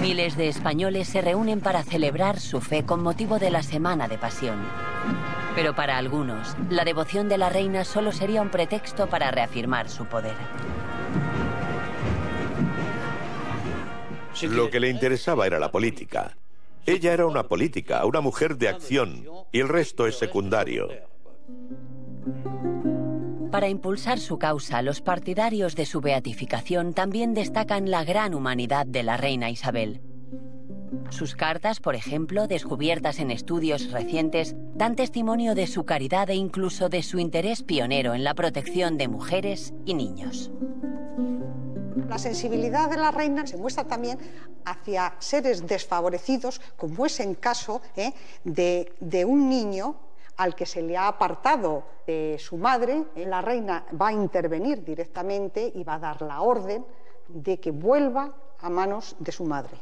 Miles 0.00 0.36
de 0.36 0.46
españoles 0.46 1.08
se 1.08 1.22
reúnen 1.22 1.60
para 1.60 1.82
celebrar 1.82 2.38
su 2.38 2.60
fe 2.60 2.84
con 2.84 3.02
motivo 3.02 3.40
de 3.40 3.50
la 3.50 3.64
Semana 3.64 4.06
de 4.06 4.16
Pasión. 4.16 4.60
Pero 5.56 5.74
para 5.74 5.98
algunos, 5.98 6.54
la 6.70 6.84
devoción 6.84 7.28
de 7.28 7.38
la 7.38 7.48
reina 7.48 7.84
solo 7.84 8.12
sería 8.12 8.40
un 8.40 8.50
pretexto 8.50 9.08
para 9.08 9.32
reafirmar 9.32 9.88
su 9.88 10.06
poder. 10.06 10.36
Lo 14.42 14.70
que 14.70 14.78
le 14.78 14.88
interesaba 14.88 15.48
era 15.48 15.58
la 15.58 15.72
política. 15.72 16.36
Ella 16.86 17.12
era 17.12 17.26
una 17.26 17.48
política, 17.48 18.06
una 18.06 18.20
mujer 18.20 18.56
de 18.56 18.68
acción, 18.68 19.26
y 19.50 19.58
el 19.58 19.68
resto 19.68 20.06
es 20.06 20.16
secundario. 20.16 20.90
Para 23.50 23.68
impulsar 23.68 24.18
su 24.18 24.38
causa, 24.38 24.82
los 24.82 25.00
partidarios 25.00 25.76
de 25.76 25.86
su 25.86 26.00
beatificación 26.00 26.92
también 26.92 27.34
destacan 27.34 27.90
la 27.90 28.04
gran 28.04 28.34
humanidad 28.34 28.84
de 28.84 29.04
la 29.04 29.16
reina 29.16 29.48
Isabel. 29.48 30.00
Sus 31.10 31.36
cartas, 31.36 31.78
por 31.78 31.94
ejemplo, 31.94 32.48
descubiertas 32.48 33.20
en 33.20 33.30
estudios 33.30 33.92
recientes, 33.92 34.56
dan 34.74 34.96
testimonio 34.96 35.54
de 35.54 35.68
su 35.68 35.84
caridad 35.84 36.30
e 36.30 36.34
incluso 36.34 36.88
de 36.88 37.02
su 37.02 37.18
interés 37.20 37.62
pionero 37.62 38.14
en 38.14 38.24
la 38.24 38.34
protección 38.34 38.98
de 38.98 39.06
mujeres 39.06 39.72
y 39.84 39.94
niños. 39.94 40.50
La 42.08 42.18
sensibilidad 42.18 42.90
de 42.90 42.96
la 42.96 43.12
reina 43.12 43.46
se 43.46 43.56
muestra 43.56 43.84
también 43.84 44.18
hacia 44.64 45.14
seres 45.20 45.66
desfavorecidos, 45.66 46.60
como 46.76 47.06
es 47.06 47.20
en 47.20 47.34
caso 47.34 47.80
¿eh? 47.96 48.12
de, 48.42 48.92
de 49.00 49.24
un 49.24 49.48
niño 49.48 49.96
al 50.36 50.54
que 50.54 50.66
se 50.66 50.82
le 50.82 50.96
ha 50.96 51.08
apartado 51.08 51.84
de 52.06 52.36
su 52.38 52.56
madre, 52.56 53.04
eh, 53.14 53.26
la 53.26 53.40
reina 53.40 53.86
va 54.00 54.08
a 54.08 54.12
intervenir 54.12 54.84
directamente 54.84 55.72
y 55.74 55.84
va 55.84 55.94
a 55.94 55.98
dar 55.98 56.22
la 56.22 56.42
orden 56.42 56.84
de 57.28 57.58
que 57.60 57.70
vuelva 57.70 58.34
a 58.60 58.70
manos 58.70 59.16
de 59.18 59.32
su 59.32 59.44
madre. 59.44 59.78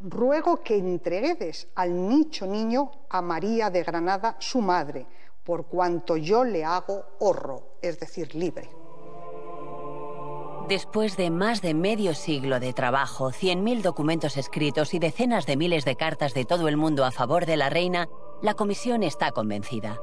Ruego 0.00 0.58
que 0.58 0.76
entreguedes 0.76 1.68
al 1.74 2.08
nicho 2.08 2.46
niño 2.46 2.90
a 3.08 3.22
María 3.22 3.70
de 3.70 3.82
Granada, 3.82 4.36
su 4.38 4.60
madre, 4.60 5.06
por 5.44 5.66
cuanto 5.66 6.16
yo 6.16 6.44
le 6.44 6.64
hago 6.64 7.04
horro, 7.20 7.76
es 7.80 8.00
decir, 8.00 8.34
libre. 8.34 8.68
Después 10.68 11.18
de 11.18 11.30
más 11.30 11.60
de 11.60 11.74
medio 11.74 12.14
siglo 12.14 12.58
de 12.58 12.72
trabajo, 12.72 13.30
100.000 13.30 13.82
documentos 13.82 14.38
escritos 14.38 14.94
y 14.94 14.98
decenas 14.98 15.44
de 15.44 15.58
miles 15.58 15.84
de 15.84 15.94
cartas 15.94 16.32
de 16.32 16.46
todo 16.46 16.68
el 16.68 16.78
mundo 16.78 17.04
a 17.04 17.10
favor 17.10 17.44
de 17.44 17.58
la 17.58 17.68
reina, 17.68 18.08
la 18.44 18.52
comisión 18.52 19.02
está 19.02 19.32
convencida. 19.32 19.98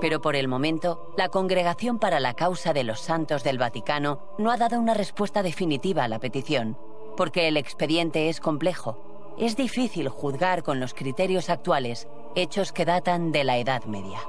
Pero 0.00 0.20
por 0.20 0.36
el 0.36 0.46
momento, 0.46 1.12
la 1.16 1.28
Congregación 1.28 1.98
para 1.98 2.20
la 2.20 2.34
Causa 2.34 2.72
de 2.72 2.84
los 2.84 3.00
Santos 3.00 3.42
del 3.42 3.58
Vaticano 3.58 4.20
no 4.38 4.52
ha 4.52 4.56
dado 4.56 4.78
una 4.78 4.94
respuesta 4.94 5.42
definitiva 5.42 6.04
a 6.04 6.08
la 6.08 6.20
petición, 6.20 6.78
porque 7.16 7.48
el 7.48 7.56
expediente 7.56 8.28
es 8.28 8.38
complejo. 8.38 9.34
Es 9.36 9.56
difícil 9.56 10.08
juzgar 10.08 10.62
con 10.62 10.78
los 10.78 10.94
criterios 10.94 11.50
actuales 11.50 12.06
hechos 12.36 12.72
que 12.72 12.84
datan 12.84 13.32
de 13.32 13.42
la 13.42 13.58
Edad 13.58 13.84
Media. 13.86 14.20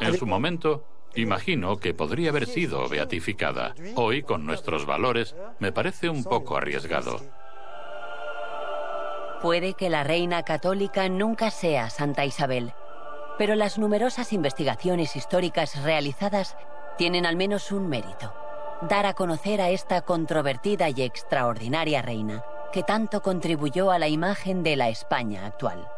En 0.00 0.18
su 0.18 0.26
momento, 0.26 0.84
Imagino 1.14 1.76
que 1.78 1.94
podría 1.94 2.30
haber 2.30 2.46
sido 2.46 2.88
beatificada. 2.88 3.74
Hoy, 3.96 4.22
con 4.22 4.46
nuestros 4.46 4.86
valores, 4.86 5.34
me 5.58 5.72
parece 5.72 6.08
un 6.08 6.24
poco 6.24 6.56
arriesgado. 6.56 7.20
Puede 9.42 9.74
que 9.74 9.88
la 9.88 10.04
reina 10.04 10.42
católica 10.42 11.08
nunca 11.08 11.50
sea 11.50 11.90
Santa 11.90 12.24
Isabel, 12.24 12.72
pero 13.38 13.54
las 13.54 13.78
numerosas 13.78 14.32
investigaciones 14.32 15.16
históricas 15.16 15.82
realizadas 15.82 16.56
tienen 16.98 17.24
al 17.24 17.36
menos 17.36 17.72
un 17.72 17.88
mérito, 17.88 18.34
dar 18.82 19.06
a 19.06 19.14
conocer 19.14 19.62
a 19.62 19.70
esta 19.70 20.02
controvertida 20.02 20.90
y 20.90 21.02
extraordinaria 21.02 22.02
reina, 22.02 22.44
que 22.72 22.82
tanto 22.82 23.22
contribuyó 23.22 23.90
a 23.90 23.98
la 23.98 24.08
imagen 24.08 24.62
de 24.62 24.76
la 24.76 24.90
España 24.90 25.46
actual. 25.46 25.88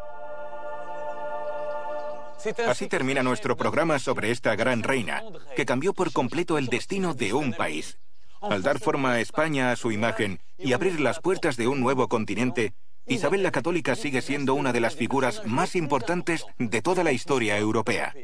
Así 2.67 2.89
termina 2.89 3.23
nuestro 3.23 3.57
programa 3.57 3.99
sobre 3.99 4.31
esta 4.31 4.57
gran 4.57 4.83
reina, 4.83 5.23
que 5.55 5.67
cambió 5.67 5.93
por 5.93 6.13
completo 6.13 6.59
el 6.59 6.67
destino 6.67 7.15
de 7.15 7.33
un 7.33 7.53
país. 7.53 7.99
Al 8.41 8.63
dar 8.63 8.81
forma 8.81 9.13
a 9.13 9.21
España 9.21 9.71
a 9.71 9.77
su 9.77 9.93
imagen 9.93 10.41
y 10.59 10.73
abrir 10.73 11.01
las 11.01 11.21
puertas 11.21 11.57
de 11.57 11.69
un 11.69 11.81
nuevo 11.81 12.09
continente, 12.09 12.75
Isabel 13.07 13.43
la 13.43 13.51
Católica 13.51 13.95
sigue 13.95 14.23
siendo 14.23 14.55
una 14.55 14.73
de 14.73 14.81
las 14.81 14.97
figuras 14.97 15.43
más 15.45 15.77
importantes 15.77 16.45
de 16.59 16.83
toda 16.83 17.05
la 17.05 17.13
historia 17.13 17.59
europea. 17.59 18.15